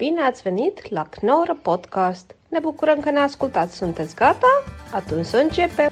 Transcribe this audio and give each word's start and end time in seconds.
Bine 0.00 0.20
ați 0.20 0.42
venit 0.42 0.90
la 0.90 1.06
Knorr 1.10 1.50
Podcast! 1.62 2.34
Ne 2.48 2.58
bucurăm 2.58 3.00
că 3.00 3.10
ne 3.10 3.18
ascultați. 3.18 3.76
Sunteți 3.76 4.14
gata? 4.14 4.62
Atunci 4.92 5.26
să 5.26 5.36
începem! 5.36 5.90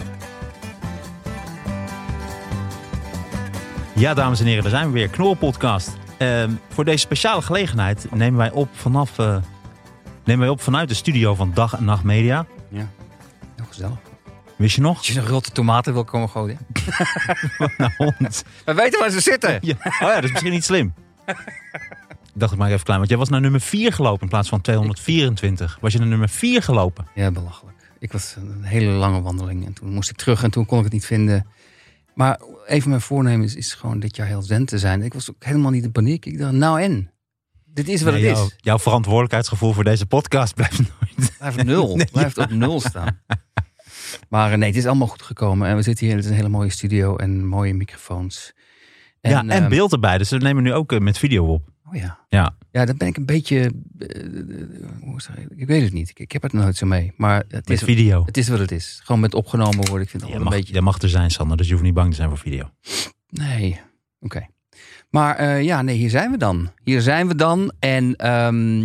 Ja, 3.97 4.15
dames 4.15 4.41
en 4.41 4.47
heren, 4.47 4.63
daar 4.63 4.71
zijn 4.71 4.87
we 4.87 4.93
weer. 4.93 5.09
Knorr 5.09 5.39
Podcast. 5.39 5.97
Ehm, 6.19 6.51
voor 6.69 6.85
deze 6.85 6.99
speciale 6.99 7.43
gelegenheid 7.43 8.11
nemen 8.11 8.39
wij 8.39 8.51
op 8.51 8.69
vanaf 8.73 9.19
eh, 9.19 9.37
nemen 10.25 10.41
wij 10.41 10.49
op 10.49 10.61
vanuit 10.61 10.89
de 10.89 10.95
studio 10.95 11.35
van 11.35 11.51
Dag 11.55 11.73
en 11.77 11.85
Nacht 11.85 12.05
Media. 12.05 12.47
Ja, 12.69 12.89
heel 13.57 13.67
gezellig. 13.69 13.99
Wist 14.57 14.75
je 14.75 14.81
nog? 14.81 14.97
Als 14.97 15.07
je 15.07 15.21
een 15.21 15.27
rotte 15.27 15.51
tomaten 15.51 15.93
wil 15.93 16.05
komen 16.05 16.29
gooien. 16.29 16.59
Nou, 17.79 17.93
hond. 17.97 18.45
We 18.65 18.75
weten 18.75 19.01
waar 19.01 19.11
ze 19.11 19.21
zitten. 19.21 19.59
Ja. 19.61 19.75
Oh 19.85 20.09
ja, 20.09 20.15
dat 20.15 20.25
is 20.25 20.31
misschien 20.31 20.53
niet 20.53 20.65
slim. 20.65 20.95
Ik 22.39 22.45
dacht 22.45 22.57
het 22.57 22.63
maar 22.63 22.73
even 22.73 22.85
klein, 22.85 22.99
want 22.99 23.11
jij 23.11 23.19
was 23.19 23.29
naar 23.29 23.41
nummer 23.41 23.61
4 23.61 23.93
gelopen 23.93 24.23
in 24.23 24.29
plaats 24.29 24.49
van 24.49 24.61
224. 24.61 25.79
Was 25.81 25.93
je 25.93 25.99
naar 25.99 26.09
nummer 26.09 26.29
4 26.29 26.63
gelopen? 26.63 27.07
Ja, 27.15 27.31
belachelijk. 27.31 27.77
Ik 27.99 28.13
was 28.13 28.35
een 28.37 28.63
hele 28.63 28.91
lange 28.91 29.21
wandeling 29.21 29.67
en 29.67 29.73
toen 29.73 29.93
moest 29.93 30.11
ik 30.11 30.17
terug 30.17 30.43
en 30.43 30.51
toen 30.51 30.67
kon 30.67 30.79
ik 30.79 30.85
het 30.85 30.93
niet 30.93 31.07
vinden. 31.07 31.47
Maar 32.15 32.41
een 32.67 32.81
van 32.81 32.91
mijn 32.91 33.03
voornemens 33.03 33.55
is 33.55 33.75
gewoon 33.75 34.01
dit 34.01 34.17
jaar 34.17 34.27
heel 34.27 34.43
zen 34.43 34.65
te 34.65 34.79
zijn. 34.79 35.03
Ik 35.03 35.15
was 35.15 35.31
ook 35.31 35.45
helemaal 35.45 35.71
niet 35.71 35.85
in 35.85 35.93
paniek. 35.93 36.27
Ik 36.27 36.39
dacht, 36.39 36.53
nou 36.53 36.81
en? 36.81 37.11
Dit 37.65 37.89
is 37.89 38.03
wat 38.03 38.13
Nee, 38.13 38.27
het 38.27 38.39
is. 38.39 38.57
jouw 38.57 38.79
verantwoordelijkheidsgevoel 38.79 39.73
voor 39.73 39.85
deze 39.85 40.07
podcast 40.07 40.55
blijft 40.55 40.79
nooit. 40.79 41.33
Blijft 41.39 41.65
nul. 41.65 41.95
Nee, 41.97 42.07
Blijft 42.13 42.39
op 42.39 42.51
nul 42.51 42.81
staan. 42.81 43.21
Maar 44.29 44.53
eh, 44.53 44.59
nee, 44.59 44.69
het 44.69 44.79
is 44.79 44.87
allemaal 44.87 45.07
goed 45.07 45.23
gekomen. 45.23 45.69
En 45.69 45.77
we 45.77 45.83
zitten 45.83 46.07
hier, 46.07 46.15
het 46.15 46.25
is 46.25 46.31
een 46.31 46.37
hele 46.37 46.49
mooie 46.49 46.71
studio 46.71 47.17
en 47.17 47.47
mooie 47.47 47.75
microfoons. 47.75 48.53
ja, 49.21 49.41
en 49.41 49.51
ehm, 49.51 49.69
beeld 49.69 49.93
erbij. 49.93 50.19
Dus 50.19 50.31
we 50.31 50.37
nemen 50.37 50.63
nu 50.63 50.73
ook 50.73 50.93
eh, 50.93 50.99
met 50.99 51.19
video 51.19 51.47
op. 51.47 51.77
Oh 51.89 51.95
ja. 51.95 52.19
Ja. 52.29 52.57
Ja, 52.71 52.85
dan 52.85 52.97
ben 52.97 53.09
ik 53.09 53.17
een 53.17 53.27
beetje. 53.27 53.57
eh, 53.99 54.21
eh, 54.25 54.29
hoe 55.01 55.21
zeg 55.23 55.37
ik? 55.39 55.47
ik 55.57 55.67
weet 55.67 55.83
het 55.83 55.93
niet. 55.93 56.09
Ik, 56.11 56.19
ik 56.19 56.33
heb 56.33 56.43
het 56.43 56.53
nooit 56.53 56.77
zo 56.77 56.87
mee. 56.87 57.13
Maar 57.17 57.37
het 57.37 57.53
Met 57.69 57.71
is, 57.71 57.83
video. 57.83 58.25
het 58.25 58.37
is 58.37 58.49
wat 58.49 58.59
het 58.59 58.73
is. 58.73 59.01
Gewoon 59.05 59.21
met 59.21 59.35
opgenomen 59.35 59.77
worden. 59.87 60.01
Ik 60.03 60.09
vind 60.11 60.23
het 60.23 60.33
mag, 60.33 60.43
een 60.43 60.49
beetje. 60.59 60.73
jij 60.73 60.83
mag 60.83 60.99
er 61.03 61.09
zijn, 61.09 61.31
Sander, 61.31 61.57
dus 61.57 61.67
je 61.67 61.73
hoeft 61.73 61.85
niet 61.85 61.95
bang 61.95 62.11
te 62.11 62.17
zijn 62.17 62.29
voor 62.29 62.39
video. 62.39 62.71
Nee. 63.29 63.81
Oké. 64.21 64.47
Maar 65.11 65.37
eh, 65.37 65.63
ja, 65.63 65.83
nee, 65.83 65.97
hier 65.97 66.11
zijn 66.11 66.31
we 66.31 66.37
dan. 66.37 66.71
Hier 66.85 67.01
zijn 67.01 67.29
we 67.29 67.35
dan. 67.35 67.73
En 67.79 68.17
ehm, 68.17 68.83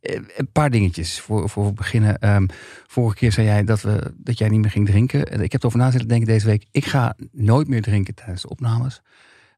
eh, 0.00 0.20
een 0.36 0.48
paar 0.52 0.70
dingetjes 0.70 1.20
voor, 1.20 1.48
voor 1.50 1.64
we 1.66 1.72
beginnen. 1.72 2.18
Ehm, 2.18 2.46
vorige 2.86 3.16
keer 3.16 3.32
zei 3.32 3.46
jij 3.46 3.64
dat, 3.64 3.80
we, 3.82 4.14
dat 4.16 4.38
jij 4.38 4.48
niet 4.48 4.60
meer 4.60 4.70
ging 4.70 4.86
drinken. 4.86 5.26
En 5.26 5.40
Ik 5.40 5.52
heb 5.52 5.60
erover 5.60 5.78
na 5.78 5.90
zitten 5.90 6.08
denken 6.08 6.26
deze 6.26 6.46
week. 6.46 6.66
Ik 6.70 6.84
ga 6.84 7.16
nooit 7.32 7.68
meer 7.68 7.82
drinken 7.82 8.14
tijdens 8.14 8.42
de 8.42 8.48
opnames. 8.48 9.00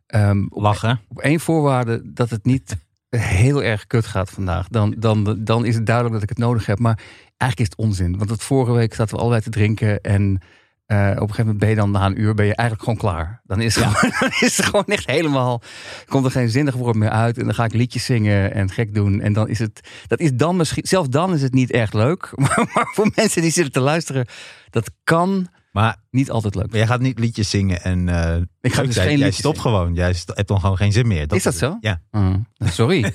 Ehm, 0.08 0.44
op, 0.48 0.62
Lachen. 0.62 1.00
op 1.08 1.18
één 1.18 1.40
voorwaarde 1.40 2.12
dat 2.12 2.30
het 2.30 2.44
niet 2.44 2.76
heel 3.08 3.62
erg 3.62 3.86
kut 3.86 4.06
gaat 4.06 4.30
vandaag. 4.30 4.68
Dan, 4.68 4.94
dan, 4.98 5.36
dan 5.38 5.64
is 5.64 5.74
het 5.74 5.86
duidelijk 5.86 6.14
dat 6.14 6.22
ik 6.22 6.28
het 6.28 6.38
nodig 6.38 6.66
heb. 6.66 6.78
Maar 6.78 6.98
eigenlijk 7.36 7.70
is 7.70 7.76
het 7.76 7.86
onzin. 7.86 8.18
Want 8.18 8.30
het 8.30 8.42
vorige 8.42 8.72
week 8.72 8.94
zaten 8.94 9.14
we 9.14 9.20
allebei 9.20 9.42
te 9.42 9.50
drinken. 9.50 10.00
En 10.00 10.40
eh, 10.86 10.98
op 10.98 11.06
een 11.06 11.18
gegeven 11.18 11.36
moment 11.38 11.58
ben 11.58 11.68
je 11.68 11.74
dan 11.74 11.90
na 11.90 12.06
een 12.06 12.20
uur 12.20 12.34
ben 12.34 12.46
je 12.46 12.54
eigenlijk 12.54 12.88
gewoon 12.88 13.12
klaar. 13.12 13.40
Dan 13.44 13.60
is, 13.60 13.74
het 13.74 13.84
gewoon, 13.94 14.12
dan 14.20 14.30
is 14.40 14.56
het 14.56 14.66
gewoon 14.66 14.86
echt 14.86 15.06
helemaal. 15.06 15.62
Komt 16.06 16.24
er 16.24 16.30
geen 16.30 16.50
zinnig 16.50 16.74
woord 16.74 16.96
meer 16.96 17.10
uit. 17.10 17.38
En 17.38 17.44
dan 17.44 17.54
ga 17.54 17.64
ik 17.64 17.72
liedjes 17.72 18.04
zingen 18.04 18.54
en 18.54 18.70
gek 18.70 18.94
doen. 18.94 19.20
En 19.20 19.32
dan 19.32 19.48
is 19.48 19.58
het. 19.58 19.88
Dat 20.06 20.20
is 20.20 20.32
dan 20.32 20.56
misschien. 20.56 20.86
Zelfs 20.86 21.08
dan 21.08 21.34
is 21.34 21.42
het 21.42 21.54
niet 21.54 21.70
echt 21.70 21.94
leuk. 21.94 22.32
Maar, 22.34 22.68
maar 22.74 22.90
voor 22.94 23.10
mensen 23.14 23.42
die 23.42 23.50
zitten 23.50 23.72
te 23.72 23.80
luisteren. 23.80 24.26
Dat 24.70 24.90
kan 25.04 25.48
Maar 25.72 25.96
niet 26.10 26.30
altijd 26.30 26.54
leuk. 26.54 26.72
jij 26.72 26.86
gaat 26.86 27.00
niet 27.00 27.18
liedjes 27.18 27.50
zingen 27.50 27.82
en 27.82 28.08
eh 28.08 28.36
Ik 28.60 28.72
ga 28.72 28.82
dus 28.82 28.94
jij, 28.94 29.06
geen 29.06 29.18
jij 29.18 29.30
zingen. 29.30 29.60
gewoon. 29.60 29.94
Jij 29.94 30.14
hebt 30.26 30.48
dan 30.48 30.60
gewoon 30.60 30.76
geen 30.76 30.92
zin 30.92 31.06
meer. 31.06 31.20
Is 31.20 31.26
dat 31.28 31.42
het. 31.42 31.54
zo? 31.56 31.76
Ja. 31.80 32.02
Mm, 32.10 32.46
sorry. 32.64 33.14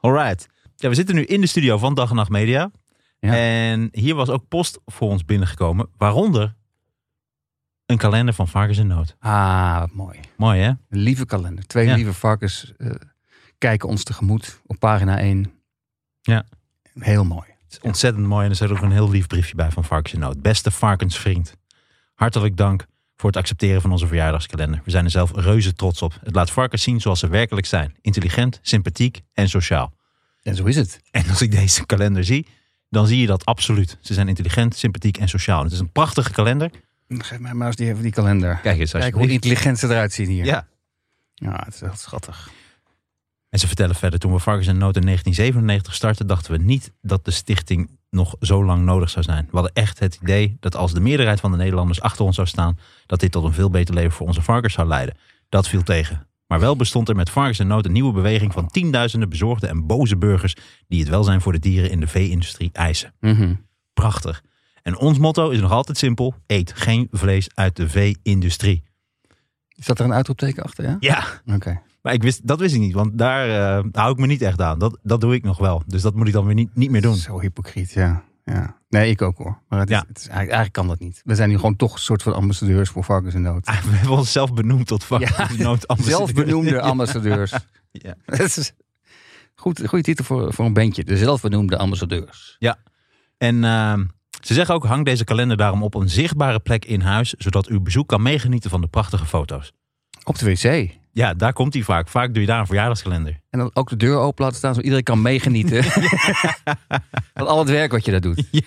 Alright. 0.00 0.48
Ja, 0.76 0.88
we 0.88 0.94
zitten 0.94 1.14
nu 1.14 1.24
in 1.24 1.40
de 1.40 1.46
studio 1.46 1.78
van 1.78 1.94
Dag 1.94 2.10
en 2.10 2.16
Nacht 2.16 2.30
Media. 2.30 2.70
Ja. 3.18 3.34
En 3.34 3.88
hier 3.92 4.14
was 4.14 4.28
ook 4.28 4.48
post 4.48 4.78
voor 4.86 5.08
ons 5.10 5.24
binnengekomen. 5.24 5.88
Waaronder 5.96 6.54
een 7.86 7.96
kalender 7.98 8.34
van 8.34 8.48
Varkens 8.48 8.78
en 8.78 8.86
Noot. 8.86 9.16
Ah, 9.18 9.78
wat 9.80 9.92
mooi. 9.92 10.18
Mooi 10.36 10.60
hè? 10.60 10.68
Een 10.68 10.78
lieve 10.98 11.26
kalender. 11.26 11.66
Twee 11.66 11.86
Ja. 11.86 11.94
lieve 11.94 12.12
varkens 12.12 12.72
eh, 12.78 12.90
kijken 13.58 13.88
ons 13.88 14.02
tegemoet 14.04 14.60
op 14.66 14.78
pagina 14.78 15.18
1. 15.18 15.52
Ja. 16.20 16.44
Heel 16.98 17.24
mooi. 17.24 17.48
Is 17.70 17.80
ontzettend 17.80 18.26
mooi. 18.26 18.44
En 18.44 18.50
er 18.50 18.56
zit 18.56 18.70
ook 18.70 18.80
een 18.80 18.92
heel 18.92 19.10
lief 19.10 19.26
briefje 19.26 19.54
bij 19.54 19.70
van 19.70 19.84
Varkens 19.84 20.14
en 20.14 20.20
Noot. 20.20 20.42
Beste 20.42 20.70
varkensvriend. 20.70 21.54
Hartelijk 22.14 22.56
dank 22.56 22.86
voor 23.16 23.30
het 23.30 23.38
accepteren 23.38 23.80
van 23.80 23.92
onze 23.92 24.06
verjaardagskalender. 24.06 24.80
We 24.84 24.90
zijn 24.90 25.04
er 25.04 25.10
zelf 25.10 25.32
reuze 25.34 25.72
trots 25.72 26.02
op. 26.02 26.18
Het 26.24 26.34
laat 26.34 26.50
varkens 26.50 26.82
zien 26.82 27.00
zoals 27.00 27.18
ze 27.18 27.28
werkelijk 27.28 27.66
zijn. 27.66 27.96
Intelligent, 28.00 28.58
sympathiek 28.62 29.20
en 29.32 29.48
sociaal. 29.48 29.92
En 30.42 30.54
zo 30.54 30.64
is 30.64 30.76
het. 30.76 31.00
En 31.10 31.28
als 31.28 31.42
ik 31.42 31.50
deze 31.50 31.86
kalender 31.86 32.24
zie, 32.24 32.46
dan 32.88 33.06
zie 33.06 33.20
je 33.20 33.26
dat 33.26 33.44
absoluut. 33.44 33.98
Ze 34.00 34.14
zijn 34.14 34.28
intelligent, 34.28 34.76
sympathiek 34.76 35.16
en 35.16 35.28
sociaal. 35.28 35.62
Het 35.62 35.72
is 35.72 35.78
een 35.78 35.92
prachtige 35.92 36.32
kalender. 36.32 36.70
Geef 37.08 37.38
mij 37.38 37.54
maar 37.54 37.66
eens 37.66 37.76
die, 37.76 38.00
die 38.00 38.12
kalender. 38.12 38.58
Kijk 38.62 38.78
eens, 38.78 38.90
Kijk 38.90 39.14
hoe 39.14 39.30
intelligent 39.30 39.78
ze 39.78 39.86
eruit 39.86 40.12
zien 40.12 40.28
hier. 40.28 40.44
Ja. 40.44 40.66
Ja, 41.34 41.62
het 41.64 41.74
is 41.74 41.80
heel 41.80 41.96
schattig. 41.96 42.50
En 43.50 43.58
ze 43.58 43.66
vertellen 43.66 43.94
verder, 43.94 44.18
toen 44.18 44.32
we 44.32 44.38
Varkens 44.38 44.66
en 44.66 44.78
Noot 44.78 44.96
in 44.96 45.02
1997 45.02 45.94
startten, 45.94 46.26
dachten 46.26 46.52
we 46.52 46.58
niet 46.58 46.92
dat 47.02 47.24
de 47.24 47.30
stichting 47.30 47.90
nog 48.10 48.36
zo 48.40 48.64
lang 48.64 48.84
nodig 48.84 49.10
zou 49.10 49.24
zijn. 49.24 49.44
We 49.44 49.56
hadden 49.56 49.72
echt 49.74 49.98
het 49.98 50.18
idee 50.22 50.56
dat 50.60 50.76
als 50.76 50.92
de 50.92 51.00
meerderheid 51.00 51.40
van 51.40 51.50
de 51.50 51.56
Nederlanders 51.56 52.00
achter 52.00 52.24
ons 52.24 52.34
zou 52.34 52.46
staan, 52.46 52.78
dat 53.06 53.20
dit 53.20 53.32
tot 53.32 53.44
een 53.44 53.52
veel 53.52 53.70
beter 53.70 53.94
leven 53.94 54.12
voor 54.12 54.26
onze 54.26 54.42
varkens 54.42 54.72
zou 54.72 54.88
leiden. 54.88 55.16
Dat 55.48 55.68
viel 55.68 55.82
tegen. 55.82 56.26
Maar 56.46 56.60
wel 56.60 56.76
bestond 56.76 57.08
er 57.08 57.16
met 57.16 57.30
Varkens 57.30 57.58
en 57.58 57.66
Noot 57.66 57.84
een 57.84 57.92
nieuwe 57.92 58.12
beweging 58.12 58.52
van 58.52 58.68
tienduizenden 58.68 59.28
bezorgde 59.28 59.66
en 59.66 59.86
boze 59.86 60.16
burgers 60.16 60.56
die 60.88 61.00
het 61.00 61.08
welzijn 61.08 61.40
voor 61.40 61.52
de 61.52 61.58
dieren 61.58 61.90
in 61.90 62.00
de 62.00 62.06
vee-industrie 62.06 62.70
eisen. 62.72 63.14
Mhm. 63.20 63.54
Prachtig. 63.94 64.42
En 64.82 64.98
ons 64.98 65.18
motto 65.18 65.50
is 65.50 65.60
nog 65.60 65.70
altijd 65.70 65.98
simpel: 65.98 66.34
eet 66.46 66.72
geen 66.74 67.08
vlees 67.10 67.48
uit 67.54 67.76
de 67.76 67.88
vee-industrie. 67.88 68.82
Zat 69.68 69.98
er 69.98 70.04
een 70.04 70.12
uitroepteken 70.12 70.62
achter, 70.62 70.84
ja? 70.84 70.96
Ja, 71.00 71.24
Oké. 71.54 71.80
Maar 72.02 72.12
ik 72.12 72.22
wist, 72.22 72.46
dat 72.46 72.58
wist 72.60 72.74
ik 72.74 72.80
niet, 72.80 72.94
want 72.94 73.18
daar 73.18 73.48
eh, 73.78 73.84
hou 73.92 74.12
ik 74.12 74.18
me 74.18 74.26
niet 74.26 74.42
echt 74.42 74.60
aan. 74.60 74.78
Dat, 74.78 74.98
dat 75.02 75.20
doe 75.20 75.34
ik 75.34 75.42
nog 75.42 75.58
wel. 75.58 75.82
Dus 75.86 76.02
dat 76.02 76.14
moet 76.14 76.26
ik 76.26 76.32
dan 76.32 76.44
weer 76.44 76.54
niet, 76.54 76.74
niet 76.74 76.90
meer 76.90 77.00
doen. 77.02 77.14
Zo 77.14 77.40
hypocriet, 77.40 77.90
ja. 77.92 78.24
ja. 78.44 78.78
Nee, 78.88 79.10
ik 79.10 79.22
ook 79.22 79.36
hoor. 79.38 79.62
Maar 79.68 79.78
het 79.78 79.90
is, 79.90 79.96
Ja. 79.96 80.04
het 80.08 80.16
is 80.18 80.28
eigenlijk, 80.28 80.50
eigenlijk 80.50 80.72
kan 80.72 80.88
dat 80.88 80.98
niet. 80.98 81.22
We 81.24 81.34
zijn 81.34 81.48
nu 81.48 81.56
gewoon 81.56 81.76
toch 81.76 81.92
een 81.92 81.98
soort 81.98 82.22
van 82.22 82.34
ambassadeurs 82.34 82.90
voor 82.90 83.04
varkens 83.04 83.34
in 83.34 83.42
nood. 83.42 83.66
Ah, 83.66 83.82
We 83.84 83.96
hebben 83.96 84.16
onszelf 84.16 84.54
benoemd 84.54 84.86
tot 84.86 85.04
varkens 85.04 85.36
Ja, 85.36 85.48
noodambassadeur. 85.64 86.16
Zelfbenoemde 86.16 86.80
ambassadeurs. 86.80 87.52
Ja. 87.92 88.14
Dat 88.24 88.40
is 88.40 88.72
goed, 89.54 89.86
goede 89.86 90.04
titel 90.04 90.24
voor, 90.24 90.54
voor 90.54 90.64
een 90.64 90.72
bandje. 90.72 91.04
De 91.04 91.16
zelfbenoemde 91.16 91.76
ambassadeurs. 91.76 92.56
En 93.38 93.64
ehm, 93.64 94.04
ze 94.40 94.54
zeggen 94.54 94.74
ook, 94.74 94.84
hang 94.84 95.04
deze 95.04 95.24
kalender 95.24 95.56
daarom 95.56 95.82
op 95.82 95.94
een 95.94 96.08
zichtbare 96.08 96.60
plek 96.60 96.84
in 96.84 97.00
huis, 97.00 97.34
zodat 97.38 97.66
uw 97.66 97.80
bezoek 97.80 98.08
kan 98.08 98.22
meegenieten 98.22 98.70
van 98.70 98.80
de 98.80 98.86
prachtige 98.86 99.26
foto's. 99.26 99.72
Op 100.24 100.38
de 100.38 100.44
wc. 100.46 100.98
Ja, 101.12 101.34
daar 101.34 101.52
komt 101.52 101.74
hij 101.74 101.82
vaak. 101.82 102.08
Vaak 102.08 102.32
doe 102.32 102.40
je 102.40 102.48
daar 102.48 102.60
een 102.60 102.66
verjaardagskalender. 102.66 103.40
En 103.50 103.58
dan 103.58 103.70
ook 103.74 103.88
de 103.88 103.96
deur 103.96 104.16
open 104.16 104.44
laten 104.44 104.58
staan, 104.58 104.70
zodat 104.70 104.84
iedereen 104.84 105.04
kan 105.04 105.22
meegenieten. 105.22 105.84
Van 107.34 107.46
al 107.46 107.58
het 107.58 107.68
werk 107.68 107.92
wat 107.92 108.04
je 108.04 108.10
daar 108.10 108.20
doet. 108.20 108.44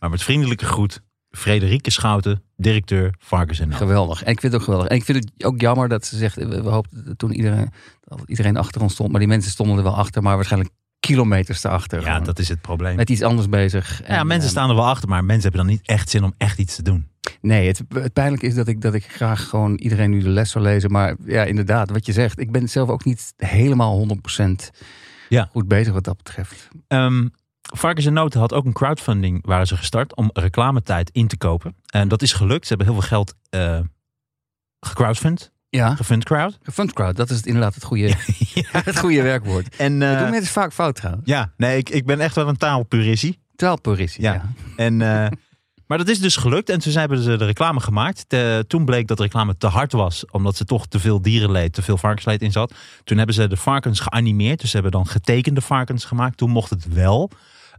Maar 0.00 0.10
met 0.10 0.22
vriendelijke 0.22 0.64
groet, 0.64 1.02
Frederike 1.30 1.90
Schouten, 1.90 2.42
directeur 2.56 3.14
Varkens 3.18 3.60
en. 3.60 3.74
Geweldig. 3.74 4.22
En 4.22 4.32
ik 4.32 4.40
vind 4.40 4.52
het 4.52 4.60
ook 4.60 4.66
geweldig. 4.66 4.88
En 4.88 4.96
ik 4.96 5.04
vind 5.04 5.24
het 5.24 5.44
ook 5.44 5.60
jammer 5.60 5.88
dat 5.88 6.06
ze 6.06 6.16
zegt, 6.16 6.36
we, 6.36 6.62
we 6.62 6.68
hoopten 6.68 7.16
toen 7.16 7.32
iedereen, 7.32 7.70
dat 8.00 8.22
iedereen 8.26 8.56
achter 8.56 8.82
ons 8.82 8.92
stond. 8.92 9.10
Maar 9.10 9.20
die 9.20 9.28
mensen 9.28 9.50
stonden 9.50 9.76
er 9.76 9.82
wel 9.82 9.96
achter, 9.96 10.22
maar 10.22 10.34
waarschijnlijk 10.34 10.74
kilometers 11.06 11.64
erachter. 11.64 12.00
Ja, 12.00 12.06
gewoon. 12.10 12.24
dat 12.24 12.38
is 12.38 12.48
het 12.48 12.60
probleem. 12.60 12.96
Met 12.96 13.10
iets 13.10 13.22
anders 13.22 13.48
bezig. 13.48 13.98
Ja, 14.00 14.06
En, 14.06 14.26
mensen 14.26 14.44
eh, 14.48 14.50
staan 14.50 14.68
er 14.68 14.74
wel 14.74 14.86
achter, 14.86 15.08
maar 15.08 15.24
mensen 15.24 15.42
hebben 15.42 15.66
dan 15.66 15.70
niet 15.76 15.86
echt 15.86 16.10
zin 16.10 16.24
om 16.24 16.34
echt 16.36 16.58
iets 16.58 16.76
te 16.76 16.82
doen. 16.82 17.08
Nee, 17.40 17.66
het, 17.66 17.82
het 17.94 18.12
pijnlijke 18.12 18.46
is 18.46 18.54
dat 18.54 18.68
ik, 18.68 18.80
dat 18.80 18.94
ik 18.94 19.04
graag 19.04 19.48
gewoon 19.48 19.74
iedereen 19.74 20.10
nu 20.10 20.20
de 20.20 20.28
les 20.28 20.50
zou 20.50 20.64
lezen. 20.64 20.90
Maar 20.90 21.16
ja, 21.24 21.42
inderdaad, 21.44 21.90
wat 21.90 22.06
je 22.06 22.12
zegt. 22.12 22.40
Ik 22.40 22.52
ben 22.52 22.68
zelf 22.68 22.88
ook 22.88 23.04
niet 23.04 23.32
helemaal 23.36 24.06
100% 24.38 24.70
Ja. 25.28 25.48
goed 25.52 25.68
bezig 25.68 25.92
wat 25.92 26.04
dat 26.04 26.16
betreft. 26.16 26.68
Ehm 26.88 27.26
Varkens 27.74 28.06
en 28.06 28.12
Noten 28.12 28.40
had 28.40 28.52
ook 28.52 28.64
een 28.64 28.72
crowdfunding 28.72 29.46
waren 29.46 29.66
ze 29.66 29.76
gestart 29.76 30.16
om 30.16 30.30
reclametijd 30.32 31.10
in 31.10 31.26
te 31.26 31.36
kopen. 31.36 31.76
En 31.86 32.08
dat 32.08 32.22
is 32.22 32.32
gelukt. 32.32 32.66
Ze 32.66 32.68
hebben 32.68 32.86
heel 32.92 33.00
veel 33.00 33.08
geld 33.08 33.34
eh 33.50 33.80
gecrowdfund, 34.80 35.52
Ja, 35.68 35.94
gefund 35.94 36.24
crowd. 36.24 36.58
crowd, 36.92 37.16
dat 37.16 37.30
is 37.30 37.36
het 37.36 37.46
inderdaad 37.46 37.74
het 37.74 37.84
goede, 37.84 38.14
het 38.72 38.98
goede 38.98 39.22
werkwoord. 39.22 39.76
En 39.76 39.98
Dat 39.98 40.12
eh, 40.14 40.18
doen 40.20 40.30
mensen 40.30 40.52
vaak 40.52 40.72
fout 40.72 40.94
trouwens. 40.96 41.26
ja, 41.28 41.52
nee, 41.56 41.78
ik, 41.78 41.88
ik 41.90 42.06
ben 42.06 42.20
echt 42.20 42.34
wel 42.34 42.48
een 42.48 42.56
taalpurissie. 42.56 43.38
Taalpurissie, 43.56 44.22
Ja. 44.22 44.32
ja. 44.32 44.42
En, 44.76 45.00
eh, 45.02 45.30
maar 45.86 45.98
dat 45.98 46.08
is 46.08 46.18
dus 46.20 46.36
gelukt. 46.36 46.68
En 46.70 46.78
toen 46.78 46.92
hebben 46.92 47.18
ze 47.22 47.36
de 47.36 47.44
reclame 47.44 47.80
gemaakt. 47.80 48.24
De- 48.28 48.64
toen 48.68 48.84
bleek 48.84 49.06
dat 49.06 49.16
de 49.16 49.22
reclame 49.22 49.56
te 49.56 49.66
hard 49.66 49.92
was. 49.92 50.24
Omdat 50.30 50.56
ze 50.56 50.64
toch 50.64 50.86
te 50.86 50.98
veel 51.00 51.22
dierenleed, 51.22 51.72
te 51.72 51.82
veel 51.82 51.96
varkensleed 51.98 52.42
in 52.42 52.52
zat. 52.52 52.74
Toen 53.04 53.16
hebben 53.16 53.34
ze 53.34 53.46
de 53.48 53.56
varkens 53.56 54.00
geanimeerd. 54.00 54.60
Dus 54.60 54.68
ze 54.70 54.74
hebben 54.74 54.92
dan 54.92 55.06
getekende 55.06 55.60
varkens 55.60 56.04
gemaakt. 56.04 56.36
Toen 56.36 56.50
mocht 56.50 56.70
het 56.70 56.88
wel. 56.92 57.30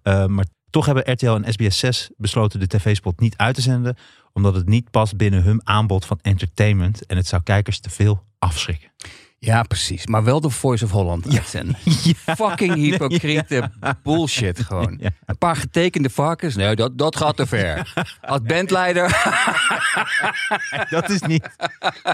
Eh, 0.03 0.25
maar 0.25 0.45
toch 0.77 0.85
hebben 0.85 1.13
RTL 1.13 1.29
en 1.29 1.53
SBS 1.53 1.79
6 1.79 2.09
besloten 2.17 2.59
de 2.59 2.67
tv-spot 2.67 3.19
niet 3.19 3.37
uit 3.37 3.55
te 3.55 3.61
zenden. 3.61 3.97
Omdat 4.33 4.55
het 4.55 4.67
niet 4.67 4.91
past 4.91 5.17
binnen 5.17 5.43
hun 5.43 5.61
aanbod 5.63 6.05
van 6.05 6.19
entertainment. 6.21 7.05
En 7.05 7.17
het 7.17 7.27
zou 7.27 7.43
kijkers 7.43 7.79
te 7.79 7.89
veel 7.89 8.23
afschrikken. 8.39 8.91
Ja, 9.39 9.63
precies. 9.63 10.07
Maar 10.07 10.23
wel 10.23 10.41
de 10.41 10.49
Voice 10.49 10.85
of 10.85 10.91
Holland 10.91 11.33
uitzenden. 11.35 11.75
Fucking 12.37 12.73
hypocriete 12.75 13.71
bullshit 14.03 14.59
gewoon. 14.59 14.97
Ja. 14.99 15.09
Een 15.25 15.37
paar 15.37 15.55
getekende 15.55 16.09
varkens. 16.09 16.55
Nee, 16.55 16.75
dat, 16.75 16.97
dat 16.97 17.15
gaat 17.15 17.35
te 17.37 17.45
ver. 17.47 17.93
Als 18.21 18.41
bandleider. 18.41 19.05
Dat 20.89 21.09
is 21.09 21.21
niet, 21.21 21.49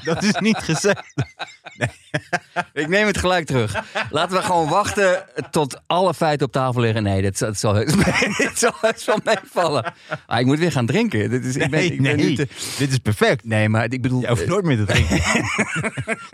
dat 0.03 0.23
is 0.23 0.33
niet 0.39 0.57
gezegd. 0.57 1.13
Ik 2.73 2.87
neem 2.87 3.07
het 3.07 3.17
gelijk 3.17 3.45
terug. 3.45 3.83
Laten 4.09 4.37
we 4.37 4.43
gewoon 4.43 4.69
wachten 4.69 5.23
tot 5.51 5.81
alle 5.87 6.13
feiten 6.13 6.45
op 6.47 6.51
tafel 6.53 6.81
liggen. 6.81 7.03
Nee, 7.03 7.21
dit, 7.21 7.39
dat 7.39 7.57
zal, 7.59 7.73
dit 7.73 8.51
zal 8.55 8.73
heus 8.81 9.05
wel 9.05 9.19
meevallen. 9.23 9.93
Ah, 10.25 10.39
ik 10.39 10.45
moet 10.45 10.59
weer 10.59 10.71
gaan 10.71 10.85
drinken. 10.85 11.29
Dit 11.29 11.45
is, 11.45 11.55
ik 11.55 11.61
ben, 11.69 11.69
Nee, 11.79 11.91
ik 11.91 12.01
ben 12.01 12.15
nee. 12.15 12.25
nu 12.29 12.35
te- 12.35 12.47
Dit 12.77 12.91
is 12.91 12.97
perfect. 12.97 13.45
nee, 13.45 13.69
maar 13.69 13.83
ik 13.93 14.01
bedoel... 14.01 14.21
Je 14.21 14.27
hoeft 14.27 14.45
nooit 14.47 14.65
meer 14.65 14.77
te 14.77 14.85
drinken. 14.85 15.21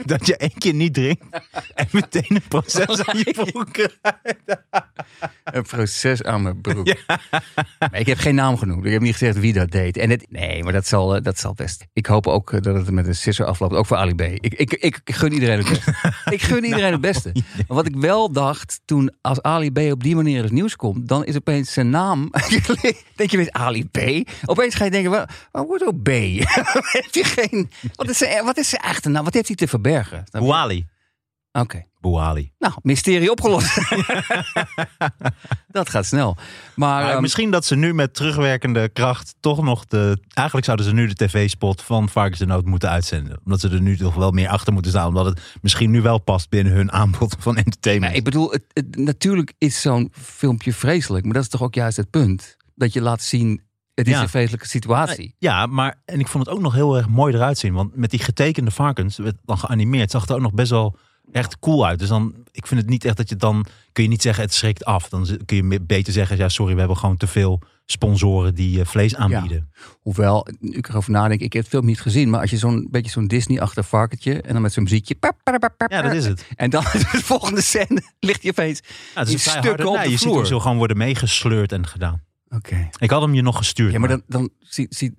dat 0.05 0.27
je 0.27 0.37
één 0.37 0.57
keer 0.57 0.73
niet 0.79 0.93
drinkt 0.93 1.23
en 1.73 1.87
meteen 1.91 2.25
een 2.27 2.47
proces 2.47 3.05
aan 3.05 3.17
je 3.17 3.47
broek 3.51 3.73
krijgt. 3.73 3.97
Een 5.43 5.63
proces 5.63 6.23
aan 6.23 6.41
mijn 6.41 6.61
broek. 6.61 6.95
Maar 7.79 7.99
ik 7.99 8.07
heb 8.07 8.17
geen 8.17 8.35
naam 8.35 8.57
genoemd. 8.57 8.85
Ik 8.85 8.91
heb 8.91 9.01
niet 9.01 9.11
gezegd 9.11 9.39
wie 9.39 9.53
dat 9.53 9.71
deed. 9.71 9.97
En 9.97 10.09
het, 10.09 10.25
nee, 10.29 10.63
maar 10.63 10.73
dat 10.73 10.87
zal, 10.87 11.15
eh, 11.15 11.23
dat 11.23 11.39
zal 11.39 11.53
best. 11.53 11.85
Ik 11.93 12.05
hoop 12.05 12.27
ook 12.27 12.53
eh, 12.53 12.61
dat 12.61 12.75
het 12.75 12.91
met 12.91 13.07
een 13.07 13.15
sisser 13.15 13.45
afloopt. 13.45 13.73
Ook 13.73 13.85
voor 13.85 13.97
Ali 13.97 14.15
B. 14.15 14.21
Ik, 14.21 14.53
ik, 14.53 14.73
ik, 14.73 15.01
gun 15.05 15.33
iedereen 15.33 15.57
het 15.57 15.69
beste. 15.69 15.93
ik 16.35 16.41
gun 16.41 16.63
iedereen 16.63 16.91
het 16.91 17.01
beste. 17.01 17.31
Maar 17.67 17.77
wat 17.77 17.85
ik 17.85 17.95
wel 17.95 18.31
dacht, 18.31 18.81
toen 18.85 19.11
als 19.21 19.41
Ali 19.41 19.71
B 19.71 19.77
op 19.77 20.03
die 20.03 20.15
manier 20.15 20.37
in 20.37 20.43
het 20.43 20.51
nieuws 20.51 20.75
komt, 20.75 21.07
dan 21.07 21.25
is 21.25 21.35
opeens 21.35 21.73
zijn 21.73 21.89
naam. 21.89 22.29
denk 23.15 23.31
je 23.31 23.37
weer 23.37 23.51
Ali 23.51 23.85
B? 23.85 24.29
Opeens 24.45 24.75
ga 24.75 24.85
je 24.85 24.91
denken, 24.91 25.11
waar, 25.11 25.47
waar 25.51 25.65
wordt 25.65 25.85
ook 25.85 26.03
B? 26.03 26.07
heeft 26.07 27.15
hij 27.15 27.23
geen, 27.23 27.69
wat, 27.95 28.09
is 28.09 28.17
zijn, 28.17 28.45
wat 28.45 28.57
is 28.57 28.69
zijn 28.69 28.81
echte 28.81 29.09
naam? 29.09 29.23
Wat 29.23 29.33
heeft 29.33 29.47
hij 29.47 29.55
te 29.55 29.67
verbergen? 29.67 30.23
Oké. 31.51 31.83
Bouali. 31.99 32.51
Nou, 32.59 32.73
mysterie 32.81 33.31
opgelost. 33.31 33.75
dat 35.67 35.89
gaat 35.89 36.05
snel. 36.05 36.35
Maar, 36.75 37.03
Maar 37.03 37.11
ehm, 37.13 37.21
misschien 37.21 37.51
dat 37.51 37.65
ze 37.65 37.75
nu 37.75 37.93
met 37.93 38.13
terugwerkende 38.13 38.89
kracht 38.89 39.35
toch 39.39 39.61
nog 39.63 39.85
de... 39.85 40.17
Eigenlijk 40.33 40.65
zouden 40.65 40.85
ze 40.85 40.93
nu 40.93 41.07
de 41.07 41.13
tv-spot 41.25 41.81
van 41.81 42.09
Varkens 42.09 42.39
de 42.39 42.45
Nood 42.45 42.65
moeten 42.65 42.89
uitzenden. 42.89 43.39
Omdat 43.43 43.59
ze 43.59 43.69
er 43.69 43.81
nu 43.81 43.97
toch 43.97 44.15
wel 44.15 44.31
meer 44.31 44.49
achter 44.49 44.73
moeten 44.73 44.91
staan. 44.91 45.07
Omdat 45.07 45.25
het 45.25 45.41
misschien 45.61 45.91
nu 45.91 46.01
wel 46.01 46.17
past 46.17 46.49
binnen 46.49 46.73
hun 46.73 46.91
aanbod 46.91 47.35
van 47.39 47.57
entertainment. 47.57 48.11
Nee, 48.11 48.19
ik 48.19 48.25
bedoel, 48.25 48.51
het, 48.51 48.63
het- 48.73 48.95
natuurlijk 48.97 49.53
is 49.57 49.81
zo'n 49.81 50.11
filmpje 50.11 50.73
vreselijk. 50.73 51.25
Maar 51.25 51.33
dat 51.33 51.43
is 51.43 51.49
toch 51.49 51.61
ook 51.63 51.73
juist 51.75 51.97
het 51.97 52.09
punt. 52.09 52.57
Dat 52.75 52.93
je 52.93 53.01
laat 53.01 53.21
zien, 53.21 53.61
het 53.93 54.07
is 54.07 54.13
Ja. 54.13 54.21
een 54.21 54.29
vreselijke 54.29 54.67
situatie. 54.67 55.35
Ja, 55.39 55.65
maar 55.65 56.01
en 56.05 56.19
ik 56.19 56.27
vond 56.27 56.45
het 56.45 56.55
ook 56.55 56.61
nog 56.61 56.73
heel 56.73 56.97
erg 56.97 57.07
mooi 57.07 57.33
eruit 57.33 57.57
zien. 57.57 57.73
Want 57.73 57.95
met 57.95 58.09
die 58.09 58.19
getekende 58.19 58.71
varkens, 58.71 59.17
werd 59.17 59.35
dan 59.45 59.57
geanimeerd, 59.57 60.11
zag 60.11 60.21
het 60.21 60.31
ook 60.31 60.41
nog 60.41 60.53
best 60.53 60.69
wel 60.71 60.97
echt 61.31 61.59
cool 61.59 61.85
uit. 61.85 61.99
Dus 61.99 62.07
dan, 62.07 62.33
ik 62.51 62.67
vind 62.67 62.81
het 62.81 62.89
niet 62.89 63.05
echt 63.05 63.17
dat 63.17 63.29
je 63.29 63.35
dan, 63.35 63.65
kun 63.91 64.03
je 64.03 64.09
niet 64.09 64.21
zeggen 64.21 64.43
het 64.43 64.53
schrikt 64.53 64.85
af. 64.85 65.09
Dan 65.09 65.27
kun 65.45 65.69
je 65.71 65.79
beter 65.81 66.13
zeggen, 66.13 66.37
ja 66.37 66.49
sorry, 66.49 66.73
we 66.73 66.79
hebben 66.79 66.97
gewoon 66.97 67.17
te 67.17 67.27
veel 67.27 67.61
sponsoren 67.85 68.55
die 68.55 68.79
eh, 68.79 68.85
vlees 68.85 69.15
aanbieden. 69.15 69.71
Hoewel, 70.01 70.47
nu 70.59 70.71
ik 70.71 70.87
erover 70.89 71.11
nadenk, 71.11 71.41
ik 71.41 71.53
heb 71.53 71.61
het 71.61 71.71
film 71.71 71.85
niet 71.85 72.01
gezien. 72.01 72.29
Maar 72.29 72.39
als 72.41 72.49
je 72.49 72.57
zo'n 72.57 72.87
beetje 72.91 73.11
zo'n 73.11 73.27
Disney-achtig 73.27 73.87
varkentje 73.87 74.41
en 74.41 74.53
dan 74.53 74.61
met 74.61 74.73
zo'n 74.73 74.83
muziekje. 74.83 75.15
pap, 75.15 75.37
pap, 75.43 75.59
pap, 75.59 75.73
pap, 75.77 75.91
Ja, 75.91 76.01
dat 76.01 76.13
is 76.13 76.25
het. 76.25 76.45
En 76.55 76.69
dan 76.69 76.83
de 77.11 77.21
volgende 77.23 77.61
scène 77.61 78.01
ligt 78.19 78.41
hij 78.41 78.51
opeens 78.51 78.81
Ja, 79.15 79.19
het 79.19 79.27
in 79.29 79.33
is 79.35 79.45
een 79.45 79.51
stukken 79.51 79.69
harde- 79.69 79.87
op 79.87 79.93
nee, 79.95 80.03
de 80.03 80.09
Je 80.09 80.15
ziet 80.17 80.23
hem 80.25 80.33
vloer. 80.33 80.45
zo 80.47 80.59
gewoon 80.59 80.77
worden 80.77 80.97
meegesleurd 80.97 81.71
en 81.71 81.87
gedaan. 81.87 82.21
Oké. 82.49 82.89
Ik 82.99 83.09
had 83.09 83.21
hem 83.21 83.33
je 83.33 83.41
nog 83.41 83.57
gestuurd. 83.57 83.91
Ja, 83.91 83.99
maar 83.99 84.09
dan, 84.09 84.21
dan 84.27 84.49
ziet, 84.59 84.95
ziet 84.95 85.13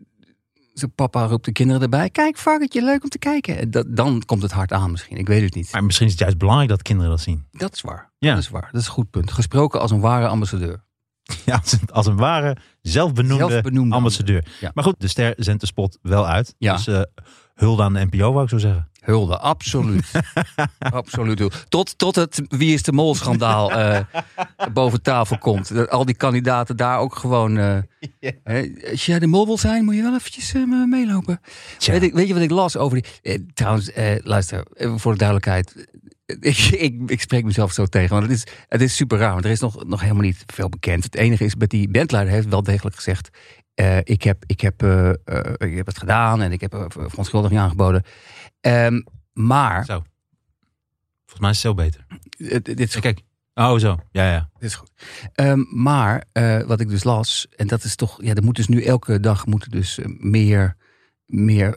papa 0.88 1.26
roept 1.26 1.44
de 1.44 1.52
kinderen 1.52 1.82
erbij. 1.82 2.10
Kijk, 2.10 2.36
varkentje, 2.36 2.82
leuk 2.82 3.02
om 3.02 3.08
te 3.08 3.18
kijken. 3.18 3.58
En 3.58 3.70
dat, 3.70 3.86
dan 3.88 4.22
komt 4.26 4.42
het 4.42 4.52
hard 4.52 4.72
aan 4.72 4.90
misschien. 4.90 5.16
Ik 5.16 5.26
weet 5.26 5.42
het 5.42 5.54
niet. 5.54 5.72
maar 5.72 5.84
misschien 5.84 6.06
is 6.06 6.12
het 6.12 6.20
juist 6.20 6.38
belangrijk 6.38 6.70
dat 6.70 6.82
kinderen 6.82 7.10
dat 7.10 7.20
zien. 7.20 7.46
Dat 7.50 7.74
is 7.74 7.80
waar. 7.80 8.12
Ja. 8.18 8.34
Dat 8.34 8.42
is 8.42 8.48
waar. 8.48 8.68
Dat 8.72 8.80
is 8.80 8.86
een 8.86 8.92
goed 8.92 9.10
punt. 9.10 9.32
Gesproken 9.32 9.80
als 9.80 9.90
een 9.90 10.00
ware 10.00 10.26
ambassadeur. 10.26 10.82
Ja, 11.44 11.56
als 11.56 11.72
een, 11.72 11.90
als 11.92 12.06
een 12.06 12.16
ware 12.16 12.56
zelfbenoemde, 12.82 13.48
Zelfbenoemde 13.48 13.94
ambassadeur. 13.94 14.44
Ja. 14.60 14.70
Maar 14.74 14.84
goed, 14.84 14.94
de 14.98 15.08
ster 15.08 15.34
zendt 15.36 15.60
de 15.60 15.66
spot 15.66 15.98
wel 16.02 16.26
uit. 16.26 16.54
Ja. 16.58 16.74
Dus 16.74 16.86
eh 16.86 17.02
hulde 17.54 17.82
aan 17.82 17.92
de 17.92 18.04
NPO, 18.10 18.32
wou 18.32 18.42
ik 18.42 18.48
zo 18.48 18.58
zeggen. 18.58 18.89
Hulde, 19.00 19.38
absoluut. 19.38 20.10
absoluut. 20.78 21.38
hulde. 21.38 21.54
Tot, 21.68 21.98
tot 21.98 22.16
het 22.16 22.42
Wie 22.48 22.74
is 22.74 22.82
de 22.82 22.92
Mol 22.92 23.14
schandaal 23.14 23.72
eh, 23.72 24.00
boven 24.72 25.02
tafel 25.02 25.38
komt. 25.38 25.74
Dat 25.74 25.90
al 25.90 26.04
die 26.04 26.14
kandidaten 26.14 26.76
daar 26.76 26.98
ook 26.98 27.14
gewoon... 27.16 27.58
eh, 27.58 27.78
hè, 28.44 28.68
als 28.90 29.06
jij 29.06 29.18
de 29.18 29.26
mol 29.26 29.46
wil 29.46 29.58
zijn, 29.58 29.84
moet 29.84 29.94
je 29.94 30.02
wel 30.02 30.14
eventjes 30.14 30.54
eh, 30.54 30.62
meelopen. 30.88 31.40
Weet, 31.78 32.02
ik, 32.02 32.14
weet 32.14 32.26
je 32.28 32.34
wat 32.34 32.42
ik 32.42 32.50
las 32.50 32.76
over 32.76 33.02
die... 33.02 33.12
eh, 33.22 33.38
trouwens, 33.54 33.92
eh, 33.92 34.16
luister, 34.22 34.64
voor 34.76 35.12
de 35.12 35.18
duidelijkheid. 35.18 35.88
Ik, 36.40 36.58
ik, 36.58 37.10
ik 37.10 37.20
spreek 37.20 37.44
mezelf 37.44 37.72
zo 37.72 37.86
tegen, 37.86 38.10
want 38.10 38.22
het 38.22 38.32
is, 38.32 38.46
het 38.68 38.80
is 38.80 38.96
super 38.96 39.18
raar. 39.18 39.32
Want 39.32 39.44
er 39.44 39.50
is 39.50 39.60
nog, 39.60 39.84
nog 39.84 40.00
helemaal 40.00 40.22
niet 40.22 40.44
veel 40.46 40.68
bekend. 40.68 41.04
Het 41.04 41.14
enige 41.14 41.44
is, 41.44 41.54
met 41.54 41.70
die 41.70 41.90
bandleider 41.90 42.32
heeft 42.32 42.48
wel 42.48 42.62
degelijk 42.62 42.96
gezegd... 42.96 43.28
ik, 44.04 44.22
heb, 44.22 44.42
ik, 44.46 44.60
heb, 44.60 44.82
ik 45.56 45.76
heb 45.76 45.86
het 45.86 45.98
gedaan 45.98 46.42
en 46.42 46.52
ik 46.52 46.60
heb 46.60 46.84
verontschuldiging 46.88 47.60
aangeboden. 47.60 48.02
Ehm, 48.60 49.00
maar... 49.32 49.84
Zo. 49.84 50.04
Volgens 51.26 51.40
mij 51.40 51.50
is 51.50 51.62
het 51.62 51.66
zo 51.66 51.74
beter. 51.74 52.06
eh, 52.38 52.58
dit 52.62 52.80
is 52.80 53.00
Kijk. 53.00 53.22
Oh, 53.54 53.78
zo. 53.78 53.98
Ja, 54.10 54.30
ja. 54.32 54.50
Dit 54.58 54.68
is 54.68 54.74
goed. 54.74 54.90
Ehm, 55.34 55.64
maar 55.70 56.24
eh, 56.32 56.62
wat 56.62 56.80
ik 56.80 56.88
dus 56.88 57.04
las, 57.04 57.46
en 57.56 57.66
dat 57.66 57.84
is 57.84 57.96
toch, 57.96 58.22
ja, 58.22 58.34
er 58.34 58.42
moet 58.42 58.56
dus 58.56 58.68
nu 58.68 58.82
elke 58.82 59.20
dag 59.20 59.46
moet 59.46 59.62
er 59.62 59.70
dus 59.70 59.98
eh, 59.98 60.06
meer, 60.18 60.76
meer 61.26 61.76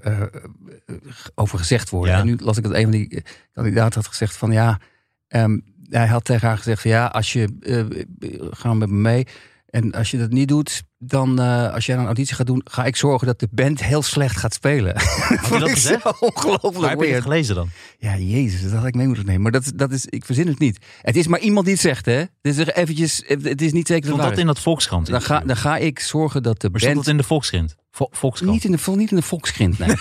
over 1.35 1.59
gezegd 1.59 1.89
worden. 1.89 2.13
Ja. 2.13 2.19
En 2.19 2.25
nu 2.25 2.37
las 2.37 2.57
ik 2.57 2.63
dat 2.63 2.73
een 2.73 2.81
van 2.81 2.91
die 2.91 3.23
kandidaten 3.53 3.99
had 4.01 4.07
gezegd 4.09 4.35
van 4.37 4.51
ja, 4.51 4.79
ehm, 5.27 5.59
hij 5.89 6.07
had 6.07 6.23
tegen 6.25 6.47
haar 6.47 6.57
gezegd 6.57 6.81
van 6.81 6.91
ja, 6.91 7.05
als 7.05 7.33
je 7.33 7.55
eh, 7.59 8.45
ga 8.51 8.73
met 8.73 8.89
me 8.89 8.95
mee. 8.95 9.27
En 9.73 9.91
als 9.91 10.11
je 10.11 10.17
dat 10.17 10.29
niet 10.29 10.47
doet, 10.47 10.83
dan 10.97 11.39
eh, 11.39 11.73
als 11.73 11.85
jij 11.85 11.97
een 11.97 12.05
auditie 12.05 12.35
gaat 12.35 12.45
doen, 12.45 12.61
ga 12.63 12.85
ik 12.85 12.95
zorgen 12.95 13.27
dat 13.27 13.39
de 13.39 13.47
band 13.51 13.83
heel 13.83 14.01
slecht 14.01 14.37
gaat 14.37 14.53
spelen. 14.53 14.93
Had 14.99 15.39
hij 15.49 15.59
dat 15.59 15.69
gezegd? 15.69 16.19
Ongelooflijk 16.19 16.77
Maar 16.79 16.89
heb 16.89 17.01
je 17.01 17.13
het 17.13 17.23
gelezen 17.23 17.55
dan? 17.55 17.69
Ja, 17.97 18.17
jezus, 18.17 18.61
dat 18.61 18.71
had 18.71 18.85
ik 18.85 18.95
mee 18.95 19.07
moeten 19.07 19.25
nemen. 19.25 19.41
Maar 19.41 19.51
dat, 19.51 19.65
is- 19.65 19.71
dat 19.75 19.91
is, 19.91 20.05
ik 20.05 20.25
verzin 20.25 20.47
het 20.47 20.59
niet. 20.59 20.85
Het 21.01 21.15
is 21.15 21.27
maar 21.27 21.39
iemand 21.39 21.65
die 21.65 21.73
het 21.73 21.83
zegt, 21.83 22.05
hè? 22.05 22.17
Dit 22.41 22.53
is 22.53 22.57
er 22.57 22.75
eventjes, 22.75 23.23
het 23.27 23.61
is 23.61 23.71
niet 23.71 23.87
zeker 23.87 23.89
dat 23.89 24.03
Stond 24.03 24.17
dat 24.21 24.29
waar 24.29 24.39
in 24.39 24.45
dat 24.45 24.59
Volkskrant? 24.59 25.07
dan 25.07 25.21
ga, 25.21 25.39
dan 25.39 25.57
ga 25.57 25.77
ik 25.77 25.99
zorgen 25.99 26.43
dat 26.43 26.61
de 26.61 26.69
maar 26.69 26.81
band... 26.81 26.95
dat 26.95 27.07
in 27.07 27.17
de 27.17 27.23
Volkskrant? 27.23 27.75
Vo- 27.91 28.07
Volkskrant? 28.11 28.53
Niet 28.53 28.63
in 28.63 28.71
de, 28.71 28.91
niet 28.97 29.09
in 29.11 29.17
de 29.17 29.21
Volkskrant, 29.23 29.79
nee. 29.79 29.89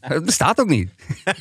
het 0.00 0.24
bestaat 0.24 0.60
ook 0.60 0.68
niet. 0.68 0.90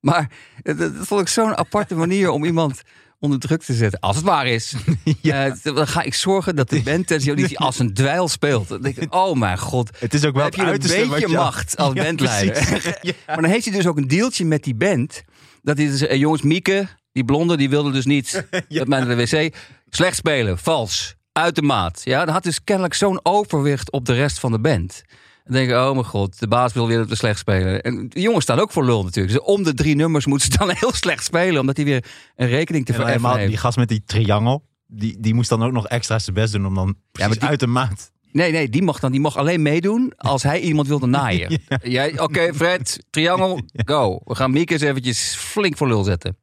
maar 0.00 0.30
dat, 0.62 0.78
dat 0.78 0.92
vond 0.98 1.20
ik 1.20 1.28
zo'n 1.28 1.56
aparte 1.56 1.94
manier 1.94 2.30
om 2.30 2.44
iemand 2.44 2.82
onder 3.22 3.38
druk 3.38 3.62
te 3.62 3.72
zetten. 3.74 4.00
Als 4.00 4.16
het 4.16 4.24
waar 4.24 4.46
is. 4.46 4.74
Ja. 5.20 5.46
Eh, 5.46 5.74
dan 5.74 5.88
ga 5.88 6.02
ik 6.02 6.14
zorgen 6.14 6.56
dat 6.56 6.70
de 6.70 6.82
band 6.88 7.54
als 7.54 7.78
een 7.78 7.94
dweil 7.94 8.28
speelt. 8.28 8.68
Dan 8.68 8.82
denk 8.82 8.96
ik, 8.96 9.14
oh 9.24 9.36
mijn 9.36 9.58
god. 9.58 9.90
Het 9.98 10.14
is 10.14 10.24
ook 10.24 10.34
wel 10.34 10.44
heb 10.44 10.54
je 10.54 10.62
een 10.62 10.78
beetje 10.78 11.28
je- 11.28 11.28
macht 11.28 11.76
als 11.76 11.94
Ja, 11.94 12.02
bandleider. 12.02 12.98
Ja. 13.02 13.12
Maar 13.26 13.40
dan 13.40 13.50
heeft 13.50 13.64
hij 13.64 13.74
dus 13.76 13.86
ook 13.86 13.96
een 13.96 14.08
deeltje 14.08 14.44
met 14.44 14.64
die 14.64 14.74
band. 14.74 15.22
Dat 15.62 15.76
hij 15.76 15.86
dus, 15.86 16.00
jongens, 16.18 16.42
Mieke, 16.42 16.88
die 17.12 17.24
blonde, 17.24 17.56
die 17.56 17.68
wilde 17.70 17.90
dus 17.90 18.04
niet 18.04 18.44
dat 18.68 18.88
mij 18.88 18.98
naar 19.04 19.16
de 19.16 19.26
wc. 19.30 19.54
Slecht 19.90 20.16
spelen, 20.16 20.58
vals, 20.58 21.14
uit 21.32 21.54
de 21.54 21.62
maat. 21.62 22.00
Ja, 22.04 22.24
dan 22.24 22.34
had 22.34 22.42
dus 22.42 22.64
kennelijk 22.64 22.94
zo'n 22.94 23.20
overwicht 23.22 23.90
op 23.92 24.04
de 24.06 24.14
rest 24.14 24.38
van 24.38 24.52
de 24.52 24.60
band. 24.60 25.02
Dan 25.44 25.52
denk 25.54 25.70
ik, 25.70 25.76
oh 25.76 25.92
mijn 25.92 26.04
god, 26.04 26.38
de 26.40 26.48
baas 26.48 26.72
wil 26.72 26.86
weer 26.86 26.98
dat 26.98 27.08
we 27.08 27.14
slecht 27.14 27.38
spelen. 27.38 27.82
En 27.82 28.08
de 28.08 28.20
jongens 28.20 28.44
staan 28.44 28.58
ook 28.58 28.70
voor 28.72 28.84
lul 28.84 29.02
natuurlijk. 29.04 29.34
Dus 29.34 29.42
om 29.44 29.62
de 29.62 29.74
drie 29.74 29.94
nummers 29.94 30.26
moeten 30.26 30.52
ze 30.52 30.58
dan 30.58 30.70
heel 30.80 30.92
slecht 30.92 31.24
spelen. 31.24 31.60
Omdat 31.60 31.76
hij 31.76 31.84
weer 31.86 32.04
een 32.36 32.48
rekening 32.48 32.84
te 32.86 32.92
En 32.92 32.98
vereffen 32.98 33.20
helemaal 33.20 33.40
die 33.40 33.48
heeft. 33.48 33.60
gast 33.60 33.76
met 33.76 33.88
die 33.88 34.02
triangel, 34.06 34.64
die, 34.86 35.16
die 35.20 35.34
moest 35.34 35.48
dan 35.48 35.62
ook 35.62 35.72
nog 35.72 35.86
extra 35.88 36.18
zijn 36.18 36.36
best 36.36 36.52
doen 36.52 36.66
om 36.66 36.74
dan 36.74 36.94
precies 37.12 37.38
die- 37.38 37.48
uit 37.48 37.60
de 37.60 37.66
maat. 37.66 38.10
Nee, 38.32 38.52
nee, 38.52 38.68
die 38.68 38.82
mag 38.82 38.98
dan 39.00 39.10
die 39.12 39.20
mag 39.20 39.36
alleen 39.36 39.62
meedoen 39.62 40.12
als 40.16 40.42
hij 40.42 40.60
iemand 40.60 40.88
wilde 40.88 41.06
naaien. 41.18 41.60
Jij, 41.82 42.20
Oké, 42.20 42.54
Fred, 42.54 43.04
triangel, 43.10 43.60
go. 43.84 44.20
We 44.24 44.34
gaan 44.34 44.50
Mieke 44.50 44.72
eens 44.72 44.82
eventjes 44.82 45.34
flink 45.38 45.76
voor 45.76 45.88
lul 45.88 46.04
zetten. 46.04 46.36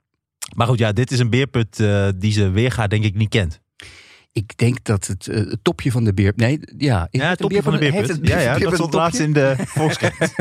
Maar 0.56 0.68
goed, 0.68 0.80
ja, 0.80 0.92
dit 0.92 1.12
is 1.12 1.20
een 1.20 1.30
beerput 1.30 1.80
eh, 1.80 2.08
die 2.18 2.32
ze 2.32 2.50
weergaat 2.50 2.90
denk 2.90 3.04
ik 3.04 3.16
niet 3.16 3.30
kent. 3.30 3.60
Ik 4.32 4.58
denk 4.58 4.84
dat 4.84 5.08
het, 5.08 5.28
eh, 5.28 5.36
het 5.38 5.60
topje 5.64 5.92
van 5.92 6.04
de 6.04 6.14
beer... 6.14 6.34
Nee, 6.36 6.60
ja. 6.78 7.08
is 7.12 7.22
Ja, 7.22 7.30
het 7.30 7.40
topje 7.40 7.62
van 7.64 7.74
de 7.74 7.80
heeft 7.80 7.92
beerput. 7.94 8.16
het 8.16 8.28
Ja, 8.28 8.40
ja, 8.40 8.46
beerput 8.46 8.64
dat 8.64 8.74
stond 8.76 8.94
laatst 8.94 9.20
in 9.20 9.34
de 9.34 9.56
Volkskrant. 9.58 10.16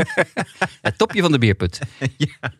Het 0.82 0.98
topje 0.98 1.20
van 1.22 1.32
de 1.32 1.38
beerput. 1.38 1.78
ja. 2.16 2.52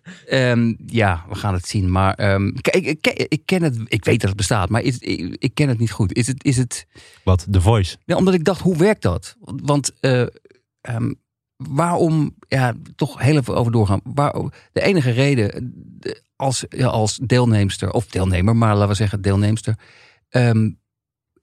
ja, 0.87 1.25
we 1.29 1.35
gaan 1.35 1.55
het 1.55 1.69
zien. 1.69 1.91
Maar 1.91 2.15
ehm, 2.15 2.53
kijk, 2.53 2.85
ik, 2.87 3.07
ik, 3.07 3.27
ik 3.29 3.43
ken 3.45 3.63
het, 3.63 3.77
ik 3.85 4.05
weet 4.05 4.21
dat 4.21 4.29
het 4.29 4.37
bestaat, 4.37 4.69
maar 4.69 4.83
is, 4.83 4.99
ik, 4.99 5.37
ik 5.39 5.55
ken 5.55 5.69
het 5.69 5.79
niet 5.79 5.91
goed. 5.91 6.13
Is 6.13 6.27
het, 6.27 6.45
is 6.45 6.57
het 6.57 6.87
Wat? 7.25 7.47
The 7.51 7.61
Voice. 7.61 7.97
ja, 8.05 8.17
omdat 8.17 8.35
ik 8.35 8.45
dacht, 8.45 8.61
hoe 8.61 8.77
werkt 8.77 9.03
dat? 9.03 9.37
Want 9.41 9.93
eh, 10.01 10.27
ehm, 10.81 11.13
waarom, 11.57 12.35
ja, 12.49 12.75
toch 12.97 13.19
heel 13.21 13.37
even 13.37 13.57
over 13.57 13.73
doorgaan. 13.73 14.01
Waar, 14.05 14.33
de 14.73 14.81
enige 14.81 15.11
reden 15.11 15.73
de- 15.99 16.23
als, 16.37 16.65
ja, 16.69 16.87
als 16.87 17.19
deelnemster, 17.23 17.91
of 17.91 18.07
deelnemer, 18.07 18.57
maar 18.57 18.75
laten 18.75 18.89
we 18.89 18.95
zeggen 18.95 19.23
deelnemster, 19.23 19.75
ehm, 20.29 20.71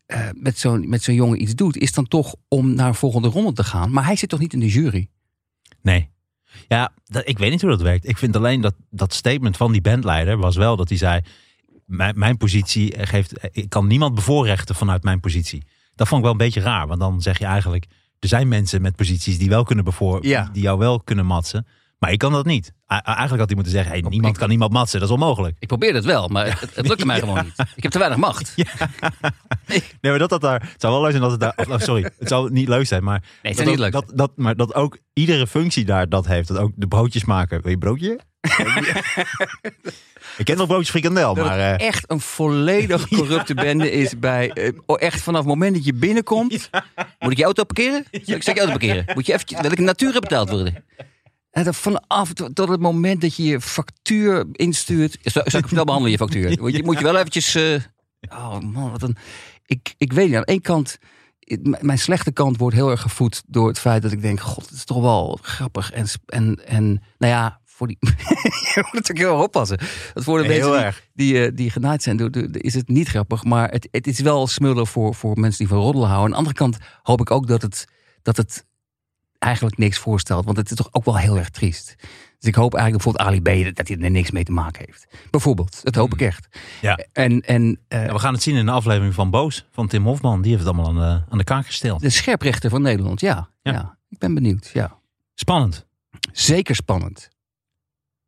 eh, 0.05 0.27
met 0.33 0.57
zo'n 0.59 0.89
met 0.89 1.03
zo'n 1.03 1.15
jongen 1.15 1.41
iets 1.41 1.55
doet, 1.55 1.77
is 1.77 1.93
dan 1.93 2.07
toch 2.07 2.35
om 2.47 2.73
naar 2.73 2.87
een 2.87 2.95
volgende 2.95 3.27
ronde 3.27 3.53
te 3.53 3.63
gaan. 3.63 3.91
Maar 3.91 4.05
hij 4.05 4.15
zit 4.15 4.29
toch 4.29 4.39
niet 4.39 4.53
in 4.53 4.59
de 4.59 4.67
jury? 4.67 5.07
Nee. 5.81 6.09
Ja, 6.67 6.91
dat, 7.05 7.27
ik 7.27 7.37
weet 7.37 7.51
niet 7.51 7.61
hoe 7.61 7.69
dat 7.69 7.81
werkt. 7.81 8.07
Ik 8.09 8.17
vind 8.17 8.35
alleen 8.35 8.61
dat 8.61 8.73
dat 8.89 9.13
statement 9.13 9.57
van 9.57 9.71
die 9.71 9.81
bandleider 9.81 10.37
was 10.37 10.55
wel 10.55 10.75
dat 10.75 10.89
hij 10.89 10.97
zei: 10.97 11.21
mijn, 11.85 12.19
mijn 12.19 12.37
positie 12.37 13.05
geeft, 13.07 13.33
ik 13.51 13.69
kan 13.69 13.87
niemand 13.87 14.15
bevoorrechten 14.15 14.75
vanuit 14.75 15.03
mijn 15.03 15.19
positie. 15.19 15.63
Dat 15.95 16.07
vond 16.07 16.19
ik 16.19 16.23
wel 16.25 16.31
een 16.39 16.45
beetje 16.45 16.61
raar, 16.61 16.87
want 16.87 16.99
dan 16.99 17.21
zeg 17.21 17.39
je 17.39 17.45
eigenlijk: 17.45 17.85
er 18.19 18.27
zijn 18.27 18.47
mensen 18.47 18.81
met 18.81 18.95
posities 18.95 19.37
die 19.37 19.49
wel 19.49 19.63
kunnen 19.63 19.85
bevoor, 19.85 20.25
Ja. 20.25 20.49
die 20.53 20.61
jou 20.61 20.77
wel 20.77 20.99
kunnen 20.99 21.25
matsen, 21.25 21.67
maar 21.99 22.11
ik 22.11 22.17
kan 22.19 22.31
dat 22.31 22.45
niet. 22.45 22.73
A- 22.93 23.01
eigenlijk 23.03 23.37
had 23.39 23.45
hij 23.45 23.55
moeten 23.55 23.73
zeggen: 23.73 23.91
hey, 23.91 24.01
niemand 24.09 24.37
kan 24.37 24.51
iemand 24.51 24.71
matsen, 24.71 24.99
dat 24.99 25.07
is 25.09 25.13
onmogelijk. 25.15 25.55
Ik 25.59 25.67
probeerde 25.67 25.95
het 25.97 26.05
wel, 26.05 26.27
maar 26.27 26.59
het, 26.59 26.75
het 26.75 26.87
lukte 26.87 27.05
mij 27.05 27.19
gewoon 27.23 27.43
niet. 27.43 27.67
Ik 27.75 27.83
heb 27.83 27.91
te 27.91 27.97
weinig 27.97 28.19
macht. 28.19 28.53
Nee, 29.67 29.81
maar 30.01 30.17
dat 30.19 30.29
dat 30.29 30.41
daar, 30.41 30.61
het 30.71 30.81
zou 30.81 30.93
wel 30.93 31.01
leuk 31.01 31.11
zijn 31.11 31.21
dat 31.23 31.31
het 31.31 31.39
daar, 31.39 31.53
oh, 31.69 31.79
sorry, 31.79 32.03
het 32.19 32.27
zou 32.29 32.51
niet 32.51 32.67
leuk 32.67 32.85
zijn, 32.85 33.03
maar 33.03 33.19
Nee, 33.19 33.29
het 33.41 33.43
dat, 33.43 33.55
zou 33.55 33.69
niet 33.69 33.79
leuk 33.79 33.91
dat, 33.91 34.11
dat, 34.15 34.31
maar 34.35 34.55
dat 34.55 34.73
ook 34.73 34.97
iedere 35.13 35.47
functie 35.47 35.85
daar 35.85 36.09
dat 36.09 36.25
heeft. 36.27 36.47
Dat 36.47 36.57
ook 36.57 36.71
de 36.75 36.87
broodjes 36.87 37.25
maken. 37.25 37.61
Wil 37.61 37.71
je 37.71 37.77
broodje? 37.77 38.19
ik 40.37 40.45
ken 40.45 40.57
nog 40.57 40.67
broodjes 40.67 40.89
frikandel, 40.89 41.33
Dat 41.33 41.45
maar... 41.45 41.59
eh, 41.59 41.87
echt 41.87 42.11
een 42.11 42.19
volledig 42.19 43.07
corrupte 43.07 43.53
bende 43.53 43.91
is 43.91 44.19
bij... 44.19 44.51
eh, 44.51 44.71
oh, 44.85 45.01
echt 45.01 45.21
vanaf 45.21 45.39
het 45.39 45.49
moment 45.49 45.75
dat 45.75 45.85
je 45.85 45.93
binnenkomt... 45.93 46.69
Moet 47.19 47.31
ik 47.31 47.37
je 47.37 47.43
auto 47.43 47.63
parkeren? 47.63 48.05
Zal 48.11 48.35
ik 48.35 48.43
zal 48.43 48.53
ik 48.53 48.59
je 48.59 48.65
auto 48.65 48.77
parkeren? 48.77 49.05
Moet 49.15 49.25
je 49.25 49.33
eventjes... 49.33 49.61
Welke 49.61 49.81
natuur 49.81 50.11
betaald 50.19 50.49
worden? 50.49 50.83
En 51.55 51.63
dan 51.63 51.73
vanaf 51.73 52.33
tot 52.33 52.69
het 52.69 52.79
moment 52.79 53.21
dat 53.21 53.35
je 53.35 53.43
je 53.43 53.61
factuur 53.61 54.45
instuurt... 54.51 55.17
Zal, 55.21 55.43
zal 55.45 55.59
ik 55.59 55.67
snel 55.67 55.83
behandelen, 55.85 56.11
je 56.11 56.17
factuur? 56.17 56.57
Moet 56.61 56.75
je, 56.75 56.83
moet 56.83 56.97
je 56.97 57.03
wel 57.03 57.17
eventjes... 57.17 57.55
eh, 57.55 57.81
oh 58.29 58.59
man, 58.59 58.91
wat 58.91 59.01
een... 59.01 59.15
Ik, 59.65 59.93
ik 59.97 60.13
weet 60.13 60.27
niet, 60.27 60.35
aan 60.35 60.41
de 60.41 60.51
ene 60.51 60.61
kant... 60.61 60.97
Mijn 61.81 61.99
slechte 61.99 62.31
kant 62.31 62.57
wordt 62.57 62.75
heel 62.75 62.89
erg 62.89 63.01
gevoed 63.01 63.43
door 63.47 63.67
het 63.67 63.79
feit 63.79 64.01
dat 64.01 64.11
ik 64.11 64.21
denk... 64.21 64.39
God, 64.39 64.65
het 64.65 64.75
is 64.75 64.85
toch 64.85 65.01
wel 65.01 65.39
grappig. 65.41 65.91
En, 65.91 66.05
en, 66.25 66.65
en 66.67 66.85
nou 67.17 67.33
ja, 67.33 67.59
voor 67.65 67.87
die... 67.87 67.97
je 68.73 68.81
moet 68.81 68.93
natuurlijk 68.93 69.19
heel 69.19 69.33
erg 69.33 69.43
oppassen. 69.43 69.79
Dat 70.13 70.23
voor 70.23 70.41
de 70.43 70.53
Heel 70.53 70.69
mensen 70.71 71.01
die- 71.13 71.33
die, 71.33 71.45
eh, 71.45 71.51
die 71.55 71.69
genaaid 71.69 72.03
zijn, 72.03 72.31
is 72.51 72.73
het 72.73 72.87
niet 72.87 73.07
grappig. 73.07 73.43
Maar 73.43 73.69
het, 73.71 73.87
het 73.91 74.07
is 74.07 74.19
wel 74.19 74.47
smullen 74.47 74.87
voor, 74.87 75.15
voor 75.15 75.39
mensen 75.39 75.59
die 75.59 75.67
van 75.67 75.77
roddelen 75.83 76.07
houden. 76.07 76.25
Aan 76.25 76.43
de 76.43 76.49
andere 76.49 76.55
kant 76.55 76.77
hoop 77.01 77.19
ik 77.21 77.31
ook 77.31 77.47
dat 77.47 77.61
het, 77.61 77.87
dat 78.21 78.37
het 78.37 78.65
eigenlijk 79.39 79.77
niks 79.77 79.97
voorstelt. 79.97 80.45
Want 80.45 80.57
het 80.57 80.69
is 80.69 80.75
toch 80.75 80.87
ook 80.91 81.05
wel 81.05 81.17
heel 81.17 81.37
erg 81.37 81.49
triest. 81.49 81.95
Dus 82.39 82.49
ik 82.49 82.55
hoop 82.55 82.73
eigenlijk 82.73 83.03
bijvoorbeeld 83.03 83.45
Ali 83.45 83.69
B. 83.71 83.75
dat 83.75 83.87
hij 83.87 83.97
er 83.99 84.11
niks 84.11 84.31
mee 84.31 84.43
te 84.43 84.51
maken 84.51 84.83
heeft. 84.85 85.07
Bijvoorbeeld. 85.31 85.79
Dat 85.83 85.95
hoop 85.95 86.13
ik 86.13 86.21
echt. 86.21 86.47
Ja. 86.81 86.99
En, 87.13 87.41
en 87.41 87.79
eh, 87.87 88.05
Ja, 88.05 88.13
we 88.13 88.19
gaan 88.19 88.33
het 88.33 88.43
zien 88.43 88.55
in 88.55 88.65
de 88.65 88.71
aflevering 88.71 89.13
van 89.13 89.29
Boos 89.29 89.65
van 89.71 89.87
Tim 89.87 90.03
Hofman. 90.05 90.41
Die 90.41 90.51
heeft 90.51 90.63
het 90.65 90.73
allemaal 90.73 90.91
aan 91.03 91.17
de, 91.19 91.31
aan 91.31 91.37
de 91.37 91.43
kaak 91.43 91.65
gesteld. 91.65 92.01
de 92.01 92.09
scherprechter 92.09 92.69
van 92.69 92.81
Nederland, 92.81 93.19
ja. 93.19 93.49
Ja. 93.61 93.71
ja. 93.71 93.97
Ik 94.09 94.17
ben 94.17 94.33
benieuwd, 94.33 94.69
ja. 94.73 94.97
Spannend. 95.33 95.85
Zeker 96.31 96.75
spannend. 96.75 97.29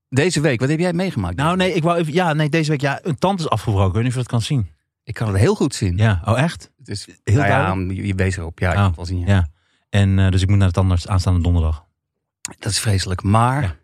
Deze 0.09 0.41
week, 0.41 0.59
wat 0.59 0.69
heb 0.69 0.79
jij 0.79 0.93
meegemaakt? 0.93 1.35
Nou 1.35 1.55
nee, 1.55 1.73
ik 1.73 1.83
wou 1.83 1.97
even, 1.97 2.13
ja, 2.13 2.33
nee, 2.33 2.49
deze 2.49 2.69
week 2.69 2.81
ja, 2.81 2.99
een 3.03 3.17
tand 3.17 3.39
is 3.39 3.49
afgebroken. 3.49 3.87
Ik 3.87 3.93
weet 3.93 4.03
niet 4.03 4.11
of 4.11 4.17
je 4.17 4.23
dat 4.23 4.31
kan 4.31 4.41
zien. 4.41 4.69
Ik 5.03 5.13
kan 5.13 5.27
het 5.27 5.37
heel 5.37 5.55
goed 5.55 5.75
zien. 5.75 5.97
Ja, 5.97 6.21
oh 6.25 6.39
echt? 6.39 6.71
Het 6.77 6.87
is, 6.87 7.05
Heel 7.23 7.35
nou 7.35 7.47
ja, 7.47 7.63
duidelijk? 7.63 7.99
je, 7.99 8.07
je 8.07 8.15
wees 8.15 8.37
erop. 8.37 8.59
Ja, 8.59 8.67
ik 8.67 8.73
Oh, 8.73 8.79
kan 8.79 8.87
het 8.87 8.95
wel 8.95 9.05
zien. 9.05 9.19
ja. 9.19 9.25
Ja. 9.27 9.47
En 9.89 10.19
eh, 10.19 10.31
dus 10.31 10.41
ik 10.41 10.47
moet 10.49 10.57
naar 10.57 10.67
de 10.67 10.73
tandarts 10.73 11.07
aanstaande 11.07 11.41
donderdag. 11.41 11.85
Dat 12.59 12.71
is 12.71 12.79
vreselijk. 12.79 13.23
Maar 13.23 13.61
Ja. 13.61 13.75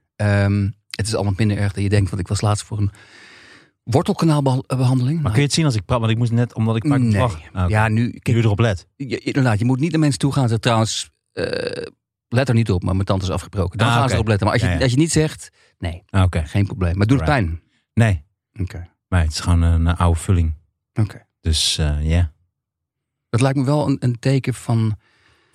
ehm, 0.45 0.69
het 0.89 1.07
is 1.07 1.15
allemaal 1.15 1.33
minder 1.37 1.57
erg 1.57 1.73
dan 1.73 1.83
je 1.83 1.89
denkt. 1.89 2.09
Want 2.09 2.21
ik 2.21 2.27
was 2.27 2.41
laatst 2.41 2.65
voor 2.65 2.77
een 2.77 2.91
wortelkanaalbehandeling. 3.83 5.21
Maar 5.21 5.31
kun 5.31 5.39
je 5.39 5.45
het 5.45 5.55
zien 5.55 5.65
als 5.65 5.75
ik 5.75 5.85
praat? 5.85 5.99
Want 5.99 6.11
ik 6.11 6.17
moest 6.17 6.31
net, 6.31 6.53
omdat 6.53 6.75
ik 6.75 6.87
vaak 6.87 6.99
nee. 6.99 7.21
Ah. 7.21 7.69
Ja, 7.69 7.87
nu... 7.87 8.01
Nu 8.01 8.09
Kijk, 8.11 8.37
je 8.37 8.43
erop 8.43 8.59
let. 8.59 8.87
je- 8.95 9.19
inderdaad, 9.19 9.59
je 9.59 9.65
moet 9.65 9.79
niet 9.79 9.91
naar 9.91 9.99
mensen 9.99 10.19
toe 10.19 10.33
gaan 10.33 10.59
trouwens... 10.59 11.09
eh, 11.31 11.85
let 12.27 12.47
er 12.49 12.53
niet 12.55 12.71
op, 12.71 12.83
maar 12.83 12.93
mijn 12.93 13.05
tand 13.05 13.21
is 13.21 13.29
afgebroken. 13.29 13.77
Dan 13.77 13.87
Ah, 13.87 13.93
gaan 13.93 14.07
ze 14.09 14.13
erop 14.13 14.27
letten. 14.27 14.45
Maar 14.47 14.55
als 14.55 14.63
je, 14.63 14.69
Ja, 14.69 14.75
ja. 14.77 14.81
als 14.83 14.91
je 14.91 14.97
niet 14.97 15.11
zegt, 15.11 15.49
nee, 15.77 16.03
Ah, 16.09 16.23
Oké. 16.23 16.43
geen 16.45 16.65
probleem. 16.65 16.97
Maar 16.97 17.07
doet 17.07 17.17
het 17.19 17.27
pijn? 17.27 17.61
Nee, 17.93 18.23
Oké. 18.61 18.87
maar 19.07 19.21
het 19.21 19.31
is 19.31 19.39
gewoon 19.39 19.61
een, 19.61 19.87
oude 19.95 20.19
vulling. 20.19 20.53
Oké. 20.93 21.25
Dus 21.41 21.77
eh, 21.77 22.09
ja, 22.09 22.31
Dat 23.29 23.41
lijkt 23.41 23.57
me 23.57 23.63
wel 23.65 23.87
een, 23.87 23.97
een 23.99 24.19
teken 24.19 24.53
van... 24.53 24.97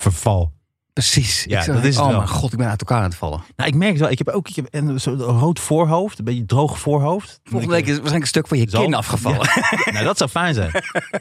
verval. 0.02 0.56
Precies. 0.92 1.44
Ja, 1.44 1.62
zeg, 1.62 1.74
dat 1.74 1.84
is 1.84 1.94
het 1.94 2.04
oh 2.04 2.10
wel. 2.10 2.16
mijn 2.16 2.28
god, 2.28 2.52
ik 2.52 2.58
ben 2.58 2.68
uit 2.68 2.80
elkaar 2.80 2.98
aan 2.98 3.04
het 3.04 3.14
vallen. 3.14 3.40
Nou, 3.56 3.68
ik 3.70 3.76
merk 3.76 3.90
het 3.90 4.00
wel. 4.00 4.10
Ik 4.10 4.18
heb 4.18 4.28
ook 4.28 4.48
ik 4.48 4.56
heb 4.56 4.66
een, 4.70 5.00
zo'n 5.00 5.16
rood 5.20 5.60
voorhoofd. 5.60 6.18
Een 6.18 6.24
beetje 6.24 6.46
droog 6.46 6.78
voorhoofd. 6.78 7.40
Volgende 7.44 7.74
week 7.74 7.82
is 7.84 7.88
waarschijnlijk 7.98 8.22
een 8.22 8.28
stuk 8.28 8.46
van 8.48 8.58
je 8.58 8.66
kin 8.66 8.94
afgevallen. 8.94 9.48
nou, 9.92 10.04
dat 10.04 10.18
zou 10.18 10.30
fijn 10.30 10.54
zijn. 10.54 10.70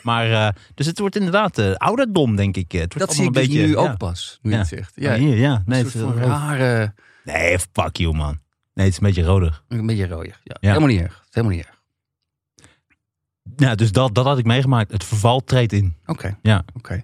Maar, 0.02 0.32
eh, 0.32 0.50
dus 0.74 0.86
het 0.86 1.00
wordt 1.00 1.16
inderdaad 1.16 1.58
eh, 1.58 1.74
ouderdom, 1.74 2.36
denk 2.36 2.58
ik. 2.58 2.72
Het 2.72 2.94
wordt 2.94 3.08
Dat 3.08 3.14
zie 3.16 3.26
ik 3.26 3.34
dus 3.34 3.48
een 3.48 3.52
nu 3.54 3.78
ook 3.78 3.98
pas, 3.98 4.40
nu 4.42 4.52
Ja. 4.52 4.58
het 4.58 4.68
zegt. 4.68 4.92
Ja, 4.96 5.14
Ja, 5.14 5.20
hier, 5.20 5.38
ja. 5.38 5.64
Nee, 5.66 5.80
een 5.80 5.86
het 5.86 5.96
is 5.96 6.02
van 6.02 6.12
rood. 6.14 6.28
rare... 6.28 6.94
nee, 7.24 7.60
fuck 7.72 7.98
you, 7.98 8.16
man. 8.16 8.40
Nee, 8.74 8.86
het 8.86 8.94
is 8.94 8.98
een 9.02 9.08
beetje 9.08 9.24
roder. 9.24 9.62
Een 9.68 9.86
beetje 9.86 10.08
rooier. 10.08 10.40
Ja. 10.44 10.56
Ja. 10.60 10.68
Helemaal 10.68 10.90
niet 10.90 11.02
erg. 11.02 11.24
Helemaal 11.30 11.56
niet 11.56 11.66
erg. 11.66 11.76
Ja, 13.56 13.76
dus 13.76 13.92
dat, 13.92 14.16
dat 14.16 14.26
had 14.26 14.38
ik 14.38 14.46
meegemaakt. 14.46 14.92
Het 14.92 15.04
verval 15.04 15.44
treedt 15.44 15.74
in. 15.74 15.96
Oké. 16.06 16.38
Ja. 16.42 16.66
Oké. 16.74 17.04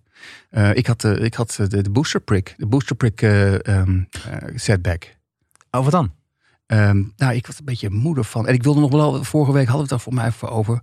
Eh, 0.50 0.76
ik 0.76 0.88
had, 0.88 1.04
eh, 1.04 1.24
ik 1.24 1.34
had 1.34 1.58
eh, 1.60 1.68
de, 1.68 1.82
de 1.82 1.90
booster 1.90 2.22
prick. 2.22 2.54
De 2.58 2.66
booster 2.66 2.96
prick 2.96 3.22
ehm, 3.22 4.02
eh, 4.12 4.50
setback. 4.56 5.18
Oh, 5.72 5.84
wat 5.84 5.92
dan? 5.92 6.14
Ehm, 6.66 7.04
nou, 7.18 7.34
ik 7.34 7.48
was 7.48 7.60
een 7.60 7.66
beetje 7.66 7.90
moeder 7.90 8.24
van. 8.24 8.48
En 8.48 8.54
ik 8.54 8.64
wilde 8.64 8.80
nog 8.80 8.92
wel. 8.92 9.24
Vorige 9.24 9.52
week 9.52 9.68
hadden 9.68 9.76
we 9.76 9.82
het 9.82 9.90
daar 9.90 10.00
voor 10.00 10.14
mij 10.14 10.28
even 10.28 10.50
over. 10.50 10.82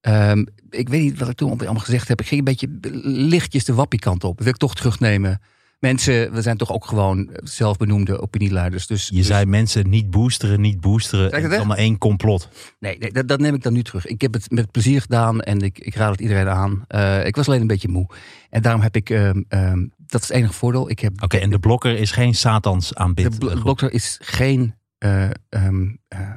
Ehm, 0.00 0.44
ik 0.70 0.88
weet 0.88 1.02
niet 1.02 1.18
wat 1.18 1.28
ik 1.28 1.36
toen 1.36 1.50
allemaal 1.50 1.74
gezegd 1.74 2.08
heb. 2.08 2.20
Ik 2.20 2.26
ging 2.26 2.38
een 2.38 2.44
beetje 2.44 2.68
lichtjes 3.08 3.64
de 3.64 3.74
wappiekant 3.74 4.24
op. 4.24 4.34
Dat 4.34 4.44
wil 4.44 4.52
ik 4.52 4.58
toch 4.58 4.74
terugnemen. 4.74 5.40
Mensen, 5.82 6.32
we 6.32 6.42
zijn 6.42 6.56
toch 6.56 6.72
ook 6.72 6.84
gewoon 6.86 7.30
zelfbenoemde 7.44 8.20
opinieleiders. 8.20 8.86
Dus, 8.86 9.08
Je 9.08 9.14
dus- 9.16 9.26
zei 9.26 9.46
mensen 9.46 9.88
niet 9.90 10.10
boosteren, 10.10 10.60
niet 10.60 10.80
boosteren. 10.80 11.24
Het 11.24 11.42
het 11.42 11.52
is 11.52 11.56
allemaal 11.58 11.76
één 11.76 11.98
complot. 11.98 12.48
Nee, 12.78 12.98
nee 12.98 13.12
dat, 13.12 13.28
dat 13.28 13.40
neem 13.40 13.54
ik 13.54 13.62
dan 13.62 13.72
nu 13.72 13.82
terug. 13.82 14.06
Ik 14.06 14.20
heb 14.20 14.32
het 14.32 14.50
met 14.50 14.70
plezier 14.70 15.00
gedaan 15.00 15.40
en 15.40 15.60
ik, 15.60 15.78
ik 15.78 15.94
raad 15.94 16.10
het 16.10 16.20
iedereen 16.20 16.48
aan. 16.48 16.84
Eh, 16.88 17.26
ik 17.26 17.36
was 17.36 17.46
alleen 17.48 17.60
een 17.60 17.66
beetje 17.66 17.88
moe. 17.88 18.06
En 18.50 18.62
daarom 18.62 18.80
heb 18.82 18.96
ik, 18.96 19.10
ehm, 19.10 19.42
ehm, 19.48 19.86
dat 20.06 20.20
is 20.22 20.28
het 20.28 20.36
enige 20.36 20.52
voordeel. 20.52 20.90
Ik 20.90 20.98
heb 20.98 21.22
Oké, 21.22 21.36
en 21.36 21.50
de 21.50 21.58
blokker 21.58 21.98
is 21.98 22.10
geen 22.10 22.34
Satans 22.34 22.88
de 22.88 22.94
aanbid. 22.94 23.38
bl- 23.38 23.62
dokter 23.62 23.92
is 23.92 24.18
geen, 24.22 24.74
eh, 24.98 25.24
ehm, 25.48 25.86
eh, 26.08 26.30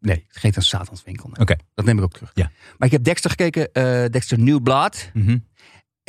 nee, 0.00 0.24
geen 0.28 0.52
een 0.54 0.62
satanswinkel. 0.62 1.28
nee. 1.28 1.40
Oké. 1.40 1.56
Dat 1.74 1.84
neem 1.84 1.98
ik 1.98 2.04
ook 2.04 2.12
terug. 2.12 2.30
Ja. 2.34 2.50
Maar 2.78 2.86
ik 2.88 2.92
heb 2.94 3.04
Dexter 3.04 3.30
gekeken, 3.30 3.72
eh, 3.72 3.82
Dexter 4.10 4.38
New 4.38 4.62
Blood. 4.62 5.10
Mhm. 5.14 5.38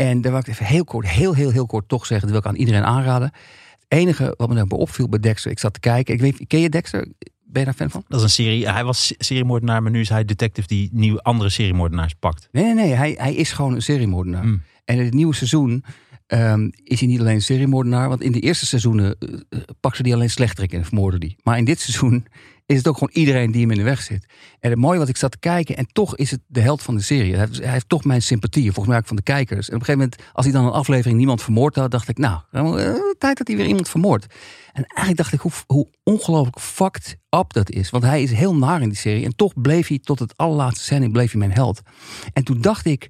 En 0.06 0.22
daar 0.22 0.32
wil 0.32 0.41
ik 0.41 0.48
even 0.48 0.65
heel 0.65 0.84
kort, 0.84 1.08
heel, 1.08 1.36
heel, 1.36 1.51
heel 1.51 1.65
kort 1.65 1.88
toch 1.88 2.06
zeggen. 2.06 2.27
Dat 2.27 2.41
wil 2.41 2.51
ik 2.51 2.58
aan 2.58 2.65
iedereen 2.65 2.86
aanraden. 2.86 3.32
Het 3.79 4.00
enige 4.00 4.34
wat 4.38 4.50
me 4.50 4.56
daarbij 4.56 4.77
opviel 4.77 5.10
bij 5.10 5.20
Dexter, 5.20 5.51
ik 5.51 5.60
zat 5.60 5.74
te 5.74 5.79
kijken. 5.79 6.13
Ik 6.13 6.20
weet, 6.20 6.48
ken 6.48 6.60
je 6.60 6.70
Dexter? 6.70 7.08
Ben 7.44 7.62
je 7.62 7.65
daar 7.65 7.74
fan 7.74 7.89
van? 7.89 8.03
Dat 8.08 8.18
is 8.20 8.24
een 8.24 8.29
serie. 8.29 8.70
Hij 8.70 8.84
was 8.84 9.13
seriemoordenaar, 9.18 9.82
maar 9.84 9.91
nu 9.91 10.00
is 10.00 10.10
hij 10.10 10.25
detective 10.25 10.68
die 10.68 10.89
nieuwe 10.91 11.22
andere 11.22 11.50
seriemoordenaars 11.50 12.13
pakt. 12.13 12.48
Nee, 12.51 12.63
nee, 12.63 12.74
nee. 12.74 12.94
Hij, 12.94 13.15
hij 13.18 13.34
is 13.34 13.51
gewoon 13.51 13.74
een 13.74 13.82
seriemoordenaar. 13.82 14.46
Mm. 14.46 14.62
En 14.86 14.98
in 14.98 15.06
het 15.06 15.13
nieuwe 15.13 15.36
seizoen 15.36 15.84
ehm, 16.29 16.69
is 16.83 17.00
hij 17.00 17.09
niet 17.09 17.19
alleen 17.19 17.36
een 17.36 17.41
seriemoordenaar. 17.41 18.09
Want 18.09 18.21
in 18.21 18.31
de 18.31 18.39
eerste 18.39 18.65
seizoenen 18.65 19.15
uh, 19.19 19.59
pakte 19.79 20.01
hij 20.01 20.13
alleen 20.13 20.29
slechterik 20.29 20.74
en 20.74 20.86
vermoordde 20.86 21.19
die. 21.19 21.36
Maar 21.43 21.57
in 21.57 21.65
dit 21.65 21.79
seizoen 21.79 22.25
is 22.65 22.77
het 22.77 22.88
ook 22.88 22.98
gewoon 22.98 23.13
iedereen 23.13 23.51
die 23.51 23.62
hem 23.62 23.71
in 23.71 23.77
de 23.77 23.83
weg 23.83 24.01
zit. 24.01 24.25
En 24.59 24.69
het 24.69 24.79
mooie 24.79 25.00
wat 25.00 25.09
ik 25.09 25.17
zat 25.17 25.31
te 25.31 25.39
kijken. 25.39 25.77
En 25.77 25.88
toch 25.91 26.15
is 26.15 26.31
het 26.31 26.39
de 26.48 26.59
held 26.59 26.81
van 26.81 26.95
de 26.95 27.01
serie. 27.01 27.36
Hij 27.36 27.48
heeft, 27.62 27.89
toch 27.89 28.03
mijn 28.03 28.21
sympathie. 28.21 28.63
Volgens 28.63 28.88
mij 28.88 28.98
ook 28.98 29.07
van 29.07 29.15
de 29.15 29.21
kijkers. 29.21 29.69
En 29.69 29.75
op 29.75 29.79
een 29.79 29.86
gegeven 29.86 30.09
moment, 30.09 30.33
als 30.33 30.45
hij 30.45 30.53
dan 30.53 30.65
een 30.65 30.71
aflevering 30.71 31.17
niemand 31.17 31.41
vermoord 31.41 31.75
had. 31.75 31.91
Dacht 31.91 32.07
ik, 32.07 32.17
nou, 32.17 32.41
eh, 32.51 32.93
tijd 33.17 33.38
dat 33.38 33.48
hij 33.48 33.55
weer 33.55 33.65
iemand 33.65 33.89
vermoordt. 33.89 34.25
En 34.74 34.83
eigenlijk 34.83 35.17
dacht 35.17 35.33
ik 35.33 35.39
hoe, 35.39 35.51
hoe 35.67 35.88
ongelooflijk 36.03 36.59
fucked 36.59 37.17
up 37.29 37.53
dat 37.53 37.69
is. 37.69 37.89
Want 37.89 38.03
hij 38.03 38.21
is 38.24 38.31
heel 38.31 38.55
naar 38.55 38.81
in 38.81 38.89
die 38.89 38.98
serie. 38.98 39.25
En 39.25 39.36
toch 39.36 39.62
bleef 39.62 39.88
hij 39.88 40.00
tot 40.00 40.19
het 40.19 40.38
allerlaatste 40.38 40.83
zending 40.83 41.12
bleef 41.12 41.31
hij 41.31 41.39
mijn 41.39 41.53
held. 41.53 41.81
En 42.33 42.43
toen 42.43 42.62
dacht 42.62 42.86
ik, 42.86 43.09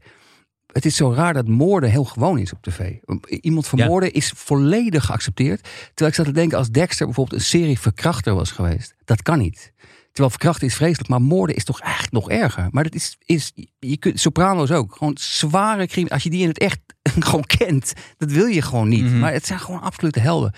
het 0.74 0.86
is 0.86 0.96
zo 0.96 1.14
raar 1.14 1.34
dat 1.34 1.48
moorden 1.48 1.90
heel 1.90 2.04
gewoon 2.04 2.38
is 2.38 2.54
op 2.54 2.62
tv. 2.62 2.96
Iemand 3.42 3.68
vermoorden 3.68 4.14
is 4.14 4.32
volledig 4.36 5.06
geaccepteerd. 5.06 5.64
Terwijl 5.64 6.10
ik 6.10 6.16
zat 6.16 6.26
te 6.26 6.32
denken, 6.32 6.58
als 6.58 6.70
Dexter 6.70 7.06
bijvoorbeeld 7.06 7.42
een 7.42 7.48
serie 7.48 7.80
verkrachter 7.80 8.36
was 8.36 8.52
geweest. 8.52 8.96
Dat 9.06 9.22
kan 9.22 9.38
niet. 9.38 9.74
Terwijl 10.12 10.30
verkrachten 10.30 10.68
is 10.68 10.76
vreselijk, 10.76 11.10
maar 11.10 11.22
moorden 11.22 11.56
is 11.56 11.64
toch 11.64 11.80
eigenlijk 11.80 12.14
nog 12.14 12.30
erger. 12.30 12.68
Maar 12.72 12.84
dat 12.84 12.96
is, 12.96 13.18
is 13.26 13.52
je 13.80 13.98
kunt, 13.98 14.20
Soprano's 14.20 14.72
ook. 14.72 14.96
Gewoon 14.96 15.18
zware 15.20 15.88
crime. 15.88 16.10
Als 16.10 16.24
je 16.24 16.30
die 16.30 16.42
in 16.42 16.48
het 16.48 16.60
echt 16.60 16.80
gewoon 17.20 17.46
kent, 17.46 17.94
dat 18.18 18.32
wil 18.32 18.46
je 18.46 18.62
gewoon 18.62 18.88
niet. 18.88 19.04
Mhm. 19.04 19.20
Maar 19.20 19.34
het 19.34 19.46
zijn 19.46 19.60
gewoon 19.60 19.82
absolute 19.82 20.20
helden. 20.20 20.54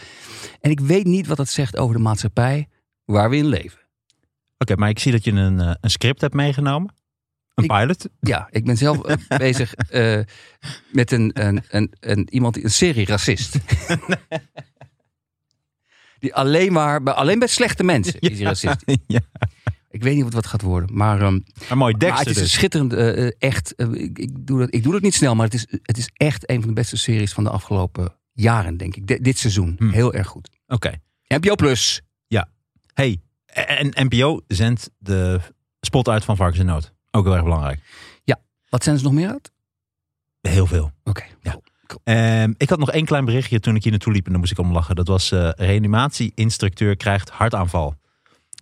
En 0.60 0.72
ik 0.72 0.80
weet 0.80 1.06
niet 1.06 1.28
wat 1.28 1.38
dat 1.38 1.50
zegt 1.50 1.78
over 1.78 1.96
de 1.96 2.02
maatschappij 2.02 2.68
waar 3.06 3.30
we 3.30 3.36
in 3.36 3.46
leven. 3.46 3.80
Oké, 4.58 4.76
maar 4.76 4.90
ik 4.90 5.00
zie 5.00 5.12
dat 5.12 5.24
je 5.24 5.32
een, 5.32 5.60
eh, 5.60 5.74
een 5.82 5.90
script 5.90 6.22
hebt 6.22 6.34
meegenomen. 6.34 6.94
Een 7.64 7.70
Ik- 7.70 7.80
pilot. 7.80 8.08
Ja, 8.20 8.48
ik 8.52 8.66
ben 8.66 8.78
zelf 8.78 9.04
eh, 9.06 9.38
bezig 9.38 9.74
eh, 9.74 10.20
met 10.92 11.12
een, 11.12 11.32
een, 11.34 11.64
een, 11.70 11.94
een, 12.00 12.28
iemand, 12.32 12.64
een 12.64 12.72
serie 12.72 13.06
racist. 13.06 13.56
Die 16.20 16.36
alleen 16.36 16.74
maar, 16.74 17.04
bij- 17.04 17.14
alleen 17.14 17.40
bij 17.40 17.48
slechte 17.48 17.84
mensen 17.84 18.20
is 18.20 18.38
hij 18.38 18.48
racist. 18.48 18.84
ja. 19.08 19.20
Ik 19.90 20.04
weet 20.04 20.16
niet 20.16 20.24
wat 20.24 20.34
het 20.34 20.46
gaat 20.46 20.62
worden, 20.62 20.96
maar, 20.98 21.22
ehm, 21.22 21.40
Maar 21.70 21.78
mooi, 21.78 21.94
Dexter 21.98 22.20
het 22.20 22.28
is 22.30 22.36
een 22.36 22.42
dus. 22.42 22.52
schitterend, 22.52 22.94
eh, 22.94 23.32
echt, 23.38 23.74
ik, 23.94 24.18
ik, 24.20 24.30
doe 24.48 24.60
dat, 24.60 24.74
ik 24.74 24.84
doe 24.84 24.92
dat 24.94 25.02
niet 25.02 25.14
snel, 25.14 25.36
maar 25.36 25.46
het 25.46 25.54
is, 25.54 25.66
het 25.82 25.98
is 25.98 26.10
echt 26.14 26.50
een 26.50 26.60
van 26.60 26.68
de 26.68 26.74
beste 26.76 26.98
series 26.98 27.34
van 27.34 27.44
de 27.44 27.50
afgelopen 27.50 28.16
jaren, 28.34 28.78
denk 28.78 28.96
ik. 28.96 29.08
Di- 29.08 29.18
dit 29.22 29.38
seizoen, 29.38 29.76
Hm. 29.78 29.90
heel 29.90 30.14
erg 30.14 30.28
goed. 30.28 30.50
Oké. 30.68 30.92
NPO 31.28 31.56
Plus. 31.56 32.02
Ja, 32.28 32.50
Hey, 32.94 33.22
en 33.46 34.08
NPO 34.08 34.42
zendt 34.48 34.90
de 34.98 35.40
spot 35.82 36.08
uit 36.10 36.24
van 36.26 36.36
Varkens 36.36 36.60
in 36.60 36.66
Nood. 36.66 36.94
Ook 37.12 37.24
heel 37.26 37.34
erg 37.34 37.44
belangrijk. 37.44 37.80
Wat 38.70 38.84
zijn 38.84 38.98
ze 38.98 39.04
nog 39.04 39.14
meer 39.14 39.30
uit? 39.30 39.52
Heel 40.42 40.68
veel. 40.68 40.92
Oké. 41.04 41.24
Ja. 41.42 41.60
Ehm, 42.04 42.54
ik 42.58 42.70
had 42.70 42.80
nog 42.80 42.92
één 42.92 43.06
klein 43.06 43.26
berichtje 43.26 43.60
toen 43.60 43.76
ik 43.76 43.82
hier 43.84 43.92
naartoe 43.92 44.14
liep 44.14 44.26
en 44.26 44.32
daar 44.32 44.40
moest 44.40 44.52
ik 44.52 44.58
om 44.60 44.72
lachen. 44.72 44.96
Dat 44.96 45.08
was 45.08 45.32
eh 45.32 45.50
reanimatie-instructeur 45.56 46.96
krijgt 46.98 47.30
hartaanval. 47.30 47.96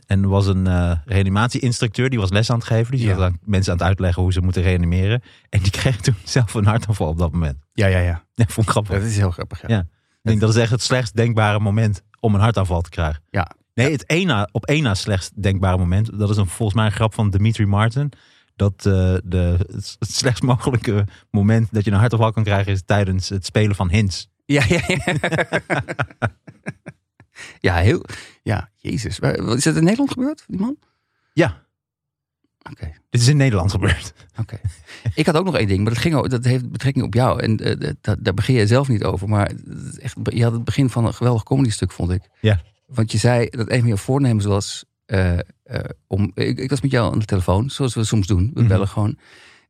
En 0.05 0.23
er 0.23 0.29
was 0.29 0.45
een 0.47 0.67
eh 0.67 0.91
reanimatie-instructeur 1.05 2.09
die 2.09 2.19
was 2.19 2.29
les 2.29 2.49
aan 2.49 2.57
het 2.57 2.67
geven. 2.67 2.91
Die 2.97 3.05
Ja. 3.07 3.15
was 3.15 3.25
aan 3.25 3.39
mensen 3.43 3.71
aan 3.71 3.77
het 3.77 3.87
uitleggen 3.87 4.21
hoe 4.23 4.33
ze 4.33 4.41
moeten 4.41 4.61
reanimeren. 4.61 5.21
En 5.49 5.61
die 5.61 5.71
kreeg 5.81 6.01
toen 6.01 6.15
zelf 6.23 6.53
een 6.53 6.65
hartaanval 6.65 7.07
op 7.07 7.17
dat 7.17 7.31
moment. 7.31 7.57
Ja, 7.73 7.87
ja, 7.87 7.99
ja. 7.99 8.23
Ja, 8.33 8.45
vond 8.47 8.65
ik 8.65 8.71
grappig. 8.71 8.93
Dat 8.99 9.03
is 9.09 9.17
heel 9.17 9.31
grappig. 9.31 9.61
Ja. 9.61 9.67
Ja. 9.67 9.79
Ik 9.79 9.87
denk 10.21 10.39
dat 10.39 10.49
is 10.49 10.55
echt 10.55 10.71
het 10.71 10.81
slechtst 10.81 11.15
denkbare 11.15 11.59
moment 11.59 12.01
om 12.19 12.33
een 12.35 12.41
hartaanval 12.41 12.81
te 12.81 12.89
krijgen. 12.89 13.23
Ja. 13.29 13.51
Nee, 13.73 13.91
het 13.91 14.05
één 14.05 14.27
na, 14.27 14.49
op 14.51 14.65
één 14.65 14.83
na 14.83 14.93
slechtst 14.93 15.41
denkbare 15.43 15.77
moment. 15.77 16.19
Dat 16.19 16.29
is 16.29 16.37
een, 16.37 16.47
volgens 16.47 16.77
mij 16.77 16.85
een 16.85 16.91
grap 16.91 17.13
van 17.13 17.29
Dimitri 17.29 17.65
Martin. 17.65 18.11
Dat 18.59 18.85
eh, 18.85 19.15
de, 19.23 19.55
het, 19.71 19.95
het 19.99 20.11
slechtst 20.11 20.43
mogelijke 20.43 21.05
moment 21.31 21.67
dat 21.71 21.85
je 21.85 21.91
een 21.91 21.97
hartaanval 21.97 22.31
kan 22.31 22.43
krijgen 22.43 22.71
is 22.71 22.81
tijdens 22.85 23.29
het 23.29 23.45
spelen 23.45 23.75
van 23.75 23.89
hints. 23.89 24.29
Ja, 24.45 24.63
ja, 24.67 24.81
ja. 24.87 24.99
ja, 27.59 27.75
heel. 27.75 28.03
Ja, 28.43 28.69
Jezus. 28.75 29.19
Is 29.19 29.63
dat 29.63 29.75
in 29.75 29.83
Nederland 29.83 30.11
gebeurd, 30.11 30.43
die 30.47 30.59
man? 30.59 30.77
Ja, 31.33 31.63
Oké. 32.71 32.91
dit 33.09 33.21
is 33.21 33.27
in 33.27 33.37
Nederland 33.37 33.71
gebeurd. 33.71 34.13
Oké. 34.39 34.59
Ik 35.15 35.25
had 35.25 35.35
ook 35.35 35.45
nog 35.45 35.55
één 35.57 35.67
ding, 35.67 35.83
maar 35.83 35.93
dat, 35.93 36.01
ging, 36.01 36.15
ook- 36.15 36.29
dat 36.29 36.43
heeft 36.43 36.71
betrekking 36.71 37.05
op 37.05 37.13
jou. 37.13 37.41
En 37.41 37.57
eh, 37.57 37.91
dat, 38.01 38.17
daar 38.23 38.33
begin 38.33 38.55
je 38.55 38.67
zelf 38.67 38.87
niet 38.87 39.03
over. 39.03 39.29
Maar 39.29 39.47
het 39.67 39.99
echt, 39.99 40.15
je 40.23 40.43
had 40.43 40.53
het 40.53 40.63
begin 40.63 40.89
van 40.89 41.05
een 41.05 41.13
geweldig 41.13 41.43
comedy 41.43 41.69
stuk, 41.69 41.91
vond 41.91 42.11
ik. 42.11 42.21
Ja. 42.41 42.61
Want 42.85 43.11
je 43.11 43.17
zei 43.17 43.49
dat 43.49 43.69
een 43.71 43.79
van 43.79 43.89
je 43.89 43.97
voornemens 43.97 44.45
was... 44.45 44.85
eh, 45.09 45.37
eh, 45.37 45.43
om, 46.07 46.31
ik, 46.33 46.57
ik 46.59 46.69
was 46.69 46.81
met 46.81 46.91
jou 46.91 47.13
aan 47.13 47.19
de 47.19 47.25
telefoon, 47.25 47.69
zoals 47.69 47.95
we 47.95 48.03
soms 48.03 48.27
doen. 48.27 48.51
We 48.53 48.59
Mhm. 48.59 48.69
bellen 48.69 48.87
gewoon. 48.87 49.17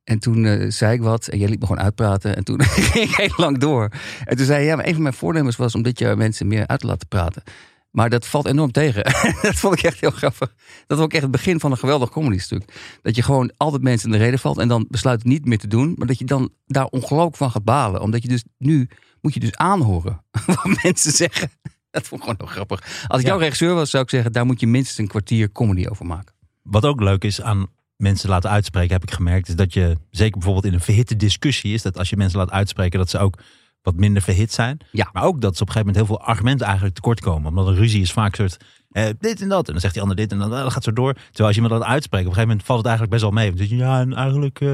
En 0.03 0.19
toen 0.19 0.45
eh, 0.45 0.65
zei 0.71 0.93
ik 0.93 1.01
wat 1.01 1.27
en 1.27 1.37
jij 1.37 1.49
liet 1.49 1.59
me 1.59 1.65
gewoon 1.65 1.81
uitpraten. 1.83 2.35
En 2.35 2.43
toen 2.43 2.61
ging 2.63 3.09
ik 3.09 3.15
heel 3.15 3.33
lang 3.37 3.57
door. 3.57 3.89
En 4.25 4.37
toen 4.37 4.45
zei 4.45 4.59
je, 4.61 4.65
ja, 4.65 4.75
maar 4.75 4.87
een 4.87 4.93
van 4.93 5.01
mijn 5.01 5.13
voornemens 5.13 5.55
was 5.55 5.75
om 5.75 5.81
dit 5.81 5.99
jaar 5.99 6.17
mensen 6.17 6.47
meer 6.47 6.67
uit 6.67 6.79
te 6.79 6.87
laten 6.87 7.07
praten. 7.07 7.43
Maar 7.91 8.09
dat 8.09 8.27
valt 8.27 8.45
enorm 8.47 8.71
tegen. 8.71 9.03
dat 9.41 9.55
vond 9.55 9.77
ik 9.77 9.83
echt 9.83 9.99
heel 9.99 10.11
grappig. 10.11 10.53
Dat 10.87 10.97
was 10.97 10.99
ook 10.99 11.13
echt 11.13 11.21
het 11.21 11.31
begin 11.31 11.59
van 11.59 11.71
een 11.71 11.77
geweldig 11.77 12.09
comedy 12.09 12.37
stuk. 12.37 12.73
Dat 13.01 13.15
je 13.15 13.21
gewoon 13.23 13.51
altijd 13.57 13.81
mensen 13.83 14.11
in 14.11 14.17
de 14.17 14.23
reden 14.23 14.39
valt 14.39 14.57
en 14.57 14.67
dan 14.67 14.85
besluit 14.89 15.19
het 15.19 15.27
niet 15.27 15.45
meer 15.45 15.57
te 15.57 15.67
doen. 15.67 15.93
Maar 15.97 16.07
dat 16.07 16.19
je 16.19 16.25
dan 16.25 16.49
daar 16.67 16.85
ongelooflijk 16.85 17.35
van 17.35 17.51
gaat 17.51 17.63
balen. 17.63 18.01
Omdat 18.01 18.21
je 18.21 18.27
dus 18.29 18.43
nu 18.57 18.89
moet 19.21 19.33
je 19.33 19.39
dus 19.39 19.55
aanhoren 19.55 20.23
wat 20.45 20.83
mensen 20.83 21.11
zeggen. 21.11 21.49
Dat 21.95 22.07
vond 22.07 22.21
ik 22.21 22.27
gewoon 22.27 22.35
heel 22.47 22.55
grappig. 22.55 23.05
Als 23.07 23.19
ik 23.19 23.25
Ja. 23.25 23.31
jouw 23.31 23.39
regisseur 23.41 23.73
was, 23.73 23.89
zou 23.89 24.03
ik 24.03 24.09
zeggen, 24.09 24.31
daar 24.31 24.45
moet 24.45 24.59
je 24.59 24.67
minstens 24.67 24.97
een 24.97 25.07
kwartier 25.07 25.51
comedy 25.51 25.87
over 25.87 26.05
maken. 26.05 26.33
Wat 26.63 26.85
ook 26.85 27.01
leuk 27.01 27.23
is 27.23 27.41
aan 27.41 27.67
mensen 27.95 28.29
laten 28.29 28.49
uitspreken, 28.49 28.93
heb 28.93 29.03
ik 29.03 29.11
gemerkt, 29.11 29.47
is 29.47 29.55
dat 29.55 29.73
je, 29.73 29.97
zeker 30.11 30.37
bijvoorbeeld 30.37 30.65
in 30.65 30.73
een 30.73 30.79
verhitte 30.81 31.15
discussie, 31.15 31.73
is 31.73 31.81
dat 31.81 31.97
als 31.97 32.09
je 32.09 32.17
mensen 32.17 32.39
laat 32.39 32.51
uitspreken, 32.51 32.99
dat 32.99 33.09
ze 33.09 33.17
ook 33.17 33.37
wat 33.81 33.95
minder 33.95 34.21
verhit 34.21 34.53
zijn. 34.53 34.77
Ja. 34.91 35.09
Maar 35.13 35.23
ook 35.23 35.41
dat 35.41 35.55
ze 35.57 35.61
op 35.61 35.67
een 35.67 35.73
gegeven 35.73 35.93
moment 35.93 35.95
heel 35.95 36.05
veel 36.17 36.27
argumenten 36.27 36.65
eigenlijk 36.65 36.95
tekort 36.95 37.19
komen. 37.21 37.49
Omdat 37.49 37.67
een 37.67 37.75
ruzie 37.75 38.01
is 38.01 38.11
vaak 38.11 38.37
een 38.37 38.49
soort, 38.49 38.63
eh, 38.91 39.05
dit 39.19 39.41
en 39.41 39.49
dat. 39.49 39.65
En 39.65 39.71
dan 39.71 39.81
zegt 39.81 39.93
die 39.93 40.01
ander 40.01 40.17
dit 40.17 40.31
en 40.31 40.37
dan, 40.37 40.53
eh, 40.53 40.61
dat 40.63 40.71
gaat 40.73 40.83
zo 40.83 40.93
door. 40.93 41.13
Terwijl 41.13 41.45
als 41.47 41.55
je 41.55 41.61
iemand 41.61 41.81
laat 41.81 41.89
uitspreken, 41.89 42.27
op 42.27 42.31
een 42.33 42.39
gegeven 42.41 42.47
moment 42.47 42.65
valt 42.65 42.79
het 42.79 42.87
eigenlijk 42.87 43.19
best 43.21 43.31
wel 43.33 43.43
mee. 43.43 43.53
Dan 43.53 43.77
je, 43.77 43.83
ja, 43.85 43.99
en 43.99 44.13
eigenlijk 44.13 44.61
eh, 44.61 44.71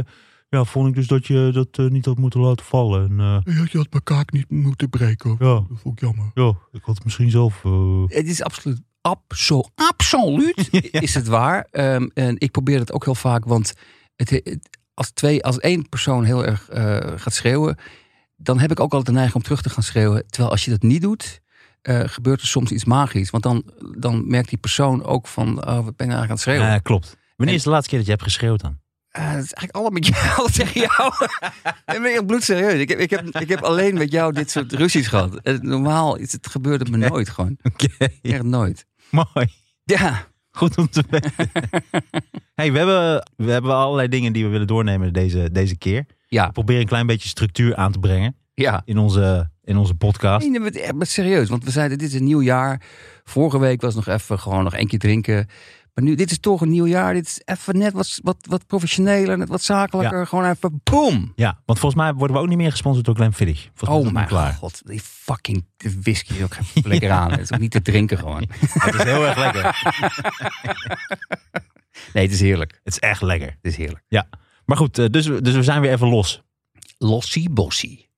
ja, 0.56 0.64
vond 0.64 0.88
ik 0.88 0.96
dus 0.96 1.08
dat 1.08 1.28
je 1.28 1.50
dat 1.54 1.68
eh, 1.72 1.86
niet 1.86 2.06
had 2.06 2.18
moeten 2.18 2.40
laten 2.40 2.66
vallen. 2.66 3.10
En 3.10 3.20
eh, 3.20 3.56
Ja, 3.56 3.66
je 3.72 3.78
had 3.78 3.92
mijn 3.92 4.04
kaak 4.04 4.32
niet 4.32 4.50
moeten 4.50 4.90
breken. 4.90 5.30
ja, 5.40 5.54
Dat 5.54 5.68
vond 5.82 5.94
ik 5.94 6.00
jammer. 6.00 6.32
ja, 6.34 6.54
ik 6.72 6.82
had 6.84 6.96
het 6.96 7.04
misschien 7.04 7.30
zelf... 7.30 7.66
eh, 7.66 8.04
Het 8.08 8.28
is 8.28 8.44
absoluut, 8.44 8.82
abso, 9.02 9.64
absoluut 9.76 10.70
is 11.08 11.14
het 11.14 11.28
waar. 11.28 11.68
Ehm, 11.72 12.08
en 12.14 12.36
ik 12.40 12.52
probeer 12.52 12.80
het 12.80 12.92
ook 12.92 13.06
heel 13.06 13.16
vaak, 13.16 13.46
want 13.46 13.74
het, 14.16 14.30
het- 14.30 14.78
als, 14.94 15.12
twee, 15.12 15.44
als 15.44 15.60
één 15.60 15.90
persoon 15.90 16.24
heel 16.24 16.46
erg 16.46 16.70
eh, 16.70 16.98
gaat 17.16 17.34
schreeuwen, 17.34 17.78
dan 18.36 18.60
heb 18.60 18.72
ik 18.72 18.80
ook 18.80 18.92
altijd 18.92 19.06
de 19.06 19.12
neiging 19.12 19.36
om 19.36 19.42
terug 19.44 19.62
te 19.62 19.70
gaan 19.70 19.84
schreeuwen. 19.84 20.28
Terwijl 20.28 20.52
als 20.52 20.66
je 20.66 20.72
dat 20.72 20.82
niet 20.82 21.02
doet, 21.02 21.42
eh, 21.82 22.00
gebeurt 22.06 22.42
er 22.42 22.48
soms 22.48 22.72
iets 22.72 22.86
magisch. 22.86 23.30
Want 23.30 23.44
dan, 23.44 23.64
dan 23.98 24.28
merkt 24.28 24.50
die 24.50 24.58
persoon 24.58 25.04
ook 25.04 25.28
van, 25.28 25.48
oh, 25.68 25.76
wat 25.76 25.96
ben 25.96 26.08
ik 26.08 26.14
eigenlijk 26.14 26.24
aan 26.24 26.30
het 26.30 26.40
schreeuwen? 26.40 26.68
ja, 26.68 26.78
klopt. 26.80 27.18
Wanneer 27.36 27.56
En- 27.56 27.60
is 27.60 27.64
de 27.66 27.70
laatste 27.70 27.90
keer 27.90 27.98
dat 27.98 28.08
je 28.08 28.14
hebt 28.14 28.24
geschreeuwd 28.24 28.62
dan? 28.62 28.80
Eh, 29.16 29.22
het 29.32 29.44
is 29.44 29.54
eigenlijk 29.54 29.72
allemaal 29.72 29.92
met 29.92 30.08
jou 30.08 30.52
tegen 30.60 30.82
jou. 30.82 31.14
ik 31.86 32.02
ben 32.02 32.12
echt 32.14 32.26
bloedserieus. 32.26 32.80
Ik 32.80 32.90
heb, 32.90 33.00
ik, 33.00 33.10
heb, 33.10 33.26
ik 33.40 33.50
heb 33.50 33.62
alleen 33.62 33.94
met 33.94 34.12
jou 34.12 34.34
dit 34.34 34.52
soort 34.52 34.72
ruzies 34.74 35.08
gehad. 35.08 35.36
Eh, 35.36 35.60
Normaal 35.60 36.16
is 36.16 36.32
het 36.32 36.48
gebeurde 36.48 36.92
me 36.92 36.98
nooit 37.10 37.30
gewoon. 37.30 37.58
Echt 38.22 38.44
nooit. 38.44 38.86
mooi. 39.12 39.48
Ja, 39.84 40.28
Goed 40.52 40.78
om 40.78 40.90
te 40.90 41.04
weten. 41.10 41.32
hey, 42.56 42.72
we 42.72 42.78
hebben, 42.78 43.30
we 43.36 43.52
hebben 43.52 43.76
allerlei 43.76 44.08
dingen 44.08 44.34
die 44.34 44.44
we 44.44 44.50
willen 44.50 44.68
doornemen 44.68 45.14
deze, 45.14 45.50
deze 45.52 45.78
keer. 45.78 46.06
ja, 46.28 46.46
We 46.46 46.52
proberen 46.52 46.82
een 46.82 46.88
klein 46.88 47.08
beetje 47.08 47.30
structuur 47.30 47.76
aan 47.76 47.92
te 47.92 48.00
brengen 48.00 48.36
ja. 48.54 48.82
in 48.86 48.98
onze, 48.98 49.50
in 49.64 49.78
onze 49.78 49.96
podcast. 49.96 50.48
Nee, 50.50 50.60
maar 50.60 50.72
het- 50.72 50.96
maar 50.96 51.06
serieus, 51.08 51.50
want 51.50 51.64
we 51.64 51.72
zeiden 51.72 51.98
dit 51.98 52.08
is 52.08 52.14
een 52.14 52.24
nieuw 52.24 52.42
jaar. 52.42 52.82
Vorige 53.24 53.60
week 53.60 53.82
was 53.82 53.96
nog 53.96 54.08
even 54.08 54.40
gewoon 54.40 54.64
nog 54.64 54.74
één 54.74 54.88
keer 54.88 55.00
drinken. 55.00 55.48
Maar 55.96 56.04
nu, 56.04 56.16
dit 56.16 56.32
is 56.32 56.40
toch 56.40 56.62
een 56.62 56.70
nieuw 56.70 56.88
jaar. 56.88 57.14
Dit 57.14 57.26
is 57.28 57.42
even 57.46 57.78
net 57.78 57.94
wat, 57.94 58.20
wat, 58.24 58.38
wat 58.50 58.68
professioneler, 58.68 59.38
net 59.38 59.48
wat 59.50 59.62
zakelijker. 59.62 60.28
Gewoon 60.28 60.50
even 60.50 60.82
boom. 60.84 61.32
Ja, 61.36 61.62
want 61.66 61.80
volgens 61.80 62.02
mij 62.02 62.14
worden 62.14 62.36
we 62.36 62.42
ook 62.42 62.48
niet 62.48 62.58
meer 62.58 62.72
gesponsord 62.72 63.06
door 63.06 63.16
Glenfiddich. 63.16 63.70
Oh 63.88 64.12
mijn 64.12 64.28
klaar. 64.28 64.54
god, 64.54 64.82
die 64.86 65.00
fucking 65.04 65.66
whisky 66.02 66.34
is 66.34 66.42
ook 66.44 66.58
lekker 66.84 67.12
aan. 67.12 67.32
Het 67.32 67.40
is 67.40 67.52
ook 67.52 67.60
niet 67.60 67.72
te 67.72 67.82
drinken 67.82 68.18
gewoon. 68.18 68.50
Het 68.60 68.94
is 68.94 69.04
heel 69.04 69.26
erg 69.26 69.38
lekker. 69.38 69.64
Nee, 72.14 72.24
het 72.24 72.34
is 72.34 72.40
heerlijk. 72.40 72.72
Het 72.84 72.94
is 72.94 73.00
echt 73.00 73.22
lekker. 73.22 73.48
Het 73.48 73.72
is 73.72 73.76
heerlijk. 73.78 74.04
Maar 74.66 74.78
goed, 74.78 74.98
eh, 74.98 75.06
dus, 75.10 75.28
we- 75.28 75.42
dus 75.42 75.54
we 75.54 75.64
zijn 75.64 75.82
weer 75.82 75.92
even 75.92 76.08
los. 76.08 76.42
Lossie 76.98 77.50
bossie. 77.50 78.10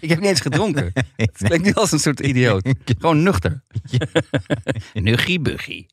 Ik 0.00 0.08
heb 0.08 0.18
niet 0.18 0.28
eens 0.28 0.40
gedronken. 0.40 0.92
Het 1.16 1.30
klinkt 1.36 1.64
nu 1.66 1.72
als 1.72 1.92
een 1.92 1.98
soort 1.98 2.20
idioot. 2.20 2.68
Gewoon 2.98 3.22
nuchter. 3.22 3.62
Nuggie 4.92 5.40
buggie. 5.40 5.86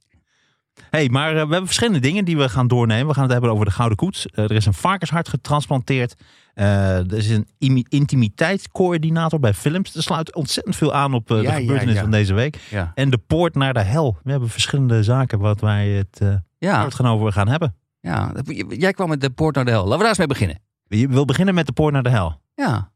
Hey, 0.89 1.10
maar 1.10 1.28
eh, 1.28 1.34
we 1.34 1.38
hebben 1.39 1.65
verschillende 1.65 2.00
dingen 2.00 2.26
die 2.26 2.38
we 2.38 2.50
gaan 2.50 2.67
doornemen. 2.67 3.08
We 3.08 3.13
gaan 3.13 3.23
het 3.23 3.32
hebben 3.32 3.52
over 3.52 3.65
de 3.65 3.71
Gouden 3.71 3.97
Koets. 3.97 4.28
Eh, 4.28 4.43
er 4.43 4.52
is 4.52 4.65
een 4.65 4.73
varkenshart 4.73 5.30
getransplanteerd. 5.30 6.15
Eh, 6.54 6.97
er 6.97 7.13
is 7.17 7.30
een 7.30 7.47
imi- 7.58 7.86
intimiteitscoördinator 7.89 9.39
bij 9.39 9.54
films. 9.54 9.91
Dat 9.91 10.04
sluit 10.04 10.36
ontzettend 10.36 10.76
veel 10.76 10.93
aan 10.93 11.13
op 11.13 11.28
de 11.28 11.36
ja, 11.36 11.52
gebeurtenissen 11.52 11.93
ja. 11.93 12.02
van 12.02 12.12
deze 12.12 12.34
week. 12.34 12.60
En 12.93 13.10
de 13.10 13.17
poort 13.17 13.56
naar 13.56 13.73
de 13.73 13.82
hel. 13.82 14.17
We 14.23 14.32
hebben 14.32 14.50
verschillende 14.50 15.04
zaken 15.04 15.39
wat 15.39 15.62
wij 15.62 15.88
het 15.89 16.21
Ja, 16.58 16.82
kort 16.82 16.95
gaan 16.95 17.06
over 17.08 17.32
gaan 17.32 17.47
hebben. 17.47 17.76
ja. 18.00 18.32
Jij 18.69 18.93
kwam 18.93 19.10
met 19.10 19.21
de 19.21 19.30
poort 19.30 19.56
naar 19.56 19.65
de 19.65 19.71
hel. 19.71 19.80
Laten 19.84 19.91
we 19.95 20.00
daar 20.00 20.08
eens 20.10 20.17
mee 20.17 20.28
beginnen. 20.28 20.60
Je 20.88 21.08
wil 21.08 21.26
beginnen 21.26 21.54
met 21.56 21.65
de 21.65 21.71
poort 21.71 21.93
naar 21.93 22.04
de 22.04 22.10
hel. 22.10 22.41
Ja. 22.56 22.91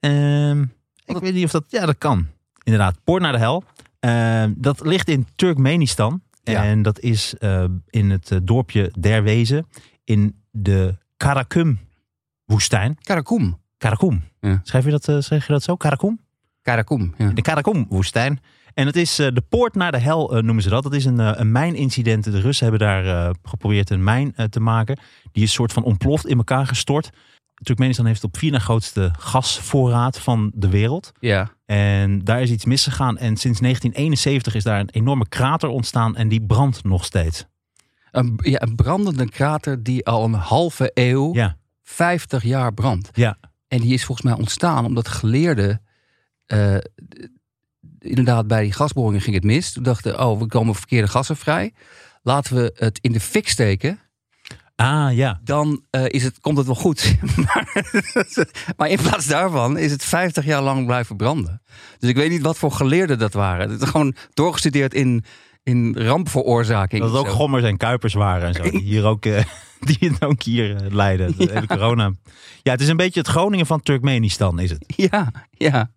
Ehm, 0.00 0.62
ik 1.04 1.16
weet 1.18 1.34
niet 1.34 1.44
of 1.44 1.50
dat... 1.50 1.64
Ja, 1.68 1.86
dat 1.86 1.98
kan. 1.98 2.26
Inderdaad, 2.62 2.96
poort 3.04 3.22
naar 3.22 3.32
de 3.32 3.38
hel. 3.38 3.64
Ehm, 4.00 4.52
dat 4.56 4.80
ligt 4.86 5.08
in 5.08 5.26
Turkmenistan. 5.36 6.22
Ja. 6.42 6.64
En 6.64 6.82
dat 6.82 7.00
is 7.00 7.34
eh, 7.38 7.64
in 7.90 8.10
het 8.10 8.30
eh, 8.30 8.38
dorpje 8.42 8.92
Derwezen. 9.00 9.66
In 10.04 10.42
de 10.50 10.96
Karakum-woestijn. 11.16 12.96
Karakoum. 13.02 13.58
Karakum. 13.78 14.22
Ja. 14.40 14.60
Schrijf, 14.62 14.84
je 14.84 14.90
dat, 14.90 15.08
eh, 15.08 15.20
schrijf 15.20 15.46
je 15.46 15.52
dat 15.52 15.62
zo? 15.62 15.76
Karakum? 15.76 16.20
Karakoum. 16.62 17.14
Ja. 17.18 17.28
De 17.30 17.42
Karakum-woestijn. 17.42 18.40
En 18.74 18.86
het 18.86 18.96
is 18.96 19.18
eh, 19.18 19.28
de 19.34 19.40
poort 19.48 19.74
naar 19.74 19.92
de 19.92 19.98
hel, 19.98 20.36
eh, 20.36 20.42
noemen 20.42 20.62
ze 20.62 20.68
dat. 20.68 20.82
Dat 20.82 20.94
is 20.94 21.04
een, 21.04 21.20
eh, 21.20 21.30
een 21.34 21.52
mijnincident. 21.52 22.24
De 22.24 22.40
Russen 22.40 22.68
hebben 22.68 22.86
daar 22.86 23.06
eh, 23.06 23.34
geprobeerd 23.42 23.90
een 23.90 24.04
mijn 24.04 24.32
eh, 24.36 24.44
te 24.46 24.60
maken. 24.60 24.98
Die 25.32 25.42
is 25.42 25.52
soort 25.52 25.72
van 25.72 25.82
ontploft 25.84 26.26
in 26.26 26.36
elkaar 26.36 26.66
gestort. 26.66 27.10
Turkmenistan 27.62 28.06
heeft 28.06 28.24
op 28.24 28.36
vier 28.36 28.50
na 28.52 28.58
grootste 28.58 29.10
gasvoorraad 29.18 30.18
van 30.18 30.50
de 30.54 30.68
wereld. 30.68 31.12
ja. 31.20 31.50
En 31.70 32.24
daar 32.24 32.42
is 32.42 32.50
iets 32.50 32.64
misgegaan. 32.64 33.18
En 33.18 33.36
sinds 33.36 33.60
1971 33.60 34.54
is 34.54 34.62
daar 34.62 34.80
een 34.80 34.90
enorme 34.90 35.28
krater 35.28 35.68
ontstaan. 35.68 36.16
En 36.16 36.28
die 36.28 36.42
brandt 36.46 36.84
nog 36.84 37.04
steeds. 37.04 37.44
Een, 38.10 38.38
ja, 38.42 38.62
een 38.62 38.74
brandende 38.74 39.28
krater 39.28 39.82
die 39.82 40.06
al 40.06 40.24
een 40.24 40.32
halve 40.34 40.90
eeuw, 40.94 41.34
Ja, 41.34 41.56
50 41.82 42.42
jaar 42.42 42.74
brandt. 42.74 43.08
ja. 43.12 43.38
En 43.68 43.80
die 43.80 43.92
is 43.92 44.04
volgens 44.04 44.26
mij 44.26 44.36
ontstaan 44.36 44.84
omdat 44.84 45.08
geleerden... 45.08 45.82
eh, 46.46 46.76
inderdaad, 47.98 48.46
bij 48.46 48.62
die 48.62 48.72
gasboringen 48.72 49.20
ging 49.20 49.34
het 49.34 49.44
mis. 49.44 49.72
Toen 49.72 49.82
dachten 49.82 50.20
oh, 50.20 50.38
we 50.38 50.46
komen 50.46 50.74
verkeerde 50.74 51.08
gassen 51.08 51.36
vrij. 51.36 51.72
Laten 52.22 52.56
we 52.56 52.72
het 52.74 52.98
in 53.02 53.12
de 53.12 53.20
fik 53.20 53.48
steken. 53.48 53.98
Ah, 54.80 55.14
ja. 55.14 55.40
dan 55.44 55.84
eh, 55.90 56.04
is 56.06 56.22
het, 56.22 56.40
komt 56.40 56.56
het 56.56 56.66
wel 56.66 56.74
goed. 56.74 57.16
maar, 57.46 57.84
maar 58.76 58.88
in 58.88 58.98
plaats 59.02 59.26
daarvan 59.26 59.78
is 59.78 59.90
het 59.90 60.04
50 60.04 60.44
jaar 60.44 60.62
lang 60.62 60.86
blijven 60.86 61.16
branden. 61.16 61.62
Dus 61.98 62.10
ik 62.10 62.16
weet 62.16 62.30
niet 62.30 62.42
wat 62.42 62.58
voor 62.58 62.72
geleerden 62.72 63.18
dat 63.18 63.32
waren. 63.32 63.70
Het 63.70 63.82
is 63.82 63.88
gewoon 63.88 64.14
doorgestudeerd 64.34 64.94
in, 64.94 65.24
in 65.62 65.96
rampveroorzaking. 65.98 67.02
Dat 67.02 67.10
het 67.10 67.20
ook 67.20 67.26
Zo. 67.26 67.32
gommers 67.32 67.64
en 67.64 67.76
kuipers 67.76 68.14
waren 68.14 68.48
en 68.48 68.54
zo. 68.54 68.70
Die 68.70 68.80
hier 68.80 69.04
ook, 69.04 69.24
eh, 69.24 69.44
die 69.98 70.10
het 70.10 70.24
ook 70.24 70.42
hier 70.42 70.76
eh, 70.76 70.90
leiden. 70.90 71.36
De 71.36 71.50
hele 71.52 71.66
corona. 71.66 72.12
Ja, 72.62 72.72
het 72.72 72.80
is 72.80 72.88
een 72.88 72.96
beetje 72.96 73.20
het 73.20 73.28
Groningen 73.28 73.66
van 73.66 73.80
Turkmenistan, 73.80 74.58
is 74.58 74.70
het. 74.70 74.84
Ja, 74.86 75.32
ja. 75.50 75.90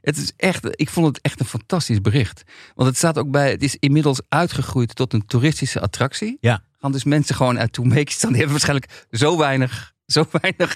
Het 0.00 0.16
is 0.16 0.32
echt, 0.36 0.80
ik 0.80 0.88
vond 0.88 1.06
het 1.06 1.20
echt 1.20 1.40
een 1.40 1.46
fantastisch 1.46 2.00
bericht. 2.00 2.42
Want 2.74 2.88
het 2.88 2.96
staat 2.96 3.18
ook 3.18 3.30
bij, 3.30 3.50
het 3.50 3.62
is 3.62 3.76
inmiddels 3.76 4.20
uitgegroeid 4.28 4.94
tot 4.94 5.12
een 5.12 5.26
toeristische 5.26 5.80
attractie. 5.80 6.36
Ja. 6.40 6.62
Gaan 6.80 6.92
dus 6.92 7.04
mensen 7.04 7.34
gewoon 7.34 7.58
uit 7.58 7.72
Turkmenistan, 7.72 8.28
die 8.32 8.38
hebben 8.42 8.50
waarschijnlijk 8.60 9.06
zo 9.10 9.38
weinig, 9.38 9.92
zo 10.06 10.24
weinig 10.40 10.74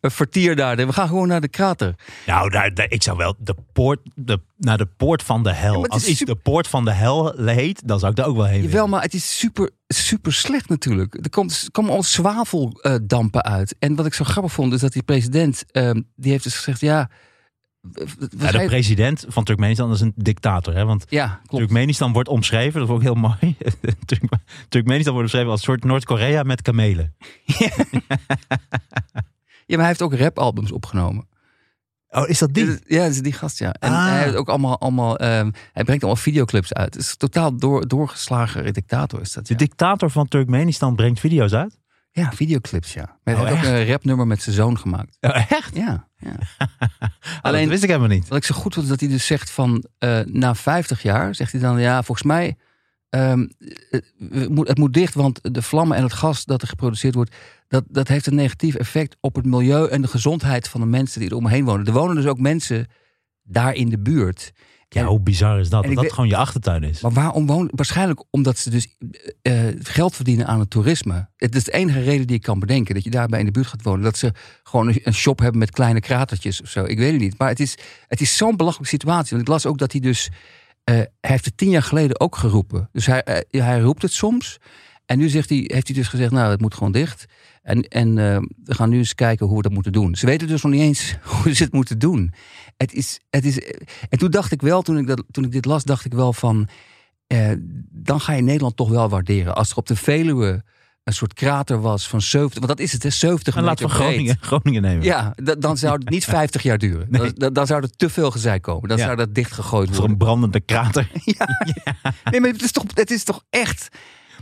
eh, 0.00 0.10
vertier 0.10 0.56
daar. 0.56 0.76
We 0.76 0.92
gaan 0.92 1.08
gewoon 1.08 1.28
naar 1.28 1.40
de 1.40 1.48
krater. 1.48 1.94
Nou, 2.26 2.50
daar, 2.50 2.74
daar- 2.74 2.90
ik 2.90 3.02
zou 3.02 3.16
wel 3.16 3.34
de 3.38 3.54
poort, 3.72 4.00
de, 4.14 4.40
naar 4.56 4.78
de 4.78 4.86
poort 4.86 5.22
van 5.22 5.42
de 5.42 5.52
hel. 5.52 5.86
Als 5.86 6.06
iets 6.06 6.18
super- 6.18 6.34
de 6.34 6.40
poort 6.40 6.68
van 6.68 6.84
de 6.84 6.92
hel 6.92 7.32
heet, 7.38 7.88
dan 7.88 7.98
zou 7.98 8.10
ik 8.10 8.16
daar 8.16 8.26
ook 8.26 8.36
wel 8.36 8.44
heen 8.44 8.54
Jawel, 8.62 8.70
willen. 8.72 8.90
maar 8.90 9.02
het 9.02 9.14
is 9.14 9.38
super, 9.38 9.70
super 9.88 10.32
slecht 10.32 10.68
natuurlijk. 10.68 11.14
Er 11.14 11.30
komt, 11.30 11.68
komen 11.70 11.90
al 11.92 12.02
zwaveldampen 12.02 13.42
uit. 13.44 13.76
En 13.78 13.94
wat 13.94 14.06
ik 14.06 14.14
zo 14.14 14.24
grappig 14.24 14.52
vond, 14.52 14.72
is 14.72 14.80
dat 14.80 14.92
die 14.92 15.02
president, 15.02 15.64
ehm, 15.70 16.00
die 16.16 16.30
heeft 16.30 16.44
dus 16.44 16.54
gezegd, 16.56 16.80
ja... 16.80 17.10
Ja, 18.38 18.50
de 18.50 18.64
president 18.66 19.24
van 19.28 19.44
Turkmenistan 19.44 19.92
is 19.92 20.00
een 20.00 20.12
dictator. 20.16 20.74
Hè? 20.74 20.84
Want 20.84 21.04
ja. 21.08 21.40
Turkmenistan 21.46 22.12
wordt 22.12 22.28
omschreven, 22.28 22.80
dat 22.80 22.88
is 22.88 22.94
ook 22.94 23.02
heel 23.02 23.14
mooi. 23.14 23.56
Turk- 24.06 24.22
Turkmenistan 24.68 25.12
wordt 25.12 25.28
omschreven 25.28 25.50
als 25.50 25.58
een 25.60 25.64
soort 25.66 25.84
Noord-Korea 25.84 26.42
met 26.42 26.62
kamelen. 26.62 27.14
Ja, 29.66 29.76
maar 29.76 29.78
hij 29.78 29.86
heeft 29.86 30.02
ook 30.02 30.14
rapalbums 30.14 30.72
opgenomen. 30.72 31.26
Oh, 32.08 32.28
is 32.28 32.38
dat 32.38 32.54
die? 32.54 32.66
Ja, 32.86 33.02
dat 33.02 33.10
is 33.10 33.22
die 33.22 33.32
gast, 33.32 33.58
ja. 33.58 33.72
En 33.72 33.92
Ah. 33.92 34.06
hij 34.08 34.22
heeft 34.22 34.34
ook 34.34 34.48
allemaal, 34.48 34.80
allemaal 34.80 35.18
ehm, 35.18 35.50
hij 35.72 35.84
brengt 35.84 36.02
allemaal 36.04 36.22
videoclips 36.22 36.72
uit. 36.72 36.94
Het 36.94 37.02
is 37.02 37.16
totaal 37.16 37.56
door, 37.56 37.88
doorgeslagen 37.88 38.72
dictator 38.72 39.20
is 39.20 39.32
dat. 39.32 39.46
De 39.46 39.54
dictator 39.54 40.10
van 40.10 40.28
Turkmenistan 40.28 40.94
brengt 40.96 41.20
video's 41.20 41.52
uit? 41.52 41.78
Ja 42.22 42.32
videoclips, 42.32 42.92
ja. 42.94 43.18
Hij 43.24 43.34
Oh, 43.34 43.44
heeft 43.44 43.56
ook 43.66 43.72
een 43.72 43.86
rapnummer 43.86 44.26
met 44.26 44.42
zijn 44.42 44.54
zoon 44.54 44.78
gemaakt. 44.78 45.16
Oh, 45.20 45.50
echt? 45.52 45.76
Ja, 45.76 46.08
ja. 46.16 46.36
Alleen, 47.42 47.60
dat 47.60 47.70
wist 47.70 47.82
ik 47.82 47.88
helemaal 47.88 48.08
niet. 48.08 48.28
Wat 48.28 48.38
ik 48.38 48.44
zo 48.44 48.54
goed 48.54 48.74
vond, 48.74 48.84
is 48.84 48.90
dat 48.92 49.00
hij 49.00 49.08
dus 49.08 49.26
zegt 49.26 49.50
van... 49.50 49.84
eh, 49.98 50.20
na 50.24 50.54
50 50.54 51.02
jaar, 51.02 51.34
zegt 51.34 51.52
hij 51.52 51.60
dan... 51.60 51.80
Ja, 51.80 52.02
volgens 52.02 52.26
mij... 52.26 52.56
ehm, 53.08 53.46
het, 53.90 54.12
we 54.18 54.46
moet- 54.50 54.68
het 54.68 54.78
moet 54.78 54.92
dicht, 54.92 55.14
want 55.14 55.38
de 55.54 55.62
vlammen 55.62 55.96
en 55.96 56.02
het 56.02 56.12
gas 56.12 56.44
dat 56.44 56.62
er 56.62 56.68
geproduceerd 56.68 57.14
wordt... 57.14 57.34
Dat, 57.68 57.84
dat 57.88 58.08
heeft 58.08 58.26
een 58.26 58.34
negatief 58.34 58.74
effect 58.74 59.16
op 59.20 59.34
het 59.34 59.44
milieu 59.46 59.88
en 59.88 60.02
de 60.02 60.08
gezondheid 60.08 60.68
van 60.68 60.80
de 60.80 60.86
mensen 60.86 61.20
die 61.20 61.30
er 61.30 61.36
omheen 61.36 61.64
wonen. 61.64 61.86
Er 61.86 61.92
wonen 61.92 62.16
dus 62.16 62.26
ook 62.26 62.38
mensen 62.38 62.86
daar 63.42 63.74
in 63.74 63.88
de 63.88 63.98
buurt. 63.98 64.52
Ja, 65.02 65.04
hoe 65.06 65.20
bizar 65.20 65.60
is 65.60 65.68
dat? 65.68 65.80
Dat 65.82 65.90
ik 65.90 65.96
dat 65.96 66.04
weet- 66.04 66.12
gewoon 66.14 66.28
je 66.28 66.36
achtertuin 66.36 66.82
is. 66.82 67.00
Maar 67.00 67.12
waarom 67.12 67.46
wonen? 67.46 67.70
Waarschijnlijk 67.74 68.22
omdat 68.30 68.58
ze 68.58 68.70
dus 68.70 68.96
eh, 69.42 69.60
geld 69.78 70.14
verdienen 70.14 70.46
aan 70.46 70.58
het 70.60 70.70
toerisme. 70.70 71.28
Het 71.36 71.54
is 71.54 71.64
de 71.64 71.72
enige 71.72 72.00
reden 72.00 72.26
die 72.26 72.36
ik 72.36 72.42
kan 72.42 72.58
bedenken. 72.58 72.94
Dat 72.94 73.04
je 73.04 73.10
daarbij 73.10 73.38
in 73.38 73.44
de 73.46 73.50
buurt 73.52 73.66
gaat 73.66 73.82
wonen. 73.82 74.02
Dat 74.04 74.18
ze 74.18 74.32
gewoon 74.62 74.88
een- 75.02 75.14
shop 75.14 75.38
hebben 75.38 75.58
met 75.58 75.70
kleine 75.70 76.00
kratertjes 76.00 76.62
of 76.62 76.68
zo. 76.68 76.84
Ik 76.84 76.98
weet 76.98 77.12
het 77.12 77.20
niet. 77.20 77.38
Maar 77.38 77.48
het 77.48 77.60
is, 77.60 77.78
het 78.08 78.20
is 78.20 78.36
zo'n 78.36 78.56
belachelijke 78.56 78.90
situatie. 78.94 79.30
Want 79.30 79.42
ik 79.42 79.48
las 79.48 79.66
ook 79.66 79.78
dat 79.78 79.92
hij 79.92 80.00
dus... 80.00 80.30
eh, 80.84 80.94
hij 80.94 81.08
heeft 81.20 81.44
het 81.44 81.56
tien 81.56 81.70
jaar 81.70 81.82
geleden 81.82 82.20
ook 82.20 82.36
geroepen. 82.36 82.88
Dus 82.92 83.06
hij, 83.06 83.22
eh, 83.22 83.62
hij 83.62 83.80
roept 83.80 84.02
het 84.02 84.12
soms. 84.12 84.58
En 85.06 85.18
nu 85.18 85.28
zegt 85.28 85.48
hij, 85.48 85.58
heeft 85.66 85.86
hij 85.86 85.96
dus 85.96 86.08
gezegd, 86.08 86.30
nou, 86.30 86.50
het 86.50 86.60
moet 86.60 86.74
gewoon 86.74 86.92
dicht. 86.92 87.24
En, 87.62 87.82
en 87.82 88.08
eh, 88.18 88.36
we 88.64 88.74
gaan 88.74 88.88
nu 88.90 88.96
eens 88.98 89.14
kijken 89.14 89.46
hoe 89.46 89.56
we 89.56 89.62
dat 89.62 89.72
moeten 89.72 89.92
doen. 89.92 90.14
Ze 90.14 90.26
weten 90.26 90.48
dus 90.48 90.62
nog 90.62 90.72
niet 90.72 90.80
eens 90.80 91.14
hoe 91.42 91.54
ze 91.54 91.62
het 91.62 91.72
moeten 91.72 91.98
doen. 91.98 92.32
Het 92.76 92.92
is, 92.92 93.20
het 93.30 93.44
is, 93.44 93.58
en 94.08 94.18
toen 94.18 94.30
dacht 94.30 94.52
ik 94.52 94.62
wel, 94.62 94.82
toen 94.82 94.98
ik, 94.98 95.06
dat, 95.06 95.24
toen 95.30 95.44
ik 95.44 95.52
dit 95.52 95.64
las, 95.64 95.84
dacht 95.84 96.04
ik 96.04 96.12
wel 96.14 96.32
van... 96.32 96.68
eh, 97.26 97.50
dan 97.90 98.20
ga 98.20 98.32
je 98.32 98.42
Nederland 98.42 98.76
toch 98.76 98.88
wel 98.88 99.08
waarderen. 99.08 99.54
Als 99.54 99.70
er 99.70 99.76
op 99.76 99.86
de 99.86 99.96
Veluwe 99.96 100.64
een 101.04 101.12
soort 101.12 101.34
krater 101.34 101.80
was 101.80 102.08
van 102.08 102.20
70... 102.22 102.58
Want 102.58 102.78
dat 102.78 102.86
is 102.86 102.92
het, 102.92 103.02
hè, 103.02 103.10
70 103.10 103.56
En 103.56 103.64
meter 103.64 103.84
laten 103.84 103.98
we. 103.98 104.02
Groningen, 104.04 104.36
Groningen 104.40 104.82
nemen. 104.82 105.04
Ja, 105.04 105.32
da- 105.42 105.54
dan 105.54 105.76
zou 105.76 105.94
het 105.98 106.08
niet 106.10 106.24
50 106.40 106.62
jaar 106.62 106.78
duren. 106.78 107.06
Dan, 107.10 107.32
dan, 107.34 107.52
dan 107.52 107.66
zou 107.66 107.82
er 107.82 107.90
te 107.96 108.08
veel 108.10 108.30
gezeik 108.30 108.62
komen. 108.62 108.88
Dan 108.88 108.98
Ja. 108.98 109.04
zou 109.04 109.16
dat 109.16 109.34
dichtgegooid 109.34 109.86
Voor 109.88 109.96
worden. 109.96 110.12
een 110.12 110.18
brandende 110.18 110.60
krater. 110.60 111.10
Nee, 112.30 112.40
maar 112.40 112.50
het 112.50 112.62
is, 112.62 112.72
toch, 112.72 112.84
het 112.94 113.10
is 113.10 113.24
toch 113.24 113.44
echt... 113.50 113.88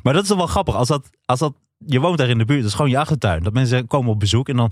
Maar 0.02 0.12
dat 0.12 0.22
is 0.22 0.28
wel 0.28 0.46
grappig. 0.46 0.74
Als 0.74 0.88
dat, 0.88 1.10
als 1.24 1.38
dat, 1.38 1.54
je 1.86 2.00
woont 2.00 2.18
daar 2.18 2.28
in 2.28 2.38
de 2.38 2.44
buurt, 2.44 2.60
dat 2.60 2.68
is 2.68 2.74
gewoon 2.76 2.90
je 2.90 2.98
achtertuin. 2.98 3.42
Dat 3.42 3.52
mensen 3.52 3.86
komen 3.86 4.10
op 4.10 4.18
bezoek 4.20 4.48
en 4.48 4.56
dan 4.56 4.70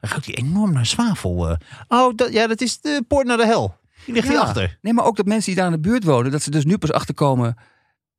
ruikt 0.00 0.24
die 0.26 0.34
enorm 0.34 0.72
naar 0.72 0.86
zwavel. 0.86 1.48
eh. 1.48 1.56
Oh, 1.88 2.14
dat, 2.16 2.32
ja, 2.32 2.46
dat 2.46 2.60
is 2.60 2.80
de 2.80 3.04
poort 3.08 3.26
naar 3.26 3.36
de 3.36 3.46
hel. 3.46 3.76
Die 4.04 4.14
ligt 4.14 4.26
Ja. 4.26 4.32
hierachter. 4.32 4.78
Nee, 4.82 4.92
maar 4.92 5.04
ook 5.04 5.16
dat 5.16 5.26
mensen 5.26 5.52
die 5.52 5.54
daar 5.62 5.72
in 5.72 5.82
de 5.82 5.88
buurt 5.88 6.04
wonen... 6.04 6.30
dat 6.30 6.42
ze 6.42 6.50
dus 6.50 6.64
nu 6.64 6.78
pas 6.78 6.92
achterkomen 6.92 7.56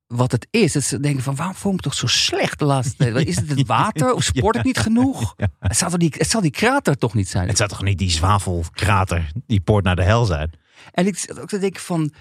wat 0.08 0.32
het 0.32 0.48
is. 0.52 0.74
Dat 0.74 0.84
ze 0.84 1.00
denken 1.00 1.24
van, 1.24 1.36
waarom 1.36 1.56
voel 1.56 1.74
ik 1.74 1.82
toch 1.82 1.94
zo 1.94 2.08
slecht 2.08 2.60
de 2.60 2.66
laatste 2.66 2.96
tijd? 2.96 3.28
Is 3.28 3.36
het 3.36 3.50
het 3.50 3.68
water? 3.78 4.14
Of 4.14 4.24
sport 4.24 4.56
ik 4.56 4.64
niet 4.64 4.78
genoeg? 4.78 5.34
Ja. 5.38 5.48
Het, 5.60 5.78
zal 5.78 5.90
toch 5.90 6.00
die, 6.00 6.14
het 6.18 6.30
zal 6.30 6.42
die 6.42 6.52
krater 6.52 6.98
toch 6.98 7.14
niet 7.14 7.30
zijn? 7.30 7.48
Het 7.48 7.58
zou 7.58 7.70
toch 7.70 7.84
niet 7.84 7.98
die 7.98 8.10
zwavelkrater, 8.12 9.32
die 9.48 9.62
poort 9.62 9.84
naar 9.84 9.96
de 9.96 10.04
hel 10.04 10.26
zijn? 10.26 10.52
En 10.92 11.08
ik 11.08 11.34
ook 11.42 11.48
te 11.48 11.60
denken 11.60 11.82
van... 11.82 12.12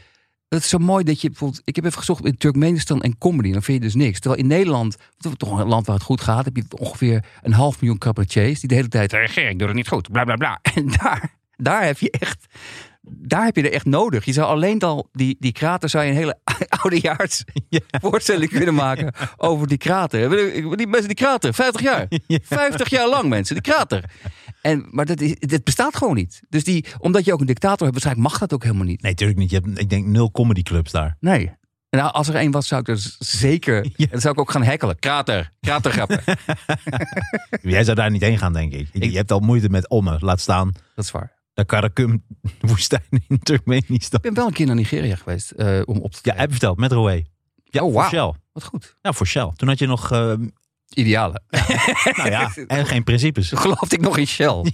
Het 0.54 0.62
is 0.62 0.68
zo 0.68 0.78
mooi 0.78 1.04
dat 1.04 1.20
je 1.20 1.28
bijvoorbeeld... 1.28 1.62
Ik 1.64 1.76
heb 1.76 1.84
even 1.84 1.98
gezocht 1.98 2.24
in 2.24 2.36
Turkmenistan 2.36 3.02
en 3.02 3.18
comedy. 3.18 3.52
Dan 3.52 3.62
vind 3.62 3.78
je 3.78 3.84
dus 3.84 3.94
niks. 3.94 4.20
Terwijl 4.20 4.42
in 4.42 4.48
Nederland, 4.48 4.96
dat 5.18 5.38
toch 5.38 5.58
een 5.58 5.68
land 5.68 5.86
waar 5.86 5.94
het 5.94 6.04
goed 6.04 6.20
gaat... 6.20 6.44
heb 6.44 6.56
je 6.56 6.64
ongeveer 6.78 7.24
een 7.42 7.52
half 7.52 7.80
miljoen 7.80 7.98
cabaretiers... 7.98 8.60
die 8.60 8.68
de 8.68 8.74
hele 8.74 8.88
tijd... 8.88 9.12
Regering 9.12 9.58
doet 9.58 9.68
het 9.68 9.76
niet 9.76 9.88
goed, 9.88 10.10
bla 10.10 10.24
bla 10.24 10.36
bla. 10.36 10.58
En 10.74 10.86
daar, 10.86 11.34
daar 11.56 11.84
heb 11.84 11.98
je 11.98 12.10
echt... 12.10 12.46
Daar 13.02 13.44
heb 13.44 13.56
je 13.56 13.62
er 13.62 13.72
echt 13.72 13.84
nodig. 13.84 14.24
Je 14.24 14.32
zou 14.32 14.46
alleen 14.46 14.80
al 14.80 15.08
die, 15.12 15.36
die 15.38 15.52
krater... 15.52 15.88
zou 15.88 16.04
je 16.04 16.10
een 16.10 16.16
hele 16.16 16.38
oudejaars 16.82 17.44
Ja. 17.68 17.80
voorstelling 17.90 18.50
kunnen 18.50 18.74
maken... 18.74 19.14
over 19.36 19.66
die 19.68 19.78
krater. 19.78 20.30
Die 20.76 20.86
mensen 20.86 21.08
die 21.08 21.16
krater, 21.16 21.54
50 21.54 21.82
jaar. 21.82 22.06
50 22.42 22.88
jaar 22.88 23.08
lang 23.08 23.28
mensen, 23.28 23.54
die 23.54 23.72
krater. 23.72 24.04
En, 24.62 24.87
maar 24.90 25.07
dat, 25.07 25.20
is, 25.20 25.35
dat 25.38 25.64
bestaat 25.64 25.96
gewoon 25.96 26.14
niet. 26.14 26.40
Dus 26.48 26.64
die, 26.64 26.85
omdat 26.98 27.25
je 27.25 27.33
ook 27.33 27.40
een 27.40 27.46
dictator 27.46 27.79
hebt, 27.87 27.92
waarschijnlijk 27.92 28.29
mag 28.29 28.38
dat 28.38 28.53
ook 28.53 28.62
helemaal 28.62 28.85
niet. 28.87 29.03
Nee, 29.03 29.11
natuurlijk 29.11 29.38
niet. 29.38 29.51
Je 29.51 29.57
hebt, 29.62 29.79
ik 29.81 29.90
denk, 29.90 30.07
nul 30.07 30.31
comedyclubs 30.31 30.92
daar. 30.92 31.16
Nee. 31.20 31.53
Nou, 31.90 32.12
als 32.12 32.29
er 32.29 32.35
één 32.35 32.51
was, 32.51 32.66
zou 32.68 32.81
ik 32.81 32.88
er 32.88 33.14
zeker. 33.18 33.87
Ja. 33.96 34.07
Dan 34.07 34.20
zou 34.20 34.35
ik 34.35 34.40
ook 34.40 34.51
gaan 34.51 34.62
hekkelen. 34.62 34.98
Krater. 34.98 35.53
Kratergrappen. 35.61 36.20
Jij 37.62 37.85
zou 37.85 37.96
daar 37.96 38.11
niet 38.11 38.22
heen 38.22 38.38
gaan, 38.38 38.53
denk 38.53 38.72
ik. 38.72 38.88
Je, 38.92 38.98
Ik- 39.01 39.11
je 39.11 39.16
hebt 39.16 39.33
al 39.33 39.40
moeite 39.40 39.68
met 39.68 39.88
Omme. 39.88 40.16
Laat 40.20 40.40
staan 40.40 40.72
dat 40.94 41.05
is 41.05 41.11
waar. 41.11 41.33
de 41.55 41.64
Karakum 41.64 42.25
woestijn 42.61 43.03
in 43.29 43.38
Turkmenistan. 43.38 44.18
Ik 44.18 44.22
ben 44.22 44.35
wel 44.35 44.46
een 44.46 44.53
keer 44.53 44.66
naar 44.66 44.75
Nigeria 44.75 45.16
geweest 45.16 45.51
eh, 45.51 45.81
om 45.85 45.98
op 45.98 46.12
te 46.12 46.18
Ja, 46.22 46.35
heb 46.35 46.44
je 46.44 46.51
verteld, 46.51 46.79
met 46.79 46.92
Roué. 46.92 47.22
Ja, 47.64 47.81
Oh, 47.83 47.87
voor 47.92 47.92
wauw. 47.92 48.09
Shell. 48.09 48.33
Wat 48.53 48.64
goed. 48.64 48.96
Ja, 49.03 49.12
voor 49.12 49.27
Shell. 49.27 49.51
Toen 49.57 49.68
had 49.68 49.79
je 49.79 49.87
nog, 49.87 50.12
eh, 50.94 51.05
Ideale. 51.05 51.42
nou 52.16 52.31
ja, 52.31 52.52
en 52.66 52.87
geen 52.87 53.05
principes. 53.05 53.48
Toen 53.48 53.59
geloofde 53.59 53.96
ik 53.96 54.02
nog 54.02 54.18
in 54.18 54.26
Shell. 54.26 54.62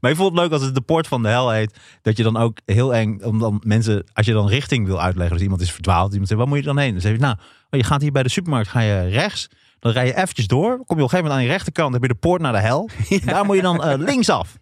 Maar 0.00 0.10
je 0.10 0.16
voelt 0.16 0.30
het 0.32 0.40
leuk 0.40 0.52
als 0.52 0.62
het 0.62 0.74
de 0.74 0.80
poort 0.80 1.06
van 1.06 1.22
de 1.22 1.28
hel 1.28 1.50
heet. 1.50 1.78
Dat 2.02 2.16
je 2.16 2.22
dan 2.22 2.36
ook 2.36 2.58
heel 2.64 2.94
eng, 2.94 3.22
om 3.22 3.38
dan 3.38 3.62
mensen, 3.64 4.04
als 4.12 4.26
je 4.26 4.32
dan 4.32 4.48
richting 4.48 4.86
wil 4.86 5.00
uitleggen. 5.00 5.34
Dus 5.34 5.42
iemand 5.42 5.60
is 5.60 5.72
verdwaald. 5.72 6.10
Iemand 6.10 6.28
zegt, 6.28 6.40
waar 6.40 6.48
moet 6.48 6.58
je 6.58 6.64
dan 6.64 6.78
heen? 6.78 6.92
Dan 6.92 7.00
zeg 7.00 7.12
je, 7.12 7.18
nou, 7.18 7.36
oh, 7.70 7.80
je 7.80 7.84
gaat 7.84 8.00
hier 8.00 8.12
bij 8.12 8.22
de 8.22 8.28
supermarkt, 8.28 8.68
ga 8.68 8.80
je 8.80 9.08
rechts. 9.08 9.48
Dan 9.78 9.92
rij 9.92 10.06
je 10.06 10.16
eventjes 10.16 10.46
door. 10.46 10.68
Kom 10.68 10.76
je 10.76 10.82
op 10.86 10.90
een 10.90 10.96
gegeven 10.98 11.22
moment 11.22 11.34
aan 11.34 11.42
je 11.42 11.48
rechterkant, 11.48 11.92
heb 11.92 12.02
je 12.02 12.08
de 12.08 12.14
poort 12.14 12.40
naar 12.40 12.52
de 12.52 12.58
hel. 12.58 12.90
Daar 13.24 13.44
moet 13.44 13.56
je 13.56 13.62
dan 13.62 13.84
eh, 13.84 13.98
linksaf. 13.98 14.58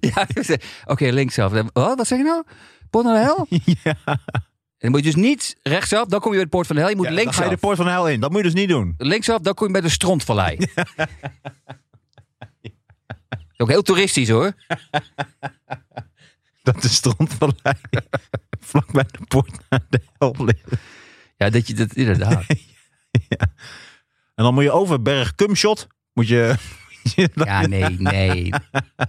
ja, 0.00 0.26
Oké, 0.84 1.04
linksaf. 1.04 1.52
Wat, 1.52 1.70
wat 1.72 2.06
zeg 2.06 2.18
je 2.18 2.24
nou? 2.24 2.42
Poort 2.90 3.04
naar 3.04 3.14
de 3.14 3.20
hel? 3.20 3.46
Ja. 3.82 4.18
En 4.84 4.92
dan 4.92 5.00
moet 5.00 5.08
je 5.12 5.14
dus 5.14 5.24
niet 5.24 5.56
rechtsaf, 5.62 6.06
dan 6.06 6.20
kom 6.20 6.30
je 6.30 6.36
bij 6.36 6.44
de 6.44 6.50
poort 6.50 6.66
van 6.66 6.76
de 6.76 6.82
hel. 6.82 6.90
Je 6.90 6.96
moet 6.96 7.04
Ja, 7.04 7.10
dan 7.10 7.20
linksaf. 7.20 7.42
ga 7.44 7.50
je 7.50 7.54
de 7.54 7.60
poort 7.60 7.76
van 7.76 7.86
de 7.86 7.90
hel 7.92 8.08
in. 8.08 8.20
Dat 8.20 8.30
moet 8.30 8.38
je 8.38 8.44
dus 8.44 8.54
niet 8.60 8.68
doen. 8.68 8.94
Linksaf, 8.98 9.40
dan 9.40 9.54
kom 9.54 9.66
je 9.66 9.72
bij 9.72 9.80
de 9.82 9.88
Strontvallei. 9.88 10.58
Ook 13.56 13.68
heel 13.68 13.82
toeristisch 13.82 14.28
hoor. 14.28 14.52
Dat 16.62 16.82
de 16.82 16.88
strandvallei 16.88 17.74
vlak 18.70 18.92
bij 18.92 19.04
de 19.10 19.18
poort 19.28 19.58
naar 19.68 19.80
de 19.88 20.00
hel 20.18 20.34
ligt. 20.38 20.68
Ja, 21.36 21.50
dat 21.50 21.66
je 21.66 21.74
dat 21.74 21.94
inderdaad. 21.94 22.44
En 24.34 24.44
dan 24.44 24.54
moet 24.54 24.62
je 24.62 24.70
over 24.70 25.02
berg 25.02 25.34
Kumshot. 25.34 25.86
Moet 26.12 26.28
je... 26.28 26.54
Ja, 27.44 27.66
nee, 27.66 27.96
nee. 27.98 28.52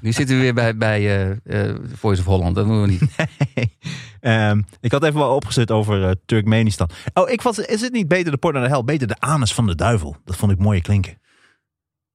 Nu 0.01 0.11
zitten 0.11 0.35
we 0.35 0.41
weer 0.41 0.53
bij, 0.53 0.77
bij 0.77 0.99
eh, 0.99 1.69
eh, 1.69 1.75
Voice 1.93 2.21
of 2.21 2.27
Holland. 2.27 2.55
Dat 2.55 2.65
moeten 2.65 2.97
we 2.97 3.05
niet. 3.05 3.15
Ehm, 4.19 4.61
ik 4.81 4.91
had 4.91 5.03
even 5.03 5.19
wel 5.19 5.35
opgezet 5.35 5.71
over 5.71 6.03
eh, 6.03 6.11
Turkmenistan. 6.25 6.89
Oh, 7.13 7.29
ik 7.29 7.41
vond, 7.41 7.67
is 7.67 7.81
het 7.81 7.93
niet 7.93 8.07
beter 8.07 8.31
de 8.31 8.37
poort 8.37 8.53
naar 8.53 8.63
de 8.63 8.69
hel? 8.69 8.83
Beter 8.83 9.07
de 9.07 9.19
anus 9.19 9.53
van 9.53 9.67
de 9.67 9.75
duivel. 9.75 10.15
Dat 10.23 10.35
vond 10.35 10.51
ik 10.51 10.57
mooie 10.57 10.81
klinken. 10.81 11.21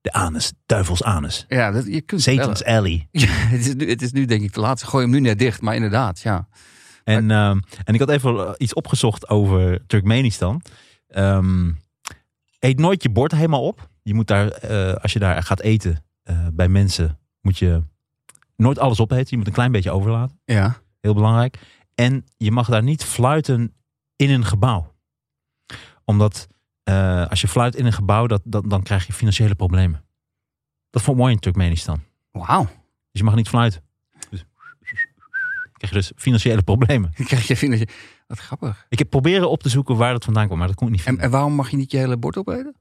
De 0.01 0.13
anus. 0.13 0.53
Duivels 0.67 1.03
anus. 1.03 1.45
Ja, 1.49 1.71
dat, 1.71 1.87
je 1.87 2.01
kunt 2.01 2.23
Satan's 2.23 2.63
alley. 2.63 3.09
Ja, 3.11 3.27
het, 3.29 3.67
is 3.67 3.75
nu, 3.75 3.89
het 3.89 4.03
is 4.03 4.13
nu 4.13 4.25
denk 4.25 4.43
ik 4.43 4.51
te 4.51 4.61
laat. 4.61 4.81
Ze 4.81 4.87
gooien 4.87 5.11
hem 5.11 5.21
nu 5.23 5.29
net 5.29 5.39
dicht, 5.39 5.61
maar 5.61 5.75
inderdaad, 5.75 6.21
ja. 6.21 6.49
En, 7.05 7.31
ehm, 7.31 7.61
en 7.85 7.95
ik 7.95 8.01
had 8.01 8.11
even 8.11 8.55
iets 8.59 8.75
opgezocht 8.75 9.29
over 9.29 9.87
Turkmenistan. 9.87 10.63
Ehm, 11.09 11.71
eet 12.59 12.79
nooit 12.79 13.03
je 13.03 13.11
bord 13.11 13.33
helemaal 13.33 13.67
op. 13.67 13.90
Je 14.03 14.15
moet 14.15 14.27
daar, 14.27 14.49
eh, 14.49 14.95
als 14.95 15.13
je 15.13 15.19
daar 15.19 15.43
gaat 15.43 15.61
eten 15.61 16.05
eh, 16.23 16.47
bij 16.53 16.69
mensen, 16.69 17.19
moet 17.41 17.59
je 17.59 17.83
nooit 18.57 18.79
alles 18.79 19.01
opeten. 19.01 19.27
Je 19.29 19.37
moet 19.37 19.47
een 19.47 19.53
klein 19.53 19.73
beetje 19.73 19.91
overlaten. 19.91 20.41
Ja. 20.45 20.77
Heel 21.01 21.15
belangrijk. 21.15 21.59
En 21.95 22.25
je 22.37 22.51
mag 22.51 22.69
daar 22.69 22.83
niet 22.83 23.05
fluiten 23.05 23.75
in 24.17 24.31
een 24.31 24.45
gebouw. 24.45 24.95
Omdat 26.05 26.49
eh, 26.83 27.27
als 27.27 27.41
je 27.41 27.49
fluit 27.49 27.75
in 27.75 27.87
een 27.87 27.93
gebouw, 27.93 28.27
dat, 28.27 28.43
dat, 28.45 28.71
dan 28.71 28.83
krijg 28.83 29.07
je 29.07 29.13
financiële 29.13 29.55
problemen. 29.55 30.05
Dat 30.91 31.03
vond 31.03 31.17
ik 31.17 31.23
mooi 31.23 31.35
in 31.35 31.41
Turkmenistan. 31.41 32.01
Wauw. 32.31 32.65
Dus 32.65 33.21
je 33.21 33.25
mag 33.25 33.35
niet 33.35 33.49
fluiten. 33.49 33.83
krijg 35.73 35.93
je 35.93 35.99
dus 35.99 36.13
financiële 36.17 36.63
problemen. 36.63 37.13
Krijg 37.31 37.47
je 37.47 37.57
financieel... 37.57 37.89
Wat 38.27 38.39
grappig. 38.39 38.87
Ik 38.89 38.99
heb 38.99 39.11
proberen 39.11 39.51
op 39.51 39.63
te 39.63 39.69
zoeken 39.69 39.97
waar 39.97 40.13
dat 40.13 40.25
vandaan 40.25 40.47
kwam, 40.47 40.59
maar 40.59 40.67
dat 40.67 40.77
kon 40.77 40.87
ik 40.87 40.93
niet 40.93 41.19
en 41.19 41.31
waarom 41.31 41.53
mag 41.53 41.71
je 41.71 41.77
niet 41.77 41.91
je 41.91 41.99
hele 41.99 42.17
bord 42.17 42.37
opeten? 42.37 42.75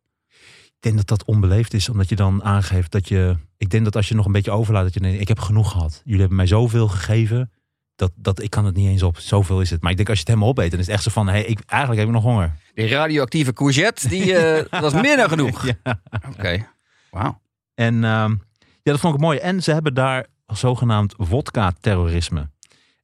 Ik 0.79 0.85
denk 0.85 0.97
dat 0.97 1.07
dat 1.07 1.27
onbeleefd 1.27 1.73
is, 1.73 1.89
omdat 1.89 2.09
je 2.09 2.15
dan 2.15 2.43
aangeeft 2.43 2.91
dat 2.91 3.07
je... 3.07 3.35
Ik 3.57 3.69
denk 3.69 3.83
dat 3.83 3.95
als 3.95 4.07
je 4.07 4.15
nog 4.15 4.25
een 4.25 4.31
beetje 4.31 4.51
overlaat, 4.51 4.83
dat 4.83 4.93
je 4.93 4.99
denkt, 4.99 5.21
ik 5.21 5.27
heb 5.27 5.39
genoeg 5.39 5.71
gehad. 5.71 6.01
Jullie 6.03 6.19
hebben 6.19 6.37
mij 6.37 6.47
zoveel 6.47 6.87
gegeven, 6.87 7.51
dat, 7.95 8.11
dat 8.15 8.41
ik 8.41 8.49
kan 8.49 8.65
het 8.65 8.75
niet 8.75 8.87
eens 8.87 9.03
op. 9.03 9.17
Zoveel 9.17 9.61
is 9.61 9.69
het. 9.69 9.81
Maar 9.81 9.91
ik 9.91 9.97
denk 9.97 10.09
als 10.09 10.17
je 10.17 10.23
het 10.23 10.33
helemaal 10.33 10.53
opeet, 10.55 10.71
dan 10.71 10.79
is 10.79 10.85
het 10.85 10.95
echt 10.95 11.03
zo 11.03 11.11
van, 11.11 11.27
hey, 11.27 11.43
ik, 11.43 11.59
eigenlijk 11.65 12.01
heb 12.01 12.09
ik 12.09 12.15
nog 12.15 12.31
honger. 12.31 12.55
Die 12.73 12.87
radioactieve 12.87 13.53
courgette, 13.53 14.07
die 14.07 14.35
eh, 14.35 14.81
was 14.81 14.93
meer 14.93 15.17
dan 15.17 15.29
genoeg. 15.29 15.65
Ja. 15.83 16.01
Oké. 16.29 16.67
Wauw. 17.11 17.41
En 17.75 18.03
ehm, 18.03 18.31
ja, 18.59 18.91
dat 18.91 18.99
vond 18.99 19.13
ik 19.13 19.19
mooi. 19.19 19.37
En 19.37 19.63
ze 19.63 19.71
hebben 19.71 19.93
daar 19.93 20.25
zogenaamd 20.47 21.13
wodka-terrorisme. 21.17 22.49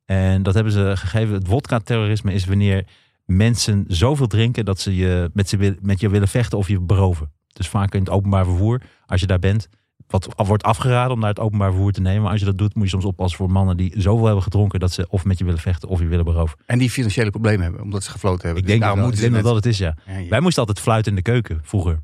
En 0.06 0.44
dat 0.44 0.54
hebben 0.54 0.74
ze 0.74 0.94
gegeven. 0.96 1.34
Het 1.34 1.48
wodka-terrorisme 1.48 2.34
is 2.34 2.46
wanneer 2.46 2.86
mensen 3.26 3.86
zoveel 3.88 4.28
drinken 4.28 4.66
dat 4.66 4.80
ze 4.80 4.96
je 4.96 5.30
met, 5.34 5.50
ze 5.50 5.78
met 5.82 6.00
je 6.00 6.10
willen 6.10 6.28
vechten 6.28 6.58
of 6.58 6.68
je 6.68 6.80
beroven. 6.80 7.34
Dus 7.56 7.68
vaak 7.68 7.94
in 7.94 8.00
het 8.00 8.10
openbaar 8.10 8.46
vervoer, 8.46 8.82
als 9.06 9.20
je 9.22 9.28
daar 9.28 9.39
bent, 9.39 9.68
wat 10.08 10.28
wordt 10.36 10.63
afgeraden 10.63 11.12
om 11.13 11.20
naar 11.20 11.30
het 11.30 11.39
openbaar 11.39 11.72
vervoer 11.72 11.91
te 11.91 12.02
nemen. 12.02 12.22
Maar 12.22 12.32
als 12.32 12.39
je 12.39 12.46
dat 12.46 12.58
doet, 12.58 12.76
moet 12.76 12.84
je 12.84 12.89
soms 12.89 13.06
oppassen 13.06 13.38
voor 13.38 13.52
mannen 13.52 13.78
die 13.78 13.94
zoveel 13.98 14.26
hebben 14.26 14.44
gedronken 14.44 14.80
dat 14.80 14.91
ze 14.91 15.06
of 15.10 15.26
met 15.26 15.38
je 15.38 15.44
willen 15.46 15.60
vechten 15.60 15.89
of 15.89 16.00
je 16.00 16.08
willen 16.08 16.26
beroven. 16.26 16.58
En 16.65 16.78
die 16.78 16.89
financiële 16.89 17.30
problemen 17.30 17.62
hebben, 17.63 17.82
omdat 17.82 18.04
ze 18.04 18.12
gefloten 18.12 18.46
hebben. 18.46 18.62
Ik 18.63 18.68
denk, 18.68 18.80
Dus 18.80 18.88
dat, 18.88 18.98
daarom 18.98 19.13
ik 19.13 19.20
denk 19.20 19.34
dat 19.34 19.44
dat 19.44 19.56
het 19.56 19.65
is, 19.65 19.78
ja. 19.78 19.96
Wij 20.30 20.39
moesten 20.39 20.60
altijd 20.60 20.80
fluiten 20.80 21.12
in 21.12 21.18
de 21.18 21.32
keuken 21.32 21.60
vroeger. 21.63 22.00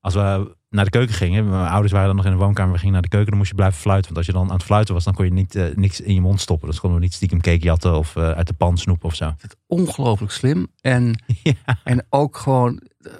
Als 0.00 0.14
we 0.14 0.54
naar 0.70 0.84
de 0.84 0.90
keuken 0.90 1.14
gingen, 1.14 1.48
mijn 1.48 1.68
ouders 1.68 1.92
waren 1.92 2.06
dan 2.06 2.16
nog 2.16 2.24
in 2.24 2.30
de 2.30 2.36
woonkamer, 2.38 2.72
we 2.72 2.78
gingen 2.78 2.92
naar 2.92 3.02
de 3.02 3.08
keuken, 3.08 3.28
dan 3.28 3.36
moest 3.38 3.50
je 3.50 3.56
blijven 3.56 3.80
fluiten. 3.80 4.04
Want 4.14 4.16
als 4.16 4.26
je 4.26 4.32
dan 4.40 4.48
aan 4.48 4.56
het 4.56 4.64
fluiten 4.64 4.94
was, 4.94 5.04
dan 5.04 5.14
kon 5.14 5.24
je 5.24 5.32
niet, 5.32 5.54
eh, 5.54 5.64
niks 5.74 6.00
in 6.00 6.14
je 6.14 6.20
mond 6.20 6.40
stoppen. 6.40 6.68
Dus 6.68 6.80
konden 6.80 6.98
we 6.98 7.04
niet 7.04 7.14
stiekem 7.14 7.40
cake 7.40 7.62
jatten 7.64 7.96
of 7.98 8.16
eh, 8.16 8.30
uit 8.30 8.46
de 8.46 8.52
pan 8.52 8.78
snoepen 8.78 9.08
of 9.08 9.14
zo. 9.14 9.34
Ongelooflijk 9.66 10.32
slim. 10.32 10.66
En, 10.80 11.22
Ja. 11.42 11.52
en 11.84 12.06
ook 12.10 12.36
gewoon 12.36 12.80
eh, 13.00 13.12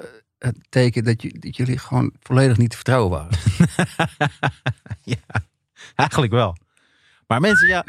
het 0.45 0.59
teken 0.69 1.05
dat, 1.05 1.23
je, 1.23 1.39
dat 1.39 1.57
jullie 1.57 1.79
gewoon 1.79 2.13
volledig 2.21 2.57
niet 2.57 2.71
te 2.71 2.77
vertrouwen 2.77 3.11
waren. 3.11 3.39
Eigenlijk 5.95 6.33
wel. 6.33 6.57
Maar 7.27 7.41
mensen, 7.41 7.69
ja. 7.69 7.85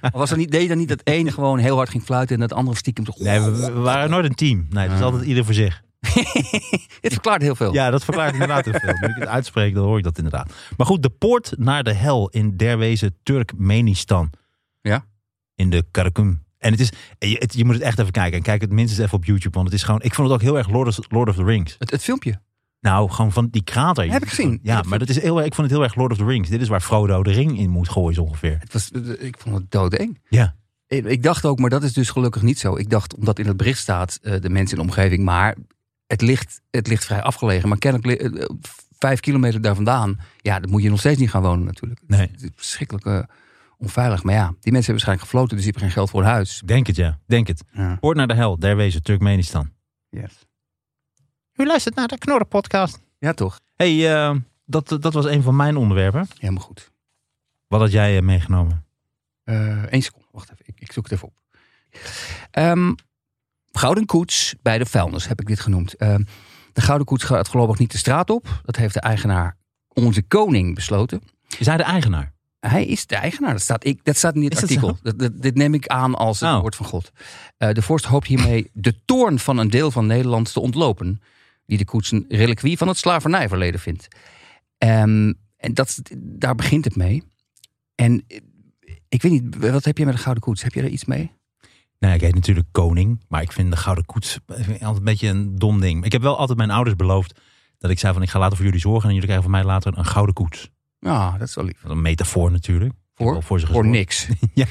Was 0.12 0.30
er 0.30 0.36
niet, 0.36 0.50
deed 0.50 0.62
je 0.62 0.68
dan 0.68 0.78
niet 0.78 0.88
dat 0.88 1.00
ene 1.04 1.32
gewoon 1.32 1.58
heel 1.58 1.76
hard 1.76 1.88
ging 1.88 2.02
fluiten 2.02 2.34
en 2.34 2.40
dat 2.40 2.52
andere 2.52 2.76
stiekem 2.76 3.04
zo... 3.04 3.12
Nee, 3.16 3.40
we, 3.40 3.50
we 3.72 3.78
waren 3.80 4.10
nooit 4.10 4.24
een 4.24 4.34
team. 4.34 4.66
Nee, 4.70 4.82
het 4.82 4.92
is 4.92 4.98
Ah. 4.98 5.04
altijd 5.04 5.24
ieder 5.24 5.44
voor 5.44 5.54
zich. 5.54 5.82
Dit 7.00 7.12
verklaart 7.12 7.42
heel 7.42 7.54
veel. 7.54 7.72
Ja, 7.72 7.90
dat 7.90 8.04
verklaart 8.04 8.32
inderdaad 8.32 8.64
heel 8.64 8.80
veel. 8.80 8.92
Nu 9.00 9.08
ik 9.08 9.14
het 9.14 9.28
uitspreek, 9.28 9.74
dan 9.74 9.84
hoor 9.84 9.98
ik 9.98 10.04
dat 10.04 10.16
inderdaad. 10.16 10.52
Maar 10.76 10.86
goed, 10.86 11.02
de 11.02 11.10
poort 11.10 11.52
naar 11.56 11.82
de 11.84 11.92
hel 11.92 12.28
in 12.28 12.56
derwezen 12.56 13.16
Turkmenistan. 13.22 14.30
Ja. 14.80 15.04
In 15.54 15.70
de 15.70 15.84
Karakum. 15.90 16.42
En 16.62 16.70
het 16.70 16.80
is, 16.80 16.90
je, 17.18 17.36
het- 17.38 17.54
je 17.54 17.64
moet 17.64 17.74
het 17.74 17.82
echt 17.82 17.98
even 17.98 18.12
kijken. 18.12 18.36
En 18.36 18.42
kijk 18.42 18.60
het 18.60 18.70
minstens 18.72 19.00
even 19.00 19.16
op 19.18 19.24
YouTube. 19.24 19.54
Want 19.54 19.66
het 19.66 19.76
is 19.76 19.82
gewoon, 19.82 20.02
ik 20.02 20.14
vond 20.14 20.28
het 20.28 20.36
ook 20.36 20.42
heel 20.42 20.58
erg 20.58 20.68
Lord 20.70 20.88
of, 20.88 20.98
Lord 21.10 21.28
of 21.28 21.34
the 21.36 21.44
Rings. 21.44 21.76
Het, 21.78 21.90
het 21.90 22.02
filmpje. 22.02 22.40
Nou, 22.80 23.10
gewoon 23.10 23.32
van 23.32 23.48
die 23.50 23.62
krater. 23.64 24.10
Heb 24.12 24.22
ik 24.22 24.28
gezien. 24.28 24.60
Ja, 24.62 24.76
Dat 24.76 24.86
maar 24.86 24.98
dat 24.98 25.08
is 25.08 25.20
heel, 25.20 25.38
ik 25.42 25.54
vond 25.54 25.66
het 25.68 25.76
heel 25.76 25.82
erg 25.86 25.94
Lord 25.94 26.12
of 26.12 26.18
the 26.18 26.24
Rings. 26.24 26.48
Dit 26.48 26.60
is 26.60 26.68
waar 26.68 26.80
Frodo 26.80 27.22
de 27.22 27.32
ring 27.32 27.58
in 27.58 27.70
moet 27.70 27.88
gooien, 27.88 28.14
zo 28.14 28.22
ongeveer. 28.22 28.56
Het 28.60 28.72
was, 28.72 28.90
ik 29.18 29.36
vond 29.38 29.54
het 29.56 29.70
doodeng. 29.70 30.18
Ja. 30.28 30.54
Ik, 30.86 31.04
ik 31.04 31.22
dacht 31.22 31.44
ook, 31.44 31.58
maar 31.58 31.70
dat 31.70 31.82
is 31.82 31.92
dus 31.92 32.10
gelukkig 32.10 32.42
niet 32.42 32.58
zo. 32.58 32.76
Ik 32.76 32.90
dacht, 32.90 33.14
omdat 33.14 33.38
in 33.38 33.46
het 33.46 33.56
bericht 33.56 33.78
staat 33.78 34.18
eh, 34.22 34.40
de 34.40 34.48
mensen 34.50 34.76
in 34.78 34.82
de 34.84 34.88
omgeving, 34.90 35.24
maar 35.24 35.56
het 36.06 36.20
ligt, 36.20 36.60
het 36.70 36.86
ligt 36.88 37.04
vrij 37.04 37.22
afgelegen. 37.22 37.68
Maar 37.68 37.78
kennelijk 37.78 38.08
li- 38.22 38.28
eh, 38.40 38.48
vijf 38.98 39.20
kilometer 39.20 39.60
daar 39.60 39.74
vandaan, 39.74 40.20
ja, 40.40 40.60
dan 40.60 40.70
moet 40.70 40.82
je 40.82 40.90
nog 40.90 40.98
steeds 40.98 41.18
niet 41.20 41.30
gaan 41.30 41.42
wonen 41.42 41.64
natuurlijk. 41.64 42.00
Nee. 42.06 42.20
Het 42.20 42.52
is 42.60 42.78
eh, 43.04 43.18
onveilig. 43.82 44.22
Maar 44.22 44.34
ja, 44.34 44.46
die 44.46 44.72
mensen 44.72 44.72
hebben 44.72 44.86
waarschijnlijk 44.86 45.28
gefloten, 45.28 45.56
dus 45.56 45.64
die 45.64 45.72
hebben 45.72 45.82
geen 45.82 45.98
geld 45.98 46.10
voor 46.10 46.22
huis. 46.22 46.62
Denk 46.64 46.86
het, 46.86 46.96
ja. 46.96 47.18
Denk 47.26 47.46
het. 47.46 47.64
Ja. 47.72 47.96
Poort 47.96 48.16
naar 48.16 48.26
de 48.26 48.34
hel, 48.34 48.58
derwezen 48.58 49.02
Turkmenistan. 49.02 49.70
Yes. 50.08 50.46
U 51.54 51.66
luistert 51.66 51.94
naar 51.94 52.08
de 52.08 52.18
Knorren 52.18 52.48
podcast. 52.48 53.00
ja, 53.18 53.32
toch? 53.32 53.60
hey, 53.76 54.14
eh, 54.14 54.36
dat, 54.64 54.88
dat 55.00 55.12
was 55.12 55.24
een 55.24 55.42
van 55.42 55.56
mijn 55.56 55.76
onderwerpen. 55.76 56.26
Helemaal 56.38 56.62
goed. 56.62 56.90
Wat 57.68 57.80
had 57.80 57.92
jij 57.92 58.16
eh, 58.16 58.22
meegenomen? 58.22 58.84
Eén 59.44 60.02
seconde, 60.02 60.28
wacht 60.30 60.52
even. 60.52 60.64
Ik, 60.66 60.80
ik 60.80 60.92
zoek 60.92 61.04
het 61.04 61.12
even 61.12 61.28
op. 61.28 61.34
Ehm, 62.50 62.92
Gouden 63.72 64.06
Koets 64.06 64.54
bij 64.62 64.78
de 64.78 64.86
vuilnis 64.86 65.28
heb 65.28 65.40
ik 65.40 65.46
dit 65.46 65.60
genoemd. 65.60 65.96
Ehm, 65.96 66.22
de 66.72 66.80
Gouden 66.80 67.06
Koets 67.06 67.24
gaat 67.24 67.48
voorlopig 67.48 67.78
niet 67.78 67.92
de 67.92 67.98
straat 67.98 68.30
op. 68.30 68.60
Dat 68.64 68.76
heeft 68.76 68.94
de 68.94 69.00
eigenaar, 69.00 69.56
onze 69.88 70.22
koning, 70.22 70.74
besloten. 70.74 71.22
Is 71.58 71.66
hij 71.66 71.76
de 71.76 71.82
eigenaar? 71.82 72.32
Hij 72.66 72.84
is 72.84 73.06
de 73.06 73.16
eigenaar. 73.16 73.52
Dat 73.52 73.60
staat, 73.60 73.84
ik, 73.84 74.04
dat 74.04 74.16
staat 74.16 74.34
in 74.34 74.40
dit 74.40 74.52
Is 74.52 74.60
dat 74.60 74.68
artikel. 74.68 74.98
Dat, 75.02 75.18
dat- 75.18 75.42
dit 75.42 75.54
neem 75.54 75.74
ik 75.74 75.86
aan 75.86 76.14
als 76.14 76.40
het 76.40 76.50
Oh. 76.50 76.60
woord 76.60 76.76
van 76.76 76.86
God. 76.86 77.10
Eh, 77.56 77.70
de 77.72 77.82
vorst 77.82 78.04
hoopt 78.04 78.26
hiermee 78.26 78.70
de 78.72 79.04
toorn 79.04 79.38
van 79.38 79.58
een 79.58 79.70
deel 79.70 79.90
van 79.90 80.06
Nederland 80.06 80.52
te 80.52 80.60
ontlopen. 80.60 81.20
Die 81.66 81.78
de 81.78 81.84
koets 81.84 82.10
een 82.10 82.24
reliquie 82.28 82.76
van 82.78 82.88
het 82.88 82.96
slavernijverleden 82.96 83.80
vindt. 83.80 84.08
Ehm, 84.78 85.32
en 85.56 85.74
dat, 85.74 86.02
daar 86.18 86.54
begint 86.54 86.84
het 86.84 86.96
mee. 86.96 87.22
En 87.94 88.24
eh, 88.28 88.38
ik 89.08 89.22
weet 89.22 89.32
niet, 89.32 89.56
wat 89.70 89.84
heb 89.84 89.98
je 89.98 90.04
met 90.04 90.14
de 90.14 90.20
Gouden 90.20 90.42
Koets? 90.42 90.62
Heb 90.62 90.72
je 90.74 90.82
er 90.82 90.88
iets 90.88 91.04
mee? 91.04 91.30
Nee, 91.98 92.14
ik 92.14 92.20
heet 92.20 92.34
natuurlijk 92.34 92.66
koning. 92.72 93.20
Maar 93.28 93.42
ik 93.42 93.52
vind 93.52 93.70
de 93.70 93.76
gouden 93.76 94.04
koets 94.04 94.38
ik 94.46 94.68
altijd 94.68 94.96
een 94.96 95.04
beetje 95.04 95.28
een 95.28 95.58
dom 95.58 95.80
ding. 95.80 96.04
Ik 96.04 96.12
heb 96.12 96.22
wel 96.22 96.36
altijd 96.38 96.58
mijn 96.58 96.70
ouders 96.70 96.96
beloofd 96.96 97.40
dat 97.78 97.90
ik 97.90 97.98
zei 97.98 98.12
van 98.12 98.22
ik 98.22 98.28
ga 98.30 98.38
later 98.38 98.56
voor 98.56 98.64
jullie 98.64 98.80
zorgen. 98.80 99.02
En 99.08 99.14
jullie 99.14 99.22
krijgen 99.28 99.42
van 99.50 99.52
mij 99.52 99.64
later 99.64 99.98
een 99.98 100.04
gouden 100.04 100.34
koets. 100.34 100.70
Ja, 101.04 101.38
dat 101.38 101.48
is 101.48 101.54
wel 101.54 101.64
lief. 101.64 101.84
Een 101.84 102.02
metafoor 102.02 102.50
natuurlijk. 102.50 102.92
Voor? 103.14 103.42
voor 103.42 103.60
Voor 103.60 103.86
niks. 103.86 104.28
Ja, 104.54 104.66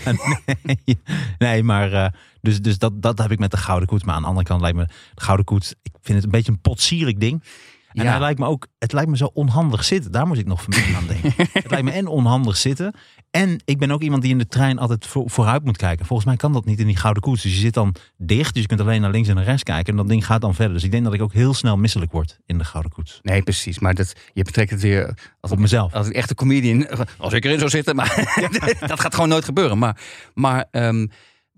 nee, 0.63 0.99
nee 1.37 1.63
maar 1.63 1.93
eh, 1.93 2.07
dus, 2.41 2.61
dus 2.61 2.77
dat, 2.77 3.01
dat 3.01 3.17
heb 3.17 3.31
ik 3.31 3.39
met 3.39 3.51
de 3.51 3.57
gouden 3.57 3.87
koets. 3.87 4.03
Maar 4.03 4.15
aan 4.15 4.21
de 4.21 4.27
andere 4.27 4.45
kant 4.45 4.61
lijkt 4.61 4.77
me 4.77 4.85
de 5.13 5.21
gouden 5.21 5.45
koets, 5.45 5.71
ik 5.83 5.91
vind 6.01 6.15
het 6.15 6.25
een 6.25 6.31
beetje 6.31 6.51
een 6.51 6.61
potsierig 6.61 7.15
ding. 7.17 7.43
En 7.91 8.03
Ja. 8.03 8.09
hij 8.09 8.19
lijkt 8.19 8.39
me 8.39 8.45
ook, 8.45 8.67
het 8.79 8.93
lijkt 8.93 9.09
me 9.09 9.17
zo 9.17 9.29
onhandig 9.33 9.83
zitten. 9.83 10.11
Daar 10.11 10.27
moet 10.27 10.37
ik 10.37 10.45
nog 10.45 10.63
vanmiddag 10.63 10.95
aan 11.01 11.07
denken. 11.07 11.33
het 11.53 11.69
lijkt 11.69 11.85
me 11.85 11.91
en 11.91 12.07
onhandig 12.07 12.57
zitten. 12.57 12.93
En 13.31 13.61
ik 13.65 13.77
ben 13.77 13.91
ook 13.91 14.01
iemand 14.01 14.21
die 14.21 14.31
in 14.31 14.37
de 14.37 14.47
trein 14.47 14.77
altijd 14.79 15.07
voor- 15.07 15.29
vooruit 15.29 15.63
moet 15.63 15.77
kijken. 15.77 16.05
Volgens 16.05 16.27
mij 16.27 16.37
kan 16.37 16.53
dat 16.53 16.65
niet 16.65 16.79
in 16.79 16.87
die 16.87 16.97
gouden 16.97 17.21
koets. 17.23 17.41
Dus 17.41 17.53
je 17.53 17.59
zit 17.59 17.73
dan 17.73 17.95
dicht, 18.17 18.53
dus 18.53 18.61
je 18.61 18.67
kunt 18.67 18.81
alleen 18.81 19.01
naar 19.01 19.11
links 19.11 19.27
en 19.29 19.35
naar 19.35 19.43
rechts 19.43 19.63
kijken. 19.63 19.91
En 19.91 19.97
dat 19.97 20.07
ding 20.07 20.25
gaat 20.25 20.41
dan 20.41 20.55
verder. 20.55 20.73
Dus 20.73 20.83
ik 20.83 20.91
denk 20.91 21.03
dat 21.03 21.13
ik 21.13 21.21
ook 21.21 21.33
heel 21.33 21.53
snel 21.53 21.77
misselijk 21.77 22.11
word 22.11 22.39
in 22.45 22.57
de 22.57 22.63
gouden 22.63 22.91
koets. 22.91 23.19
Nee, 23.21 23.41
precies. 23.41 23.79
Maar 23.79 23.93
dat, 23.93 24.13
je 24.33 24.43
betrekt 24.43 24.71
het 24.71 24.81
weer 24.81 25.17
als 25.39 25.51
Op 25.51 25.59
mezelf. 25.59 25.93
als 25.93 26.07
een 26.07 26.13
echte 26.13 26.35
comedian. 26.35 26.87
Als 27.17 27.33
ik 27.33 27.45
erin 27.45 27.57
zou 27.57 27.69
zitten. 27.69 27.95
Maar 27.95 28.37
dat 28.87 28.99
gaat 28.99 29.13
gewoon 29.13 29.29
nooit 29.29 29.45
gebeuren. 29.45 29.77
Maar, 29.77 29.97
maar 30.33 30.65
ehm, 30.71 31.07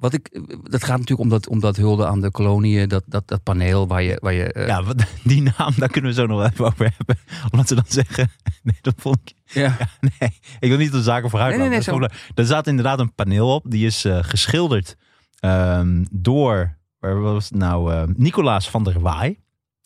wat 0.04 0.13
ik, 0.13 0.42
dat 0.63 0.84
gaat 0.84 0.98
natuurlijk 1.00 1.20
om 1.20 1.30
dat, 1.30 1.48
om 1.48 1.60
dat 1.60 1.76
hulde 1.76 2.08
aan 2.08 2.22
de 2.22 2.32
koloniën. 2.32 2.88
Dat, 2.89 3.04
dat, 3.06 3.28
dat 3.28 3.44
paneel 3.44 3.88
waar 3.88 4.02
je... 4.04 4.18
Waar 4.22 4.34
je 4.34 4.54
eh, 4.54 4.68
Ja, 4.68 4.84
wat- 4.84 5.04
die 5.24 5.42
naam, 5.58 5.74
daar 5.78 5.89
kunnen 5.89 6.10
we 6.12 6.16
zo 6.16 6.26
nog 6.26 6.38
wel 6.38 6.48
even 6.50 6.66
over 6.66 6.94
hebben. 6.98 7.18
Omdat 7.52 7.68
ze 7.68 7.76
dan 7.76 7.84
zeggen, 7.88 8.32
nee, 8.63 8.78
dat 8.82 8.94
vond 8.98 9.18
ik 9.24 9.34
ja. 9.63 9.78
Nee, 10.00 10.39
ik 10.60 10.70
wil 10.70 10.78
niet 10.78 10.92
de 10.92 11.02
zaken 11.02 11.30
vooruit 11.30 11.58
Nee. 11.58 12.10
Er 12.36 12.46
staat 12.46 12.68
inderdaad 12.68 13.00
een 13.00 13.13
paneel 13.13 13.54
op. 13.56 13.66
Die 13.72 13.86
is 13.86 14.06
eh, 14.06 14.20
geschilderd 14.22 14.96
ehm, 15.39 16.04
door, 16.12 16.78
waar 17.00 17.22
was 17.22 17.50
het 17.50 17.58
nou, 17.58 17.94
eh, 17.94 18.04
Nicolaas 18.16 18.70
van 18.70 18.84
der 18.84 19.00
Waai. 19.00 19.28
Die 19.30 19.38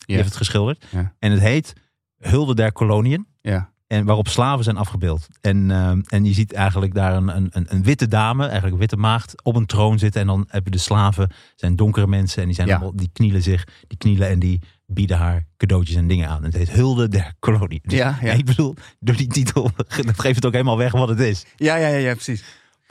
Ja. 0.05 0.15
heeft 0.15 0.27
het 0.27 0.37
geschilderd. 0.37 0.85
Ja. 0.89 1.13
En 1.19 1.31
het 1.31 1.41
heet 1.41 1.73
Hulde 2.17 2.55
der 2.55 2.71
Koloniën. 2.71 3.27
ja. 3.41 3.75
En 3.87 4.05
waarop 4.05 4.27
slaven 4.27 4.63
zijn 4.63 4.77
afgebeeld. 4.77 5.27
En, 5.41 5.71
ehm, 5.71 6.01
en 6.07 6.25
je 6.25 6.33
ziet 6.33 6.53
eigenlijk 6.53 6.93
daar 6.93 7.15
een, 7.15 7.35
een, 7.35 7.47
een- 7.51 7.65
een 7.69 7.83
witte 7.83 8.07
dame, 8.07 8.41
eigenlijk 8.43 8.73
een 8.73 8.79
witte 8.79 8.97
maagd, 8.97 9.43
op 9.43 9.55
een 9.55 9.65
troon 9.65 9.99
zitten. 9.99 10.21
En 10.21 10.27
dan 10.27 10.45
hebben 10.47 10.71
de 10.71 10.77
slaven, 10.77 11.31
zijn 11.55 11.75
donkere 11.75 12.07
mensen. 12.07 12.39
En 12.41 12.45
die, 12.47 12.55
zijn 12.55 12.67
Ja. 12.67 12.73
allemaal, 12.75 12.95
die 12.95 13.09
knielen 13.13 13.43
zich, 13.43 13.67
die 13.87 13.97
knielen 13.97 14.29
en 14.29 14.39
die 14.39 14.61
bieden 14.85 15.17
haar 15.17 15.45
cadeautjes 15.57 15.95
en 15.95 16.07
dingen 16.07 16.27
aan. 16.29 16.37
En 16.37 16.43
het 16.43 16.55
heet 16.55 16.69
Hulde 16.69 17.07
der 17.07 17.33
Kolonie. 17.39 17.81
Dus 17.83 17.97
Ja, 17.97 18.17
ja. 18.21 18.31
ik 18.41 18.45
bedoel, 18.45 18.75
door 18.99 19.15
die 19.15 19.27
titel, 19.27 19.71
dat 19.75 20.19
geeft 20.19 20.35
het 20.35 20.45
ook 20.45 20.51
helemaal 20.53 20.77
weg 20.77 20.91
wat 20.91 21.09
het 21.09 21.19
is. 21.19 21.45
Ja, 21.55 21.75
ja, 21.75 21.87
ja, 21.87 21.97
ja, 21.97 22.13
precies. 22.13 22.43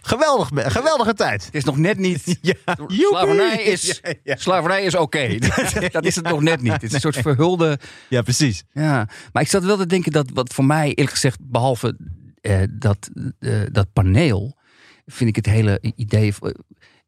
Geweldig, 0.06 0.48
geweldige 0.72 1.14
tijd. 1.14 1.44
Het 1.44 1.54
is 1.54 1.64
nog 1.64 1.76
net 1.76 1.98
niet... 1.98 2.38
Ja, 2.40 2.54
Slavernij 2.88 3.62
is, 3.62 4.00
Ja, 4.02 4.12
ja. 4.22 4.36
slavernij 4.36 4.82
is 4.82 4.94
oké. 4.94 5.38
dat 5.92 6.04
is 6.04 6.16
het 6.16 6.28
nog 6.28 6.40
net 6.42 6.60
niet. 6.62 6.72
Het 6.72 6.82
is 6.82 6.92
een 6.92 7.00
soort 7.00 7.16
verhulde... 7.28 7.78
Ja, 8.08 8.22
precies. 8.22 8.64
Ja, 8.72 9.08
maar 9.32 9.42
ik 9.42 9.48
zat 9.48 9.64
wel 9.64 9.76
te 9.76 9.86
denken 9.86 10.12
dat 10.12 10.30
wat 10.34 10.54
voor 10.54 10.64
mij 10.64 10.88
eerlijk 10.88 11.10
gezegd, 11.10 11.38
behalve 11.42 11.96
eh, 12.40 12.58
dat, 12.70 13.10
eh, 13.38 13.60
dat 13.72 13.92
paneel, 13.92 14.56
vind 15.06 15.30
ik 15.30 15.36
het 15.36 15.46
hele 15.46 15.78
idee. 15.96 16.34
eh, 16.40 16.50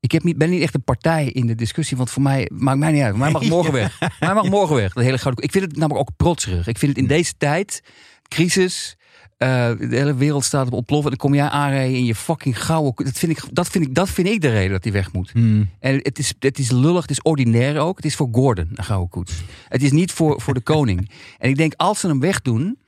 Ik 0.01 0.13
heb 0.13 0.23
niet, 0.23 0.39
ben 0.39 0.51
niet 0.51 0.63
echt 0.63 0.75
een 0.75 0.85
partij 0.85 1.27
in 1.27 1.47
de 1.47 1.55
discussie, 1.55 1.97
want 1.97 2.11
voor 2.11 2.23
mij 2.23 2.51
maakt 2.53 2.79
mij 2.79 2.93
niet 2.93 3.03
uit. 3.03 3.17
Mij 3.17 3.31
mag 3.31 3.43
morgen 3.45 3.73
weg. 3.73 3.99
Mij 4.21 4.35
mag 4.35 4.49
morgen 4.49 4.77
weg. 4.77 4.93
Dat 4.93 5.05
hele 5.05 5.19
gouden. 5.19 5.45
Ik 5.45 5.51
vind 5.53 5.65
het 5.65 5.77
namelijk 5.77 6.01
ook 6.11 6.17
protserig. 6.17 6.67
Ik 6.67 6.79
vind 6.79 6.93
het 6.93 7.01
in 7.01 7.09
deze 7.09 7.35
tijd, 7.39 7.83
crisis. 8.29 8.97
Eh, 9.39 9.71
de 9.79 9.97
hele 9.97 10.15
wereld 10.15 10.45
staat 10.45 10.67
op 10.67 10.73
ontploffen. 10.73 11.11
En 11.11 11.17
dan 11.19 11.29
kom 11.29 11.39
jij 11.39 11.49
aanrijden 11.49 11.97
in 11.97 12.05
je 12.05 12.15
fucking 12.15 12.65
gouden. 12.65 13.05
Dat 13.05 13.19
vind 13.19 13.33
ik, 13.33 13.45
dat 13.53 13.69
vind 13.69 13.85
ik, 13.85 13.95
dat 13.95 14.09
vind 14.09 14.29
ik 14.29 14.41
de 14.41 14.51
reden 14.51 14.71
dat 14.71 14.85
hij 14.85 14.93
weg 14.93 15.13
moet. 15.13 15.31
Hmm. 15.31 15.71
En 15.81 16.01
het 16.03 16.19
is, 16.19 16.35
het 16.39 16.59
is 16.59 16.71
lullig, 16.71 17.03
het 17.03 17.11
is 17.11 17.23
ordinair 17.23 17.79
ook. 17.79 17.97
Het 17.97 18.05
is 18.05 18.15
voor 18.15 18.29
Gordon, 18.33 18.71
een 18.75 18.85
gouden 18.85 19.09
koets. 19.09 19.43
Het 19.69 19.83
is 19.83 19.93
niet 19.93 20.13
voor, 20.13 20.41
voor 20.41 20.55
de 20.55 20.61
koning. 20.73 21.11
En 21.39 21.49
ik 21.49 21.57
denk, 21.57 21.75
als 21.77 22.01
ze 22.01 22.07
hem 22.07 22.21
wegdoen... 22.21 22.79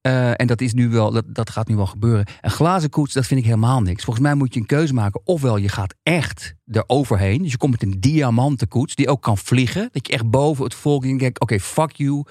Eh, 0.00 0.40
en 0.40 0.46
dat, 0.46 0.60
is 0.60 0.72
nu 0.72 0.88
wel, 0.88 1.10
dat, 1.10 1.24
dat 1.26 1.50
gaat 1.50 1.68
nu 1.68 1.76
wel 1.76 1.86
gebeuren. 1.86 2.26
Een 2.40 2.50
glazen 2.50 2.90
koets, 2.90 3.14
dat 3.14 3.26
vind 3.26 3.40
ik 3.40 3.46
helemaal 3.46 3.80
niks. 3.80 4.04
Volgens 4.04 4.26
mij 4.26 4.34
moet 4.34 4.54
je 4.54 4.60
een 4.60 4.66
keuze 4.66 4.94
maken. 4.94 5.20
Ofwel 5.24 5.56
je 5.56 5.68
gaat 5.68 5.94
echt 6.02 6.54
eroverheen. 6.66 7.42
Dus 7.42 7.50
je 7.50 7.56
komt 7.56 7.72
met 7.72 7.82
een 7.82 8.00
diamanten 8.00 8.68
koets 8.68 8.94
die 8.94 9.08
ook 9.08 9.22
kan 9.22 9.38
vliegen. 9.38 9.88
Dat 9.92 10.06
je 10.06 10.12
echt 10.12 10.30
boven 10.30 10.64
het 10.64 10.74
volk 10.74 11.04
en 11.04 11.18
denkt, 11.18 11.40
oké, 11.40 11.60
fuck 11.60 11.92
you. 11.92 12.24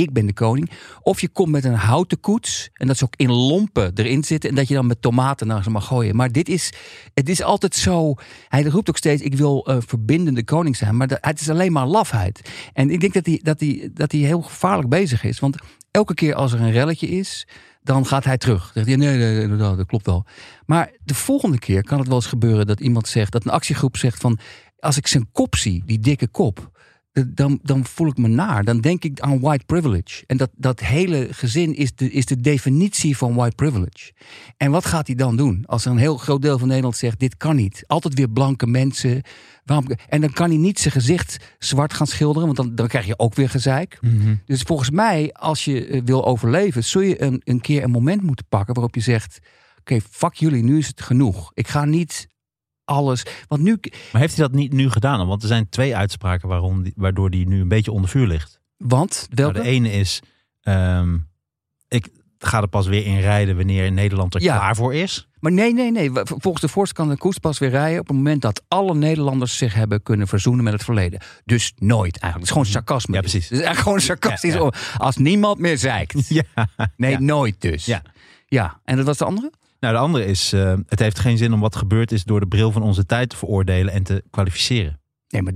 Ik 0.00 0.12
ben 0.12 0.26
de 0.26 0.32
koning. 0.32 0.70
Of 1.02 1.20
je 1.20 1.28
komt 1.28 1.50
met 1.50 1.64
een 1.64 1.74
houten 1.74 2.20
koets. 2.20 2.70
En 2.72 2.86
dat 2.86 2.96
ze 2.96 3.04
ook 3.04 3.16
in 3.16 3.30
lompen 3.32 3.92
erin 3.94 4.24
zitten. 4.24 4.50
En 4.50 4.56
dat 4.56 4.68
je 4.68 4.74
dan 4.74 4.86
met 4.86 5.02
tomaten 5.02 5.46
naar 5.46 5.62
ze 5.62 5.70
mag 5.70 5.86
gooien. 5.86 6.16
Maar 6.16 6.32
dit 6.32 6.48
is, 6.48 6.72
het 7.14 7.28
is 7.28 7.42
altijd 7.42 7.74
zo. 7.74 8.14
Hij 8.48 8.62
roept 8.62 8.88
ook 8.88 8.96
steeds: 8.96 9.22
ik 9.22 9.34
wil 9.34 9.66
eh, 9.66 9.76
verbindende 9.86 10.44
koning 10.44 10.76
zijn. 10.76 10.96
Maar 10.96 11.06
de- 11.06 11.18
het 11.20 11.40
is 11.40 11.48
alleen 11.50 11.72
maar 11.72 11.86
lafheid. 11.86 12.50
En 12.72 12.90
ik 12.90 13.00
denk 13.00 13.12
dat 13.12 13.26
hij, 13.26 13.40
dat, 13.42 13.60
hij, 13.60 13.90
dat 13.94 14.12
hij 14.12 14.20
heel 14.20 14.42
gevaarlijk 14.42 14.88
bezig 14.88 15.24
is. 15.24 15.38
Want 15.40 15.56
elke 15.90 16.14
keer 16.14 16.34
als 16.34 16.52
er 16.52 16.60
een 16.60 16.72
relletje 16.72 17.08
is. 17.08 17.46
Dan 17.82 18.06
gaat 18.06 18.24
hij 18.24 18.38
terug. 18.38 18.60
Dan 18.62 18.84
Zegt 18.84 18.86
hij, 18.86 18.96
nee, 18.96 19.16
nee, 19.16 19.46
nee, 19.46 19.56
dat 19.56 19.86
klopt 19.86 20.06
wel. 20.06 20.26
Maar 20.66 20.90
de 21.04 21.14
volgende 21.14 21.58
keer 21.58 21.82
kan 21.82 21.98
het 21.98 22.06
wel 22.06 22.16
eens 22.16 22.26
gebeuren 22.26 22.66
dat 22.66 22.80
iemand 22.80 23.08
zegt, 23.08 23.32
dat 23.32 23.44
een 23.44 23.50
actiegroep 23.50 23.96
zegt 23.96 24.20
van, 24.20 24.38
als 24.78 24.96
ik 24.96 25.06
zijn 25.06 25.28
kop 25.32 25.56
zie, 25.56 25.82
die 25.86 25.98
dikke 25.98 26.28
kop, 26.28 26.70
dan, 27.12 27.58
dan 27.62 27.84
voel 27.84 28.08
ik 28.08 28.16
me 28.16 28.28
naar. 28.28 28.64
Dan 28.64 28.80
denk 28.80 29.04
ik 29.04 29.20
aan 29.20 29.40
white 29.40 29.64
privilege. 29.64 30.24
En 30.26 30.36
dat, 30.36 30.50
dat 30.56 30.80
hele 30.80 31.28
gezin 31.30 31.74
is 31.74 31.94
de, 31.94 32.10
is 32.10 32.26
de 32.26 32.40
definitie 32.40 33.16
van 33.16 33.34
white 33.34 33.54
privilege. 33.54 34.12
En 34.56 34.70
wat 34.70 34.86
gaat 34.86 35.06
hij 35.06 35.16
dan 35.16 35.36
doen? 35.36 35.64
Als 35.66 35.84
een 35.84 35.96
heel 35.96 36.16
groot 36.16 36.42
deel 36.42 36.58
van 36.58 36.68
Nederland 36.68 36.96
zegt: 36.96 37.18
dit 37.18 37.36
kan 37.36 37.56
niet. 37.56 37.84
Altijd 37.86 38.14
weer 38.14 38.30
blanke 38.30 38.66
mensen. 38.66 39.22
Waarom? 39.64 39.86
En 40.08 40.20
dan 40.20 40.32
kan 40.32 40.48
hij 40.48 40.58
niet 40.58 40.78
zijn 40.78 40.94
gezicht 40.94 41.54
zwart 41.58 41.92
gaan 41.92 42.06
schilderen, 42.06 42.44
want 42.44 42.56
dan, 42.56 42.74
dan 42.74 42.88
krijg 42.88 43.06
je 43.06 43.18
ook 43.18 43.34
weer 43.34 43.50
gezeik. 43.50 43.98
Dus 44.46 44.62
volgens 44.62 44.90
mij, 44.90 45.32
als 45.32 45.64
je 45.64 45.86
eh, 45.86 46.00
wil 46.04 46.24
overleven, 46.26 46.84
zul 46.84 47.00
je 47.00 47.22
een, 47.22 47.40
een 47.44 47.60
keer 47.60 47.82
een 47.82 47.90
moment 47.90 48.22
moeten 48.22 48.46
pakken 48.48 48.74
waarop 48.74 48.94
je 48.94 49.00
zegt: 49.00 49.38
Oké, 49.78 50.00
fuck 50.10 50.34
jullie, 50.34 50.62
nu 50.62 50.78
is 50.78 50.86
het 50.86 51.02
genoeg. 51.02 51.50
Ik 51.54 51.68
ga 51.68 51.84
niet 51.84 52.28
alles. 52.90 53.22
Want 53.48 53.62
nu, 53.62 53.78
Maar 54.12 54.20
heeft 54.20 54.36
hij 54.36 54.46
dat 54.46 54.54
niet 54.56 54.72
nu 54.72 54.90
gedaan? 54.90 55.26
Want 55.26 55.42
er 55.42 55.48
zijn 55.48 55.68
twee 55.68 55.96
uitspraken 55.96 56.48
waarom 56.48 56.82
die, 56.82 56.92
waardoor 56.96 57.28
hij 57.28 57.44
nu 57.46 57.60
een 57.60 57.68
beetje 57.68 57.92
onder 57.92 58.10
vuur 58.10 58.26
ligt. 58.26 58.60
want 58.76 59.26
Nou, 59.30 59.52
welke? 59.52 59.68
de 59.68 59.74
ene 59.74 59.92
is, 59.92 60.20
ehm, 60.60 61.18
ik 61.88 62.08
ga 62.38 62.60
er 62.60 62.68
pas 62.68 62.86
weer 62.86 63.06
in 63.06 63.20
rijden 63.20 63.56
wanneer 63.56 63.92
Nederland 63.92 64.34
er 64.34 64.42
Ja. 64.42 64.56
klaar 64.56 64.76
voor 64.76 64.94
is. 64.94 65.28
Maar 65.40 65.52
nee, 65.52 65.72
nee, 65.74 65.90
nee. 65.92 66.10
Volgens 66.24 66.60
de 66.60 66.68
Forst 66.68 66.92
kan 66.92 67.08
de 67.08 67.16
koers 67.16 67.38
pas 67.38 67.58
weer 67.58 67.70
rijden 67.70 68.00
op 68.00 68.06
het 68.08 68.16
moment 68.16 68.42
dat 68.42 68.62
alle 68.68 68.94
Nederlanders 68.94 69.56
zich 69.56 69.74
hebben 69.74 70.02
kunnen 70.02 70.28
verzoenen 70.28 70.64
met 70.64 70.72
het 70.72 70.84
verleden. 70.84 71.20
Dus 71.44 71.72
nooit 71.76 72.18
eigenlijk. 72.18 72.34
Het 72.34 72.42
is 72.42 72.50
gewoon 72.50 72.66
sarcasme. 72.66 73.14
Ja, 73.14 73.20
precies. 73.20 73.42
Het 73.48 73.58
is 73.58 73.64
eigenlijk 73.64 73.84
gewoon 73.84 74.00
sarcastisch. 74.00 74.54
Ja, 74.54 74.60
ja. 74.60 74.70
Als 74.96 75.16
niemand 75.16 75.58
meer 75.58 75.78
zeikt. 75.78 76.28
Ja. 76.28 76.42
Nee, 76.96 77.18
nooit 77.18 77.60
dus. 77.60 77.84
Ja. 77.86 78.02
Ja, 78.46 78.80
en 78.84 78.96
dat 78.96 79.06
was 79.06 79.18
de 79.18 79.24
andere? 79.24 79.50
Nou, 79.80 79.94
de 79.94 80.00
andere 80.00 80.24
is, 80.24 80.52
eh, 80.52 80.74
het 80.86 80.98
heeft 80.98 81.18
geen 81.18 81.38
zin 81.38 81.52
om 81.52 81.60
wat 81.60 81.76
gebeurd 81.76 82.12
is 82.12 82.24
door 82.24 82.40
de 82.40 82.46
bril 82.46 82.72
van 82.72 82.82
onze 82.82 83.06
tijd 83.06 83.28
te 83.30 83.36
veroordelen 83.36 83.92
en 83.92 84.02
te 84.02 84.24
kwalificeren. 84.30 85.00
Nee, 85.28 85.42
maar 85.42 85.52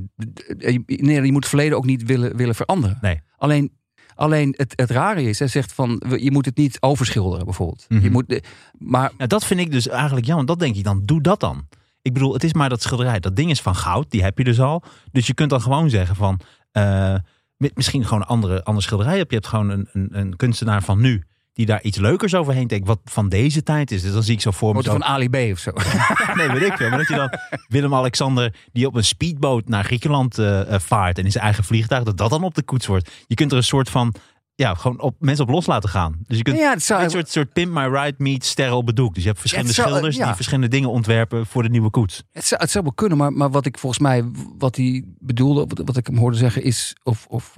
eh, 0.59 0.79
nee, 0.87 1.23
je 1.23 1.33
moet 1.33 1.35
het 1.43 1.49
verleden 1.49 1.77
ook 1.77 1.85
niet 1.85 2.03
willen, 2.03 2.37
willen 2.37 2.55
veranderen. 2.55 2.99
Nee. 3.01 3.21
Alleen, 3.37 3.73
alleen 4.15 4.55
het, 4.57 4.73
het 4.77 4.91
rare 4.91 5.23
is, 5.23 5.39
hij 5.39 5.49
zegt 5.49 5.73
van, 5.73 6.03
je 6.17 6.31
moet 6.31 6.45
het 6.45 6.57
niet 6.57 6.77
overschilderen 6.81 7.45
bijvoorbeeld. 7.45 7.85
Mhm. 7.89 8.03
Je 8.03 8.11
moet, 8.11 8.29
de- 8.29 8.43
maar 8.79 9.13
Nou, 9.17 9.29
dat 9.29 9.45
vind 9.45 9.61
ik 9.61 9.71
dus 9.73 9.89
eigenlijk 9.89 10.27
jammer. 10.27 10.47
Dat 10.47 10.59
denk 10.59 10.77
ik 10.77 10.85
dan, 10.85 11.03
doe 11.05 11.21
dat 11.21 11.41
dan. 11.41 11.69
Ik 12.03 12.13
bedoel, 12.13 12.33
het 12.33 12.45
is 12.45 12.53
maar 12.53 12.69
dat 12.69 12.83
schilderij. 12.83 13.21
Dat 13.21 13.37
ding 13.37 13.51
is 13.51 13.61
van 13.61 13.75
goud, 13.75 14.11
die 14.11 14.23
heb 14.23 14.39
je 14.39 14.45
dus 14.45 14.61
al. 14.61 14.83
Dus 15.13 15.27
je 15.27 15.35
kunt 15.35 15.51
dan 15.51 15.61
gewoon 15.61 15.91
zeggen 15.91 16.17
van, 16.17 16.41
eh, 16.73 17.15
mi- 17.57 17.71
misschien 17.75 18.05
gewoon 18.05 18.21
een 18.21 18.27
andere, 18.29 18.65
andere 18.65 18.85
schilderij 18.87 19.21
op. 19.21 19.29
Je 19.31 19.37
hebt 19.37 19.49
gewoon 19.49 19.71
een, 19.71 19.89
een, 19.93 20.09
een 20.19 20.37
kunstenaar 20.37 20.83
van 20.83 21.01
nu, 21.01 21.23
die 21.55 21.67
daar 21.67 21.83
iets 21.83 21.99
leukers 21.99 22.35
overheen 22.35 22.67
denkt, 22.67 22.87
wat 22.87 23.01
van 23.05 23.29
deze 23.29 23.63
tijd 23.63 23.91
is. 23.91 24.03
Dus 24.03 24.13
dan 24.13 24.23
zie 24.23 24.35
ik 24.35 24.41
zo 24.41 24.51
voor 24.51 24.75
me 24.75 24.83
zo, 24.83 24.93
het 24.93 25.03
van 25.03 25.13
Ali 25.13 25.29
B 25.29 25.53
of 25.53 25.59
zo. 25.59 25.71
nee, 26.35 26.49
weet 26.49 26.63
ik 26.63 26.77
veel. 26.77 26.89
Maar 26.89 26.99
dat 26.99 27.09
je 27.09 27.15
dan 27.15 27.39
Willem-Alexander, 27.69 28.55
die 28.73 28.87
op 28.87 28.95
een 28.95 29.05
speedboot 29.05 29.69
naar 29.69 29.85
Griekenland 29.85 30.39
eh, 30.39 30.75
eh, 30.75 30.81
vaart 30.81 31.19
en 31.19 31.25
in 31.25 31.33
zijn 31.33 31.45
eigen 31.45 31.65
vliegtuig, 31.65 32.03
dat 32.05 32.17
dat 32.17 32.31
dan 32.31 32.45
op 32.45 32.55
de 32.55 32.63
koets 32.63 32.87
wordt. 32.87 33.11
Je 33.27 33.35
kunt 33.35 33.51
er 33.51 33.57
een 33.57 33.65
soort 33.65 33.91
van, 33.91 34.15
ja, 34.55 34.75
gewoon 34.75 35.01
op 35.01 35.17
mensen 35.19 35.45
op 35.45 35.51
los 35.51 35.67
laten 35.67 35.89
gaan. 35.89 36.19
Dus 36.27 36.37
je 36.37 36.43
kunt 36.43 36.57
ja, 36.57 36.71
het 36.71 36.83
zou, 36.83 37.03
een 37.03 37.11
soort, 37.11 37.31
soort 37.31 37.53
Pimp 37.53 37.73
My 37.73 37.85
Ride 37.85 38.15
meets 38.19 38.49
sterren 38.49 38.77
op 38.77 38.87
het 38.87 38.97
doek. 38.97 39.15
Dus 39.15 39.23
je 39.23 39.29
hebt 39.29 39.41
verschillende 39.41 39.73
zou- 39.73 39.89
schilders 39.89 40.17
ja. 40.17 40.27
die 40.27 40.35
verschillende 40.35 40.69
dingen 40.69 40.91
ontwerpen 40.91 41.47
voor 41.47 41.63
de 41.63 41.69
nieuwe 41.69 41.91
koets. 41.91 42.23
Het 42.33 42.45
zou, 42.45 42.61
het 42.61 42.71
zou 42.71 42.85
wel 42.85 42.93
kunnen, 42.93 43.19
maar, 43.19 43.33
maar 43.33 43.51
wat 43.51 43.67
ik 43.67 43.79
volgens 43.79 44.03
mij, 44.03 44.25
wat 44.59 44.77
hij 44.77 45.05
bedoelde, 45.19 45.67
wat, 45.67 45.83
wat 45.85 45.97
ik 45.97 46.07
hem 46.07 46.17
hoorde 46.17 46.37
zeggen, 46.37 46.63
is, 46.63 46.97
of, 47.03 47.27
of, 47.29 47.57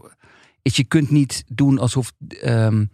is 0.62 0.76
je 0.76 0.84
kunt 0.84 1.10
niet 1.10 1.44
doen 1.46 1.78
alsof 1.78 2.12
ehm, 2.40 2.84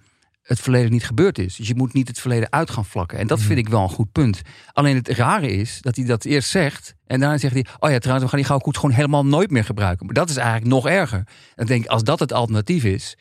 het 0.42 0.61
verleden 0.61 0.90
niet 0.90 1.05
gebeurd 1.05 1.38
is. 1.38 1.57
Dus 1.57 1.68
je 1.68 1.74
moet 1.74 1.92
niet 1.92 2.09
het 2.09 2.20
verleden 2.20 2.52
uit 2.52 2.70
gaan 2.70 2.85
vlakken. 2.85 3.18
En 3.18 3.26
dat 3.26 3.40
vind 3.40 3.59
ik 3.59 3.68
wel 3.68 3.83
een 3.83 3.88
goed 3.88 4.12
punt. 4.12 4.40
Alleen 4.72 4.96
het 4.96 5.09
rare 5.09 5.50
is 5.50 5.78
dat 5.81 5.96
hij 5.96 6.05
dat 6.05 6.24
eerst 6.24 6.50
zegt. 6.50 6.94
En 7.07 7.20
daarna 7.20 7.38
zegt 7.38 7.55
hij, 7.55 7.66
oh 7.78 7.90
ja, 7.90 7.98
trouwens, 7.98 8.24
we 8.24 8.28
gaan 8.28 8.38
die 8.38 8.46
gouden 8.46 8.66
koets 8.66 8.78
gewoon 8.78 8.94
helemaal 8.94 9.26
nooit 9.26 9.50
meer 9.50 9.64
gebruiken. 9.64 10.07
Maar 10.07 10.14
dat 10.14 10.31
is 10.31 10.37
eigenlijk 10.37 10.68
nog 10.68 10.87
erger. 10.87 11.26
Dan 11.55 11.66
denk 11.66 11.85
ik, 11.85 11.90
als 11.90 12.05
dat 12.05 12.18
het 12.18 12.33
alternatief 12.33 12.85
is. 12.85 13.16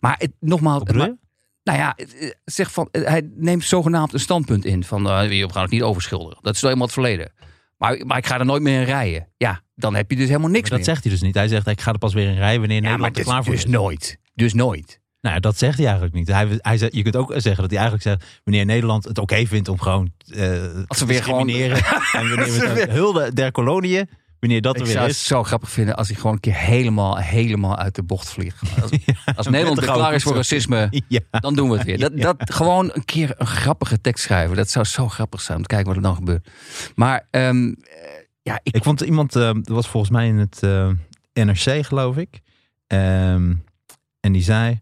Maar 0.00 0.14
het, 0.18 0.32
nogmaals, 0.40 0.82
nou 0.82 1.78
ja, 1.78 1.92
het, 1.96 2.18
eh, 2.18 2.30
zeg 2.44 2.72
van, 2.72 2.88
eh, 2.90 3.02
hij 3.02 3.30
neemt 3.34 3.64
zogenaamd 3.64 4.12
een 4.12 4.20
standpunt 4.20 4.64
in. 4.64 4.84
Van, 4.84 5.08
eh, 5.08 5.28
we 5.28 5.48
gaan 5.52 5.62
het 5.62 5.70
niet 5.70 5.82
overschilderen. 5.82 6.38
Dat 6.42 6.54
is 6.54 6.60
nou 6.60 6.72
eenmaal 6.72 6.86
het 6.86 6.96
verleden. 6.96 7.32
Maar, 7.76 8.06
maar 8.06 8.18
ik 8.18 8.26
ga 8.26 8.38
er 8.38 8.44
nooit 8.44 8.62
meer 8.62 8.80
in 8.80 8.86
rijden. 8.86 9.28
Ja, 9.36 9.60
dan 9.74 9.94
heb 9.94 10.10
je 10.10 10.16
dus 10.16 10.26
helemaal 10.26 10.50
niks 10.50 10.70
Maar 10.70 10.78
dat 10.78 10.86
meer. 10.86 10.88
zegt 10.88 11.02
hij 11.02 11.12
dus 11.12 11.22
niet. 11.22 11.34
Hij 11.34 11.48
zegt, 11.48 11.66
ik 11.66 11.80
ga 11.80 11.92
er 11.92 11.98
pas 11.98 12.14
weer 12.14 12.28
in 12.28 12.36
rijden 12.36 12.60
wanneer 12.60 12.82
ja, 12.82 12.82
maar 12.82 12.98
Nederland 12.98 13.16
er 13.16 13.22
dus, 13.22 13.32
klaar 13.32 13.44
voor 13.44 13.52
dus 13.54 13.64
is. 13.64 13.70
nooit. 13.70 14.18
Dus 14.34 14.54
nooit. 14.54 15.00
Nou, 15.28 15.40
dat 15.40 15.58
zegt 15.58 15.76
hij 15.76 15.86
eigenlijk 15.86 16.14
niet. 16.14 16.28
Hij, 16.28 16.58
hij 16.58 16.78
zegt, 16.78 16.94
je 16.94 17.02
kunt 17.02 17.16
ook 17.16 17.32
zeggen 17.36 17.56
dat 17.62 17.70
hij 17.70 17.78
eigenlijk 17.80 18.02
zegt, 18.02 18.40
wanneer 18.44 18.64
Nederland 18.64 19.04
het 19.04 19.18
oké 19.18 19.46
vindt 19.46 19.68
om 19.68 19.80
gewoon 19.80 20.12
eh 20.28 20.50
Als 20.86 20.98
te 20.98 21.06
we 21.06 21.12
weer 21.12 21.22
gewoon- 21.22 21.46
discrimineren. 21.46 21.84
en 22.20 22.28
wanneer 22.36 22.74
we 22.74 22.86
hulde 22.90 23.32
der 23.32 23.52
koloniën, 23.52 24.08
wanneer 24.40 24.60
dat 24.60 24.74
er 24.74 24.80
Ik 24.80 24.86
weer 24.86 24.94
zou 24.96 25.06
het 25.06 25.16
zo 25.16 25.42
grappig 25.44 25.70
vinden 25.70 25.96
als 25.96 26.08
hij 26.08 26.16
gewoon 26.16 26.32
een 26.32 26.40
keer 26.40 26.54
helemaal, 26.56 27.16
helemaal 27.18 27.76
uit 27.76 27.94
de 27.94 28.02
bocht 28.02 28.30
vliegt. 28.30 28.62
Als, 28.82 28.90
als 29.36 29.46
Nederland 29.56 29.80
klaar 29.80 30.14
is 30.14 30.22
voor 30.22 30.34
racisme, 30.34 30.88
Ja. 31.08 31.20
dan 31.30 31.54
doen 31.54 31.70
we 31.70 31.76
het 31.76 31.86
weer. 31.86 31.98
Dat, 31.98 32.12
Ja. 32.14 32.32
dat 32.32 32.54
gewoon 32.54 32.90
een 32.92 33.04
keer 33.04 33.34
een 33.36 33.46
grappige 33.46 34.00
tekst 34.00 34.24
schrijven. 34.24 34.56
Dat 34.56 34.70
zou 34.70 34.84
zo 34.84 35.08
grappig 35.08 35.40
zijn 35.40 35.56
om 35.56 35.62
te 35.62 35.68
kijken 35.68 35.86
wat 35.86 35.96
er 35.96 36.02
dan 36.02 36.14
gebeurt. 36.14 36.48
Maar 36.94 37.26
ehm, 37.30 37.66
eh, 37.68 37.74
ja, 38.42 38.60
ik, 38.62 38.74
Ik 38.76 38.82
vond 38.82 39.00
iemand, 39.00 39.32
dat 39.32 39.68
was 39.68 39.88
volgens 39.88 40.12
mij 40.12 40.26
in 40.28 40.36
het 40.38 40.62
eh, 40.62 40.88
NRC 41.32 41.86
geloof 41.86 42.16
ik. 42.16 42.40
Ehm, 42.86 43.54
en 44.20 44.32
die 44.32 44.42
zei, 44.42 44.80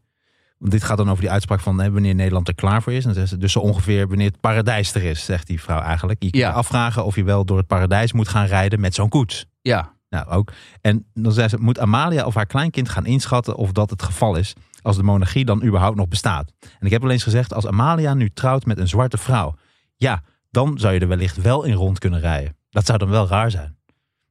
want 0.59 0.73
dit 0.73 0.85
gaat 0.85 0.97
dan 0.97 1.11
over 1.11 1.21
die 1.23 1.31
uitspraak 1.31 1.61
van 1.61 1.81
hè, 1.81 1.90
wanneer 1.90 2.14
Nederland 2.14 2.49
er 2.49 2.55
klaar 2.55 2.83
voor 2.83 2.92
is. 2.92 3.05
En 3.05 3.27
ze, 3.29 3.38
dus 3.38 3.53
zo 3.53 3.59
ongeveer 3.59 4.09
wanneer 4.09 4.27
het 4.31 4.40
paradijs 4.40 4.95
er 4.95 5.03
is, 5.03 5.25
zegt 5.25 5.47
die 5.47 5.61
vrouw 5.61 5.81
eigenlijk. 5.81 6.23
Je 6.23 6.31
kunt 6.31 6.42
Ja. 6.42 6.49
je 6.49 6.55
afvragen 6.55 7.05
of 7.05 7.14
je 7.16 7.25
wel 7.25 7.45
door 7.45 7.57
het 7.57 7.66
paradijs 7.66 8.12
moet 8.12 8.29
gaan 8.29 8.47
rijden 8.47 8.81
met 8.81 8.95
zo'n 8.95 9.09
koets. 9.09 9.47
ja, 9.62 9.95
Nou, 10.11 10.29
ook. 10.29 10.53
En 10.81 11.07
dan 11.14 11.33
zei 11.33 11.49
ze, 11.49 11.57
moet 11.61 11.79
Amalia 11.79 12.25
of 12.25 12.35
haar 12.35 12.47
kleinkind 12.47 12.88
gaan 12.88 13.07
inschatten 13.07 13.57
of 13.57 13.73
dat 13.73 13.90
het 13.90 14.03
geval 14.03 14.37
is 14.37 14.53
als 14.83 14.97
de 14.97 15.03
monarchie 15.03 15.45
dan 15.45 15.64
überhaupt 15.64 15.97
nog 15.97 16.09
bestaat. 16.09 16.53
En 16.61 16.87
ik 16.87 16.90
heb 16.90 17.03
wel 17.03 17.11
eens 17.11 17.23
gezegd, 17.23 17.55
als 17.55 17.66
Amalia 17.66 18.14
nu 18.14 18.31
trouwt 18.31 18.66
met 18.66 18.79
een 18.79 18.88
zwarte 18.88 19.19
vrouw, 19.19 19.55
ja, 19.97 20.23
dan 20.51 20.79
zou 20.79 20.95
je 20.95 21.01
er 21.01 21.09
wellicht 21.09 21.37
wel 21.42 21.64
in 21.64 21.73
rond 21.75 21.99
kunnen 21.99 22.21
rijden. 22.21 22.57
Dat 22.71 22.87
zou 22.87 22.99
dan 22.99 23.09
wel 23.09 23.27
raar 23.29 23.51
zijn. 23.51 23.75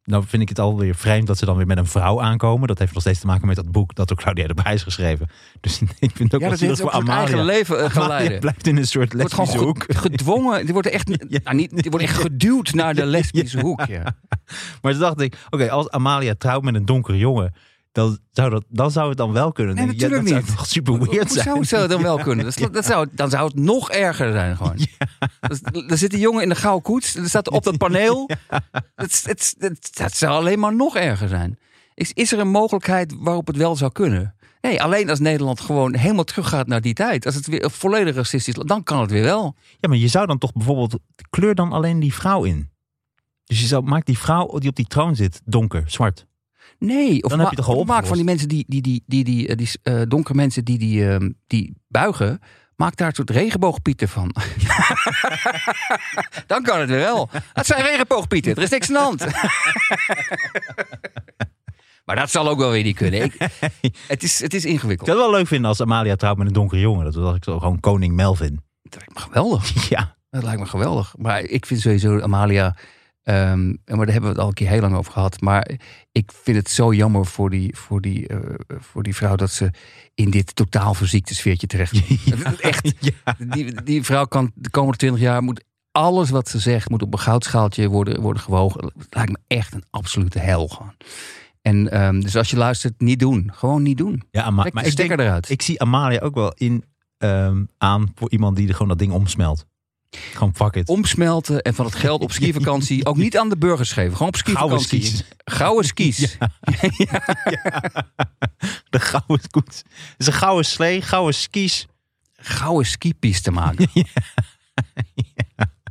Nou 0.06 0.24
vind 0.28 0.41
ik 0.41 0.50
het 0.50 0.60
alweer 0.60 0.96
vreemd 0.96 1.28
dat 1.28 1.38
ze 1.38 1.46
dan 1.46 1.56
weer 1.58 1.65
met 1.68 1.78
een 1.78 1.86
vrouw 1.86 2.22
aankomen. 2.22 2.68
Dat 2.68 2.80
heeft 2.80 2.94
nog 2.94 3.02
steeds 3.02 3.20
te 3.20 3.26
maken 3.26 3.48
met 3.48 3.56
dat 3.56 3.72
boek 3.72 3.96
dat 3.96 4.08
door 4.08 4.18
Claudia 4.18 4.48
de 4.48 4.54
Prijs 4.54 4.84
geschreven. 4.84 5.28
Dus 5.62 5.82
ik 6.00 6.12
vind 6.15 6.20
het 6.32 6.34
ook 6.34 6.41
ja 6.41 6.48
wel 6.48 6.50
dat 6.50 6.60
heeft 6.60 6.82
ook 6.82 6.91
voor 6.91 7.02
zijn 7.04 7.08
eigen 7.18 7.34
Amalia. 7.39 7.54
leven 7.54 7.76
Amalia 7.76 7.89
geleiden. 8.02 8.39
blijft 8.39 8.68
in 8.68 8.78
een 8.78 8.88
soort 8.88 9.13
lesbische 9.13 9.58
hoek. 9.58 9.86
gedwongen. 9.88 10.63
Die 10.63 10.74
wordt 10.74 10.88
echt, 10.89 11.10
Ja. 11.30 11.39
nou, 11.44 11.56
niet, 11.56 11.82
die 11.82 11.91
wordt 11.91 12.06
echt 12.06 12.18
geduwd 12.18 12.74
naar 12.74 12.94
de 12.96 13.06
lesbische 13.15 13.60
hoek. 13.60 13.86
Ja. 13.88 14.15
Maar 14.82 14.91
toen 14.91 15.02
dacht 15.02 15.22
ik, 15.22 15.38
oké, 15.50 15.72
als 15.72 15.89
Amalia 15.89 16.34
trouwt 16.38 16.63
met 16.63 16.76
een 16.76 16.86
donkere 16.86 17.18
jongen, 17.18 17.54
dan 17.95 18.17
zou, 18.31 18.49
dat, 18.49 18.63
dan 18.69 18.91
zou 18.91 19.10
het 19.10 19.17
dan 19.17 19.31
wel 19.31 19.51
kunnen. 19.51 19.75
Nee, 19.75 19.86
natuurlijk 19.86 20.13
dat 20.13 20.23
niet. 20.23 20.45
zou 20.45 20.58
toch 20.58 20.65
super 20.65 20.93
weird 20.93 21.27
Hoe 21.27 21.27
zijn. 21.27 21.45
zou, 21.45 21.65
zou 21.65 21.81
het 21.81 21.91
dan 21.91 22.01
wel 22.01 22.17
kunnen? 22.27 22.45
Dat, 22.45 22.73
dat 22.73 22.86
zou, 22.86 23.08
dan 23.12 23.29
zou 23.29 23.47
het 23.47 23.55
nog 23.55 23.91
erger 23.91 24.31
zijn 24.31 24.58
gewoon. 24.58 24.77
Dus, 25.47 25.62
er 25.88 25.97
zit 25.97 26.13
een 26.13 26.19
jongen 26.19 26.43
in 26.43 26.49
de 26.49 26.55
gouden 26.55 26.84
koets. 26.84 27.15
Er 27.15 27.29
staat 27.29 27.50
op 27.50 27.63
dat 27.69 27.77
paneel. 27.77 28.29
Het, 28.96 29.56
dat 29.93 30.13
zou 30.13 30.33
alleen 30.33 30.60
maar 30.60 30.75
nog 30.75 30.96
erger 30.96 31.27
zijn. 31.27 31.60
Is, 31.93 32.12
is 32.13 32.31
er 32.31 32.39
een 32.39 32.48
mogelijkheid 32.48 33.15
waarop 33.19 33.48
het 33.48 33.58
wel 33.58 33.75
zou 33.75 33.91
kunnen? 33.91 34.35
Nee, 34.62 34.81
alleen 34.81 35.10
als 35.10 35.19
Nederland 35.19 35.62
gewoon 35.62 35.96
helemaal 35.96 36.23
teruggaat 36.23 36.67
naar 36.67 36.81
die 36.81 36.93
tijd. 36.93 37.25
Als 37.25 37.35
het 37.35 37.48
weer 37.48 37.71
volledig 37.71 38.15
racistisch 38.15 38.56
is, 38.58 38.63
dan 38.65 38.83
kan 38.83 39.02
het 39.02 39.12
weer 39.12 39.23
wel. 39.23 39.56
Ja, 39.79 39.89
maar 39.89 39.98
je 39.98 40.08
zou 40.08 40.25
dan 40.25 40.37
toch 40.37 40.54
bijvoorbeeld, 40.54 41.00
kleur 41.29 41.56
dan 41.56 41.71
alleen 41.71 42.00
die 42.00 42.13
vrouw 42.13 42.43
in. 42.43 42.69
Dus 43.43 43.60
je 43.60 43.67
zou, 43.67 43.83
maak 43.83 44.06
die 44.06 44.17
vrouw 44.17 44.60
die 44.60 44.69
op 44.69 44.75
die 44.75 44.87
troon 44.87 45.15
zit 45.15 45.41
donker, 45.46 45.83
zwart. 45.85 46.25
Nee, 46.80 47.23
of 47.23 47.30
Dan 47.30 47.40
heb 47.40 47.50
je 47.50 47.56
toch 47.56 47.86
maak 47.86 48.06
van 48.06 48.15
die 48.15 48.26
mensen 48.26 48.48
die, 48.48 48.65
die, 48.67 48.82
die, 48.82 49.04
die, 49.06 49.23
die, 49.23 49.48
eh, 49.48 49.58
die 49.58 49.69
eh, 49.84 50.02
donkere 50.08 50.34
mensen 50.36 50.65
die, 50.65 50.78
die, 50.78 51.10
eh, 51.10 51.30
die 51.48 51.73
buigen, 51.88 52.40
maak 52.76 52.96
daar 52.96 53.08
een 53.08 53.15
soort 53.15 53.30
regenboogpieten 53.30 54.10
van. 54.10 54.36
Dan 56.48 56.63
kan 56.63 56.80
het 56.80 56.90
weer 56.90 57.00
wel. 57.00 57.30
Het 57.54 57.65
zijn 57.65 57.84
regenboogpieten, 57.84 58.56
er 58.56 58.62
is 58.63 58.69
niks 58.69 58.88
aan 58.88 58.94
de 58.94 59.00
hand. 59.00 59.26
Maar 62.06 62.15
dat 62.15 62.32
zal 62.32 62.50
ook 62.50 62.58
wel 62.58 62.71
weer 62.71 62.84
niet 62.84 62.96
kunnen. 62.96 63.23
Ik, 63.23 63.36
het, 64.08 64.23
is, 64.23 64.40
het 64.40 64.54
is 64.54 64.65
Ik 64.65 64.71
ingewikkeld. 64.71 65.08
zou 65.10 65.21
het 65.21 65.30
wel 65.30 65.38
leuk 65.38 65.48
vinden 65.48 65.69
als 65.69 65.82
Amalia 65.82 66.15
trouwt 66.15 66.38
met 66.38 66.48
een 66.48 66.54
donkere 66.54 66.82
jongen. 66.82 67.06
Dat 67.06 67.15
was 67.15 67.36
ik 67.36 67.44
zo 67.44 67.60
gewoon 67.60 67.80
koning 67.80 68.15
Melvin. 68.15 68.60
Dat 68.82 68.96
lijkt 68.96 69.13
me 69.13 69.19
geweldig. 69.19 69.90
Ja, 69.90 70.15
Dat 70.30 70.44
lijkt 70.44 70.60
me 70.60 70.65
geweldig. 70.65 71.13
Maar 71.17 71.42
ik 71.42 71.65
vind 71.65 71.82
sowieso 71.82 72.19
Amalia. 72.19 72.76
Ehm, 73.26 73.67
maar 73.67 74.06
daar 74.06 74.06
hebben 74.06 74.21
we 74.21 74.28
het 74.28 74.38
al 74.38 74.48
een 74.48 74.54
keer 74.54 74.69
heel 74.69 74.82
lang 74.82 74.96
over 74.96 75.12
gehad. 75.12 75.42
Maar 75.42 75.71
ik 76.12 76.32
vind 76.44 76.58
het 76.58 76.69
zo 76.69 76.94
jammer 76.94 77.26
voor 77.26 77.50
die, 77.50 77.76
voor 77.78 78.02
die, 78.02 78.28
eh, 78.28 78.38
voor 78.67 79.04
die 79.04 79.15
vrouw 79.15 79.36
dat 79.36 79.52
ze 79.52 79.71
in 80.13 80.30
dit 80.30 80.56
totaal 80.56 80.94
verziekte 80.94 81.36
sfeertje 81.36 81.67
terecht. 81.67 82.02
Echt. 82.60 82.94
ja. 83.00 83.36
Die, 83.38 83.82
die 83.84 84.04
vrouw 84.04 84.26
kan 84.26 84.52
de 84.56 84.69
komende 84.69 84.98
twintig 84.98 85.21
jaar 85.21 85.44
moet 85.44 85.63
alles 85.92 86.30
wat 86.30 86.50
ze 86.50 86.60
zegt 86.60 86.90
moet 86.90 87.02
op 87.02 87.13
een 87.13 87.19
goudschaaltje 87.19 87.88
worden, 87.88 88.21
worden 88.21 88.42
gewogen. 88.42 88.86
Het 88.98 89.15
lijkt 89.15 89.32
me 89.32 89.38
echt 89.48 89.73
een 89.73 89.84
absolute 89.90 90.40
hel 90.40 90.67
gewoon. 90.67 90.94
En 91.62 91.92
ehm, 91.92 92.19
dus 92.19 92.36
als 92.36 92.50
je 92.50 92.58
luistert, 92.58 93.02
niet 93.02 93.19
doen. 93.19 93.52
Gewoon 93.54 93.84
niet 93.84 93.98
doen. 93.98 94.23
ja 94.32 94.44
Ama- 94.44 94.62
Trek 94.62 94.73
maar 94.73 94.84
de 94.84 94.90
ik, 94.90 94.96
denk, 94.98 95.12
eruit. 95.12 95.50
ik 95.50 95.62
zie 95.62 95.82
Amalia 95.82 96.19
ook 96.19 96.36
wel 96.36 96.54
in 96.54 96.84
ehm, 97.17 97.63
aan 97.78 98.12
voor 98.15 98.32
iemand 98.32 98.56
die 98.56 98.67
er 98.67 98.73
gewoon 98.73 98.88
dat 98.88 99.00
ding 99.00 99.12
omsmelt. 99.12 99.65
Gewoon 100.34 100.56
fuck 100.56 100.76
it. 100.76 100.88
Omsmelten 100.90 101.62
en 101.62 101.74
van 101.74 101.86
het 101.86 101.96
geld 101.96 102.22
op 102.22 102.32
skivakantie 102.32 103.06
ook 103.06 103.18
niet 103.18 103.38
aan 103.38 103.50
de 103.50 103.58
burgers 103.58 103.92
geven. 103.92 104.12
Gewoon 104.18 104.28
op 104.28 104.36
Gouden 104.36 104.80
skivakantie. 104.80 105.06
skis. 105.06 105.24
Gouden 105.46 105.86
skis. 105.94 106.18
De 108.90 109.00
gouden 109.00 109.50
koets. 109.50 109.78
Het 109.78 110.16
is 110.18 110.28
een 110.28 110.34
gouden 110.34 110.66
slee, 110.66 111.02
gouden 111.02 111.34
skis. 111.34 111.88
Gouden 112.36 112.86
skipiste 112.86 113.52
maken. 113.52 113.90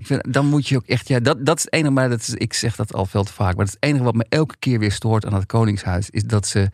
Ik 0.01 0.07
vind, 0.11 0.33
dan 0.33 0.47
moet 0.47 0.69
je 0.69 0.77
ook 0.77 0.87
echt, 0.87 1.09
ja, 1.09 1.21
dat, 1.21 1.47
dat 1.47 1.57
is 1.59 1.65
het 1.65 1.73
enige, 1.73 1.91
maar 1.91 2.09
dat 2.09 2.21
is, 2.21 2.29
ik 2.35 2.53
zeg 2.53 2.77
dat 2.77 2.95
al 2.95 3.07
veel 3.07 3.25
te 3.25 3.33
vaak, 3.33 3.57
maar 3.57 3.65
het, 3.67 3.77
enige 3.81 4.05
wat 4.05 4.15
me 4.15 4.27
elke 4.29 4.55
keer 4.59 4.79
weer 4.79 4.93
stoort 4.93 5.27
aan 5.27 5.35
het 5.35 5.47
Koningshuis, 5.47 6.11
is 6.11 6.23
dat 6.25 6.47
ze, 6.47 6.71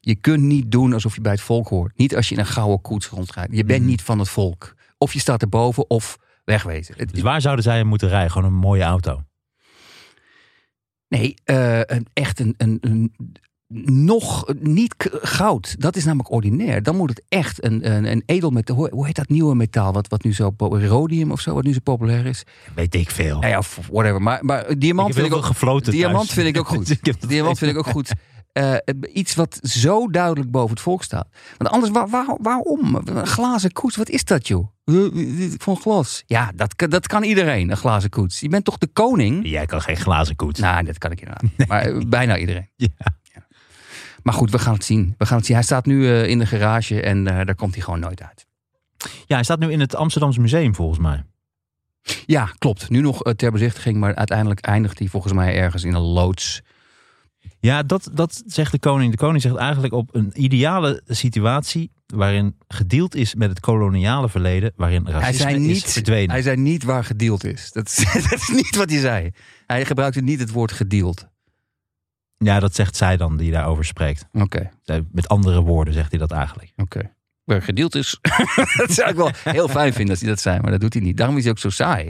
je 0.00 0.14
kunt 0.14 0.42
niet 0.42 0.70
doen 0.70 0.92
alsof 0.92 1.14
je 1.14 1.20
bij 1.20 1.32
het 1.32 1.40
volk 1.40 1.68
hoort. 1.68 1.96
Niet 1.98 2.16
als 2.16 2.28
je 2.28 2.34
in 2.34 2.40
een 2.40 2.46
gouden 2.46 2.80
koets 2.80 3.06
rondrijdt. 3.06 3.56
Je 3.56 3.64
bent 3.64 3.80
Mhm. 3.80 3.88
niet 3.88 4.02
van 4.02 4.18
het 4.18 4.28
volk. 4.28 4.74
Of 4.98 5.12
je 5.12 5.18
staat 5.20 5.42
erboven 5.42 5.90
of 5.90 6.18
wegwezen. 6.44 6.94
Het- 6.98 7.12
Dus 7.12 7.22
waar 7.22 7.40
zouden 7.40 7.64
zij 7.64 7.84
moeten 7.84 8.08
rijden? 8.08 8.30
Gewoon 8.30 8.48
een 8.52 8.58
mooie 8.58 8.82
auto. 8.82 9.22
Nee, 11.08 11.34
eh, 11.44 11.80
een, 11.80 12.06
echt 12.12 12.40
een, 12.40 12.54
een, 12.56 12.78
een 12.80 13.12
nog 13.84 14.52
niet 14.60 14.94
goud. 15.22 15.74
Dat 15.80 15.96
is 15.96 16.04
namelijk 16.04 16.30
ordinair. 16.30 16.82
Dan 16.82 16.96
moet 16.96 17.08
het 17.08 17.22
echt 17.28 17.64
een, 17.64 17.92
een, 17.92 18.04
een 18.10 18.22
edelmetaal. 18.26 18.76
Hoe, 18.76 18.88
hoe 18.92 19.06
heet 19.06 19.16
dat 19.16 19.28
nieuwe 19.28 19.54
metaal? 19.54 19.92
Wat, 19.92 20.08
wat 20.08 20.22
nu 20.24 20.34
zo 20.34 20.54
rhodium 20.58 21.30
of 21.32 21.40
zo, 21.40 21.54
wat 21.54 21.64
nu 21.64 21.72
zo 21.72 21.78
populair 21.82 22.26
is. 22.26 22.42
Weet 22.74 22.94
ik 22.94 23.10
veel. 23.10 23.38
Nou 23.40 23.52
ja, 23.52 23.62
whatever. 23.90 24.22
Maar, 24.22 24.44
maar 24.44 24.78
diamant 24.78 25.08
ik 25.08 25.14
vind 25.14 25.26
ik 25.26 25.34
ook 25.34 25.44
gefloten 25.54 25.92
Diamant 25.92 26.16
thuis. 26.26 26.32
vind 26.32 26.46
ik 26.46 26.58
ook 26.58 26.68
goed. 26.68 27.28
Diamant 27.28 27.58
vind 27.58 27.70
ik 27.70 27.78
ook 27.78 27.86
goed. 27.86 28.12
Eh, 28.52 28.74
iets 29.12 29.34
wat 29.34 29.58
zo 29.62 30.08
duidelijk 30.10 30.50
boven 30.50 30.70
het 30.70 30.80
volk 30.80 31.02
staat. 31.02 31.28
Want 31.58 31.70
anders, 31.70 31.92
waar, 31.92 32.08
waar- 32.08 32.36
waarom? 32.40 32.94
Een 33.04 33.26
glazen 33.26 33.72
koets, 33.72 33.96
wat 33.96 34.08
is 34.08 34.24
dat 34.24 34.48
joh? 34.48 34.66
Van 35.58 35.76
glas. 35.76 36.22
Ja, 36.26 36.52
dat, 36.54 36.76
kan- 36.76 36.90
dat 36.90 37.06
kan 37.06 37.22
iedereen, 37.22 37.70
een 37.70 37.76
glazen 37.76 38.10
koets. 38.10 38.40
Je 38.40 38.48
bent 38.48 38.64
toch 38.64 38.78
de 38.78 38.86
koning? 38.86 39.46
Jij 39.48 39.66
kan 39.66 39.80
geen 39.82 39.96
glazen 39.96 40.36
koets. 40.36 40.60
Nou, 40.60 40.84
dat 40.84 40.98
kan 40.98 41.10
ik 41.10 41.20
inderdaad. 41.20 41.66
Maar 41.68 41.80
eh, 41.82 42.00
bijna 42.18 42.38
iedereen. 42.38 42.68
Ja. 42.76 42.88
Maar 44.22 44.34
goed, 44.34 44.50
we 44.50 44.58
gaan 44.58 44.74
het 44.74 44.84
zien. 44.84 45.14
We 45.18 45.26
gaan 45.26 45.36
het 45.36 45.46
zien. 45.46 45.54
Hij 45.56 45.64
staat 45.64 45.86
nu 45.86 46.06
eh, 46.08 46.28
in 46.28 46.38
de 46.38 46.46
garage 46.46 47.00
en 47.02 47.24
daar 47.24 47.54
komt 47.54 47.74
hij 47.74 47.82
gewoon 47.84 48.00
nooit 48.00 48.22
uit. 48.22 48.46
Ja, 49.26 49.34
hij 49.34 49.44
staat 49.44 49.58
nu 49.58 49.70
in 49.70 49.80
het 49.80 49.94
Amsterdamse 49.94 50.40
museum 50.40 50.74
volgens 50.74 50.98
mij. 50.98 51.24
Ja, 52.26 52.50
klopt. 52.58 52.90
Nu 52.90 53.00
nog 53.00 53.22
ter 53.36 53.52
bezichtiging, 53.52 53.96
maar 53.96 54.14
uiteindelijk 54.14 54.60
eindigt 54.60 54.98
hij 54.98 55.08
volgens 55.08 55.32
mij 55.32 55.56
ergens 55.56 55.84
in 55.84 55.94
een 55.94 56.00
loods. 56.00 56.60
Ja, 57.62 57.82
dat, 57.82 58.10
dat 58.12 58.42
zegt 58.46 58.72
de 58.72 58.78
koning. 58.78 59.10
De 59.10 59.16
koning 59.16 59.42
zegt 59.42 59.56
eigenlijk 59.56 59.92
op 59.92 60.14
een 60.14 60.32
ideale 60.34 61.02
situatie 61.06 61.92
waarin 62.06 62.56
gedeeld 62.68 63.14
is 63.14 63.34
met 63.34 63.48
het 63.48 63.60
koloniale 63.60 64.28
verleden, 64.28 64.72
waarin 64.76 65.04
Hij 65.04 65.12
racisme 65.12 65.50
zei, 65.50 65.54
is 65.54 65.66
niet, 65.66 65.92
verdwenen. 65.92 66.30
hij 66.30 66.42
zei 66.42 66.56
niet 66.56 66.82
waar 66.82 67.04
gedeeld 67.04 67.44
is. 67.44 67.72
Dat 67.72 67.86
is, 67.86 67.96
dat 68.30 68.32
is 68.32 68.48
niet 68.48 68.76
wat 68.76 68.90
hij 68.90 68.98
zei. 69.00 69.30
Hij 69.66 69.84
gebruikte 69.84 70.20
niet 70.20 70.40
het 70.40 70.50
woord 70.50 70.72
gedeeld. 70.72 71.28
Ja, 72.36 72.60
dat 72.60 72.74
zegt 72.74 72.96
zij 72.96 73.16
dan 73.16 73.36
die 73.36 73.50
daarover 73.50 73.84
spreekt. 73.84 74.26
Oké, 74.32 74.70
Met 75.12 75.28
andere 75.28 75.60
woorden 75.60 75.94
zegt 75.94 76.10
hij 76.10 76.18
dat 76.18 76.30
eigenlijk. 76.30 76.72
oké. 76.76 77.14
Waar 77.44 77.62
gedeeld 77.62 77.94
is. 77.94 78.18
dat 78.76 78.92
zou 78.92 79.10
ik 79.10 79.16
wel 79.16 79.30
heel 79.44 79.68
fijn 79.68 79.92
vinden 79.92 80.10
als 80.10 80.20
hij 80.20 80.28
dat 80.28 80.40
zei, 80.40 80.60
maar 80.60 80.70
dat 80.70 80.80
doet 80.80 80.92
hij 80.94 81.02
niet. 81.02 81.16
Daarom 81.16 81.36
is 81.36 81.42
hij 81.42 81.52
ook 81.52 81.58
zo 81.58 81.70
saai. 81.70 82.06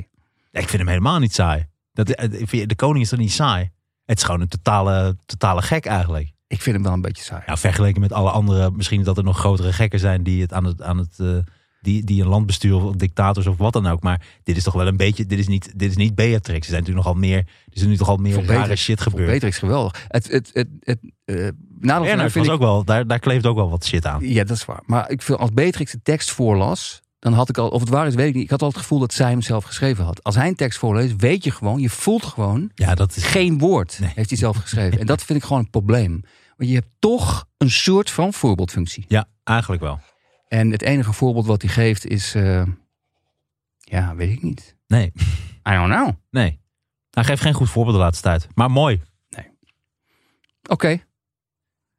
Ik 0.50 0.68
vind 0.68 0.72
hem 0.72 0.88
helemaal 0.88 1.18
niet 1.18 1.34
saai. 1.34 1.66
Dat, 1.92 2.10
eh, 2.10 2.66
de 2.66 2.74
koning 2.76 3.04
is 3.04 3.10
toch 3.10 3.18
niet 3.18 3.32
saai? 3.32 3.70
Het 4.12 4.20
is 4.20 4.26
gewoon 4.26 4.40
een 4.40 4.48
totale, 4.48 5.16
totale 5.26 5.62
gek 5.62 5.86
eigenlijk. 5.86 6.30
Ik 6.46 6.62
vind 6.62 6.74
hem 6.76 6.84
wel 6.84 6.92
een 6.92 7.00
beetje 7.00 7.22
saai. 7.22 7.42
Nou, 7.46 7.58
vergeleken 7.58 8.00
met 8.00 8.12
alle 8.12 8.30
andere, 8.30 8.70
misschien 8.70 9.02
dat 9.02 9.16
er 9.18 9.24
nog 9.24 9.38
grotere 9.38 9.72
gekken 9.72 9.98
zijn 9.98 10.22
die 10.22 10.40
het 10.42 10.52
aan 10.52 10.64
het, 10.64 10.82
aan 10.82 10.98
het 10.98 11.18
eh, 11.20 11.28
die, 11.80 12.04
die 12.04 12.22
een 12.22 12.28
land 12.28 12.46
besturen 12.46 12.82
of 12.82 12.94
dictators 12.94 13.46
of 13.46 13.56
wat 13.56 13.72
dan 13.72 13.86
ook. 13.86 14.02
Maar 14.02 14.26
dit 14.42 14.56
is 14.56 14.62
toch 14.62 14.74
wel 14.74 14.86
een 14.86 14.96
beetje, 14.96 15.26
dit 15.26 15.38
is 15.38 15.48
niet, 15.48 15.72
dit 15.78 15.90
is 15.90 15.96
niet 15.96 16.14
Beatrix. 16.14 16.58
Er 16.58 16.64
zijn 16.72 16.78
natuurlijk 16.80 17.06
nogal 17.06 17.20
meer, 17.20 17.38
er 17.38 17.44
is 17.70 17.82
nu 17.82 17.96
toch 17.96 18.08
al 18.08 18.16
meer 18.16 18.44
rare 18.44 18.76
shit 18.76 19.00
gebeurd. 19.00 19.26
Beatrix 19.26 19.58
geweldig. 19.58 20.04
Het, 20.08 20.28
het, 20.30 20.50
het, 20.52 20.68
het, 20.80 20.98
Bernard 21.24 22.32
vind 22.32 22.34
was 22.34 22.46
ik- 22.46 22.52
ook 22.52 22.60
wel, 22.60 22.84
daar, 22.84 23.06
daar 23.06 23.18
kleeft 23.18 23.46
ook 23.46 23.56
wel 23.56 23.70
wat 23.70 23.84
shit 23.86 24.06
aan. 24.06 24.28
Ja, 24.28 24.44
dat 24.44 24.56
is 24.56 24.64
waar. 24.64 24.82
Maar 24.86 25.10
ik 25.10 25.22
vind, 25.22 25.38
als 25.38 25.52
Beatrix 25.52 25.92
de 25.92 26.02
tekst 26.02 26.30
voorlas, 26.30 27.01
dan 27.22 27.32
had 27.32 27.48
ik 27.48 27.58
al, 27.58 27.68
of 27.68 27.80
het 27.80 27.88
waar 27.88 28.06
is, 28.06 28.14
weet 28.14 28.28
ik 28.28 28.34
niet. 28.34 28.44
Ik 28.44 28.50
had 28.50 28.62
al 28.62 28.68
het 28.68 28.76
gevoel 28.76 28.98
dat 28.98 29.12
zij 29.12 29.30
hem 29.30 29.42
zelf 29.42 29.64
geschreven 29.64 30.04
had. 30.04 30.22
Als 30.24 30.34
hij 30.34 30.48
een 30.48 30.54
tekst 30.54 30.78
voorleest, 30.78 31.16
weet 31.16 31.44
je 31.44 31.50
gewoon, 31.50 31.80
je 31.80 31.88
voelt 31.90 32.24
gewoon, 32.24 32.70
Ja, 32.74 32.94
dat 32.94 33.16
is. 33.16 33.24
geen 33.24 33.58
woord 33.58 33.98
Nee. 34.00 34.12
heeft 34.14 34.28
hij 34.30 34.38
zelf 34.38 34.56
geschreven. 34.56 34.98
En 35.00 35.06
dat 35.06 35.22
vind 35.22 35.38
ik 35.38 35.44
gewoon 35.44 35.62
een 35.62 35.70
probleem. 35.70 36.22
Want 36.56 36.70
je 36.70 36.74
hebt 36.76 36.90
toch 36.98 37.46
een 37.58 37.70
soort 37.70 38.10
van 38.10 38.32
voorbeeldfunctie. 38.32 39.04
Ja, 39.08 39.28
eigenlijk 39.44 39.82
wel. 39.82 40.00
En 40.48 40.70
het 40.70 40.82
enige 40.82 41.12
voorbeeld 41.12 41.46
wat 41.46 41.62
hij 41.62 41.70
geeft 41.70 42.06
is, 42.06 42.34
eh, 42.34 42.62
ja, 43.78 44.14
weet 44.14 44.30
ik 44.30 44.42
niet. 44.42 44.76
Nee, 44.86 45.12
I 45.68 45.70
don't 45.72 45.92
know. 45.92 46.10
nee. 46.30 46.60
Hij 47.10 47.24
geeft 47.24 47.42
geen 47.42 47.54
goed 47.54 47.70
voorbeeld 47.70 47.96
de 47.96 48.02
laatste 48.02 48.22
tijd. 48.22 48.46
Maar 48.54 48.70
mooi. 48.70 49.00
Oké, 50.68 50.88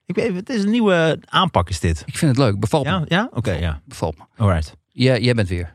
Ik 0.06 0.16
weet, 0.16 0.36
het 0.36 0.50
is 0.50 0.64
een 0.64 0.70
nieuwe 0.72 1.20
aanpak 1.26 1.70
is 1.70 1.80
dit. 1.80 2.04
ik 2.06 2.18
vind 2.18 2.32
het 2.38 2.46
leuk. 2.46 2.60
Bevalt 2.60 2.86
Ja, 2.86 3.00
me. 3.00 3.06
ja? 3.08 3.30
Oké, 3.32 3.52
ja. 3.52 3.82
Bevalt 3.86 4.18
me. 4.18 4.24
Alright. 4.38 4.76
Ja, 4.94 5.18
jij 5.18 5.34
bent 5.34 5.48
weer. 5.48 5.74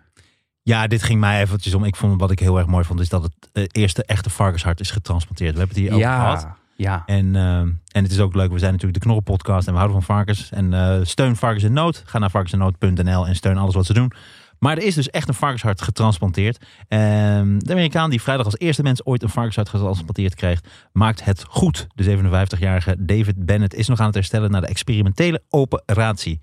Ja, 0.62 0.86
dit 0.86 1.02
ging 1.02 1.20
mij 1.20 1.40
eventjes 1.40 1.74
om. 1.74 1.84
Ik 1.84 1.96
vond 1.96 2.20
wat 2.20 2.30
ik 2.30 2.38
heel 2.38 2.58
erg 2.58 2.66
mooi 2.66 2.84
vond, 2.84 3.00
is 3.00 3.08
dat 3.08 3.22
het 3.22 3.50
eh, 3.52 3.64
eerste 3.68 4.04
echte 4.04 4.30
varkenshart 4.30 4.80
is 4.80 4.90
getransplanteerd. 4.90 5.52
We 5.52 5.58
hebben 5.58 5.76
het 5.76 5.84
hier 5.86 5.94
over 5.94 6.10
gehad. 6.10 6.40
Ja, 6.42 6.56
ja. 6.76 7.02
En, 7.06 7.36
eh, 7.36 7.58
en 7.60 8.02
het 8.02 8.10
is 8.10 8.20
ook 8.20 8.34
leuk, 8.34 8.52
we 8.52 8.58
zijn 8.58 8.72
natuurlijk 8.72 8.98
de 8.98 9.04
Knorren-podcast 9.04 9.66
en 9.66 9.72
we 9.72 9.78
houden 9.78 10.02
van 10.02 10.16
varkens. 10.16 10.50
En 10.50 10.74
eh, 10.74 10.98
steun 11.02 11.36
Varkens 11.36 11.64
in 11.64 11.72
Nood. 11.72 12.02
Ga 12.06 12.18
naar 12.18 12.30
varkensinnood.nl 12.30 13.26
en 13.26 13.36
steun 13.36 13.56
alles 13.56 13.74
wat 13.74 13.86
ze 13.86 13.92
doen. 13.92 14.12
Maar 14.58 14.76
er 14.76 14.82
is 14.82 14.94
dus 14.94 15.10
echt 15.10 15.28
een 15.28 15.34
varkenshart 15.34 15.82
getransplanteerd. 15.82 16.64
Ehm, 16.88 17.58
de 17.58 17.72
Amerikaan 17.72 18.10
die 18.10 18.22
vrijdag 18.22 18.44
als 18.44 18.58
eerste 18.58 18.82
mens 18.82 19.04
ooit 19.04 19.22
een 19.22 19.28
varkenshart 19.28 19.68
getransplanteerd 19.68 20.34
kreeg, 20.34 20.60
maakt 20.92 21.24
het 21.24 21.44
goed. 21.48 21.86
De 21.94 22.02
57-jarige 22.02 22.96
David 22.98 23.46
Bennett 23.46 23.74
is 23.74 23.88
nog 23.88 24.00
aan 24.00 24.06
het 24.06 24.14
herstellen 24.14 24.50
na 24.50 24.60
de 24.60 24.66
experimentele 24.66 25.42
operatie. 25.48 26.40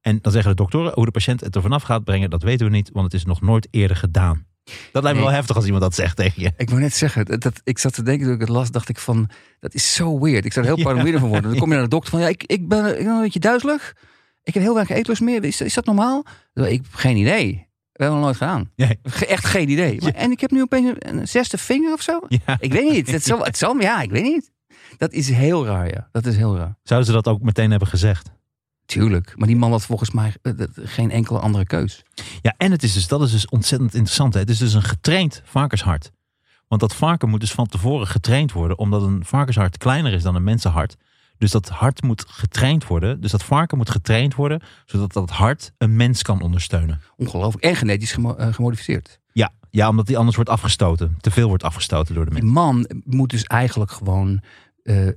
En 0.00 0.18
dan 0.22 0.32
zeggen 0.32 0.50
de 0.50 0.56
doktoren, 0.56 0.92
hoe 0.94 1.04
de 1.04 1.10
patiënt 1.10 1.40
het 1.40 1.54
er 1.54 1.62
vanaf 1.62 1.82
gaat 1.82 2.04
brengen, 2.04 2.30
dat 2.30 2.42
weten 2.42 2.66
we 2.66 2.72
niet, 2.72 2.90
want 2.92 3.04
het 3.04 3.14
is 3.14 3.24
nog 3.24 3.40
nooit 3.40 3.68
eerder 3.70 3.96
gedaan. 3.96 4.46
Dat 4.92 5.02
lijkt 5.02 5.18
me 5.18 5.24
wel 5.24 5.34
heftig 5.34 5.56
als 5.56 5.64
iemand 5.64 5.82
dat 5.82 5.94
zegt 5.94 6.16
tegen 6.16 6.42
je. 6.42 6.52
Ik 6.56 6.68
wou 6.68 6.80
net 6.80 6.94
zeggen, 6.94 7.24
dat, 7.40 7.60
ik 7.64 7.78
zat 7.78 7.94
te 7.94 8.02
denken 8.02 8.24
toen 8.24 8.34
ik 8.34 8.40
het 8.40 8.48
las, 8.48 8.70
dacht 8.70 8.88
ik 8.88 8.98
van, 8.98 9.30
dat 9.58 9.74
is 9.74 9.94
zo 9.94 10.20
weird. 10.20 10.44
Ik 10.44 10.52
zou 10.52 10.66
er 10.66 10.74
heel 10.74 10.84
paranoïde 10.88 11.18
van 11.18 11.28
worden. 11.28 11.50
Dan 11.50 11.58
kom 11.58 11.68
je 11.68 11.74
naar 11.74 11.84
de 11.84 11.90
dokter 11.90 12.10
van, 12.10 12.20
ja, 12.20 12.28
ik, 12.28 12.44
ik, 12.46 12.68
ben, 12.68 12.98
ik 12.98 13.04
ben 13.04 13.14
een 13.14 13.20
beetje 13.20 13.40
duizelig. 13.40 13.96
Ik 14.42 14.54
heb 14.54 14.62
heel 14.62 14.74
weinig 14.74 14.96
eetlust 14.96 15.20
meer. 15.20 15.44
Is, 15.44 15.60
is 15.60 15.74
dat 15.74 15.84
normaal? 15.84 16.24
Ik 16.54 16.80
heb 16.82 16.84
geen 16.90 17.16
idee. 17.16 17.68
We 17.92 18.06
hebben 18.06 18.16
het 18.16 18.24
nooit 18.24 18.36
gedaan. 18.36 18.70
Nee. 18.76 18.98
Echt 19.28 19.44
geen 19.44 19.68
idee. 19.68 20.00
Maar, 20.00 20.12
En 20.12 20.30
ik 20.30 20.40
heb 20.40 20.50
nu 20.50 20.62
opeens 20.62 20.86
een, 20.98 21.18
een 21.18 21.28
zesde 21.28 21.58
vinger 21.58 21.92
of 21.92 22.02
zo. 22.02 22.20
Ja. 22.28 22.56
Ik 22.60 22.72
weet 22.72 22.90
niet. 22.90 23.10
Het 23.10 23.24
zal, 23.24 23.44
het 23.50 23.58
zal, 23.58 23.80
ja, 23.80 24.02
ik 24.02 24.10
weet 24.10 24.22
niet. 24.22 24.50
Dat 24.96 25.12
is 25.12 25.28
heel 25.28 25.66
raar, 25.66 25.88
ja. 25.88 26.08
Dat 26.12 26.26
is 26.26 26.36
heel 26.36 26.56
raar. 26.56 26.78
Zouden 26.82 27.08
ze 27.08 27.14
dat 27.14 27.28
ook 27.28 27.42
meteen 27.42 27.70
hebben 27.70 27.88
gezegd? 27.88 28.30
Tuurlijk. 28.90 29.32
Maar 29.36 29.46
die 29.46 29.56
man 29.56 29.70
had 29.70 29.84
volgens 29.84 30.10
mij 30.10 30.34
eh, 30.42 30.52
geen 30.74 31.10
enkele 31.10 31.38
andere 31.38 31.64
keus. 31.64 32.02
Ja, 32.42 32.54
en 32.56 32.70
het 32.70 32.82
is 32.82 32.92
dus, 32.92 33.08
dat 33.08 33.22
is 33.22 33.30
dus 33.30 33.48
ontzettend 33.48 33.94
interessant. 33.94 34.34
Hè? 34.34 34.40
Het 34.40 34.50
is 34.50 34.58
dus 34.58 34.74
een 34.74 34.82
getraind 34.82 35.42
varkenshart. 35.44 36.10
Want 36.68 36.80
dat 36.80 36.94
varken 36.94 37.28
moet 37.28 37.40
dus 37.40 37.52
van 37.52 37.66
tevoren 37.66 38.06
getraind 38.06 38.52
worden, 38.52 38.78
omdat 38.78 39.02
een 39.02 39.24
varkenshart 39.24 39.78
kleiner 39.78 40.12
is 40.12 40.22
dan 40.22 40.34
een 40.34 40.44
mensenhart. 40.44 40.96
Dus 41.38 41.50
dat 41.50 41.68
hart 41.68 42.02
moet 42.02 42.24
getraind 42.28 42.86
worden. 42.86 43.20
Dus 43.20 43.30
dat 43.30 43.42
varken 43.44 43.76
moet 43.76 43.90
getraind 43.90 44.34
worden, 44.34 44.62
zodat 44.86 45.12
dat 45.12 45.30
hart 45.30 45.72
een 45.78 45.96
mens 45.96 46.22
kan 46.22 46.40
ondersteunen. 46.42 47.00
Ongelooflijk. 47.16 47.64
En 47.64 47.76
genetisch 47.76 48.12
gemo- 48.12 48.34
eh, 48.36 48.52
gemodificeerd. 48.52 49.20
Ja, 49.32 49.52
ja 49.70 49.88
omdat 49.88 50.06
die 50.06 50.16
anders 50.16 50.36
wordt 50.36 50.50
afgestoten. 50.50 51.16
Te 51.20 51.30
veel 51.30 51.48
wordt 51.48 51.62
afgestoten 51.64 52.14
door 52.14 52.24
de 52.24 52.30
Die 52.34 52.42
mens. 52.42 52.54
man 52.54 52.90
moet 53.04 53.30
dus 53.30 53.44
eigenlijk 53.44 53.90
gewoon 53.90 54.40
eh, 54.82 55.08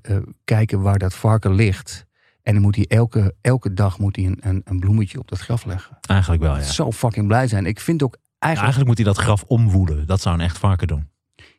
kijken 0.44 0.82
waar 0.82 1.00
dat 1.00 1.14
varken 1.16 1.54
ligt. 1.54 2.06
En 2.44 2.54
dan 2.54 2.62
moet 2.62 2.76
hij 2.76 2.86
elke, 2.88 3.36
elke 3.42 3.74
dag 3.74 4.00
moet 4.00 4.16
hij 4.16 4.26
een, 4.26 4.38
een, 4.42 4.62
een 4.66 4.80
bloemetje 4.80 5.20
op 5.20 5.28
dat 5.28 5.40
graf 5.40 5.66
leggen. 5.66 5.98
Eigenlijk 6.02 6.42
wel, 6.42 6.56
ja. 6.56 6.62
Zo 6.64 6.92
fucking 6.92 7.28
blij 7.28 7.48
zijn. 7.48 7.66
Ik 7.66 7.80
vind 7.80 8.04
ook 8.04 8.18
eigenlijk... 8.40 8.74
Eigenlijk 8.76 8.88
moet 8.88 8.98
hij 8.98 9.06
dat 9.16 9.18
graf 9.18 9.44
omwoelen. 9.48 10.08
Dat 10.08 10.22
zou 10.22 10.36
een 10.36 10.42
echt 10.42 10.58
varken 10.58 10.88
doen. 10.88 11.10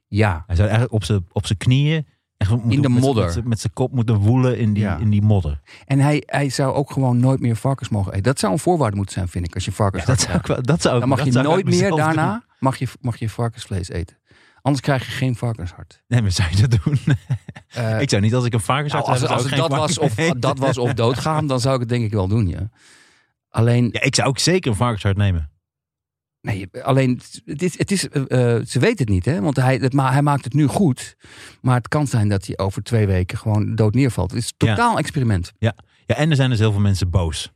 Ja, 0.08 0.42
Hij 0.46 0.56
zou 0.56 0.68
eigenlijk 0.68 0.92
op 0.96 1.04
zijn 1.04 1.26
op 1.32 1.46
zijn 1.46 1.58
knieën 1.58 2.06
Echt, 2.36 2.50
moeten 2.50 2.82
de 2.82 2.88
modder. 2.88 3.40
Met 3.44 3.60
zijn 3.60 3.72
kop 3.72 3.92
moeten 3.92 4.16
woelen 4.16 4.58
in 4.58 4.72
die, 4.72 4.82
Ja. 4.82 4.96
in 4.98 5.10
die 5.10 5.22
modder. 5.22 5.60
En 5.86 5.98
hij, 5.98 6.22
hij 6.26 6.48
zou 6.48 6.74
ook 6.74 6.90
gewoon 6.90 7.18
nooit 7.20 7.40
meer 7.40 7.56
varkens 7.56 7.88
mogen 7.88 8.12
eten. 8.12 8.22
Dat 8.22 8.38
zou 8.38 8.52
een 8.52 8.58
voorwaarde 8.58 8.96
moeten 8.96 9.14
zijn, 9.14 9.28
vind 9.28 9.46
ik, 9.46 9.54
als 9.54 9.64
je 9.64 9.72
varkens 9.72 10.02
Ja, 10.02 10.08
dat 10.08 10.20
zou 10.20 10.38
ik 10.38 10.46
wel. 10.46 10.62
Dat 10.62 10.80
zou 10.82 10.94
ik, 10.94 11.00
Dan 11.00 11.08
mag 11.08 11.18
dat 11.18 11.32
je 11.34 11.40
nooit 11.42 11.64
meer 11.64 11.90
daarna 11.90 12.30
doen. 12.32 12.42
mag 12.58 12.76
je, 12.76 12.88
mag 13.00 13.16
je 13.16 13.28
varkensvlees 13.28 13.88
eten. 13.88 14.16
Anders 14.64 14.82
krijg 14.84 15.04
je 15.06 15.10
geen 15.12 15.36
varkenshart. 15.36 16.02
Nee, 16.08 16.22
maar 16.22 16.30
zou 16.30 16.48
je 16.50 16.66
dat 16.68 16.80
doen? 16.84 16.98
Eh, 17.68 18.00
ik 18.00 18.10
zou 18.10 18.22
niet 18.22 18.34
als 18.34 18.44
ik 18.44 18.52
een 18.52 18.60
varkenshart 18.60 19.06
nou, 19.06 19.18
als, 19.20 19.28
als 19.30 19.42
het 19.42 19.54
zou 19.54 19.68
dat 19.68 19.78
ik 19.78 19.78
was, 19.78 19.98
of, 19.98 20.14
dat 20.38 20.58
was 20.58 20.78
of 20.78 20.92
doodgaan, 20.92 21.46
dan 21.46 21.60
zou 21.60 21.74
ik 21.74 21.80
het 21.80 21.88
denk 21.88 22.04
ik 22.04 22.12
wel 22.12 22.28
doen, 22.28 22.48
ja. 22.48 22.70
Alleen, 23.48 23.88
Ja, 23.92 24.00
ik 24.02 24.14
zou 24.14 24.28
ook 24.28 24.38
zeker 24.38 24.70
een 24.70 24.76
varkenshart 24.76 25.16
nemen. 25.16 25.50
nee, 26.40 26.68
alleen 26.82 27.20
het 27.44 27.62
is, 27.62 27.78
het 27.78 27.90
is, 27.90 28.08
eh, 28.08 28.56
eh, 28.56 28.64
ze 28.66 28.78
weten 28.78 28.98
het 28.98 29.08
niet, 29.08 29.24
hè? 29.24 29.40
Want 29.40 29.56
hij, 29.56 29.76
het, 29.76 29.92
ma- 29.92 30.12
hij 30.12 30.22
maakt 30.22 30.44
het 30.44 30.54
nu 30.54 30.66
goed. 30.66 31.16
Maar 31.60 31.76
het 31.76 31.88
kan 31.88 32.06
zijn 32.06 32.28
dat 32.28 32.46
hij 32.46 32.58
over 32.58 32.82
twee 32.82 33.06
weken 33.06 33.38
gewoon 33.38 33.74
dood 33.74 33.94
neervalt. 33.94 34.30
Het 34.30 34.40
is 34.42 34.52
een 34.58 34.66
Ja. 34.68 34.74
totaal 34.74 34.98
experiment. 34.98 35.52
Ja, 35.58 35.74
en 36.06 36.30
er 36.30 36.36
zijn 36.36 36.50
dus 36.50 36.58
heel 36.58 36.72
veel 36.72 36.80
mensen 36.80 37.10
boos. 37.10 37.52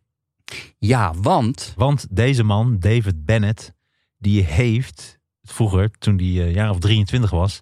Ja, 0.79 1.15
want. 1.15 1.73
Want 1.77 2.07
deze 2.11 2.43
man, 2.43 2.79
David 2.79 3.25
Bennett, 3.25 3.73
die 4.19 4.43
heeft 4.45 5.18
vroeger, 5.53 5.90
toen 5.99 6.16
hij 6.16 6.26
een 6.26 6.53
jaar 6.53 6.70
of 6.70 6.78
23 6.78 7.30
was, 7.30 7.61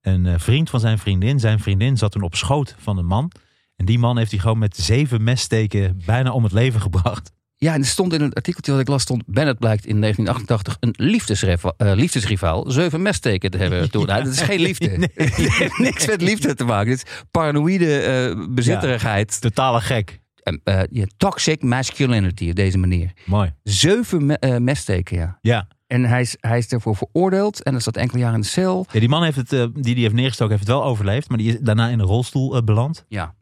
een 0.00 0.26
eh, 0.26 0.34
vriend 0.38 0.70
van 0.70 0.80
zijn 0.80 0.98
vriendin. 0.98 1.40
Zijn 1.40 1.58
vriendin 1.60 1.96
zat 1.96 2.12
toen 2.12 2.22
op 2.22 2.34
schoot 2.34 2.74
van 2.78 2.98
een 2.98 3.06
man. 3.06 3.30
En 3.76 3.84
die 3.86 3.98
man 3.98 4.18
heeft 4.18 4.30
hij 4.30 4.40
gewoon 4.40 4.58
met 4.58 4.76
zeven 4.76 5.24
messteken 5.24 6.00
bijna 6.06 6.32
om 6.32 6.42
het 6.44 6.52
leven 6.52 6.80
gebracht. 6.88 7.32
Ja, 7.56 7.74
en 7.74 7.80
er 7.80 7.86
stond 7.86 8.12
in 8.12 8.20
het 8.22 8.34
artikeltje 8.34 8.72
wat 8.72 8.80
ik 8.80 8.88
las, 8.88 9.02
stond 9.02 9.22
Bennett 9.26 9.58
blijkt 9.58 9.86
in 9.86 10.00
1988 10.00 10.76
een 10.80 10.94
liefdesrivaal, 11.10 11.74
eh, 11.76 11.92
liefdesrivaal 11.94 12.70
zeven 12.70 13.02
messteken 13.02 13.50
te 13.50 13.58
hebben. 13.58 13.90
Toen. 13.90 14.06
Nou, 14.06 14.24
dat 14.24 14.32
is 14.32 14.40
geen 14.40 14.60
liefde. 14.60 14.88
Nee. 14.98 15.08
Heeft 15.14 15.78
niks 15.78 16.06
met 16.06 16.20
liefde 16.22 16.54
te 16.54 16.64
maken. 16.64 16.90
Het 16.90 17.04
is 17.06 17.12
paranoïde 17.30 17.98
eh, 18.00 18.46
bezitterigheid. 18.54 19.40
Totale 19.40 19.80
gek. 19.80 20.20
En, 20.42 20.60
eh, 20.64 20.80
ja, 20.90 21.04
toxic 21.16 21.62
masculinity 21.62 22.48
op 22.48 22.54
deze 22.54 22.78
manier. 22.78 23.12
Mooi. 23.24 23.52
Zeven 23.62 24.26
me- 24.26 24.34
eh, 24.38 24.56
messteken, 24.56 25.16
ja. 25.16 25.38
Ja. 25.40 25.66
En 25.86 26.04
hij 26.04 26.20
is, 26.20 26.36
hij 26.40 26.58
is 26.58 26.68
daarvoor 26.68 26.96
veroordeeld 26.96 27.62
en 27.62 27.74
er 27.74 27.80
zat 27.80 27.96
enkele 27.96 28.18
jaren 28.18 28.34
in 28.34 28.40
de 28.40 28.46
cel. 28.46 28.86
ja 28.90 29.00
die 29.00 29.08
man 29.08 29.22
heeft 29.22 29.36
het, 29.36 29.52
eh, 29.52 29.66
die 29.74 29.94
die 29.94 30.02
heeft 30.02 30.14
neergestoken, 30.14 30.54
heeft 30.54 30.68
het 30.68 30.76
wel 30.76 30.84
overleefd. 30.84 31.28
Maar 31.28 31.38
die 31.38 31.52
is 31.52 31.58
daarna 31.60 31.88
in 31.88 31.98
een 31.98 32.06
rolstoel 32.06 32.56
eh, 32.56 32.62
beland. 32.62 33.04
Ja. 33.08 33.34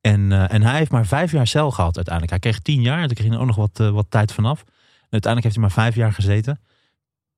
En, 0.00 0.32
eh, 0.32 0.52
en 0.52 0.62
hij 0.62 0.78
heeft 0.78 0.90
maar 0.90 1.06
vijf 1.06 1.32
jaar 1.32 1.46
cel 1.46 1.70
gehad 1.70 1.96
uiteindelijk. 1.96 2.30
Hij 2.30 2.50
kreeg 2.50 2.62
tien 2.62 2.82
jaar. 2.82 3.00
en 3.00 3.06
Toen 3.06 3.14
kreeg 3.14 3.26
hij 3.26 3.36
er 3.36 3.40
ook 3.40 3.46
nog 3.46 3.56
wat, 3.56 3.90
wat 3.92 4.06
tijd 4.08 4.32
vanaf. 4.32 4.60
En 4.60 5.18
uiteindelijk 5.18 5.42
heeft 5.42 5.54
hij 5.54 5.64
maar 5.64 5.84
vijf 5.84 5.94
jaar 5.94 6.12
gezeten. 6.12 6.60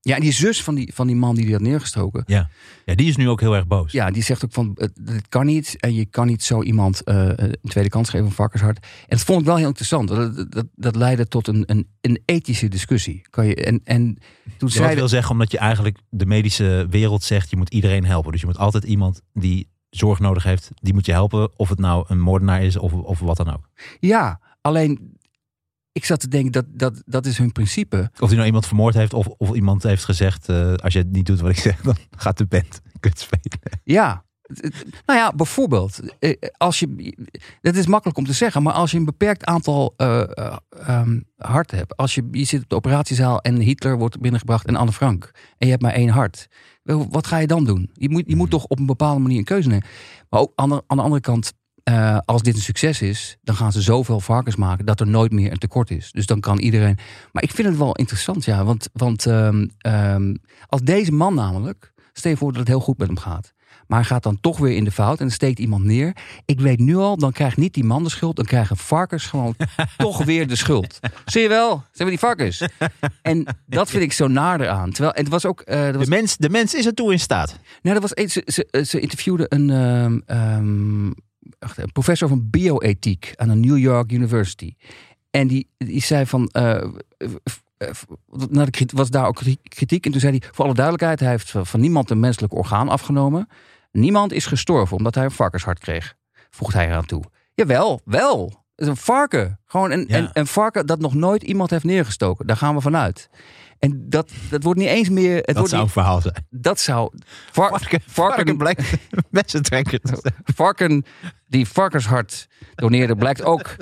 Ja, 0.06 0.14
en 0.14 0.20
die 0.20 0.32
zus 0.32 0.62
van 0.62 0.74
die, 0.74 0.90
van 0.94 1.06
die 1.06 1.16
man 1.16 1.34
die 1.34 1.44
die 1.44 1.52
had 1.52 1.62
neergestoken. 1.62 2.22
Ja, 2.26 2.48
die 2.84 3.08
is 3.08 3.16
nu 3.16 3.28
ook 3.28 3.40
heel 3.40 3.54
erg 3.54 3.66
boos. 3.66 3.92
Ja, 3.92 4.10
die 4.10 4.22
zegt 4.22 4.44
ook 4.44 4.52
van, 4.52 4.70
het, 4.74 4.92
het 5.04 5.28
kan 5.28 5.46
niet. 5.46 5.76
En 5.80 5.94
je 5.94 6.04
kan 6.04 6.26
niet 6.26 6.42
zo 6.42 6.62
iemand 6.62 7.02
eh, 7.02 7.28
een 7.36 7.58
tweede 7.62 7.90
kans 7.90 8.08
geven, 8.08 8.26
een 8.26 8.32
varkenshart. 8.32 8.78
En 8.82 9.16
dat 9.16 9.20
vond 9.20 9.40
ik 9.40 9.46
wel 9.46 9.56
heel 9.56 9.66
interessant. 9.66 10.08
Dat, 10.08 10.52
dat, 10.52 10.66
dat 10.74 10.96
leidde 10.96 11.28
tot 11.28 11.48
een, 11.48 11.62
een, 11.66 11.88
een 12.00 12.22
ethische 12.24 12.68
discussie. 12.68 13.26
Kan 13.30 13.46
je, 13.46 13.54
en, 13.54 13.80
en 13.84 14.18
toen 14.58 14.68
Ja, 14.68 14.74
zei 14.74 14.88
dat 14.88 14.96
wil 14.96 15.08
zeggen 15.08 15.30
omdat 15.32 15.50
je 15.50 15.58
eigenlijk 15.58 15.98
de 16.08 16.26
medische 16.26 16.86
wereld 16.90 17.22
zegt, 17.22 17.50
je 17.50 17.56
moet 17.56 17.72
iedereen 17.72 18.04
helpen. 18.04 18.32
Dus 18.32 18.40
je 18.40 18.46
moet 18.46 18.58
altijd 18.58 18.84
iemand 18.84 19.20
die 19.32 19.68
zorg 19.90 20.18
nodig 20.18 20.42
heeft, 20.42 20.70
die 20.74 20.94
moet 20.94 21.06
je 21.06 21.12
helpen. 21.12 21.58
Of 21.58 21.68
het 21.68 21.78
nou 21.78 22.04
een 22.08 22.20
moordenaar 22.20 22.62
is 22.62 22.76
of, 22.76 22.92
of 22.92 23.20
wat 23.20 23.36
dan 23.36 23.52
ook. 23.52 23.68
Ja, 24.00 24.40
alleen 24.60 25.13
ik 25.94 26.04
zat 26.04 26.20
te 26.20 26.28
denken 26.28 26.52
dat 26.52 26.64
dat, 26.68 27.02
dat 27.06 27.26
is 27.26 27.38
hun 27.38 27.52
principe. 27.52 28.10
Of 28.18 28.26
die 28.26 28.34
nou 28.34 28.46
iemand 28.46 28.66
vermoord 28.66 28.94
heeft 28.94 29.14
of, 29.14 29.26
of 29.26 29.54
iemand 29.54 29.82
heeft 29.82 30.04
gezegd, 30.04 30.48
eh, 30.48 30.74
als 30.74 30.92
je 30.92 30.98
het 30.98 31.12
niet 31.12 31.26
doet 31.26 31.40
wat 31.40 31.50
ik 31.50 31.58
zeg, 31.58 31.80
dan 31.80 31.96
gaat 32.10 32.38
de 32.38 32.46
band 32.46 32.80
kut 33.00 33.18
spelen. 33.18 33.80
Ja. 33.84 34.24
Nou 35.06 35.18
ja, 35.18 35.32
bijvoorbeeld, 35.32 36.00
eh, 36.18 36.32
als 36.56 36.78
je, 36.78 37.16
dat 37.60 37.74
is 37.74 37.86
makkelijk 37.86 38.18
om 38.18 38.24
te 38.24 38.32
zeggen, 38.32 38.62
maar 38.62 38.72
als 38.72 38.90
je 38.90 38.96
een 38.96 39.04
beperkt 39.04 39.44
aantal 39.44 39.94
eh 39.96 40.38
eh, 40.38 40.56
ehm, 40.86 41.20
hart 41.36 41.70
hebt, 41.70 41.96
als 41.96 42.14
je, 42.14 42.28
je 42.30 42.44
zit 42.44 42.62
op 42.62 42.68
de 42.68 42.76
operatiezaal 42.76 43.40
en 43.40 43.56
Hitler 43.56 43.98
wordt 43.98 44.20
binnengebracht 44.20 44.66
en 44.66 44.76
Anne 44.76 44.92
Frank, 44.92 45.30
en 45.34 45.66
je 45.66 45.70
hebt 45.72 45.82
maar 45.82 45.92
één 45.92 46.08
hart, 46.08 46.48
wat 46.84 47.26
ga 47.26 47.38
je 47.38 47.46
dan 47.46 47.64
doen? 47.64 47.90
Je 47.92 48.10
moet, 48.10 48.22
je 48.26 48.36
moet 48.36 48.50
toch 48.50 48.64
op 48.64 48.78
een 48.78 48.86
bepaalde 48.86 49.20
manier 49.20 49.38
een 49.38 49.44
keuze 49.44 49.68
nemen. 49.68 49.86
Maar 50.28 50.40
ook 50.40 50.52
aan 50.54 50.68
de, 50.68 50.82
aan 50.86 50.96
de 50.96 51.02
andere 51.02 51.20
kant, 51.20 51.52
eh, 51.84 52.18
als 52.24 52.42
dit 52.42 52.54
een 52.54 52.60
succes 52.60 53.02
is, 53.02 53.36
dan 53.42 53.56
gaan 53.56 53.72
ze 53.72 53.80
zoveel 53.82 54.20
varkens 54.20 54.56
maken 54.56 54.86
dat 54.86 55.00
er 55.00 55.06
nooit 55.06 55.32
meer 55.32 55.50
een 55.50 55.58
tekort 55.58 55.90
is. 55.90 56.12
Dus 56.12 56.26
dan 56.26 56.40
kan 56.40 56.58
iedereen. 56.58 56.98
Maar 57.32 57.42
ik 57.42 57.50
vind 57.50 57.68
het 57.68 57.76
wel 57.76 57.94
interessant, 57.94 58.44
ja, 58.44 58.64
want, 58.64 58.88
want 58.92 59.26
ehm, 59.26 59.66
ehm, 59.78 60.34
als 60.68 60.80
deze 60.80 61.12
man 61.12 61.34
namelijk, 61.34 61.92
stel 62.12 62.30
je 62.30 62.36
voor 62.36 62.50
dat 62.50 62.60
het 62.60 62.68
heel 62.68 62.80
goed 62.80 62.98
met 62.98 63.06
hem 63.06 63.18
gaat. 63.18 63.52
Maar 63.86 63.98
hij 63.98 64.08
gaat 64.08 64.22
dan 64.22 64.40
toch 64.40 64.58
weer 64.58 64.76
in 64.76 64.84
de 64.84 64.90
fout 64.90 65.20
en 65.20 65.30
steekt 65.30 65.58
iemand 65.58 65.84
neer. 65.84 66.16
Ik 66.44 66.60
weet 66.60 66.78
nu 66.78 66.96
al, 66.96 67.16
dan 67.16 67.32
krijgt 67.32 67.56
niet 67.56 67.74
die 67.74 67.84
man 67.84 68.02
de 68.02 68.10
schuld. 68.10 68.36
Dan 68.36 68.44
krijgen 68.44 68.76
varkens 68.76 69.26
gewoon 69.26 69.56
toch 69.96 70.24
weer 70.24 70.46
de 70.46 70.56
schuld. 70.56 71.00
Zie 71.24 71.42
je 71.42 71.48
wel? 71.48 71.76
Ze 71.76 72.02
hebben 72.02 72.08
die 72.08 72.18
varkens. 72.18 72.62
En 73.22 73.46
dat 73.66 73.90
vind 73.90 74.02
ik 74.02 74.12
zo 74.12 74.28
nader 74.28 74.68
aan. 74.68 74.90
Terwijl, 74.90 75.14
en 75.14 75.22
het 75.22 75.32
was 75.32 75.46
ook... 75.46 75.60
eh, 75.60 75.90
was, 75.90 76.04
De 76.04 76.10
mens, 76.10 76.36
de 76.36 76.50
mens 76.50 76.74
is 76.74 76.86
ertoe 76.86 77.12
in 77.12 77.20
staat. 77.20 77.58
nou, 77.82 77.96
er 77.96 78.02
was 78.02 78.10
ze, 78.10 78.84
ze 78.86 79.00
interviewde 79.00 79.46
een, 79.48 79.70
ehm, 80.26 81.10
een 81.76 81.92
professor 81.92 82.28
van 82.28 82.50
bioethiek 82.50 83.32
aan 83.36 83.48
de 83.48 83.54
New 83.54 83.78
York 83.78 84.12
University. 84.12 84.74
En 85.30 85.46
die, 85.46 85.68
die 85.78 86.02
zei 86.02 86.26
van... 86.26 86.48
de 86.52 86.92
kritiek, 88.70 88.90
was 88.90 89.10
daar 89.10 89.26
ook 89.26 89.40
kritiek. 89.62 90.06
En 90.06 90.12
toen 90.12 90.20
zei 90.20 90.38
hij, 90.38 90.48
voor 90.52 90.64
alle 90.64 90.74
duidelijkheid, 90.74 91.20
hij 91.20 91.30
heeft 91.30 91.54
van 91.56 91.80
niemand 91.80 92.10
een 92.10 92.20
menselijk 92.20 92.54
orgaan 92.54 92.88
afgenomen. 92.88 93.48
Niemand 93.92 94.32
is 94.32 94.46
gestorven 94.46 94.96
omdat 94.96 95.14
hij 95.14 95.24
een 95.24 95.30
varkenshart 95.30 95.78
kreeg. 95.78 96.14
Voegt 96.50 96.74
hij 96.74 96.86
eraan 96.86 97.06
toe. 97.06 97.22
Jawel, 97.54 98.00
wel. 98.04 98.44
Het 98.46 98.84
is 98.84 98.86
een 98.86 98.96
varken. 98.96 99.60
Gewoon 99.66 99.90
een, 99.90 100.04
Ja. 100.08 100.18
een, 100.18 100.30
een 100.32 100.46
varken 100.46 100.86
dat 100.86 101.00
nog 101.00 101.14
nooit 101.14 101.42
iemand 101.42 101.70
heeft 101.70 101.84
neergestoken. 101.84 102.46
Daar 102.46 102.56
gaan 102.56 102.74
we 102.74 102.80
vanuit. 102.80 103.28
En 103.84 104.04
dat, 104.08 104.30
dat 104.50 104.62
wordt 104.62 104.78
niet 104.80 104.88
eens 104.88 105.08
meer... 105.08 105.36
Het 105.36 105.46
Dat 105.46 105.56
wordt 105.56 105.70
zou 105.70 105.82
een 105.82 105.88
verhaal 105.88 106.20
zijn. 106.20 106.46
dat 106.50 106.80
zou... 106.80 107.10
var- 107.52 107.68
Varken, 107.68 108.00
varken, 108.06 108.56
blijkt 108.56 108.82
varken 110.54 111.04
die 111.48 111.66
varkenshart 111.68 112.48
doneerde, 112.74 113.16
blijkt 113.16 113.42
ook 113.42 113.76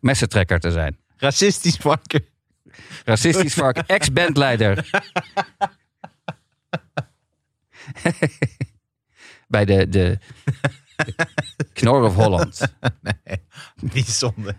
messentrekker 0.00 0.60
te 0.60 0.70
zijn. 0.70 0.98
Racistisch 1.16 1.76
varken. 1.76 2.24
Racistisch 3.04 3.54
varken, 3.54 3.86
ex-bandleider. 3.96 4.90
Bij 9.48 9.64
de, 9.64 9.88
de, 9.88 10.18
de 11.56 11.66
Knor 11.72 12.04
of 12.04 12.14
Holland. 12.14 12.60
Niet 13.94 14.08
zonde. 14.08 14.54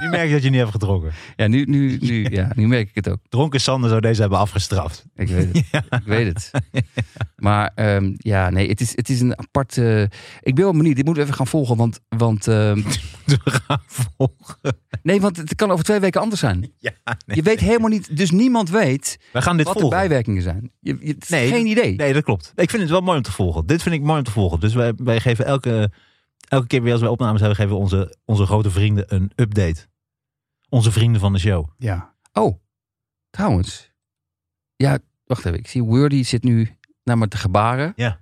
Nu 0.00 0.08
merk 0.08 0.26
je 0.26 0.32
dat 0.32 0.42
je 0.42 0.50
niet 0.50 0.58
hebt 0.58 0.70
gedronken. 0.70 1.12
Ja, 1.36 1.46
nu, 1.46 1.64
nu, 1.64 1.98
nu, 2.00 2.26
ja, 2.38 2.50
nu 2.54 2.68
merk 2.68 2.88
ik 2.88 2.94
het 2.94 3.08
ook. 3.08 3.18
Dronken 3.28 3.60
Sander 3.60 3.88
zou 3.88 4.00
deze 4.00 4.20
hebben 4.20 4.38
afgestraft. 4.38 5.04
Ik 5.14 5.28
weet 5.28 5.48
het. 5.52 5.84
Ik 6.00 6.06
weet 6.06 6.26
het. 6.26 6.50
Maar 7.36 7.70
ehm, 7.74 8.12
ja, 8.16 8.50
nee, 8.50 8.68
het 8.68 8.80
is, 8.80 8.96
het 8.96 9.08
is 9.08 9.20
een 9.20 9.38
aparte... 9.38 10.10
Ik 10.40 10.54
ben 10.54 10.64
wel 10.64 10.72
benieuwd. 10.72 10.96
Dit 10.96 11.04
moeten 11.04 11.22
we 11.22 11.28
even 11.28 11.38
gaan 11.38 11.46
volgen. 11.46 11.76
Want, 11.76 12.00
want 12.08 12.48
ehm, 12.48 12.82
We 13.24 13.38
gaan 13.44 13.82
volgen. 13.86 14.78
nee, 15.02 15.20
want 15.20 15.36
het 15.36 15.54
kan 15.54 15.70
over 15.70 15.84
twee 15.84 16.00
weken 16.00 16.20
anders 16.20 16.40
zijn. 16.40 16.72
Ja, 16.78 16.92
nee. 17.04 17.36
Je 17.36 17.42
weet 17.42 17.60
helemaal 17.60 17.88
niet... 17.88 18.16
Dus 18.16 18.30
niemand 18.30 18.70
weet 18.70 19.18
We 19.32 19.42
gaan 19.42 19.56
dit 19.56 19.66
wat 19.66 19.78
de 19.78 19.88
bijwerkingen 19.88 20.42
zijn. 20.42 20.70
Je, 20.80 21.16
Nee, 21.28 21.48
geen 21.48 21.66
idee. 21.66 21.96
Nee, 21.96 22.12
dat 22.12 22.24
klopt. 22.24 22.52
Ik 22.54 22.70
vind 22.70 22.82
het 22.82 22.90
wel 22.90 23.00
mooi 23.00 23.16
om 23.16 23.22
te 23.22 23.32
volgen. 23.32 23.66
Dit 23.66 23.82
vind 23.82 23.94
ik 23.94 24.02
mooi 24.02 24.18
om 24.18 24.24
te 24.24 24.30
volgen. 24.30 24.60
Dus 24.60 24.74
wij, 24.74 24.92
wij 24.96 25.20
geven 25.20 25.44
elke, 25.44 25.90
elke 26.50 26.66
keer 26.66 26.82
weer 26.82 26.92
als 26.92 27.00
wij 27.00 27.10
opnames 27.10 27.40
hebben, 27.40 27.58
geven 27.58 27.72
we 27.72 27.78
onze, 27.80 28.16
onze 28.24 28.46
grote 28.46 28.70
vrienden 28.70 29.14
een 29.14 29.32
update. 29.36 29.86
Onze 30.68 30.92
vrienden 30.92 31.20
van 31.20 31.32
de 31.32 31.38
show. 31.38 31.68
Ja. 31.78 32.14
Oh, 32.32 32.58
trouwens. 33.30 33.92
Ja, 34.76 34.98
wacht 35.24 35.44
even. 35.44 35.58
Ik 35.58 35.68
zie 35.68 35.82
Wordy 35.82 36.22
zit 36.22 36.42
nu 36.42 36.76
naar 37.04 37.18
me 37.18 37.28
te 37.28 37.36
gebaren. 37.36 37.92
Ja. 37.96 38.20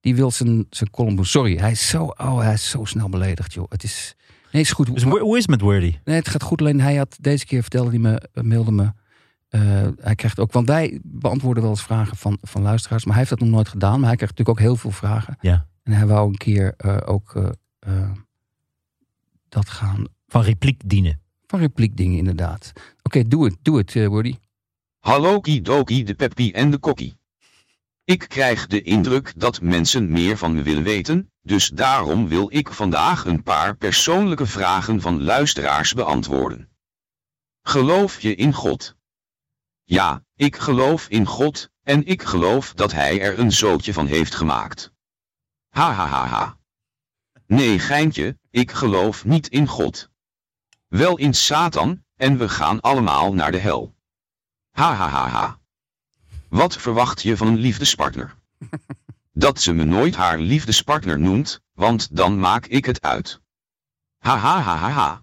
Die 0.00 0.14
wil 0.14 0.30
zijn, 0.30 0.66
zijn 0.70 0.90
column 0.90 1.16
doen. 1.16 1.24
Sorry, 1.24 1.56
hij 1.56 1.70
is, 1.70 1.88
zo, 1.88 2.04
oh, 2.04 2.38
hij 2.38 2.52
is 2.52 2.70
zo 2.70 2.84
snel 2.84 3.08
beledigd, 3.08 3.52
joh. 3.52 3.66
Het 3.68 3.82
is... 3.82 4.16
Nee, 4.52 4.62
is 4.62 4.72
goed. 4.72 4.94
Dus 4.94 5.02
hoe 5.02 5.20
hoe 5.20 5.34
is 5.36 5.42
het 5.42 5.50
met 5.50 5.60
Wordy? 5.60 5.98
Nee, 6.04 6.16
het 6.16 6.28
gaat 6.28 6.42
goed. 6.42 6.60
Alleen 6.60 6.80
hij 6.80 6.96
had 6.96 7.16
deze 7.20 7.46
keer 7.46 7.60
vertelde 7.62 7.90
hij 7.90 7.98
me, 7.98 8.20
eh, 8.32 8.42
mailde 8.42 8.72
me. 8.72 8.92
eh, 9.48 9.60
hij 9.98 10.14
krijgt 10.14 10.38
ook, 10.38 10.52
want 10.52 10.68
wij 10.68 11.00
beantwoorden 11.02 11.62
wel 11.62 11.72
eens 11.72 11.82
vragen 11.82 12.16
van, 12.16 12.38
van 12.42 12.62
luisteraars, 12.62 13.04
maar 13.04 13.14
hij 13.14 13.24
heeft 13.24 13.38
dat 13.38 13.48
nog 13.48 13.54
nooit 13.56 13.68
gedaan. 13.68 14.00
Maar 14.00 14.08
hij 14.08 14.16
krijgt 14.16 14.38
natuurlijk 14.38 14.58
ook 14.58 14.66
heel 14.66 14.76
veel 14.76 14.90
vragen. 14.90 15.36
Ja. 15.40 15.67
En 15.88 15.94
hij 15.94 16.06
wou 16.06 16.28
een 16.28 16.36
keer 16.36 16.74
eh, 16.76 16.96
ook 17.04 17.34
eh, 17.34 17.48
eh, 17.78 18.10
dat 19.48 19.68
gaan 19.68 20.06
Van 20.26 20.42
repliek 20.42 20.80
dienen. 20.84 21.20
van 21.46 21.60
repliekdingen, 21.60 22.18
inderdaad. 22.18 22.72
Oké, 23.02 23.28
doe 23.28 23.44
het, 23.44 23.56
doe 23.62 23.78
het, 23.78 23.94
Wordy. 23.94 24.36
Hallo 24.98 25.40
Kidoki 25.40 26.04
de 26.04 26.14
Peppy 26.14 26.50
en 26.54 26.70
de 26.70 26.78
Kokkie. 26.78 27.18
Ik 28.04 28.18
krijg 28.18 28.66
de 28.66 28.82
indruk 28.82 29.32
dat 29.36 29.60
mensen 29.60 30.10
meer 30.10 30.36
van 30.36 30.54
me 30.54 30.62
willen 30.62 30.82
weten, 30.82 31.30
dus 31.42 31.68
daarom 31.68 32.28
wil 32.28 32.46
ik 32.52 32.72
vandaag 32.72 33.24
een 33.24 33.42
paar 33.42 33.76
persoonlijke 33.76 34.46
vragen 34.46 35.00
van 35.00 35.22
luisteraars 35.22 35.92
beantwoorden. 35.94 36.68
Geloof 37.62 38.20
je 38.20 38.34
in 38.34 38.52
God? 38.52 38.96
Ja, 39.84 40.24
ik 40.34 40.56
geloof 40.56 41.08
in 41.08 41.26
God, 41.26 41.70
en 41.82 42.06
ik 42.06 42.22
geloof 42.22 42.74
dat 42.74 42.92
Hij 42.92 43.20
er 43.20 43.38
een 43.38 43.52
zootje 43.52 43.92
van 43.92 44.06
heeft 44.06 44.34
gemaakt. 44.34 44.96
Ha 45.68 45.92
ha 45.92 46.06
ha 46.06 46.26
ha. 46.26 46.58
Nee 47.46 47.78
geintje, 47.78 48.38
ik 48.50 48.70
geloof 48.70 49.24
niet 49.24 49.48
in 49.48 49.66
God. 49.66 50.08
Wel 50.88 51.16
in 51.16 51.34
Satan, 51.34 52.04
en 52.16 52.38
we 52.38 52.48
gaan 52.48 52.80
allemaal 52.80 53.34
naar 53.34 53.52
de 53.52 53.58
hel. 53.58 53.94
Ha 54.70 54.94
ha 54.94 55.08
ha 55.08 55.28
ha. 55.28 55.58
Wat 56.48 56.76
verwacht 56.76 57.22
je 57.22 57.36
van 57.36 57.46
een 57.46 57.58
liefdespartner? 57.58 58.34
Dat 59.32 59.60
ze 59.60 59.72
me 59.72 59.84
nooit 59.84 60.16
haar 60.16 60.38
liefdespartner 60.38 61.20
noemt, 61.20 61.60
want 61.72 62.16
dan 62.16 62.38
maak 62.38 62.66
ik 62.66 62.84
het 62.84 63.02
uit. 63.02 63.40
Ha 64.18 64.36
ha 64.36 64.60
ha 64.60 64.76
ha 64.76 64.90
ha. 64.90 65.22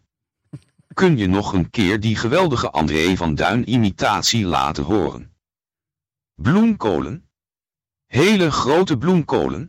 Kun 0.94 1.18
je 1.18 1.28
nog 1.28 1.54
een 1.54 1.70
keer 1.70 2.00
die 2.00 2.16
geweldige 2.16 2.72
André 2.72 3.16
van 3.16 3.36
Duin 3.36 3.72
imitatie 3.72 4.46
laten 4.46 4.84
horen? 4.84 5.36
Bloemkolen? 6.36 7.25
Hele 8.08 8.52
grote 8.52 8.98
bloemkolen? 8.98 9.68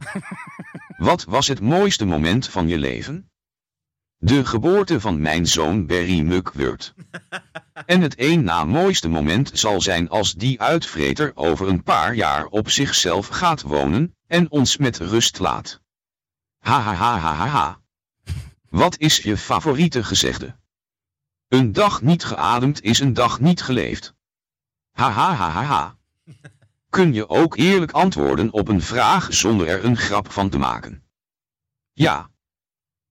Wat 0.97 1.25
was 1.25 1.49
het 1.49 1.61
mooiste 1.61 2.05
moment 2.05 2.49
van 2.49 2.69
je 2.69 2.79
leven? 2.79 3.31
De 4.19 4.45
geboorte 4.45 5.01
van 5.01 5.21
mijn 5.21 5.47
zoon 5.47 5.87
Barry 5.87 6.21
Mugwort. 6.21 6.95
En 7.87 8.01
het 8.01 8.15
één 8.15 8.45
na 8.45 8.65
mooiste 8.65 9.09
moment 9.09 9.51
zal 9.55 9.81
zijn 9.81 10.09
als 10.09 10.35
die 10.35 10.61
uitvreter 10.61 11.33
over 11.35 11.69
een 11.69 11.83
paar 11.83 12.15
jaar 12.15 12.47
op 12.47 12.71
zichzelf 12.71 13.29
gaat 13.29 13.63
wonen 13.63 14.17
en 14.27 14.51
ons 14.51 14.77
met 14.77 14.99
rust 14.99 15.39
laat. 15.39 15.81
Ha 16.59 16.81
ha 16.81 16.95
ha 16.95 17.19
ha 17.19 17.33
ha 17.33 17.47
ha. 17.47 17.81
Wat 18.69 18.99
is 18.99 19.17
je 19.17 19.37
favoriete 19.37 20.05
gezegde? 20.05 20.57
Een 21.49 21.73
dag 21.73 22.03
niet 22.03 22.25
geademd 22.25 22.83
is 22.83 23.01
een 23.01 23.13
dag 23.13 23.41
niet 23.41 23.63
geleefd. 23.63 24.15
Ha 24.91 25.11
ha 25.11 25.35
ha 25.35 25.51
ha 25.51 25.63
ha. 25.63 25.97
Kun 26.97 27.13
je 27.13 27.29
ook 27.29 27.57
eerlijk 27.57 27.93
antwoorden 27.93 28.53
op 28.53 28.69
een 28.69 28.83
vraag 28.83 29.35
zonder 29.35 29.67
er 29.67 29.85
een 29.85 29.97
grap 29.97 30.33
van 30.33 30.49
te 30.49 30.59
maken? 30.59 31.05
Ja. 31.93 32.31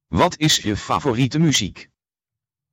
Wat 0.07 0.37
is 0.37 0.57
je 0.57 0.77
favoriete 0.77 1.39
muziek? 1.39 1.89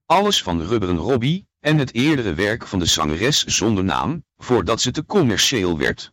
Alles 0.06 0.42
van 0.42 0.62
Rubberen 0.62 0.96
Robbie 0.96 1.46
en 1.60 1.78
het 1.78 1.94
eerdere 1.94 2.34
werk 2.34 2.66
van 2.66 2.78
de 2.78 2.86
zangeres 2.86 3.44
zonder 3.44 3.84
naam, 3.84 4.24
voordat 4.36 4.80
ze 4.80 4.90
te 4.90 5.04
commercieel 5.04 5.78
werd. 5.78 6.12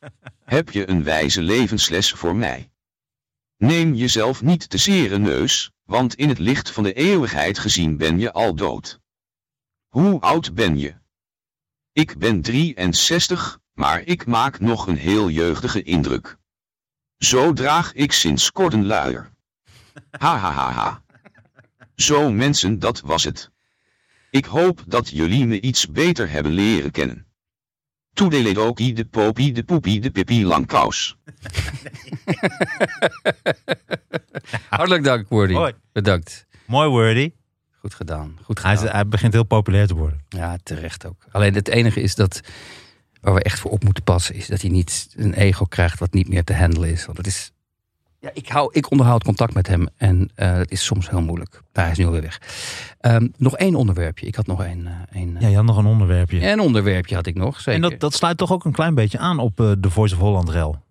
Heb 0.44 0.70
je 0.70 0.88
een 0.88 1.04
wijze 1.04 1.42
levensles 1.42 2.12
voor 2.12 2.36
mij? 2.36 2.70
Neem 3.56 3.94
jezelf 3.94 4.42
niet 4.42 4.70
te 4.70 4.78
zere 4.78 5.18
neus, 5.18 5.72
want 5.84 6.14
in 6.14 6.28
het 6.28 6.38
licht 6.38 6.70
van 6.70 6.82
de 6.82 6.92
eeuwigheid 6.92 7.58
gezien 7.58 7.96
ben 7.96 8.18
je 8.18 8.32
al 8.32 8.54
dood. 8.54 9.00
Hoe 9.88 10.20
oud 10.20 10.54
ben 10.54 10.78
je? 10.78 10.94
Ik 11.92 12.18
ben 12.18 12.42
63, 12.42 13.59
maar 13.74 14.02
ik 14.04 14.26
maak 14.26 14.60
nog 14.60 14.86
een 14.86 14.96
heel 14.96 15.30
jeugdige 15.30 15.82
indruk. 15.82 16.36
Zo 17.18 17.52
draag 17.52 17.92
ik 17.92 18.12
sinds 18.12 18.52
kort 18.52 18.72
een 18.72 18.86
luier. 18.86 19.30
Ha 20.18 20.36
ha 20.38 20.50
ha 20.52 20.70
ha. 20.72 21.02
Zo 21.94 22.32
mensen, 22.32 22.78
dat 22.78 23.00
was 23.00 23.24
het. 23.24 23.50
Ik 24.30 24.44
hoop 24.44 24.82
dat 24.86 25.08
jullie 25.08 25.46
me 25.46 25.60
iets 25.60 25.90
beter 25.90 26.30
hebben 26.30 26.52
leren 26.52 26.90
kennen. 26.90 27.26
Toedeledokie 28.12 28.92
de 28.94 29.04
popie 29.04 29.52
de 29.52 29.62
poepie 29.64 30.00
de 30.00 30.10
pippie 30.10 30.44
langkous. 30.44 31.16
Hartelijk 34.68 35.04
dank, 35.04 35.28
Wordy. 35.28 35.52
Hoi. 35.54 35.72
Bedankt. 35.92 36.46
Mooi 36.66 36.88
wordy. 36.88 37.32
Goed 37.78 37.94
gedaan. 37.94 38.38
Goed 38.42 38.62
Hij, 38.62 38.70
gedaan. 38.70 38.86
is- 38.88 38.92
hij 38.94 39.06
begint 39.06 39.32
heel 39.32 39.44
populair 39.44 39.86
te 39.86 39.94
worden. 39.94 40.20
Ja, 40.28 40.56
terecht 40.62 41.06
ook. 41.06 41.24
Alleen 41.30 41.54
het 41.54 41.68
enige 41.68 42.00
is 42.00 42.14
dat 42.14 42.40
waar 43.20 43.34
we 43.34 43.42
echt 43.42 43.60
voor 43.60 43.70
op 43.70 43.84
moeten 43.84 44.02
passen, 44.02 44.34
is 44.34 44.46
dat 44.46 44.60
hij 44.60 44.70
niet 44.70 45.08
een 45.16 45.34
ego 45.34 45.64
krijgt 45.64 45.98
wat 45.98 46.12
niet 46.12 46.28
meer 46.28 46.44
te 46.44 46.54
handelen 46.54 46.90
is. 46.90 47.06
Want 47.06 47.18
het 47.18 47.26
is. 47.26 47.52
Ja, 48.20 48.30
ik, 48.32 48.48
hou, 48.48 48.68
ik 48.72 48.90
onderhoud 48.90 49.24
contact 49.24 49.54
met 49.54 49.66
hem 49.66 49.88
en 49.96 50.30
eh 50.34 50.52
het 50.52 50.70
is 50.70 50.84
soms 50.84 51.10
heel 51.10 51.22
moeilijk. 51.22 51.62
Daar 51.72 51.84
hij 51.84 51.92
is 51.92 51.98
nu 51.98 52.04
alweer 52.06 52.20
weg. 52.22 52.40
Ehm, 53.00 53.28
nog 53.36 53.56
één 53.56 53.74
onderwerpje. 53.74 54.26
Ik 54.26 54.34
had 54.34 54.46
nog 54.46 54.62
één. 54.64 54.86
eh, 54.86 54.92
één 55.12 55.36
eh, 55.36 55.42
Ja, 55.42 55.48
je 55.48 55.56
had 55.56 55.64
nog 55.64 55.76
een 55.76 55.86
onderwerpje. 55.86 56.50
Een 56.50 56.60
onderwerpje 56.60 57.14
had 57.14 57.26
ik 57.26 57.34
nog. 57.34 57.60
Zeker. 57.60 57.72
en 57.84 57.90
dat, 57.90 58.00
dat 58.00 58.14
sluit 58.14 58.36
toch 58.38 58.52
ook 58.52 58.64
een 58.64 58.72
klein 58.72 58.94
beetje 58.94 59.18
aan 59.18 59.38
op 59.38 59.56
de 59.56 59.90
Voice 59.90 60.14
of 60.14 60.20
Holland 60.20 60.48
rel. 60.48 60.82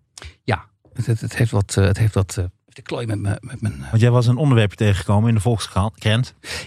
Ja, 0.44 0.64
het, 0.92 1.06
het, 1.06 1.20
het 1.20 1.36
heeft 1.36 1.50
wat. 1.50 1.74
het 1.74 1.98
heeft 1.98 2.14
wat. 2.14 2.34
de 2.66 2.82
klooi 2.82 3.06
met, 3.06 3.18
me, 3.18 3.38
met 3.40 3.60
mijn. 3.60 3.84
Want 3.90 4.02
jij 4.02 4.10
was 4.10 4.26
een 4.26 4.36
onderwerpje 4.36 4.76
tegengekomen 4.76 5.28
in 5.28 5.34
de 5.34 5.40
Volkskrant. 5.40 5.94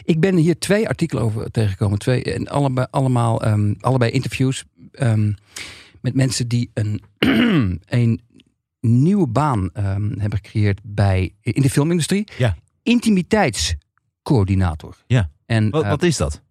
Ik 0.03 0.19
ben 0.19 0.35
hier 0.35 0.59
twee 0.59 0.87
artikelen 0.87 1.23
over 1.23 1.51
tegengekomen. 1.51 1.99
Twee, 1.99 2.23
en 2.23 2.47
allebei, 2.47 2.87
allemaal, 2.89 3.41
ehm, 3.41 3.73
allebei 3.79 4.11
interviews 4.11 4.63
ehm, 4.93 5.33
met 6.01 6.15
mensen 6.15 6.47
die 6.47 6.71
een, 6.73 7.01
een 7.85 8.21
nieuwe 8.79 9.27
baan 9.27 9.69
ehm, 9.73 10.19
hebben 10.19 10.39
gecreëerd 10.43 10.79
bij, 10.83 11.33
in 11.41 11.61
de 11.61 11.69
filmindustrie. 11.69 12.27
Ja. 12.37 12.57
Intimiteitscoördinator. 12.83 14.97
Ja. 15.07 15.29
En, 15.45 15.69
Wat, 15.69 15.83
eh, 15.83 15.89
wat 15.89 16.03
is 16.03 16.17
dat? 16.17 16.41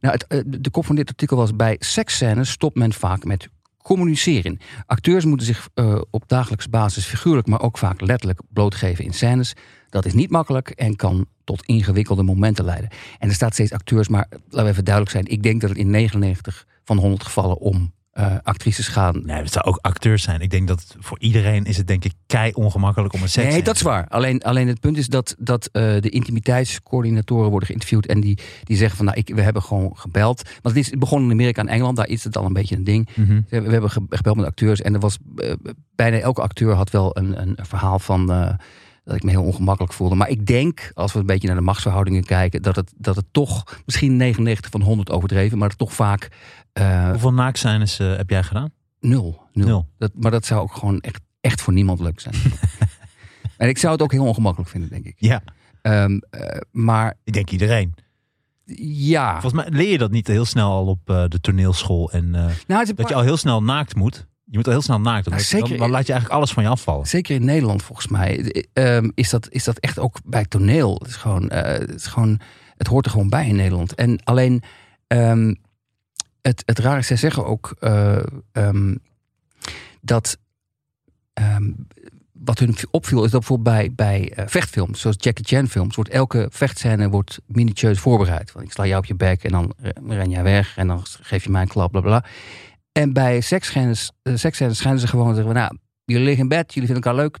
nou, 0.00 0.14
het, 0.14 0.26
eh, 0.26 0.40
de 0.46 0.70
kop 0.70 0.86
van 0.86 0.96
dit 0.96 1.08
artikel 1.08 1.36
was: 1.36 1.56
bij 1.56 1.76
seksscènes 1.78 2.50
stopt 2.50 2.76
men 2.76 2.92
vaak 2.92 3.24
met 3.24 3.48
communiceren. 3.82 4.58
Acteurs 4.86 5.24
moeten 5.24 5.46
zich 5.46 5.68
eh, 5.74 6.00
op 6.10 6.28
dagelijkse 6.28 6.68
basis 6.68 7.04
figuurlijk, 7.04 7.46
maar 7.46 7.60
ook 7.60 7.78
vaak 7.78 8.00
letterlijk 8.00 8.40
blootgeven 8.48 9.04
in 9.04 9.12
scènes. 9.12 9.52
Dat 9.88 10.04
is 10.04 10.12
niet 10.12 10.30
makkelijk 10.30 10.70
en 10.70 10.96
kan 10.96 11.26
tot 11.44 11.66
ingewikkelde 11.66 12.22
momenten 12.22 12.64
leiden. 12.64 12.90
En 13.18 13.28
er 13.28 13.34
staat 13.34 13.52
steeds 13.52 13.72
acteurs, 13.72 14.08
maar 14.08 14.26
laten 14.30 14.64
we 14.64 14.70
even 14.70 14.84
duidelijk 14.84 15.14
zijn. 15.14 15.26
Ik 15.26 15.42
denk 15.42 15.60
dat 15.60 15.70
het 15.70 15.78
in 15.78 15.90
99 15.90 16.66
van 16.84 16.96
100 16.96 17.22
gevallen 17.24 17.58
om 17.58 17.92
eh, 18.12 18.34
actrices 18.42 18.88
gaan. 18.88 19.22
Nee, 19.24 19.36
het 19.42 19.52
zou 19.52 19.64
ook 19.64 19.78
acteurs 19.80 20.22
zijn. 20.22 20.40
Ik 20.40 20.50
denk 20.50 20.68
dat 20.68 20.96
voor 20.98 21.18
iedereen 21.20 21.64
is 21.64 21.76
het 21.76 21.86
denk 21.86 22.04
ik 22.04 22.12
kei 22.26 22.52
ongemakkelijk 22.52 23.14
om 23.14 23.22
een 23.22 23.28
seks 23.28 23.52
Nee, 23.52 23.62
dat 23.62 23.74
is 23.74 23.82
waar. 23.82 24.08
Alleen, 24.08 24.42
alleen 24.42 24.68
het 24.68 24.80
punt 24.80 24.96
is 24.96 25.06
dat, 25.06 25.34
dat 25.38 25.66
eh, 25.72 25.82
de 26.00 26.08
intimiteitscoördinatoren 26.08 27.50
worden 27.50 27.66
geïnterviewd. 27.68 28.06
En 28.06 28.20
die, 28.20 28.38
die 28.64 28.76
zeggen 28.76 28.96
van 28.96 29.06
nou, 29.06 29.18
ik, 29.18 29.34
we 29.34 29.40
hebben 29.42 29.62
gewoon 29.62 29.96
gebeld. 29.96 30.42
Want 30.62 30.76
het 30.76 30.86
is 30.86 30.90
begonnen 30.98 31.26
in 31.30 31.34
Amerika 31.34 31.60
en 31.62 31.68
Engeland. 31.68 31.96
Daar 31.96 32.08
is 32.08 32.24
het 32.24 32.36
al 32.36 32.44
een 32.44 32.52
beetje 32.52 32.76
een 32.76 32.84
ding. 32.84 33.08
Mhm. 33.14 33.40
We 33.48 33.60
we 33.60 33.70
hebben 33.72 33.90
ge- 33.90 34.06
gebeld 34.08 34.36
met 34.36 34.46
acteurs 34.46 34.80
en 34.82 34.94
er 34.94 35.00
was 35.00 35.18
eh, 35.36 35.52
bijna 35.94 36.18
elke 36.18 36.40
acteur 36.42 36.74
had 36.74 36.90
wel 36.90 37.16
een, 37.18 37.40
een 37.40 37.56
verhaal 37.62 37.98
van 37.98 38.26
dat 39.04 39.16
ik 39.16 39.22
me 39.22 39.30
heel 39.30 39.42
ongemakkelijk 39.42 39.92
voelde. 39.92 40.14
Maar 40.14 40.28
ik 40.28 40.46
denk, 40.46 40.90
als 40.94 41.12
we 41.12 41.18
een 41.18 41.26
beetje 41.26 41.46
naar 41.46 41.56
de 41.56 41.62
machtsverhoudingen 41.62 42.24
kijken, 42.24 42.62
dat 42.62 42.76
het, 42.76 42.92
dat 42.96 43.16
het 43.16 43.24
toch 43.30 43.80
misschien 43.86 44.16
99 44.16 44.70
van 44.70 44.82
100 44.82 45.10
overdreven, 45.10 45.58
maar 45.58 45.76
toch 45.76 45.92
vaak 45.92 46.28
eh, 46.72 47.10
Hoeveel 47.10 47.32
naaktscènes 47.32 47.98
eh, 47.98 48.16
heb 48.16 48.30
jij 48.30 48.42
gedaan? 48.42 48.70
nul. 49.00 49.40
nul. 49.52 49.66
Nul. 49.66 49.88
Dat, 49.98 50.10
maar 50.14 50.30
dat 50.30 50.46
zou 50.46 50.60
ook 50.60 50.74
gewoon 50.74 51.00
echt, 51.00 51.20
echt 51.40 51.60
voor 51.60 51.72
niemand 51.72 52.00
leuk 52.00 52.20
zijn. 52.20 52.34
en 53.56 53.68
ik 53.68 53.78
zou 53.78 53.92
het 53.92 54.02
ook 54.02 54.12
heel 54.12 54.26
ongemakkelijk 54.26 54.70
vinden, 54.70 54.90
denk 54.90 55.04
ik. 55.04 55.14
Ja, 55.16 55.42
Ehm, 55.82 56.18
eh, 56.30 56.60
maar 56.70 57.14
ik 57.24 57.32
denk 57.32 57.50
iedereen. 57.50 57.94
ja, 58.86 59.40
Volgens 59.40 59.62
mij 59.62 59.72
leer 59.78 59.90
je 59.90 59.98
dat 59.98 60.10
niet 60.10 60.26
heel 60.26 60.44
snel 60.44 60.70
al 60.70 60.86
op 60.86 61.00
de 61.06 61.38
toneelschool. 61.40 62.10
En 62.10 62.30
nou, 62.30 62.52
dat 62.66 62.94
paar- 62.94 63.08
je 63.08 63.14
al 63.14 63.22
heel 63.22 63.36
snel 63.36 63.62
naakt 63.62 63.94
moet. 63.94 64.26
Je 64.52 64.58
moet 64.58 64.66
al 64.66 64.72
heel 64.72 64.82
snel 64.82 65.00
naakt. 65.00 65.30
Dan, 65.30 65.40
zeker. 65.40 65.68
dan, 65.68 65.78
dan 65.78 65.90
laat 65.90 66.06
je 66.06 66.12
eigenlijk 66.12 66.40
alles 66.40 66.52
van 66.52 66.62
je 66.62 66.68
afvallen. 66.68 67.06
Zeker 67.06 67.34
in 67.34 67.44
Nederland 67.44 67.82
volgens 67.82 68.08
mij 68.08 68.40
eh, 68.40 68.96
ehm, 68.96 69.10
is, 69.14 69.30
dat, 69.30 69.48
is 69.50 69.64
dat 69.64 69.78
echt 69.78 69.98
ook 69.98 70.18
bij 70.24 70.44
toneel. 70.44 70.94
Het, 70.94 71.08
is 71.08 71.16
gewoon, 71.16 71.48
eh, 71.48 71.78
het, 71.78 71.94
is 71.94 72.06
gewoon, 72.06 72.40
het 72.76 72.86
hoort 72.86 73.04
er 73.04 73.10
gewoon 73.10 73.28
bij 73.28 73.48
in 73.48 73.56
Nederland. 73.56 73.94
En 73.94 74.24
alleen 74.24 74.62
ehm, 75.06 75.54
het, 76.42 76.62
het 76.66 76.78
rare 76.78 76.98
is, 76.98 77.06
zij 77.06 77.16
zeggen 77.16 77.46
ook 77.46 77.76
eh, 77.80 78.22
ehm, 78.52 78.94
dat 80.00 80.38
wat 82.32 82.58
hun 82.58 82.76
opviel 82.90 83.24
is 83.24 83.30
dat 83.30 83.40
bijvoorbeeld 83.40 83.76
bij, 83.76 83.92
bij 83.94 84.46
vechtfilms, 84.46 85.00
zoals 85.00 85.16
Jackie 85.18 85.44
Chan 85.44 85.68
films, 85.68 85.94
wordt 85.94 86.10
elke 86.10 86.46
vechtscène 86.50 87.08
wordt 87.08 87.40
minutieus 87.46 87.98
voorbereid. 87.98 88.52
Want 88.52 88.66
ik 88.66 88.72
sla 88.72 88.86
jou 88.86 88.98
op 88.98 89.04
je 89.04 89.14
bek 89.14 89.44
en 89.44 89.50
dan 89.50 89.74
ren 90.06 90.30
jij 90.30 90.42
weg 90.42 90.76
en 90.76 90.86
dan 90.86 91.02
geef 91.04 91.44
je 91.44 91.50
mij 91.50 91.62
een 91.62 91.68
klap, 91.68 91.90
bla 91.90 92.00
bla. 92.00 92.24
En 92.92 93.12
bij 93.12 93.40
seksscènes, 93.40 94.12
eh, 94.22 94.34
schijnen 94.36 95.00
ze 95.00 95.06
gewoon 95.06 95.28
te 95.28 95.34
zeggen, 95.34 95.54
nou, 95.54 95.78
jullie 96.04 96.24
liggen 96.24 96.42
in 96.42 96.48
bed, 96.48 96.74
jullie 96.74 96.88
vinden 96.88 97.10
elkaar 97.10 97.22
leuk. 97.22 97.38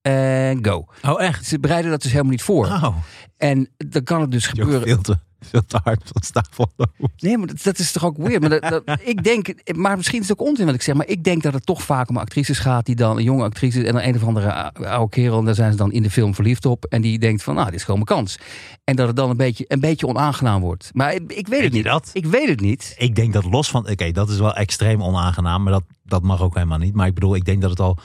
En 0.00 0.64
go. 0.64 0.86
Oh, 1.02 1.22
echt? 1.22 1.46
Ze 1.46 1.60
bereiden 1.60 1.90
dat 1.90 2.02
dus 2.02 2.10
helemaal 2.10 2.32
niet 2.32 2.42
voor. 2.42 2.66
Oh, 2.66 2.96
En 3.36 3.68
dan 3.76 4.02
kan 4.02 4.20
het 4.20 4.30
dus 4.30 4.46
gebeuren. 4.46 5.00
Veel 5.42 5.66
te, 5.66 5.80
hard 5.84 6.10
van 6.12 6.22
stapel. 6.22 6.72
Nee, 7.18 7.38
maar 7.38 7.46
dat, 7.46 7.62
dat 7.62 7.78
is 7.78 7.92
toch 7.92 8.04
ook 8.04 8.16
weird. 8.16 8.40
Maar, 8.40 8.60
dat, 8.60 8.62
dat- 8.84 9.00
ik 9.14 9.24
denk, 9.24 9.54
maar 9.76 9.96
misschien 9.96 10.20
is 10.20 10.28
het 10.28 10.40
ook 10.40 10.46
onzin 10.46 10.66
wat 10.66 10.74
ik 10.74 10.82
zeg. 10.82 10.94
Maar 10.94 11.06
ik 11.06 11.24
denk 11.24 11.42
dat 11.42 11.52
het 11.52 11.66
toch 11.66 11.82
vaak 11.82 12.08
om 12.08 12.16
actrices 12.16 12.58
gaat. 12.58 12.86
Die 12.86 12.94
dan, 12.94 13.16
een 13.16 13.22
jonge 13.22 13.42
actrice 13.44 13.86
en 13.86 13.92
dan 13.92 14.02
een 14.02 14.14
of 14.14 14.24
andere 14.24 14.52
ou- 14.52 14.84
oude 14.86 15.10
kerel. 15.10 15.38
En 15.38 15.44
daar 15.44 15.54
zijn 15.54 15.70
ze 15.70 15.76
dan 15.76 15.92
in 15.92 16.02
de 16.02 16.10
film 16.10 16.34
verliefd 16.34 16.66
op. 16.66 16.84
En 16.84 17.02
die 17.02 17.18
denkt 17.18 17.42
van, 17.42 17.54
nou, 17.54 17.66
dit 17.66 17.74
is 17.74 17.84
gewoon 17.84 18.02
mijn 18.06 18.18
kans. 18.18 18.38
En 18.84 18.96
dat 18.96 19.06
het 19.06 19.16
dan 19.16 19.30
een 19.30 19.36
beetje, 19.36 19.64
een 19.68 19.80
beetje 19.80 20.06
onaangenaam 20.06 20.60
wordt. 20.60 20.90
Maar 20.92 21.14
ik, 21.14 21.32
ik 21.32 21.46
weet 21.48 21.62
het 21.62 21.72
niet. 21.72 21.84
dat? 21.84 22.10
Ik 22.12 22.26
weet 22.26 22.48
het 22.48 22.60
niet. 22.60 22.94
Ik 22.98 23.14
denk 23.14 23.32
dat 23.32 23.44
los 23.44 23.70
van... 23.70 23.88
Oké, 23.90 24.10
dat 24.12 24.30
is 24.30 24.38
wel 24.38 24.54
extreem 24.54 25.02
onaangenaam. 25.02 25.62
Maar 25.62 25.72
dat, 25.72 25.84
dat 26.04 26.22
mag 26.22 26.40
ook 26.42 26.54
helemaal 26.54 26.78
niet. 26.78 26.94
Maar 26.94 27.06
ik 27.06 27.14
bedoel, 27.14 27.34
ik 27.34 27.44
denk 27.44 27.60
dat 27.60 27.70
het 27.70 27.80
al 27.80 27.98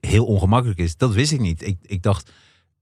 heel 0.00 0.24
ongemakkelijk 0.24 0.78
is. 0.80 0.96
Dat 0.96 1.12
wist 1.14 1.32
ik 1.32 1.40
niet. 1.40 1.66
Ik, 1.66 1.76
ik 1.82 2.02
dacht... 2.02 2.30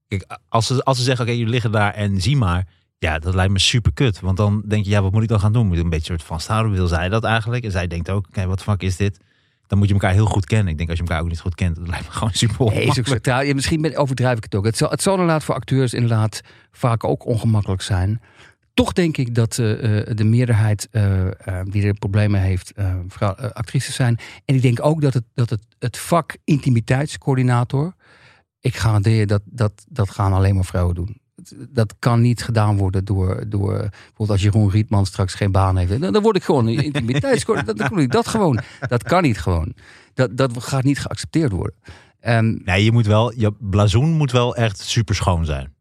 Kijk, 0.07 0.37
als 0.49 0.67
ze, 0.67 0.83
als 0.83 0.97
ze 0.97 1.03
zeggen, 1.03 1.25
oké, 1.25 1.33
jullie 1.33 1.51
liggen 1.51 1.71
daar 1.71 1.93
en 1.93 2.21
zie 2.21 2.37
maar... 2.37 2.67
Ja, 2.99 3.19
dat 3.19 3.33
lijkt 3.35 3.51
me 3.51 3.59
super 3.59 3.93
kut. 3.93 4.19
Want 4.19 4.37
dan 4.37 4.63
denk 4.67 4.83
je, 4.85 4.89
ja, 4.89 5.01
wat 5.01 5.11
moet 5.11 5.23
ik 5.23 5.29
dan 5.29 5.39
gaan 5.39 5.53
doen? 5.53 5.67
Moet 5.67 5.77
ik 5.77 5.83
een 5.83 5.89
beetje 5.89 6.05
soort 6.05 6.23
vasthouden? 6.23 6.71
Wil 6.71 6.87
zij 6.87 7.09
dat 7.09 7.23
eigenlijk? 7.23 7.63
En 7.63 7.71
zij 7.71 7.87
denkt 7.87 8.09
ook, 8.09 8.27
oké, 8.27 8.45
wat 8.45 8.63
fuck 8.63 8.81
is 8.81 8.95
dit? 8.95 9.19
dan 9.67 9.77
moet 9.77 9.87
je 9.87 9.93
elkaar 9.93 10.11
heel 10.13 10.25
goed 10.25 10.45
kennen. 10.45 10.67
Ik 10.67 10.77
denk 10.77 10.89
als 10.89 10.97
je 10.97 11.03
elkaar 11.03 11.21
ook 11.21 11.29
niet 11.29 11.39
goed 11.39 11.55
kent, 11.55 11.75
dat 11.75 11.87
lijkt 11.87 12.05
me 12.05 12.11
gewoon 12.17 12.33
super 12.33 12.65
Nee, 12.65 12.85
is 12.85 13.09
ook. 13.09 13.25
Ja, 13.25 13.53
misschien 13.53 13.81
ben- 13.81 13.95
overdrijf 13.95 14.37
ik 14.37 14.43
het 14.43 14.55
ook. 14.55 14.65
Het 14.65 14.77
zal, 14.77 14.89
het 14.89 15.01
zal 15.01 15.13
inderdaad 15.13 15.43
voor 15.43 15.55
acteurs 15.55 15.93
inderdaad 15.93 16.41
vaak 16.71 17.03
ook 17.03 17.25
ongemakkelijk 17.25 17.81
zijn. 17.81 18.21
Toch 18.73 18.93
denk 18.93 19.17
ik 19.17 19.35
dat 19.35 19.57
eh, 19.57 19.99
eh, 19.99 20.15
de 20.15 20.23
meerderheid 20.23 20.87
eh, 20.91 21.29
die 21.63 21.83
er 21.87 21.93
problemen 21.93 22.41
heeft, 22.41 22.73
vrouw- 23.07 23.35
actrices 23.35 23.95
zijn. 23.95 24.19
En 24.45 24.55
ik 24.55 24.61
denk 24.61 24.85
ook 24.85 25.01
dat 25.01 25.13
het, 25.13 25.23
dat 25.33 25.49
het, 25.49 25.61
het 25.79 25.97
vak 25.97 26.37
intimiteitscoördinator. 26.43 27.93
Ik 28.59 28.75
garandeer 28.75 29.27
dat, 29.27 29.41
dat 29.45 29.85
dat 29.89 30.09
gaan 30.09 30.33
alleen 30.33 30.55
maar 30.55 30.65
vrouwen 30.65 30.95
doen. 30.95 31.17
Dat 31.69 31.95
kan 31.99 32.21
niet 32.21 32.43
gedaan 32.43 32.77
worden 32.77 33.05
door, 33.05 33.43
door 33.49 33.77
bijvoorbeeld 33.77 34.29
als 34.29 34.41
Jeroen 34.41 34.69
Rietman 34.69 35.05
straks 35.05 35.33
geen 35.33 35.51
baan 35.51 35.77
heeft. 35.77 36.01
Dan, 36.01 36.13
dan 36.13 36.21
word 36.21 36.35
ik 36.35 36.43
gewoon 36.43 36.67
een 36.67 36.83
intimiteitscoördinator. 36.91 37.89
Dat, 37.89 37.99
dat, 37.99 38.11
dat 38.11 38.27
gewoon. 38.27 38.59
Dat 38.87 39.03
kan 39.03 39.21
niet 39.21 39.39
gewoon. 39.39 39.73
Dat, 40.13 40.37
dat 40.37 40.63
gaat 40.63 40.83
niet 40.83 40.99
geaccepteerd 40.99 41.51
worden. 41.51 41.75
En 42.19 42.61
Nee, 42.65 42.83
je 42.83 42.91
moet 42.91 43.05
wel, 43.05 43.33
je 43.39 43.53
blazoen 43.59 44.09
moet 44.09 44.31
wel 44.31 44.55
echt 44.55 44.79
super 44.79 45.15
schoon 45.15 45.45
zijn. 45.45 45.75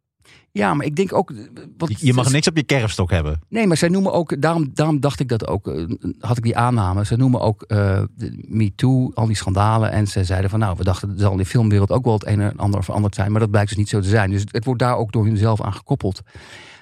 Ja, 0.57 0.75
maar 0.75 0.87
ik 0.87 0.97
denk 0.97 1.13
ook. 1.13 1.33
Want 1.77 2.01
Je 2.01 2.13
mag 2.13 2.31
niks 2.33 2.49
op 2.49 2.57
je 2.57 2.63
kerfstok 2.63 3.11
hebben. 3.11 3.41
Nee, 3.49 3.67
maar 3.67 3.77
zij 3.77 3.89
noemen 3.89 4.13
ook. 4.13 4.41
Daarom, 4.43 4.71
daarom 4.75 5.01
dacht 5.01 5.21
ik 5.21 5.29
dat 5.29 5.47
ook. 5.47 5.69
eh, 5.69 5.85
Had 6.21 6.37
ik 6.37 6.43
die 6.43 6.57
aanname. 6.57 7.05
Ze 7.05 7.17
noemen 7.17 7.41
ook 7.41 7.63
eh 7.63 8.03
de 8.15 8.45
MeToo, 8.49 9.11
al 9.15 9.27
die 9.27 9.37
schandalen. 9.37 9.91
En 9.91 10.07
ze 10.07 10.25
zeiden 10.25 10.51
van. 10.51 10.59
Nou, 10.59 10.77
we 10.77 10.85
dachten. 10.85 11.11
Er 11.11 11.19
zal 11.19 11.31
in 11.33 11.37
de 11.39 11.45
filmwereld 11.47 11.91
ook 11.91 12.05
wel 12.05 12.13
het 12.15 12.27
een 12.27 12.41
en 12.41 12.57
ander 12.57 12.85
veranderd 12.85 13.15
zijn. 13.15 13.31
Maar 13.31 13.41
dat 13.41 13.51
blijkt 13.51 13.69
dus 13.69 13.79
niet 13.79 13.89
zo 13.89 14.01
te 14.01 14.09
zijn. 14.09 14.31
Dus 14.31 14.45
het 14.51 14.65
wordt 14.65 14.81
daar 14.81 14.97
ook 14.97 15.13
door 15.13 15.25
hunzelf 15.27 15.61
aan 15.63 15.73
gekoppeld. 15.75 16.21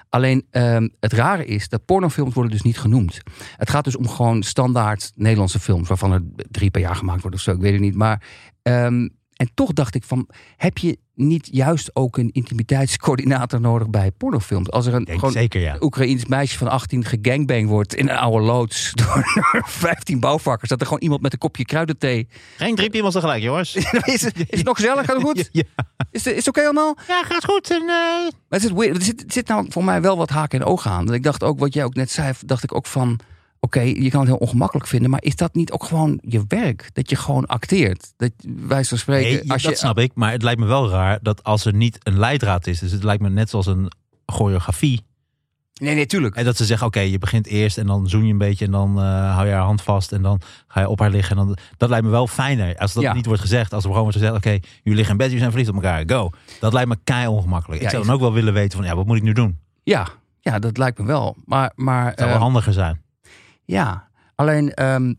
Alleen 0.09 0.45
ehm, 0.51 0.87
het 0.99 1.13
rare 1.13 1.45
is 1.45 1.69
dat 1.69 1.85
pornofilms 1.85 2.33
worden 2.33 2.51
dus 2.51 2.61
niet 2.61 2.79
genoemd. 2.79 3.19
Het 3.55 3.69
gaat 3.69 3.83
dus 3.83 3.95
om 3.97 4.07
gewoon 4.09 4.43
standaard 4.43 5.11
Nederlandse 5.15 5.59
films. 5.59 5.87
Waarvan 5.87 6.11
er 6.11 6.23
drie 6.51 6.71
per 6.71 6.81
jaar 6.81 6.95
gemaakt 6.95 7.21
worden 7.21 7.39
of 7.39 7.45
zo. 7.45 7.51
Ik 7.51 7.61
weet 7.61 7.71
het 7.73 7.81
niet. 7.81 7.95
Maar. 7.95 8.21
ehm, 8.61 9.07
en 9.35 9.49
toch 9.53 9.73
dacht 9.73 9.95
ik 9.95 10.03
van. 10.03 10.27
Heb 10.57 10.77
je 10.77 10.97
niet 11.15 11.49
juist 11.51 11.89
ook 11.93 12.17
een 12.17 12.29
intimiteitscoördinator 12.31 13.61
nodig 13.61 13.89
bij 13.89 14.11
pornofilms? 14.11 14.71
Als 14.71 14.85
er 14.85 14.93
een 14.93 15.03
Denk 15.03 15.19
gewoon 15.19 15.33
zeker 15.33 15.61
ja. 15.61 15.77
Oekraïens 15.79 16.25
meisje 16.25 16.57
van 16.57 16.67
18 16.67 17.05
gegangbang 17.05 17.67
wordt 17.69 17.95
in 17.95 18.09
een 18.09 18.15
oude 18.17 18.45
loods 18.45 18.91
door, 18.95 19.23
door 19.51 19.63
15 19.67 20.19
bouwvakkers. 20.19 20.69
Dat 20.69 20.79
er 20.79 20.85
gewoon 20.85 21.01
iemand 21.01 21.21
met 21.21 21.33
een 21.33 21.39
kopje 21.39 21.65
kruidenthee. 21.65 22.27
Geen 22.57 22.75
drie 22.75 22.89
piemels 22.89 23.13
tegelijk, 23.13 23.43
jongens. 23.43 23.75
is, 24.15 24.21
het- 24.21 24.39
is 24.39 24.57
het 24.57 24.63
nog 24.65 24.75
gezellig? 24.75 25.05
Gaat 25.05 25.15
het 25.15 25.25
goed? 25.25 25.49
Ja, 25.51 25.63
Is 26.11 26.25
het, 26.25 26.33
is 26.33 26.45
het 26.45 26.47
oké 26.47 26.61
allemaal? 26.63 26.97
ja 27.07 27.23
gaat 27.23 27.45
goed. 27.45 27.71
En, 27.71 27.81
eh, 27.81 27.87
Maar 28.49 28.59
het. 28.87 28.97
Er 28.97 29.01
zit, 29.03 29.23
zit 29.27 29.47
nou 29.47 29.65
voor 29.69 29.83
mij 29.83 30.01
wel 30.01 30.17
wat 30.17 30.29
haken 30.29 30.59
en 30.59 30.65
ogen 30.65 30.91
aan. 30.91 31.03
Want 31.05 31.17
ik 31.17 31.23
dacht 31.23 31.43
ook, 31.43 31.59
wat 31.59 31.73
jij 31.73 31.83
ook 31.83 31.95
net 31.95 32.11
zei, 32.11 32.33
dacht 32.45 32.63
ik 32.63 32.75
ook 32.75 32.85
van... 32.85 33.19
Oké, 33.59 33.79
je 33.81 34.09
kan 34.09 34.19
het 34.19 34.29
heel 34.29 34.37
ongemakkelijk 34.37 34.87
vinden, 34.87 35.09
maar 35.09 35.23
is 35.23 35.35
dat 35.35 35.53
niet 35.53 35.71
ook 35.71 35.83
gewoon 35.83 36.19
je 36.21 36.43
werk? 36.47 36.89
Dat 36.93 37.09
je 37.09 37.15
gewoon 37.15 37.45
acteert? 37.45 38.13
Dat 38.17 38.31
wij 38.67 38.83
van 38.85 38.97
spreken, 38.97 39.29
Nee, 39.31 39.51
als 39.51 39.61
dat 39.61 39.71
je, 39.71 39.77
snap 39.77 39.97
ik. 39.99 40.11
Maar 40.15 40.31
het 40.31 40.43
lijkt 40.43 40.59
me 40.59 40.65
wel 40.65 40.89
raar 40.89 41.19
dat 41.21 41.43
als 41.43 41.65
er 41.65 41.73
niet 41.73 41.97
een 42.03 42.19
leidraad 42.19 42.67
is. 42.67 42.79
Dus 42.79 42.91
het 42.91 43.03
lijkt 43.03 43.21
me 43.21 43.29
net 43.29 43.49
zoals 43.49 43.65
een 43.65 43.91
choreografie. 44.25 45.01
Nee, 45.81 45.95
nee, 45.95 46.05
tuurlijk. 46.05 46.35
En 46.35 46.45
dat 46.45 46.57
ze 46.57 46.65
zeggen, 46.65 46.87
oké, 46.87 46.99
je 46.99 47.17
begint 47.17 47.47
eerst 47.47 47.77
en 47.77 47.87
dan 47.87 48.09
zoen 48.09 48.25
je 48.25 48.31
een 48.31 48.37
beetje. 48.37 48.65
En 48.65 48.71
dan 48.71 48.97
eh, 48.99 49.33
hou 49.33 49.47
je 49.47 49.53
haar 49.53 49.61
hand 49.63 49.81
vast 49.81 50.11
en 50.11 50.21
dan 50.21 50.41
ga 50.67 50.79
je 50.79 50.89
op 50.89 50.99
haar 50.99 51.09
liggen. 51.09 51.37
En 51.37 51.45
dan, 51.45 51.57
dat 51.77 51.89
lijkt 51.89 52.05
me 52.05 52.11
wel 52.11 52.27
fijner. 52.27 52.77
Als 52.77 52.93
dat 52.93 53.03
Ja. 53.03 53.13
niet 53.13 53.25
wordt 53.25 53.41
gezegd. 53.41 53.73
Als 53.73 53.83
er 53.83 53.89
gewoon 53.89 54.03
wordt 54.03 54.17
gezegd, 54.17 54.35
oké, 54.37 54.49
jullie 54.49 54.61
liggen 54.83 55.09
in 55.11 55.17
bed, 55.17 55.25
jullie 55.25 55.39
zijn 55.39 55.51
verliefd 55.51 55.69
op 55.69 55.75
elkaar. 55.75 56.03
Go. 56.07 56.29
Dat 56.59 56.73
lijkt 56.73 56.89
me 56.89 56.97
kei 57.03 57.27
ongemakkelijk. 57.27 57.79
Ja, 57.81 57.87
ik 57.87 57.93
zou 57.93 58.05
dan 58.05 58.13
ook 58.15 58.21
wel 58.21 58.33
willen 58.33 58.53
weten 58.53 58.77
van, 58.77 58.87
ja, 58.87 58.95
wat 58.95 59.05
moet 59.05 59.17
ik 59.17 59.23
nu 59.23 59.33
doen? 59.33 59.59
Ja, 59.83 60.07
ja, 60.41 60.59
dat 60.59 60.77
lijkt 60.77 60.97
me 60.99 61.05
wel. 61.05 61.35
Maar, 61.45 61.71
maar 61.75 62.05
Het 62.05 62.17
zou 62.17 62.29
wel 62.29 62.37
eh, 62.37 62.43
handiger 62.43 62.73
zijn. 62.73 63.01
Ja, 63.65 64.09
alleen... 64.35 64.73
ehm, 64.73 65.13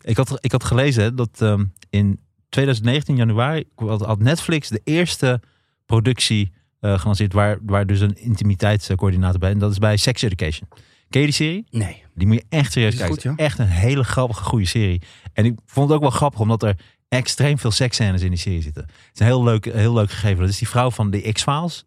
Ik 0.00 0.16
had, 0.16 0.38
ik 0.44 0.52
had 0.52 0.64
gelezen 0.64 1.16
dat 1.16 1.40
ehm, 1.40 1.64
in 1.90 2.20
2019 2.48 3.16
januari 3.16 3.64
had 3.76 4.18
Netflix 4.18 4.68
de 4.68 4.80
eerste 4.84 5.40
productie 5.86 6.52
eh 6.80 6.98
gelanceerd 6.98 7.32
waar, 7.32 7.58
waar 7.62 7.86
dus 7.86 8.00
een 8.00 8.16
intimiteitscoördinator 8.16 9.38
bij. 9.38 9.50
En 9.50 9.58
dat 9.58 9.70
is 9.70 9.78
bij 9.78 9.96
Sex 9.96 10.22
Education. 10.22 10.68
Ken 11.08 11.20
je 11.20 11.26
die 11.26 11.34
serie? 11.36 11.66
nee. 11.70 12.02
Die 12.14 12.26
moet 12.26 12.36
je 12.36 12.44
echt 12.48 12.72
serieus 12.72 12.96
kijken. 12.96 13.30
goed, 13.30 13.38
Echt 13.38 13.58
een 13.58 13.66
hele 13.66 14.04
grappige, 14.04 14.42
goede 14.44 14.66
serie. 14.66 15.02
En 15.32 15.44
ik 15.44 15.58
vond 15.66 15.86
het 15.88 15.96
ook 15.96 16.02
wel 16.02 16.10
grappig 16.10 16.40
omdat 16.40 16.62
er 16.62 16.76
extreem 17.08 17.58
veel 17.58 17.70
seksscènes 17.70 18.22
in 18.22 18.28
die 18.30 18.38
serie 18.38 18.62
zitten. 18.62 18.82
Het 18.82 18.92
is 19.14 19.20
een 19.20 19.26
heel 19.26 19.44
leuk, 19.44 19.64
heel 19.64 19.92
leuk 19.94 20.10
gegeven. 20.10 20.40
Dat 20.40 20.48
is 20.48 20.58
die 20.58 20.68
vrouw 20.68 20.90
van 20.90 21.10
de 21.10 21.32
X-Files. 21.32 21.84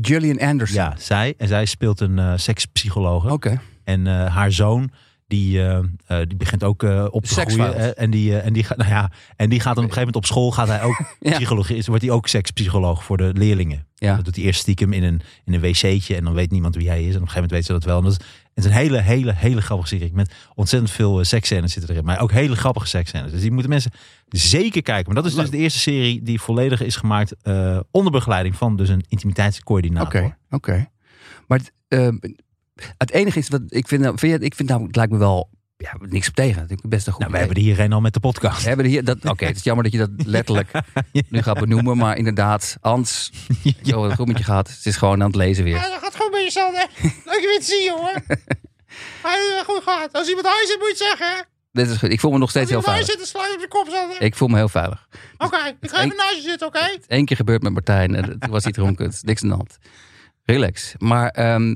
Gillian 0.00 0.38
Anderson. 0.38 0.76
Ja, 0.76 0.94
zij. 0.98 1.34
En 1.36 1.48
zij 1.48 1.64
speelt 1.64 2.00
een 2.00 2.18
eh 2.18 2.32
sekspsychologe. 2.36 3.32
Oké. 3.32 3.60
En 3.86 4.06
eh, 4.06 4.34
haar 4.34 4.52
zoon, 4.52 4.90
die, 5.26 5.62
eh, 5.62 5.76
eh, 5.78 5.84
die 6.28 6.36
begint 6.36 6.64
ook 6.64 6.82
op 7.10 7.24
te 7.24 7.28
groeien. 7.74 7.96
en, 7.96 8.10
die, 8.10 8.38
en, 8.38 8.52
die, 8.52 8.64
gaat- 8.64 8.76
nou 8.78 8.90
ja, 8.90 9.10
en 9.36 9.48
die 9.50 9.60
gaat 9.60 9.74
dan 9.74 9.84
op 9.84 9.90
een 9.90 9.96
gegeven 9.96 10.12
moment 10.14 10.16
op 10.16 10.26
school, 10.26 10.50
gaat 10.52 10.68
hij 10.68 10.82
ook 10.82 11.00
Ja. 11.20 11.32
psychologie, 11.36 11.76
is- 11.76 11.86
wordt 11.86 12.02
hij 12.02 12.12
ook 12.12 12.28
sekspsycholoog 12.28 13.04
voor 13.04 13.16
de 13.16 13.30
leerlingen. 13.34 13.86
Ja. 13.94 14.16
Dat 14.16 14.24
doet 14.24 14.36
hij 14.36 14.44
eerst 14.44 14.60
stiekem 14.60 14.92
in 14.92 15.02
een, 15.02 15.20
in 15.44 15.54
een 15.54 15.60
wc'tje 15.60 16.16
en 16.16 16.24
dan 16.24 16.34
weet 16.34 16.50
niemand 16.50 16.74
wie 16.76 16.88
hij 16.88 17.02
is. 17.02 17.08
En 17.14 17.16
op 17.16 17.22
een 17.22 17.28
gegeven 17.28 17.34
moment 17.34 17.50
weten 17.52 17.66
ze 17.66 17.72
dat 17.72 17.84
wel. 17.84 17.98
En 17.98 18.02
dat 18.04 18.12
is, 18.12 18.18
het 18.54 18.64
is 18.64 18.70
een 18.70 18.76
hele, 18.76 19.00
hele, 19.00 19.32
hele 19.34 19.60
grappige 19.62 19.88
serie. 19.96 20.10
Met 20.14 20.34
ontzettend 20.54 20.92
veel 20.92 21.24
seksscènes 21.24 21.72
zitten 21.72 21.90
erin. 21.90 22.04
Maar 22.04 22.20
ook 22.20 22.32
hele 22.32 22.56
grappige 22.56 22.86
seksscènes. 22.86 23.30
Dus 23.30 23.40
die 23.40 23.50
moeten 23.50 23.70
mensen 23.70 23.90
zeker 24.28 24.82
kijken. 24.82 25.12
Maar 25.12 25.22
dat 25.22 25.32
is 25.32 25.38
dus 25.38 25.50
de 25.50 25.56
eerste 25.56 25.78
serie 25.78 26.22
die 26.22 26.40
volledig 26.40 26.82
is 26.82 26.96
gemaakt 26.96 27.34
onder 27.90 28.12
begeleiding 28.12 28.56
van 28.56 28.76
dus 28.76 28.88
een 28.88 29.04
intimiteitscoördinator. 29.08 30.20
Oké, 30.24 30.36
oké. 30.50 30.86
Maar 31.46 31.60
het 32.98 33.10
enige 33.10 33.38
is 33.38 33.48
wat 33.48 33.60
ik 33.68 33.88
vind, 33.88 34.02
nou- 34.02 34.18
vind 34.18 34.32
je, 34.40 34.46
ik 34.46 34.54
vind 34.54 34.68
nou, 34.68 34.86
het 34.86 34.96
lijkt 34.96 35.12
me 35.12 35.18
wel 35.18 35.50
ja, 35.76 35.92
niks 35.98 36.28
op 36.28 36.34
tegen. 36.34 36.60
Het 36.62 36.70
is 36.70 36.76
best 36.82 37.06
een 37.06 37.12
goed 37.12 37.20
Nou, 37.20 37.32
we 37.32 37.38
hebben 37.38 37.56
er 37.56 37.62
hierheen 37.62 37.92
al 37.92 38.00
met 38.00 38.14
de 38.14 38.20
podcast. 38.20 38.60
We 38.62 38.68
hebben 38.68 38.84
er 38.84 38.90
hier, 38.90 39.04
dat, 39.04 39.24
oké, 39.24 39.44
het 39.44 39.56
is 39.56 39.62
jammer 39.62 39.84
dat 39.84 39.92
je 39.92 39.98
dat 39.98 40.10
letterlijk 40.36 40.70
nu 41.28 41.42
gaat 41.42 41.58
benoemen, 41.58 41.96
maar 41.96 42.16
inderdaad, 42.16 42.76
Hans, 42.80 43.32
zo 43.82 44.04
het 44.04 44.14
goed 44.14 44.26
met 44.26 44.38
je 44.38 44.44
gaat, 44.44 44.68
het 44.68 44.86
is 44.86 44.96
gewoon 44.96 45.20
aan 45.20 45.26
het 45.26 45.36
lezen 45.36 45.64
weer. 45.64 45.74
dat 45.80 45.98
gaat 46.00 46.16
goed 46.16 46.30
met 46.30 46.42
je, 46.42 46.50
Sander. 46.50 46.86
Leuk 47.02 47.40
je 47.40 47.46
weer 47.46 47.58
te 47.58 47.64
zien, 47.64 47.84
jongen. 47.84 48.24
Hij 49.22 49.62
goed 49.66 49.82
gaat. 49.82 50.12
Als 50.12 50.28
iemand 50.28 50.46
huis 50.46 50.66
zit, 50.68 50.78
moet 50.78 50.98
je 50.98 51.04
het 51.04 51.18
zeggen. 51.18 51.36
hè? 51.36 51.42
Dit 51.72 51.90
is 51.90 51.96
goed. 51.96 52.10
Ik 52.10 52.20
voel 52.20 52.30
me 52.30 52.38
nog 52.38 52.50
steeds 52.50 52.70
heel 52.70 52.76
Als 52.78 52.86
iemand 52.86 53.06
veilig. 53.06 53.32
huis 53.32 53.32
zit, 53.32 53.50
je 53.50 53.54
op 53.54 53.60
je 53.60 53.68
kop, 53.68 53.94
Sander. 53.94 54.22
Ik 54.22 54.34
voel 54.36 54.48
me 54.48 54.56
heel 54.56 54.68
veilig. 54.68 55.08
Oké, 55.38 55.56
ik 55.80 55.90
ga 55.90 56.04
even 56.04 56.16
naast 56.16 56.34
je 56.34 56.40
zitten, 56.40 56.66
oké? 56.66 56.88
Eén 57.06 57.24
keer 57.24 57.36
gebeurd 57.36 57.62
met 57.62 57.72
Martijn 57.72 58.14
en 58.14 58.38
toen 58.38 58.50
was 58.50 58.62
hij 58.62 58.72
dronken. 58.72 59.12
Niks 59.20 59.42
aan 59.42 59.48
de 59.48 59.54
hand. 59.54 59.78
Relax. 60.42 60.94
Maar 60.98 61.28
ehm, 61.28 61.74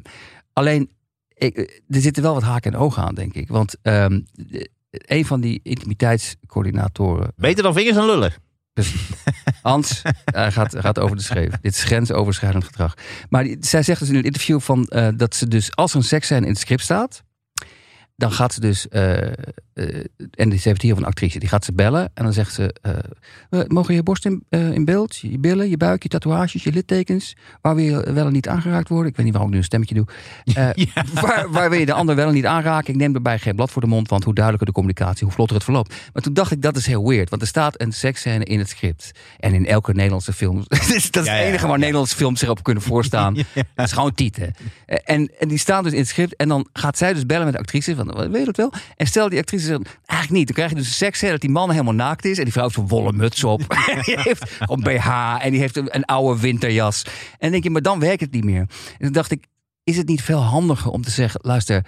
alleen, 0.60 0.90
ik, 1.34 1.82
er 1.88 2.00
zitten 2.00 2.22
wel 2.22 2.34
wat 2.34 2.42
haken 2.42 2.72
en 2.72 2.78
ogen 2.78 3.02
aan, 3.02 3.14
denk 3.14 3.34
ik. 3.34 3.48
Want 3.48 3.74
ehm, 3.82 4.20
een 4.90 5.24
van 5.26 5.40
die 5.40 5.60
intimiteitscoördinatoren, 5.62 7.32
Beter 7.36 7.62
dan 7.62 7.74
vingers 7.74 7.96
en 7.96 8.06
lullen. 8.06 8.32
Hans, 9.62 10.02
hij 10.24 10.52
gaat, 10.56 10.76
gaat 10.78 10.98
over 10.98 11.16
de 11.16 11.22
schreef. 11.22 11.50
Dit 11.60 11.72
is 11.74 11.82
grensoverschrijdend 11.82 12.64
gedrag. 12.64 12.94
Maar 13.28 13.44
die- 13.44 13.56
zij 13.60 13.82
zegt 13.82 14.00
dus 14.00 14.08
in 14.08 14.14
een 14.14 14.22
interview 14.22 14.60
van, 14.60 14.84
eh, 14.86 15.08
dat 15.16 15.34
ze 15.34 15.48
dus, 15.48 15.76
als 15.76 15.90
er 15.90 15.96
een 15.96 16.04
seksscène 16.04 16.46
in 16.46 16.52
het 16.52 16.60
script 16.60 16.82
staat, 16.82 17.22
dan 18.16 18.32
gaat 18.32 18.52
ze 18.54 18.60
dus, 18.60 18.88
eh, 18.88 19.32
eh, 19.80 20.04
en 20.30 20.58
ze 20.58 20.68
heeft 20.68 20.82
hier 20.82 20.94
van 20.94 21.02
een 21.02 21.08
actrice, 21.08 21.38
die 21.38 21.48
gaat 21.48 21.64
ze 21.64 21.72
bellen 21.72 22.10
en 22.14 22.24
dan 22.24 22.32
zegt 22.32 22.54
ze, 22.54 22.74
eh, 22.82 22.92
eh, 23.50 23.66
mogen 23.68 23.94
je 23.94 24.02
borst 24.02 24.24
in, 24.24 24.44
in 24.48 24.84
beeld, 24.84 25.16
je 25.16 25.38
billen, 25.38 25.68
je 25.68 25.76
buik, 25.76 26.02
je 26.02 26.08
tatoeages, 26.08 26.62
je 26.62 26.72
littekens, 26.72 27.36
waar 27.60 27.74
wil 27.74 27.84
je 27.84 28.12
wel 28.12 28.26
en 28.26 28.32
niet 28.32 28.48
aangeraakt 28.48 28.88
worden? 28.88 29.10
Ik 29.10 29.16
weet 29.16 29.24
niet 29.24 29.34
waarom 29.34 29.50
ik 29.50 29.54
nu 29.54 29.60
een 29.60 29.68
stemmetje 29.68 29.94
doe. 29.94 30.06
Ja. 30.54 30.74
waar, 31.12 31.50
waar 31.50 31.70
wil 31.70 31.78
je 31.78 31.86
de 31.86 31.92
ander 31.92 32.14
wel 32.14 32.28
en 32.28 32.34
niet 32.34 32.46
aanraken? 32.46 32.92
Ik 32.92 33.00
neem 33.00 33.14
erbij 33.14 33.38
geen 33.38 33.54
blad 33.54 33.70
voor 33.70 33.82
de 33.82 33.88
mond, 33.88 34.08
want 34.08 34.24
hoe 34.24 34.34
duidelijker 34.34 34.72
de 34.72 34.80
communicatie, 34.80 35.24
hoe 35.24 35.34
vlotter 35.34 35.56
het 35.56 35.64
verloopt. 35.64 35.94
Maar 36.12 36.22
toen 36.22 36.32
dacht 36.34 36.50
ik, 36.50 36.62
dat 36.62 36.76
is 36.76 36.86
heel 36.86 37.08
weird, 37.08 37.30
want 37.30 37.42
er 37.42 37.48
staat 37.48 37.80
een 37.80 37.92
seksscène 37.92 38.44
in 38.44 38.58
het 38.58 38.68
script. 38.68 39.10
En 39.38 39.54
in 39.54 39.66
elke 39.66 39.92
Nederlandse 39.92 40.32
film, 40.32 40.64
dat 40.68 40.78
is 40.78 40.88
Ja, 40.88 41.18
het 41.20 41.26
ja, 41.26 41.38
enige 41.38 41.66
waar 41.66 41.78
Nederlandse 41.78 42.16
films 42.16 42.40
zich 42.40 42.48
op 42.48 42.62
kunnen 42.62 42.82
voorstaan. 42.82 43.34
Dat 43.74 43.86
is 43.86 43.92
gewoon 43.92 44.14
tieten. 44.14 44.54
En, 44.86 45.30
en 45.38 45.48
die 45.48 45.58
staan 45.58 45.82
dus 45.82 45.92
in 45.92 45.98
het 45.98 46.08
script. 46.08 46.36
En 46.36 46.48
dan 46.48 46.68
gaat 46.72 46.98
zij 46.98 47.12
dus 47.12 47.26
bellen 47.26 47.44
met 47.44 47.52
de 47.52 47.58
actrice. 47.58 47.94
Van, 47.94 48.30
weet 48.30 48.38
je 48.38 48.44
dat 48.44 48.56
wel? 48.56 48.72
En 48.96 49.06
stel 49.06 49.28
die 49.28 49.38
actrice 49.38 49.69
zegt, 49.70 49.98
eigenlijk 50.06 50.38
niet. 50.38 50.46
Dan 50.46 50.54
krijg 50.56 50.70
je 50.70 50.76
dus 50.76 50.86
een 50.86 50.92
seksscène 50.92 51.32
dat 51.32 51.40
die 51.40 51.50
man 51.50 51.70
helemaal 51.70 51.94
naakt 51.94 52.24
is. 52.24 52.38
En 52.38 52.44
die 52.44 52.52
vrouw 52.52 52.64
heeft 52.64 52.76
zo'n 52.76 52.88
wollen 52.88 53.16
muts 53.16 53.44
op. 53.44 53.60
die 54.04 54.20
heeft 54.20 54.50
gewoon 54.50 54.80
BH. 54.80 55.36
En 55.38 55.50
die 55.50 55.60
heeft 55.60 55.76
een, 55.76 55.96
een 55.96 56.04
oude 56.04 56.40
winterjas. 56.40 57.02
En 57.04 57.12
dan 57.38 57.50
denk 57.50 57.62
je, 57.62 57.70
maar 57.70 57.82
dan 57.82 58.00
werkt 58.00 58.20
het 58.20 58.32
niet 58.32 58.44
meer. 58.44 58.60
En 58.60 58.98
toen 58.98 59.12
dacht 59.12 59.30
ik, 59.30 59.46
is 59.84 59.96
het 59.96 60.08
niet 60.08 60.22
veel 60.22 60.40
handiger 60.40 60.90
om 60.90 61.02
te 61.02 61.10
zeggen... 61.10 61.40
luister, 61.42 61.86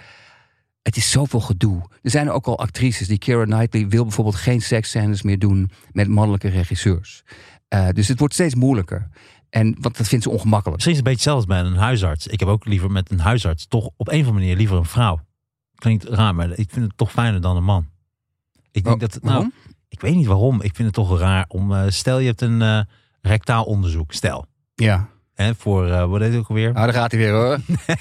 het 0.81 0.95
is 0.95 1.11
zoveel 1.11 1.39
gedoe. 1.39 1.89
Er 2.01 2.09
zijn 2.09 2.31
ook 2.31 2.45
al 2.45 2.59
actrices. 2.59 3.07
Die 3.07 3.17
Keira 3.17 3.43
Knightley 3.43 3.87
wil 3.87 4.03
bijvoorbeeld 4.03 4.35
geen 4.35 4.61
seksscènes 4.61 5.21
meer 5.21 5.39
doen... 5.39 5.71
met 5.91 6.07
mannelijke 6.07 6.49
regisseurs. 6.49 7.23
Eh, 7.67 7.87
dus 7.89 8.07
het 8.07 8.19
wordt 8.19 8.33
steeds 8.33 8.55
moeilijker. 8.55 9.09
En, 9.49 9.75
want 9.79 9.97
dat 9.97 10.07
vindt 10.07 10.23
ze 10.23 10.29
ongemakkelijk. 10.29 10.75
Misschien 10.75 10.91
is 10.91 10.99
het 10.99 11.07
een 11.07 11.13
beetje 11.13 11.29
zelfs 11.29 11.45
bij 11.45 11.59
een 11.59 11.75
huisarts. 11.75 12.27
Ik 12.27 12.39
heb 12.39 12.49
ook 12.49 12.65
liever 12.65 12.91
met 12.91 13.11
een 13.11 13.19
huisarts 13.19 13.67
toch 13.67 13.89
op 13.95 14.07
een 14.07 14.13
of 14.13 14.27
andere 14.27 14.33
manier 14.33 14.55
liever 14.55 14.77
een 14.77 14.85
vrouw. 14.85 15.19
Klinkt 15.83 16.03
raar, 16.03 16.35
maar 16.35 16.49
ik 16.51 16.69
vind 16.69 16.85
het 16.85 16.97
toch 16.97 17.11
fijner 17.11 17.41
dan 17.41 17.55
een 17.57 17.63
man. 17.63 17.85
Ik 18.71 18.83
denk 18.83 18.95
Oh, 18.95 19.01
dat, 19.01 19.11
nou, 19.21 19.25
waarom? 19.33 19.53
ik 19.89 20.01
weet 20.01 20.15
niet 20.15 20.25
waarom. 20.25 20.61
Ik 20.61 20.75
vind 20.75 20.87
het 20.87 20.93
toch 20.93 21.19
raar 21.19 21.45
om, 21.47 21.73
eh, 21.73 21.83
stel 21.87 22.19
je 22.19 22.27
hebt 22.27 22.41
een 22.41 22.61
eh 22.61 22.79
rectaal 23.21 23.63
onderzoek, 23.63 24.11
stel. 24.13 24.45
Ja. 24.75 25.07
Hè, 25.33 25.55
voor, 25.55 25.87
eh 25.89 26.05
wat 26.05 26.21
heet 26.21 26.29
het 26.31 26.39
ook 26.39 26.47
alweer? 26.49 26.73
Nou, 26.73 26.85
daar 26.85 26.95
gaat 26.95 27.11
hij 27.11 27.19
weer 27.19 27.31
hoor. 27.33 27.57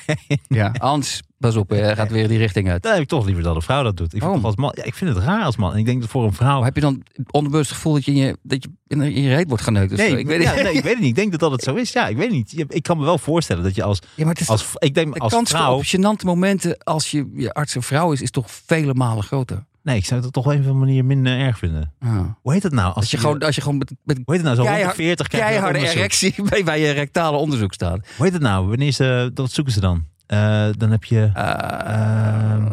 Ja, 0.59 0.75
Hans, 0.79 1.23
Pas 1.43 1.57
op, 1.57 1.71
hij 1.71 1.97
gaat 1.97 2.11
weer 2.11 2.29
die 2.29 2.39
richting 2.39 2.71
uit. 2.71 2.83
Dan 2.83 2.93
heb 2.93 3.01
ik 3.03 3.09
toch 3.09 3.25
liever 3.27 3.43
dat 3.43 3.55
een 3.57 3.63
vrouw 3.63 3.83
dat 3.83 3.97
doet. 3.97 4.15
Ik 4.15 4.23
vind, 4.23 4.35
toch 4.35 4.45
als 4.45 4.57
man, 4.57 4.73
ja, 4.77 4.85
ik 4.85 4.95
vind 4.95 5.15
het 5.15 5.25
raar 5.25 5.45
als 5.45 5.57
man. 5.57 5.73
En 5.73 5.79
ik 5.79 5.85
denk 5.85 6.01
dat 6.01 6.11
voor 6.11 6.25
een 6.25 6.33
vrouw... 6.33 6.63
Heb 6.63 6.75
je 6.75 6.81
dan 6.81 7.03
onbewust 7.31 7.69
het 7.69 7.75
gevoel 7.77 7.93
dat 7.93 8.05
je 8.05 8.11
in 8.13 8.17
je, 8.19 8.37
dat 8.43 8.63
je 8.63 8.71
in 8.97 9.23
je 9.23 9.35
reet 9.35 9.49
wordt 9.49 9.63
geneukt? 9.63 9.97
Nee, 9.97 10.19
ik 10.19 10.27
weet, 10.27 10.43
ja, 10.43 10.55
nee, 10.55 10.73
ik 10.73 10.83
weet 10.83 10.93
het 10.93 10.99
niet. 11.01 11.09
Ik 11.09 11.15
denk 11.15 11.31
dat 11.31 11.41
dat 11.41 11.51
het 11.53 11.63
zo 11.63 11.75
is. 11.75 11.93
Ja, 11.93 12.07
ik 12.09 12.17
weet 12.17 12.31
niet. 12.31 12.65
Ik 12.69 12.83
kan 12.83 12.99
me 12.99 13.05
wel 13.05 13.19
voorstellen 13.19 13.63
dat 13.63 13.75
je 13.75 13.83
als, 13.83 13.99
Ja, 14.15 14.25
maar 14.25 14.33
het 14.33 14.43
is 14.43 14.49
als 14.49 14.71
ik 14.79 14.95
denk 14.95 15.15
de 15.15 15.21
als 15.21 15.33
kans 15.33 15.51
vrouw. 15.51 15.75
op 15.77 15.85
gênante 15.85 16.25
momenten 16.25 16.79
als 16.79 17.11
je, 17.11 17.31
je 17.35 17.53
arts 17.53 17.75
een 17.75 17.83
vrouw 17.83 18.13
is, 18.13 18.21
is 18.23 18.31
toch 18.31 18.51
vele 18.51 18.95
malen 18.95 19.23
groter. 19.25 19.65
Nee, 19.83 19.97
ik 19.97 20.05
zou 20.05 20.23
het 20.23 20.33
toch 20.33 20.45
op 20.47 20.51
een 20.53 20.59
of 20.59 20.65
andere 20.67 20.85
manier 20.85 21.05
minder 21.05 21.39
erg 21.39 21.59
vinden. 21.59 21.93
Ja. 22.01 22.37
Hoe 22.43 22.53
heet 22.53 22.63
het 22.63 22.73
nou? 22.73 22.87
Als 22.87 22.97
Als 22.97 23.11
je 23.11 23.17
gewoon, 23.19 23.39
als 23.43 23.55
je 23.55 23.61
gewoon 23.61 23.79
met, 23.79 23.93
met 24.05 24.17
Hoe 24.25 24.35
heet 24.37 24.45
het 24.45 24.45
nou? 24.45 24.57
Zo 24.57 24.63
Keihard- 24.63 24.97
140 24.97 25.27
krijg 25.29 25.43
je 25.45 25.49
een 25.49 25.55
keiharde 25.61 25.79
onderzoek. 25.79 25.99
erectie 26.01 26.35
bij, 26.51 26.65
bij 26.65 26.81
je 26.81 26.91
rectale 26.91 27.37
onderzoek 27.37 27.73
staat. 27.73 27.99
Hoe 28.17 28.25
heet 28.25 28.33
het 28.35 28.43
nou? 28.43 28.67
Wanneer 28.69 28.93
ze, 28.93 29.31
dat 29.35 29.51
zoeken 29.53 29.73
ze 29.73 29.81
dan? 29.81 30.05
Eh, 30.27 30.69
dan 30.77 30.91
heb 30.91 31.05
je... 31.05 31.31
Ehm, 31.35 32.67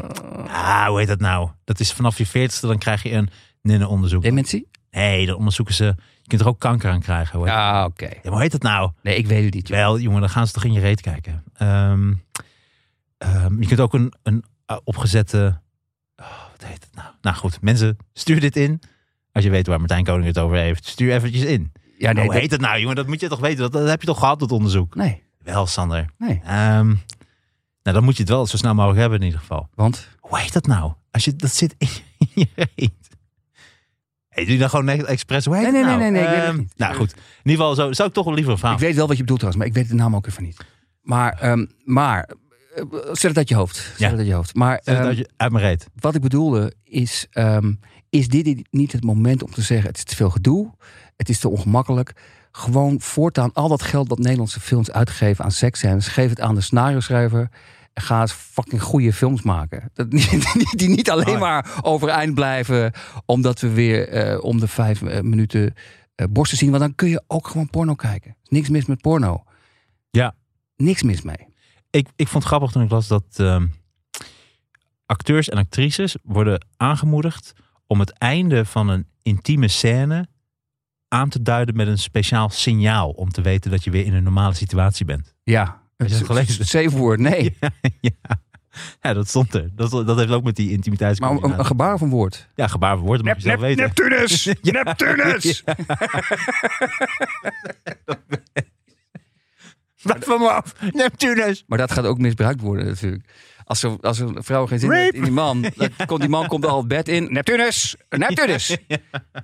ah, 0.48 0.88
hoe 0.88 0.98
heet 1.00 1.08
dat 1.08 1.20
nou? 1.20 1.50
Dat 1.64 1.80
is 1.80 1.94
vanaf 1.94 2.18
je 2.18 2.28
40ste, 2.28 2.60
dan 2.62 2.78
krijg 2.78 3.04
je 3.04 3.12
een 3.12 3.30
NINE-onderzoek. 3.62 4.22
Dementie? 4.24 4.68
Nee, 4.92 5.26
dan 5.26 5.36
onderzoeken 5.36 5.74
ze... 5.76 5.84
Je 6.22 6.28
kunt 6.28 6.42
er 6.42 6.48
ook 6.48 6.60
kanker 6.60 6.92
aan 6.92 7.00
krijgen. 7.02 7.38
Hoe 7.38 7.48
heet, 7.48 7.56
Ja, 7.56 7.86
oké. 7.86 8.10
ja, 8.24 8.30
hoe 8.30 8.42
heet 8.42 8.52
dat 8.52 8.62
nou? 8.62 8.92
Nee, 9.04 9.16
ik 9.16 9.28
weet 9.28 9.44
het 9.46 9.54
niet. 9.54 9.68
joh. 9.68 9.78
Wel, 9.78 10.00
jongen, 10.00 10.20
dan 10.20 10.30
gaan 10.30 10.48
ze 10.48 10.54
toch 10.54 10.64
in 10.64 10.74
je 10.74 10.80
reet 10.80 11.02
kijken. 11.02 11.44
Ehm, 11.54 12.14
ehm, 13.18 13.62
je 13.62 13.68
kunt 13.68 13.80
ook 13.80 13.94
een, 13.94 14.14
een 14.24 14.44
uh, 14.72 14.78
opgezette... 14.84 15.60
Oh, 16.16 16.26
wat 16.52 16.64
heet 16.68 16.84
het 16.84 16.96
nou? 16.96 17.08
Nou 17.22 17.36
goed, 17.36 17.62
mensen, 17.62 17.98
stuur 18.14 18.40
dit 18.40 18.56
in. 18.56 18.82
Als 19.32 19.44
je 19.44 19.50
weet 19.50 19.68
waar 19.68 19.80
Martijn 19.80 20.04
Koning 20.04 20.26
het 20.28 20.40
over 20.40 20.58
heeft, 20.58 20.86
stuur 20.86 21.14
eventjes 21.14 21.44
in. 21.44 21.72
Ja, 21.98 22.12
nee, 22.12 22.24
hoe 22.24 22.34
dat- 22.34 22.42
heet 22.42 22.52
het 22.52 22.62
nou, 22.62 22.80
jongen? 22.80 22.96
Dat 22.96 23.08
moet 23.08 23.20
je 23.20 23.28
toch 23.28 23.40
weten. 23.40 23.58
Dat, 23.60 23.72
dat 23.72 23.88
heb 23.88 24.02
je 24.02 24.08
toch 24.08 24.20
gehad, 24.20 24.40
dat 24.40 24.52
onderzoek? 24.52 24.96
nee, 24.96 25.24
Wel, 25.44 25.66
Sander. 25.68 26.06
nee. 26.18 26.42
Ehm, 26.46 26.96
nou, 27.84 27.96
dan 27.96 28.04
moet 28.04 28.16
je 28.16 28.22
het 28.22 28.32
wel 28.32 28.46
zo 28.48 28.58
snel 28.58 28.74
mogelijk 28.74 29.00
hebben 29.00 29.20
in 29.20 29.26
ieder 29.26 29.40
geval. 29.40 29.70
Want? 29.76 30.08
Hoe 30.20 30.40
heet 30.40 30.54
dat 30.54 30.66
nou? 30.68 30.94
Als 31.12 31.26
je 31.26 31.36
dat 31.36 31.52
zit 31.52 31.76
in 31.78 31.88
je 32.34 32.48
reet. 32.56 32.92
Hey, 34.30 34.44
doe 34.44 34.54
je 34.54 34.60
dan 34.60 34.70
gewoon 34.70 34.86
net 34.86 35.04
expres? 35.04 35.46
Hoe 35.46 35.56
heet 35.56 35.64
Nee, 35.64 35.72
nee, 35.72 35.84
nou? 35.84 36.00
nee, 36.00 36.12
nee, 36.12 36.22
het 36.26 36.44
Ehm. 36.44 36.64
Nou 36.76 36.96
goed, 36.96 37.12
in 37.14 37.20
ieder 37.52 37.66
geval 37.66 37.76
zo, 37.76 37.92
zou 37.94 38.08
ik 38.08 38.14
toch 38.14 38.26
wel 38.26 38.34
liever 38.34 38.58
vrouw. 38.58 38.74
Ik 38.74 38.80
weet 38.80 38.96
wel 38.96 39.08
wat 39.08 39.16
je 39.18 39.22
bedoelt 39.24 39.40
trouwens, 39.40 39.66
maar 39.68 39.76
ik 39.78 39.82
weet 39.84 39.98
de 39.98 40.04
naam 40.04 40.16
ook 40.16 40.28
even 40.28 40.44
niet. 40.44 40.58
Maar, 41.02 41.34
ehm, 41.40 41.66
maar 41.84 42.30
eh, 42.76 42.84
zet 43.12 43.22
het 43.22 43.38
uit 43.38 43.50
je 43.50 43.56
hoofd. 43.56 43.76
Zet 43.76 43.98
Ja. 43.98 44.10
het 44.10 44.18
uit 44.18 44.28
je 44.28 44.34
hoofd. 44.34 44.56
Maar 44.56 44.80
Zet 44.84 44.98
het 44.98 45.06
uit, 45.06 45.18
je- 45.18 45.30
uit 45.38 45.52
mijn 45.52 45.64
reet. 45.64 45.88
wat 45.96 46.16
ik 46.16 46.22
bedoelde 46.22 46.74
is, 46.84 47.28
is 48.10 48.28
dit 48.28 48.68
niet 48.72 48.92
het 48.92 49.04
moment 49.04 49.44
om 49.44 49.52
te 49.52 49.62
zeggen, 49.62 49.88
het 49.88 49.98
is 49.98 50.04
te 50.04 50.16
veel 50.16 50.30
gedoe, 50.30 50.74
het 51.18 51.30
is 51.30 51.40
te 51.40 51.50
ongemakkelijk. 51.50 52.14
Gewoon 52.60 53.02
voortaan 53.02 53.54
al 53.54 53.68
dat 53.68 53.82
geld 53.82 54.10
dat 54.10 54.18
Nederlandse 54.18 54.60
films 54.60 54.92
uitgeven 54.92 55.44
aan 55.44 55.52
seksscènes, 55.52 56.08
geef 56.08 56.30
het 56.30 56.42
aan 56.42 56.56
de 56.56 56.62
scenario 56.62 57.00
schrijver. 57.00 57.50
En 57.94 58.02
ga 58.02 58.22
eens 58.22 58.32
fucking 58.32 58.82
goede 58.82 59.14
films 59.14 59.42
maken. 59.42 59.90
Dat, 59.94 60.12
die, 60.12 60.76
die 60.76 60.90
niet 60.90 61.10
alleen 61.10 61.28
Oh. 61.28 61.40
maar 61.40 61.80
overeind 61.82 62.34
blijven 62.34 62.92
omdat 63.26 63.60
we 63.60 63.70
weer 63.70 64.10
eh, 64.10 64.44
om 64.44 64.60
de 64.60 64.68
vijf 64.68 65.02
eh, 65.02 65.22
minuten 65.22 65.74
eh, 66.16 66.26
borsten 66.30 66.58
zien. 66.58 66.70
Want 66.70 66.82
dan 66.82 66.96
kun 66.96 67.10
je 67.10 67.24
ook 67.28 67.48
gewoon 67.48 67.70
porno 67.70 67.96
kijken. 67.96 68.36
Niks 68.44 68.70
mis 68.70 68.86
met 68.86 69.02
porno. 69.02 69.44
Ja. 70.12 70.36
Niks 70.76 71.04
mis 71.04 71.22
mee. 71.22 71.48
Ik, 71.90 72.08
ik 72.16 72.28
vond 72.28 72.44
het 72.44 72.54
grappig 72.54 72.72
toen 72.72 72.84
ik 72.84 72.92
las 72.92 73.08
dat 73.08 73.24
ehm, 73.36 73.68
acteurs 75.06 75.50
en 75.50 75.58
actrices 75.58 76.18
worden 76.24 76.66
aangemoedigd 76.78 77.54
om 77.88 78.00
het 78.00 78.12
einde 78.12 78.66
van 78.66 78.90
een 78.90 79.08
intieme 79.22 79.68
scène 79.68 80.28
aan 81.10 81.30
te 81.30 81.42
duiden 81.42 81.76
met 81.76 81.88
een 81.88 81.98
speciaal 81.98 82.50
signaal. 82.50 83.10
Om 83.10 83.32
te 83.32 83.42
weten 83.42 83.72
dat 83.72 83.84
je 83.84 83.92
weer 83.92 84.06
in 84.06 84.14
een 84.14 84.24
normale 84.24 84.54
situatie 84.54 85.06
bent. 85.06 85.34
Ja. 85.44 85.82
Je 85.98 86.08
dat 86.08 86.26
gelezen? 86.26 86.66
Safe 86.66 86.98
word, 86.98 87.20
nee. 87.20 87.58
ja. 88.02 88.42
ja, 89.02 89.14
dat 89.14 89.28
stond 89.28 89.54
er. 89.54 89.70
Dat, 89.76 89.92
dat 89.92 90.18
heeft 90.18 90.32
ook 90.32 90.44
met 90.44 90.56
die 90.56 91.00
Maar 91.20 91.32
een, 91.32 91.66
gebaar 91.66 91.98
van 91.98 92.10
woord. 92.10 92.50
Ja, 92.56 92.68
gebaar 92.68 92.98
van 92.98 93.06
woorden 93.06 93.26
mag 93.26 93.36
je 93.36 93.42
zelf 93.42 93.60
weten. 93.60 93.84
Neptunus! 93.84 94.46
Neptunus! 94.62 95.64
Blijf 100.04 100.26
van 100.26 100.40
me 100.40 100.50
af. 100.50 100.74
Neptunus. 100.92 101.64
Maar 101.68 101.78
dat 101.78 101.92
gaat 101.92 102.06
ook 102.06 102.18
misbruikt 102.18 102.62
worden 102.62 102.86
natuurlijk. 102.86 103.24
Als, 103.64 103.86
als 104.02 104.20
een 104.20 104.44
vrouw 104.44 104.66
geen 104.68 104.80
zin 104.80 104.92
heeft 104.92 105.14
in 105.14 105.24
die 105.24 105.32
man, 105.32 105.62
dan 105.76 105.90
komt 106.08 106.20
die 106.20 106.30
man 106.30 106.48
komt 106.48 106.66
al 106.66 106.78
het 106.78 106.88
bed 106.88 107.08
in. 107.08 107.28
Neptunus! 107.34 107.96
Neptunus! 108.10 108.68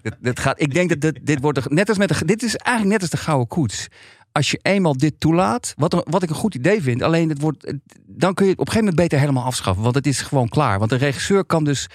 Dit, 0.01 0.15
dit 0.19 0.39
gaat, 0.39 0.61
ik 0.61 0.73
denk 0.73 0.89
dat 0.89 1.01
dit, 1.01 1.19
dit 1.25 1.41
wordt, 1.41 1.63
de- 1.63 1.73
net 1.73 1.89
als 1.89 1.97
met 1.97 2.09
de, 2.09 2.25
dit 2.25 2.43
is 2.43 2.55
eigenlijk 2.55 2.93
net 2.93 3.01
als 3.11 3.19
de 3.19 3.25
gouden 3.25 3.47
koets. 3.47 3.87
Als 4.31 4.51
je 4.51 4.59
eenmaal 4.61 4.97
dit 4.97 5.19
toelaat, 5.19 5.73
wat, 5.77 6.03
wat 6.09 6.23
ik 6.23 6.29
een 6.29 6.35
goed 6.35 6.55
idee 6.55 6.81
vind, 6.81 7.01
alleen 7.01 7.29
het 7.29 7.41
wordt, 7.41 7.73
dan 8.05 8.33
kun 8.33 8.45
je 8.45 8.51
het 8.51 8.59
op 8.59 8.67
een 8.67 8.73
gegeven 8.73 8.77
moment 8.79 8.95
beter 8.95 9.19
helemaal 9.19 9.43
afschaffen. 9.43 9.83
Want 9.83 9.95
het 9.95 10.07
is 10.07 10.21
gewoon 10.21 10.49
klaar. 10.49 10.79
Want 10.79 10.91
een 10.91 10.97
regisseur 10.97 11.45
kan 11.45 11.63
dus. 11.63 11.87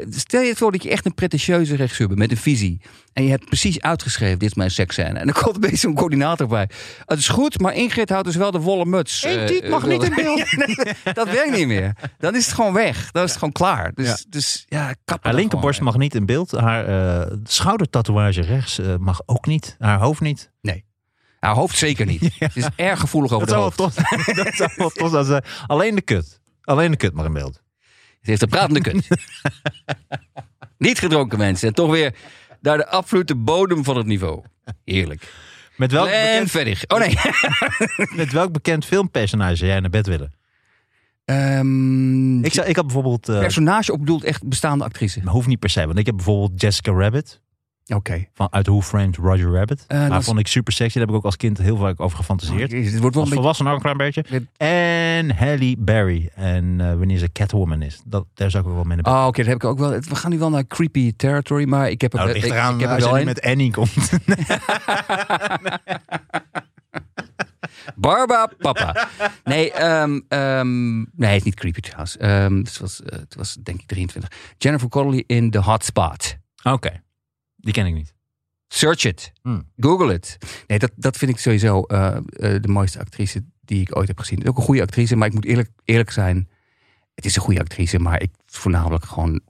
Eh, 0.00 0.06
Stel 0.10 0.40
je 0.40 0.56
voor 0.56 0.72
dat 0.72 0.82
je 0.82 0.90
echt 0.90 1.06
een 1.06 1.14
pretentieuze 1.14 1.76
regisseur 1.76 2.06
bent 2.06 2.18
met 2.18 2.30
een 2.30 2.36
visie. 2.36 2.80
En 3.12 3.24
je 3.24 3.30
hebt 3.30 3.44
precies 3.44 3.80
uitgeschreven: 3.80 4.38
dit 4.38 4.48
is 4.48 4.54
mijn 4.54 4.70
seksscène. 4.70 5.18
En 5.18 5.26
dan 5.26 5.34
komt 5.42 5.56
opeens 5.56 5.80
zo'n 5.80 5.94
coördinator 5.94 6.46
bij. 6.46 6.68
Het 7.06 7.18
is 7.18 7.28
goed, 7.28 7.60
maar 7.60 7.74
Ingrid 7.74 8.08
houdt 8.08 8.26
dus 8.26 8.36
wel 8.36 8.50
de 8.50 8.60
wollen 8.60 8.90
muts. 8.90 9.24
Eh, 9.24 9.44
tiet 9.44 9.68
mag 9.68 9.82
eh, 9.82 9.88
niet 9.88 10.02
in 10.02 10.14
beeld. 10.14 10.40
Nee, 10.66 10.76
dat 11.14 11.30
werkt 11.30 11.56
niet 11.56 11.66
meer. 11.66 11.96
Dan 12.18 12.34
is 12.36 12.46
het 12.46 12.54
gewoon 12.54 12.72
weg. 12.72 13.10
Dan 13.10 13.22
is 13.22 13.28
het 13.28 13.38
gewoon 13.38 13.52
klaar. 13.52 13.92
Dus 13.94 14.06
Ja. 14.06 14.16
dus, 14.28 14.64
ja 14.68 14.94
kappen 15.04 15.30
Haar 15.30 15.38
linkerborst 15.38 15.80
mag 15.80 15.96
niet 15.96 16.14
in 16.14 16.26
beeld. 16.26 16.50
Haar 16.50 16.86
eh, 16.86 17.36
schoudertatoeage 17.44 18.40
rechts 18.40 18.80
mag 18.98 19.20
ook 19.26 19.46
niet. 19.46 19.76
Haar 19.78 19.98
hoofd 19.98 20.20
niet. 20.20 20.50
Haar 21.38 21.54
hoofd 21.54 21.78
zeker 21.78 22.06
niet. 22.06 22.20
Het 22.38 22.56
is 22.56 22.66
erg 22.76 23.00
gevoelig 23.00 23.32
over 23.32 23.46
Dat 23.46 23.56
de 23.56 23.62
zou 23.62 23.90
wel 23.94 24.04
hoofd. 24.04 24.26
tof 24.26 24.34
Dat 24.44 24.54
zou 24.54 24.70
wel 24.76 24.90
tof 24.90 25.10
zijn. 25.26 25.42
als, 25.42 25.64
Alleen 25.66 25.94
de 25.94 26.00
kut. 26.02 26.40
Alleen 26.62 26.90
de 26.90 26.96
kut 26.96 27.14
mag 27.14 27.24
in 27.24 27.32
beeld. 27.32 27.61
Het 28.22 28.30
heeft 28.30 28.42
een 28.42 28.48
pratende 28.48 28.80
kut. 28.80 29.08
niet 30.78 30.98
gedronken 30.98 31.38
mensen. 31.38 31.68
En 31.68 31.74
toch 31.74 31.90
weer 31.90 32.14
naar 32.60 32.76
de 32.76 32.86
absolute 32.88 33.34
bodem 33.34 33.84
van 33.84 33.96
het 33.96 34.06
niveau. 34.06 34.42
Heerlijk. 34.84 35.32
Met 35.76 35.92
welk, 35.92 36.08
en 36.08 36.30
bekend, 36.30 36.50
verder. 36.50 36.82
Oh 36.86 36.98
nee. 36.98 37.16
met 38.24 38.32
welk 38.32 38.52
bekend 38.52 38.84
filmpersonage 38.84 39.56
zou 39.56 39.70
jij 39.70 39.80
naar 39.80 39.90
bed 39.90 40.06
willen? 40.06 40.32
Ehm, 41.24 42.44
Ik, 42.44 42.52
zou, 42.52 42.66
ik 42.68 42.76
had 42.76 42.84
bijvoorbeeld... 42.84 43.28
eh, 43.28 43.38
personage 43.38 43.92
op 43.92 43.98
bedoeld 43.98 44.24
echt 44.24 44.48
bestaande 44.48 44.84
actrice. 44.84 45.20
maar 45.22 45.32
hoeft 45.32 45.46
niet 45.46 45.58
per 45.58 45.70
se. 45.70 45.86
Want 45.86 45.98
ik 45.98 46.06
heb 46.06 46.16
bijvoorbeeld 46.16 46.60
Jessica 46.60 46.92
Rabbit. 46.92 47.40
Oké. 47.86 48.24
Van 48.34 48.48
uit 48.52 48.66
Who 48.66 48.80
Framed 48.82 49.16
Roger 49.16 49.52
Rabbit. 49.52 49.84
Eh, 49.86 49.98
Haar 49.98 50.08
dat 50.10 50.24
vond 50.24 50.38
ik 50.38 50.46
super 50.46 50.72
sexy. 50.72 50.92
Daar 50.92 51.02
heb 51.02 51.10
ik 51.10 51.16
ook 51.18 51.24
als 51.24 51.36
kind 51.36 51.58
heel 51.58 51.76
vaak 51.76 52.00
over 52.00 52.04
Oh, 52.04 52.16
gefantaseerd. 52.16 52.70
jezus, 52.70 52.90
dit 52.92 53.00
wordt 53.00 53.14
wel 53.14 53.24
Als 53.24 53.32
een 53.32 53.42
beetje... 53.42 53.54
volwassen 53.54 53.66
ook 53.66 53.74
een 53.74 53.80
klein 53.80 53.96
beetje. 53.96 54.46
En 54.56 55.36
Halle 55.36 55.74
Berry. 55.78 56.30
En 56.34 56.80
eh, 56.80 56.86
wanneer 56.94 57.18
ze 57.18 57.32
Catwoman 57.32 57.82
is. 57.82 58.00
Dat, 58.04 58.26
daar 58.34 58.50
zou 58.50 58.68
ik 58.68 58.74
wel 58.74 58.84
mee 58.84 58.96
naar. 58.96 59.14
Oh, 59.20 59.26
oké, 59.26 59.38
dat 59.38 59.46
heb 59.46 59.56
ik 59.56 59.64
ook 59.64 59.78
wel. 59.78 59.90
We 59.90 60.14
gaan 60.16 60.30
nu 60.30 60.38
wel 60.38 60.50
naar 60.50 60.66
creepy 60.66 61.12
territory, 61.16 61.64
maar 61.68 61.90
ik 61.90 62.00
heb 62.00 62.12
er, 62.12 62.18
nou, 62.18 62.30
het 62.32 62.44
ik, 62.44 62.50
eraan 62.52 62.74
ik 62.74 62.80
heb 62.80 62.90
er 62.90 63.00
wel 63.00 63.18
een. 63.18 63.24
met 63.24 63.40
Annie 63.42 63.70
komt. 63.72 63.92
Barba 67.96 68.50
Papa. 68.58 69.08
Nee, 69.44 69.72
ehm, 69.72 70.20
ehm, 70.28 70.96
nee, 70.96 71.06
hij 71.18 71.36
is 71.36 71.42
niet 71.42 71.54
creepy 71.54 71.80
trouwens. 71.80 72.16
Ehm, 72.16 72.56
het, 72.56 72.78
was, 72.78 73.02
eh, 73.02 73.18
het 73.18 73.34
was 73.34 73.54
denk 73.62 73.80
ik 73.80 73.86
23. 73.86 74.32
Jennifer 74.58 74.88
Connelly 74.88 75.24
in 75.26 75.50
The 75.50 75.58
Hot 75.58 75.84
Spot. 75.84 76.36
Oké. 76.62 77.02
Die 77.62 77.72
ken 77.72 77.86
ik 77.86 77.94
niet. 77.94 78.14
Search 78.68 79.04
it. 79.04 79.32
Hmm. 79.42 79.68
Google 79.76 80.12
it. 80.14 80.38
Nee, 80.66 80.78
dat, 80.78 80.90
dat 80.96 81.16
vind 81.16 81.30
ik 81.30 81.38
sowieso 81.38 81.82
eh, 81.82 82.16
eh, 82.16 82.22
de 82.62 82.68
mooiste 82.68 82.98
actrice 82.98 83.44
die 83.60 83.80
ik 83.80 83.96
ooit 83.96 84.08
heb 84.08 84.18
gezien. 84.18 84.34
Het 84.38 84.44
is 84.46 84.50
Ook 84.50 84.58
een 84.58 84.64
goede 84.64 84.82
actrice, 84.82 85.16
maar 85.16 85.28
ik 85.28 85.34
moet 85.34 85.44
eerlijk, 85.44 85.70
eerlijk 85.84 86.10
zijn. 86.10 86.48
Het 87.14 87.24
is 87.24 87.36
een 87.36 87.42
goede 87.42 87.60
actrice, 87.60 87.98
maar 87.98 88.22
ik 88.22 88.30
voornamelijk 88.46 89.04
gewoon 89.04 89.40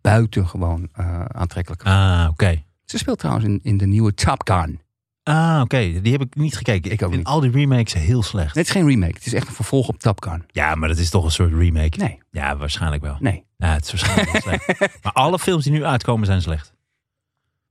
buitengewoon 0.00 0.88
eh 0.92 1.24
aantrekkelijk. 1.24 1.82
Ah, 1.82 2.26
oké. 2.30 2.62
Ze 2.84 2.98
speelt 2.98 3.18
trouwens 3.18 3.46
in, 3.46 3.60
in 3.62 3.76
de 3.76 3.86
nieuwe 3.86 4.14
Top 4.14 4.48
Gun. 4.50 4.80
Ah, 5.22 5.60
oké. 5.62 6.00
Die 6.02 6.12
heb 6.12 6.20
ik 6.20 6.34
niet 6.34 6.56
gekeken. 6.56 6.90
Ik 6.92 7.02
ook 7.02 7.08
vind 7.08 7.16
niet. 7.22 7.26
al 7.32 7.40
die 7.40 7.50
remakes 7.50 7.92
heel 7.92 8.22
slecht. 8.22 8.54
Nee, 8.54 8.64
het 8.64 8.74
is 8.74 8.80
geen 8.80 8.86
remake. 8.88 9.14
Het 9.14 9.26
is 9.26 9.32
echt 9.32 9.48
een 9.48 9.54
vervolg 9.54 9.88
op 9.88 9.98
Top 9.98 10.22
Gun. 10.24 10.44
Ja, 10.46 10.74
maar 10.74 10.88
dat 10.88 10.98
is 10.98 11.10
toch 11.10 11.24
een 11.24 11.30
soort 11.30 11.52
remake? 11.52 11.98
Nee, 11.98 12.18
Ja, 12.30 12.56
waarschijnlijk 12.56 13.02
wel. 13.02 13.16
nee. 13.20 13.44
Ja, 13.56 13.72
het 13.72 13.84
is 13.84 13.90
waarschijnlijk 13.90 14.32
wel 14.32 14.40
slecht. 14.40 14.80
Maar 15.02 15.12
alle 15.12 15.38
films 15.38 15.64
die 15.64 15.72
nu 15.72 15.84
uitkomen 15.84 16.26
zijn 16.26 16.42
slecht. 16.42 16.72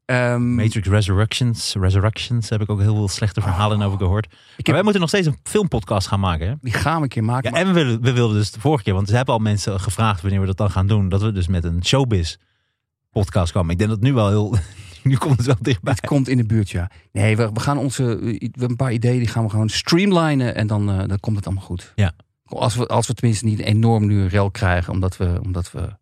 Ehm, 0.05 0.55
Matrix 0.55 0.87
Resurrections, 0.87 1.75
Resurrections 1.79 2.49
heb 2.49 2.61
ik 2.61 2.69
ook 2.69 2.79
heel 2.79 2.95
veel 2.95 3.07
slechte 3.07 3.41
verhalen 3.41 3.81
over 3.81 3.97
gehoord. 3.97 4.27
heb, 4.55 4.65
wij 4.65 4.83
moeten 4.83 5.01
nog 5.01 5.09
steeds 5.09 5.27
een 5.27 5.37
filmpodcast 5.43 6.07
gaan 6.07 6.19
maken. 6.19 6.47
Hè? 6.47 6.53
die 6.61 6.73
gaan 6.73 6.97
we 6.97 7.03
een 7.03 7.09
keer 7.09 7.23
maken. 7.23 7.51
Ja, 7.51 7.59
en 7.59 7.67
we 7.67 7.73
wilden, 7.73 8.01
we 8.01 8.11
wilden 8.11 8.37
dus 8.37 8.51
de 8.51 8.59
vorige 8.59 8.83
keer, 8.83 8.93
want 8.93 9.09
ze 9.09 9.15
hebben 9.15 9.33
al 9.33 9.39
mensen 9.39 9.79
gevraagd 9.79 10.21
wanneer 10.21 10.39
we 10.39 10.45
dat 10.45 10.57
dan 10.57 10.71
gaan 10.71 10.87
doen, 10.87 11.09
dat 11.09 11.21
we 11.21 11.31
dus 11.31 11.47
met 11.47 11.63
een 11.63 11.85
showbiz 11.85 12.35
podcast 13.11 13.51
komen. 13.51 13.71
Ik 13.71 13.77
denk 13.77 13.89
dat 13.89 14.01
nu 14.01 14.13
wel 14.13 14.29
heel, 14.29 14.55
nu 15.03 15.15
komt 15.15 15.37
het 15.37 15.45
wel 15.45 15.55
dichtbij. 15.59 15.93
Het 15.93 16.05
komt 16.05 16.27
in 16.27 16.37
de 16.37 16.45
buurt, 16.45 16.69
ja. 16.69 16.89
Nee, 17.11 17.37
we, 17.37 17.49
we 17.53 17.59
gaan 17.59 17.77
onze. 17.77 18.03
We 18.03 18.37
hebben 18.39 18.69
een 18.69 18.75
paar 18.75 18.93
ideeën, 18.93 19.19
die 19.19 19.27
gaan 19.27 19.43
we 19.43 19.49
gewoon 19.49 19.69
streamlinen 19.69 20.55
en 20.55 20.67
dan, 20.67 20.89
eh, 20.89 21.07
dan 21.07 21.19
komt 21.19 21.35
het 21.35 21.45
allemaal 21.45 21.65
goed. 21.65 21.91
Ja. 21.95 22.11
Als 22.45 22.75
we, 22.75 22.87
als 22.87 23.07
we 23.07 23.13
tenminste 23.13 23.45
niet 23.45 23.59
enorm 23.59 24.05
nu 24.05 24.25
rel 24.25 24.51
krijgen, 24.51 24.93
omdat 24.93 25.17
we, 25.17 25.39
omdat 25.43 25.71
we 25.71 25.95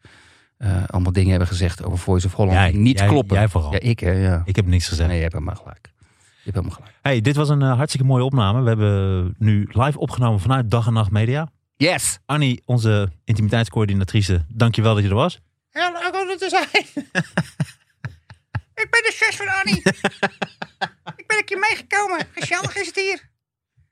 eh, 0.62 0.84
allemaal 0.88 1.12
dingen 1.12 1.30
hebben 1.30 1.48
gezegd 1.48 1.84
over 1.84 1.98
Voice 1.98 2.28
of 2.28 2.34
Holland 2.34 2.58
Jij- 2.58 2.72
die 2.72 2.80
niet 2.80 3.00
jij- 3.00 3.08
kloppen. 3.08 3.36
jij 3.38 3.48
vooral. 3.48 3.72
Ja, 3.72 3.80
ik 3.80 4.00
hè, 4.00 4.12
ja. 4.12 4.42
Ik 4.46 4.56
heb 4.56 4.66
niks 4.66 4.88
gezegd. 4.88 5.08
Nee, 5.08 5.18
je 5.18 5.24
hebt 5.24 5.34
helemaal 5.34 5.56
gelijk. 5.56 5.90
Je 5.94 6.52
hebt 6.52 6.56
helemaal 6.56 6.76
gelijk. 6.76 6.96
Hey, 7.02 7.22
dit 7.22 7.36
was 7.36 7.50
een 7.50 7.62
eh, 7.62 7.76
hartstikke 7.76 8.08
mooie 8.08 8.24
opname. 8.24 8.62
We 8.62 8.68
hebben 8.68 9.36
nu 9.38 9.68
live 9.72 10.00
opgenomen 10.00 10.40
vanuit 10.40 10.72
Dag 10.72 10.88
en 10.88 10.94
Nacht 10.94 11.12
Media. 11.12 11.52
Yes! 11.78 12.20
Annie, 12.26 12.62
onze 12.66 13.12
intimiteitscoördinatrice, 13.24 14.46
dankjewel 14.48 14.94
dat 14.94 15.04
je 15.04 15.10
er 15.10 15.16
was. 15.16 15.40
Heel 15.70 15.92
leuk 15.92 16.22
om 16.22 16.30
er 16.30 16.38
te 16.38 16.50
zijn. 16.50 16.86
ik 18.84 18.88
ben 18.90 19.02
de 19.02 19.14
zus 19.16 19.36
van 19.36 19.48
Annie. 19.48 19.82
ik 21.22 21.28
ben 21.28 21.38
een 21.38 21.46
keer 21.46 21.60
meegekomen. 21.60 22.28
Gezellig 22.34 22.76
is 22.76 22.88
het 22.88 22.96
hier. 22.96 23.30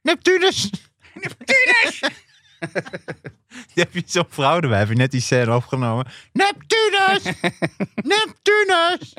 Neptunus! 0.02 0.70
Neptunus! 1.22 2.02
heb 3.74 3.94
je 3.94 4.04
zo'n 4.06 4.26
vrouw 4.30 4.60
erbij? 4.60 4.80
Heb 4.80 4.90
je 4.90 4.96
net 4.96 5.12
die 5.12 5.22
scène 5.22 5.56
opgenomen? 5.56 6.06
Neptunus! 6.34 7.24
Neptunus! 8.12 9.14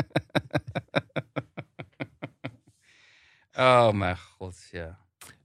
Oh 3.53 3.91
mijn 3.91 4.16
god, 4.37 4.68
ja. 4.70 4.99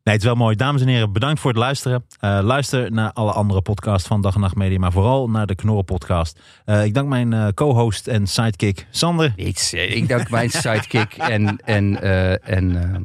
Nee, 0.03 0.13
het 0.13 0.23
is 0.23 0.29
wel 0.29 0.39
mooi. 0.39 0.55
Dames 0.55 0.81
en 0.81 0.88
heren, 0.88 1.11
bedankt 1.13 1.39
voor 1.39 1.51
het 1.51 1.59
luisteren. 1.59 2.05
Eh, 2.19 2.39
luister 2.43 2.91
naar 2.91 3.11
alle 3.13 3.31
andere 3.31 3.61
podcasts 3.61 4.07
van 4.07 4.21
Dag 4.21 4.36
en 4.36 4.41
Nacht 4.41 4.55
Media, 4.55 4.79
maar 4.79 4.91
vooral 4.91 5.29
naar 5.29 5.45
de 5.47 5.55
Knorren 5.55 5.86
podcast. 5.86 6.39
Eh, 6.65 6.83
ik 6.83 6.93
dank 6.93 7.09
mijn 7.09 7.33
eh, 7.33 7.47
co-host 7.47 8.07
en 8.07 8.27
sidekick 8.27 8.88
Sander. 8.89 9.33
Niets. 9.36 9.73
Ik 9.73 10.07
dank 10.07 10.29
mijn 10.29 10.49
sidekick 10.49 11.13
en, 11.13 11.57
en, 11.57 12.01
eh, 12.01 12.49
en, 12.49 12.93
eh, 12.93 12.99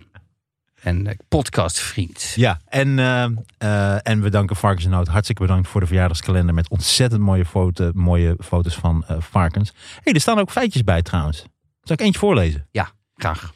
en 0.83 1.07
eh, 1.07 1.15
podcastvriend. 1.29 2.33
Ja, 2.37 2.61
en, 2.69 2.99
eh, 2.99 3.25
eh, 3.59 3.99
en 4.03 4.23
we 4.23 4.31
danken 4.31 4.57
Varkens 4.57 4.85
en 4.85 4.91
Noot. 4.91 5.09
Hartstikke 5.09 5.43
bedankt 5.43 5.69
voor 5.69 5.81
de 5.81 5.87
verjaardagskalender 5.87 6.55
met 6.55 6.69
ontzettend 6.69 7.23
mooie, 7.23 7.45
foto, 7.45 7.91
mooie 7.95 8.37
foto's 8.45 8.75
van 8.75 9.05
eh, 9.07 9.17
varkens. 9.21 9.73
hey, 10.03 10.13
er 10.13 10.21
staan 10.21 10.39
ook 10.39 10.51
feitjes 10.51 10.85
bij 10.85 11.03
trouwens. 11.03 11.45
Zal 11.83 11.97
ik 11.97 12.01
eentje 12.01 12.19
voorlezen? 12.19 12.67
Graag. 13.15 13.53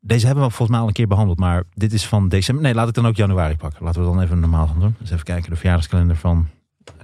Deze 0.00 0.26
hebben 0.26 0.44
we 0.44 0.50
volgens 0.50 0.70
mij 0.70 0.80
al 0.80 0.86
een 0.86 0.92
keer 0.92 1.06
behandeld, 1.06 1.38
maar 1.38 1.64
dit 1.74 1.92
is 1.92 2.06
van 2.06 2.28
december. 2.28 2.64
Nee, 2.64 2.74
laat 2.74 2.88
ik 2.88 2.94
dan 2.94 3.06
ook 3.06 3.16
januari 3.16 3.56
pakken. 3.56 3.84
Laten 3.84 4.00
we 4.00 4.06
dan 4.06 4.20
even 4.20 4.40
normaal 4.40 4.66
gaan 4.66 4.80
doen. 4.80 4.94
Dus 4.98 5.10
even 5.10 5.24
kijken, 5.24 5.50
de 5.50 5.56
verjaardagskalender 5.56 6.16
van... 6.16 6.48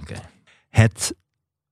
Oké. 0.01 0.15
Het 0.69 1.15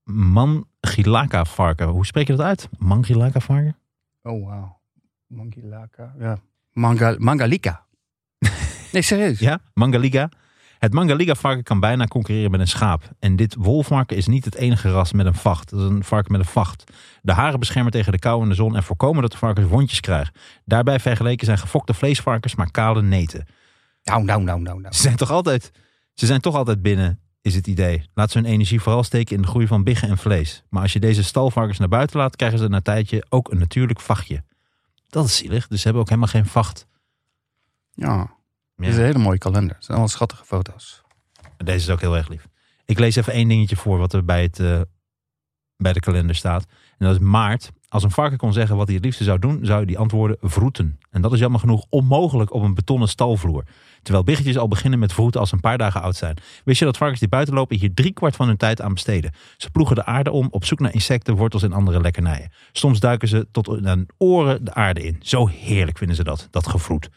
Mangilaka 0.04 1.46
varken. 1.46 1.88
Hoe 1.88 2.06
spreek 2.06 2.28
je 2.28 2.36
dat 2.36 2.46
uit? 2.46 2.70
Mangilaka 2.78 3.40
varken? 3.40 3.78
Oh, 4.24 4.46
wauw. 4.46 4.80
Mangilaka. 5.28 6.16
Ja. 6.20 6.40
Manga, 6.74 7.16
Mangalika. 7.18 7.86
Nee, 8.92 9.02
serieus. 9.02 9.40
Ja, 9.40 9.60
Mangaliga. 9.74 10.30
Het 10.80 10.94
Mangaliga 10.94 11.36
varken 11.36 11.64
kan 11.64 11.80
bijna 11.80 12.06
concurreren 12.06 12.52
met 12.52 12.60
een 12.60 12.68
schaap. 12.68 13.12
En 13.20 13.36
dit 13.36 13.56
wolvarken 13.60 14.18
is 14.18 14.28
niet 14.28 14.46
het 14.46 14.56
enige 14.56 14.92
ras 14.92 15.14
met 15.14 15.26
een 15.26 15.34
vacht. 15.34 15.70
Dat 15.70 15.80
is 15.80 15.86
een 15.86 16.04
varken 16.04 16.32
met 16.32 16.42
een 16.42 16.48
vacht. 16.48 16.92
De 17.22 17.32
haren 17.32 17.60
beschermen 17.60 17.92
tegen 17.92 18.12
de 18.12 18.20
kou 18.20 18.44
en 18.44 18.50
de 18.50 18.56
zon 18.56 18.76
en 18.76 18.84
voorkomen 18.84 19.22
dat 19.22 19.32
de 19.32 19.38
varkens 19.38 19.68
wondjes 19.68 20.00
krijgen. 20.00 20.34
Daarbij 20.66 21.00
vergeleken 21.00 21.46
zijn 21.46 21.58
gefokte 21.58 21.94
vleesvarkens 21.94 22.56
maar 22.56 22.72
kale 22.72 23.02
neten. 23.02 23.48
Nou, 24.04 24.24
nou, 24.24 24.44
nou, 24.44 24.62
nou, 24.62 24.82
nou. 24.82 24.94
Ze 24.94 25.02
zijn 25.02 25.16
toch 25.16 25.32
altijd, 25.32 25.72
ze 26.14 26.26
zijn 26.26 26.42
toch 26.42 26.56
altijd 26.56 26.82
binnen, 26.82 27.20
is 27.42 27.56
het 27.56 27.68
idee. 27.68 28.06
Laat 28.14 28.32
ze 28.32 28.38
hun 28.38 28.48
energie 28.48 28.82
vooral 28.82 29.04
steken 29.04 29.36
in 29.36 29.42
de 29.42 29.48
groei 29.48 29.68
van 29.68 29.84
biggen 29.84 30.10
en 30.10 30.18
vlees. 30.18 30.64
Maar 30.70 30.82
als 30.82 30.94
je 30.94 31.00
deze 31.00 31.24
stalvarkens 31.24 31.80
naar 31.80 31.88
buiten 31.88 32.18
laat, 32.18 32.36
krijgen 32.36 32.60
ze 32.60 32.68
na 32.68 32.76
een 32.76 32.84
tijdje 32.84 33.26
ook 33.30 33.52
een 33.52 33.60
natuurlijk 33.60 34.02
vachtje. 34.02 34.44
Dat 35.14 35.26
is 35.26 35.38
zielig, 35.38 35.68
dus 35.68 35.78
ze 35.78 35.84
hebben 35.84 36.02
ook 36.02 36.10
helemaal 36.10 36.30
geen 36.30 36.46
vacht. 36.46 36.88
Ja. 37.92 38.36
Dit 38.76 38.90
is 38.90 38.96
een 38.96 39.04
hele 39.04 39.20
mooie 39.20 39.38
kalender. 39.38 39.76
Het 39.76 39.84
zijn 39.84 39.98
allemaal 39.98 40.16
schattige 40.16 40.46
foto's. 40.46 41.02
Deze 41.58 41.78
is 41.78 41.90
ook 41.90 42.00
heel 42.00 42.16
erg 42.16 42.28
lief. 42.28 42.48
Ik 42.86 43.00
lees 43.00 43.16
even 43.16 43.34
één 43.34 43.48
dingetje 43.48 43.76
voor 43.76 43.98
wat 43.98 44.14
er 44.14 44.26
bij, 44.26 44.42
het, 44.42 44.60
eh, 44.60 44.82
bij 45.78 45.94
de 45.94 46.00
kalender 46.00 46.36
staat. 46.36 46.66
En 46.98 47.06
dat 47.06 47.16
is 47.16 47.22
maart. 47.22 47.72
Als 47.88 48.04
een 48.04 48.12
varken 48.12 48.38
kon 48.38 48.54
zeggen 48.54 48.76
wat 48.76 48.86
hij 48.86 48.96
het 48.96 49.06
liefste 49.06 49.24
zou 49.24 49.40
doen, 49.40 49.60
zou 49.62 49.78
hij 49.78 49.86
die 49.86 49.98
antwoorden 49.98 50.38
vroeten. 50.42 51.00
En 51.12 51.22
dat 51.22 51.34
is 51.34 51.40
jammer 51.40 51.60
genoeg 51.60 51.86
onmogelijk 51.90 52.54
op 52.54 52.62
een 52.62 52.74
betonnen 52.74 53.08
stalvloer. 53.08 53.64
Terwijl 54.02 54.24
biggetjes 54.24 54.58
al 54.58 54.68
beginnen 54.68 55.00
met 55.00 55.14
vroeten 55.14 55.40
als 55.40 55.50
ze 55.50 55.56
een 55.56 55.62
paar 55.62 55.78
dagen 55.78 56.02
oud 56.02 56.16
zijn. 56.16 56.38
Wist 56.66 56.80
je 56.80 56.86
dat 56.86 56.98
varkens 56.98 57.20
die 57.20 57.30
buiten 57.30 57.54
lopen 57.54 57.78
hier 57.78 57.94
driekwart 57.94 58.36
van 58.36 58.48
hun 58.48 58.58
tijd 58.58 58.82
aan 58.82 58.94
besteden? 58.94 59.34
Ze 59.58 59.70
ploegen 59.70 59.96
de 59.96 60.06
aarde 60.06 60.32
om 60.32 60.48
op 60.52 60.66
zoek 60.66 60.80
naar 60.80 60.94
insecten, 60.94 61.36
wortels 61.36 61.64
en 61.64 61.74
andere 61.74 62.02
lekkernijen. 62.02 62.52
Soms 62.72 63.00
duiken 63.00 63.28
ze 63.28 63.48
tot 63.52 63.66
hun 63.68 64.10
oren 64.18 64.66
de 64.66 64.74
aarde 64.74 65.04
in. 65.04 65.18
Zo 65.20 65.48
heerlijk 65.48 65.98
vinden 65.98 66.16
ze 66.16 66.24
dat, 66.24 66.48
dat 66.52 66.68
gevroet. 66.68 67.10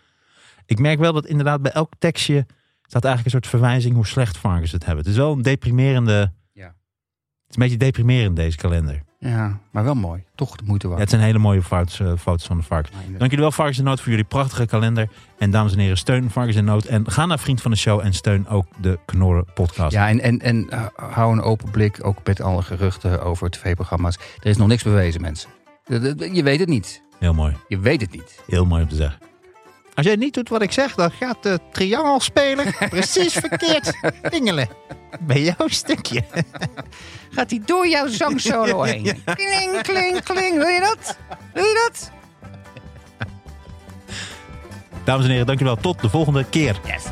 Ik 0.66 0.78
merk 0.78 0.98
wel 0.98 1.12
dat 1.12 1.26
inderdaad 1.26 1.62
bij 1.62 1.72
elk 1.72 1.92
tekstje 1.98 2.46
staat 2.82 3.04
eigenlijk 3.04 3.24
een 3.24 3.42
soort 3.42 3.60
verwijzing 3.60 3.94
hoe 3.94 4.06
slecht 4.06 4.36
varkens 4.36 4.72
het 4.72 4.84
hebben. 4.84 5.04
Het 5.04 5.12
is 5.12 5.18
wel 5.18 5.32
een 5.32 5.42
deprimerende... 5.42 6.32
Het 7.46 7.56
is 7.56 7.62
een 7.62 7.62
beetje 7.62 7.76
deprimerend 7.92 8.36
deze 8.36 8.56
kalender. 8.56 9.02
Ja, 9.18 9.58
maar 9.70 9.84
wel 9.84 9.94
mooi. 9.94 10.24
Toch 10.34 10.56
de 10.56 10.64
moeite 10.64 10.84
Ja, 10.86 10.88
waard. 10.92 11.00
het 11.02 11.10
zijn 11.10 11.22
hele 11.22 11.38
mooie 11.38 11.62
foto's, 11.62 12.00
eh, 12.00 12.12
foto's 12.18 12.46
van 12.46 12.56
de 12.56 12.62
varkens. 12.62 12.96
Dank 13.08 13.20
jullie 13.20 13.38
wel 13.38 13.52
Varkens 13.52 13.78
en 13.78 13.84
Noot 13.84 14.00
voor 14.00 14.08
jullie 14.10 14.24
prachtige 14.24 14.66
kalender. 14.66 15.08
En 15.38 15.50
dames 15.50 15.72
en 15.72 15.78
heren, 15.78 15.96
steun 15.96 16.30
Varkens 16.30 16.56
en 16.56 16.64
Noot. 16.64 16.84
En 16.84 17.10
ga 17.10 17.26
naar 17.26 17.38
Vriend 17.38 17.60
van 17.62 17.70
de 17.70 17.76
Show 17.76 18.00
en 18.00 18.12
steun 18.12 18.48
ook 18.48 18.66
de 18.80 18.98
Knorren 19.04 19.44
podcast. 19.54 19.92
Ja, 19.92 20.08
en, 20.08 20.20
en, 20.20 20.38
en 20.40 20.66
uh, 20.70 20.86
hou 20.96 21.32
een 21.32 21.42
open 21.42 21.70
blik, 21.70 21.98
ook 22.02 22.18
met 22.24 22.40
alle 22.40 22.62
geruchten 22.62 23.22
over 23.22 23.50
tv-programma's. 23.50 24.16
Er 24.40 24.50
is 24.50 24.56
nog 24.56 24.68
niks 24.68 24.82
bewezen, 24.82 25.20
mensen. 25.20 25.50
Je 26.32 26.42
weet 26.42 26.58
het 26.60 26.68
niet. 26.68 27.02
Heel 27.18 27.34
mooi. 27.34 27.56
Je 27.68 27.78
weet 27.78 28.00
het 28.00 28.12
niet. 28.12 28.42
Heel 28.46 28.64
mooi 28.66 28.82
om 28.82 28.88
te 28.88 28.96
zeggen. 28.96 29.18
Als 29.96 30.06
jij 30.06 30.16
niet 30.16 30.34
doet 30.34 30.48
wat 30.48 30.62
ik 30.62 30.72
zeg, 30.72 30.94
dan 30.94 31.10
gaat 31.10 31.42
de 31.42 31.60
triangel 31.72 32.20
spelen 32.20 32.74
precies 32.88 33.32
verkeerd 33.32 33.92
pingelen. 34.30 34.68
Bij 35.20 35.42
jouw 35.42 35.68
stukje. 35.68 36.24
Gaat 37.30 37.50
hij 37.50 37.62
door 37.64 37.88
jouw 37.88 38.06
zangsolo 38.06 38.82
heen? 38.92 39.22
Kling, 39.24 39.82
kling, 39.82 40.22
kling. 40.22 40.56
Wil 40.56 40.68
je 40.68 40.80
dat? 40.80 41.16
Wil 41.54 41.64
je 41.64 41.88
dat? 41.88 42.10
Dames 45.04 45.24
en 45.24 45.30
heren, 45.30 45.46
dank 45.46 45.58
jullie 45.58 45.74
wel. 45.74 45.82
Tot 45.82 46.02
de 46.02 46.08
volgende 46.08 46.44
keer. 46.44 46.80
Yes. 46.86 47.04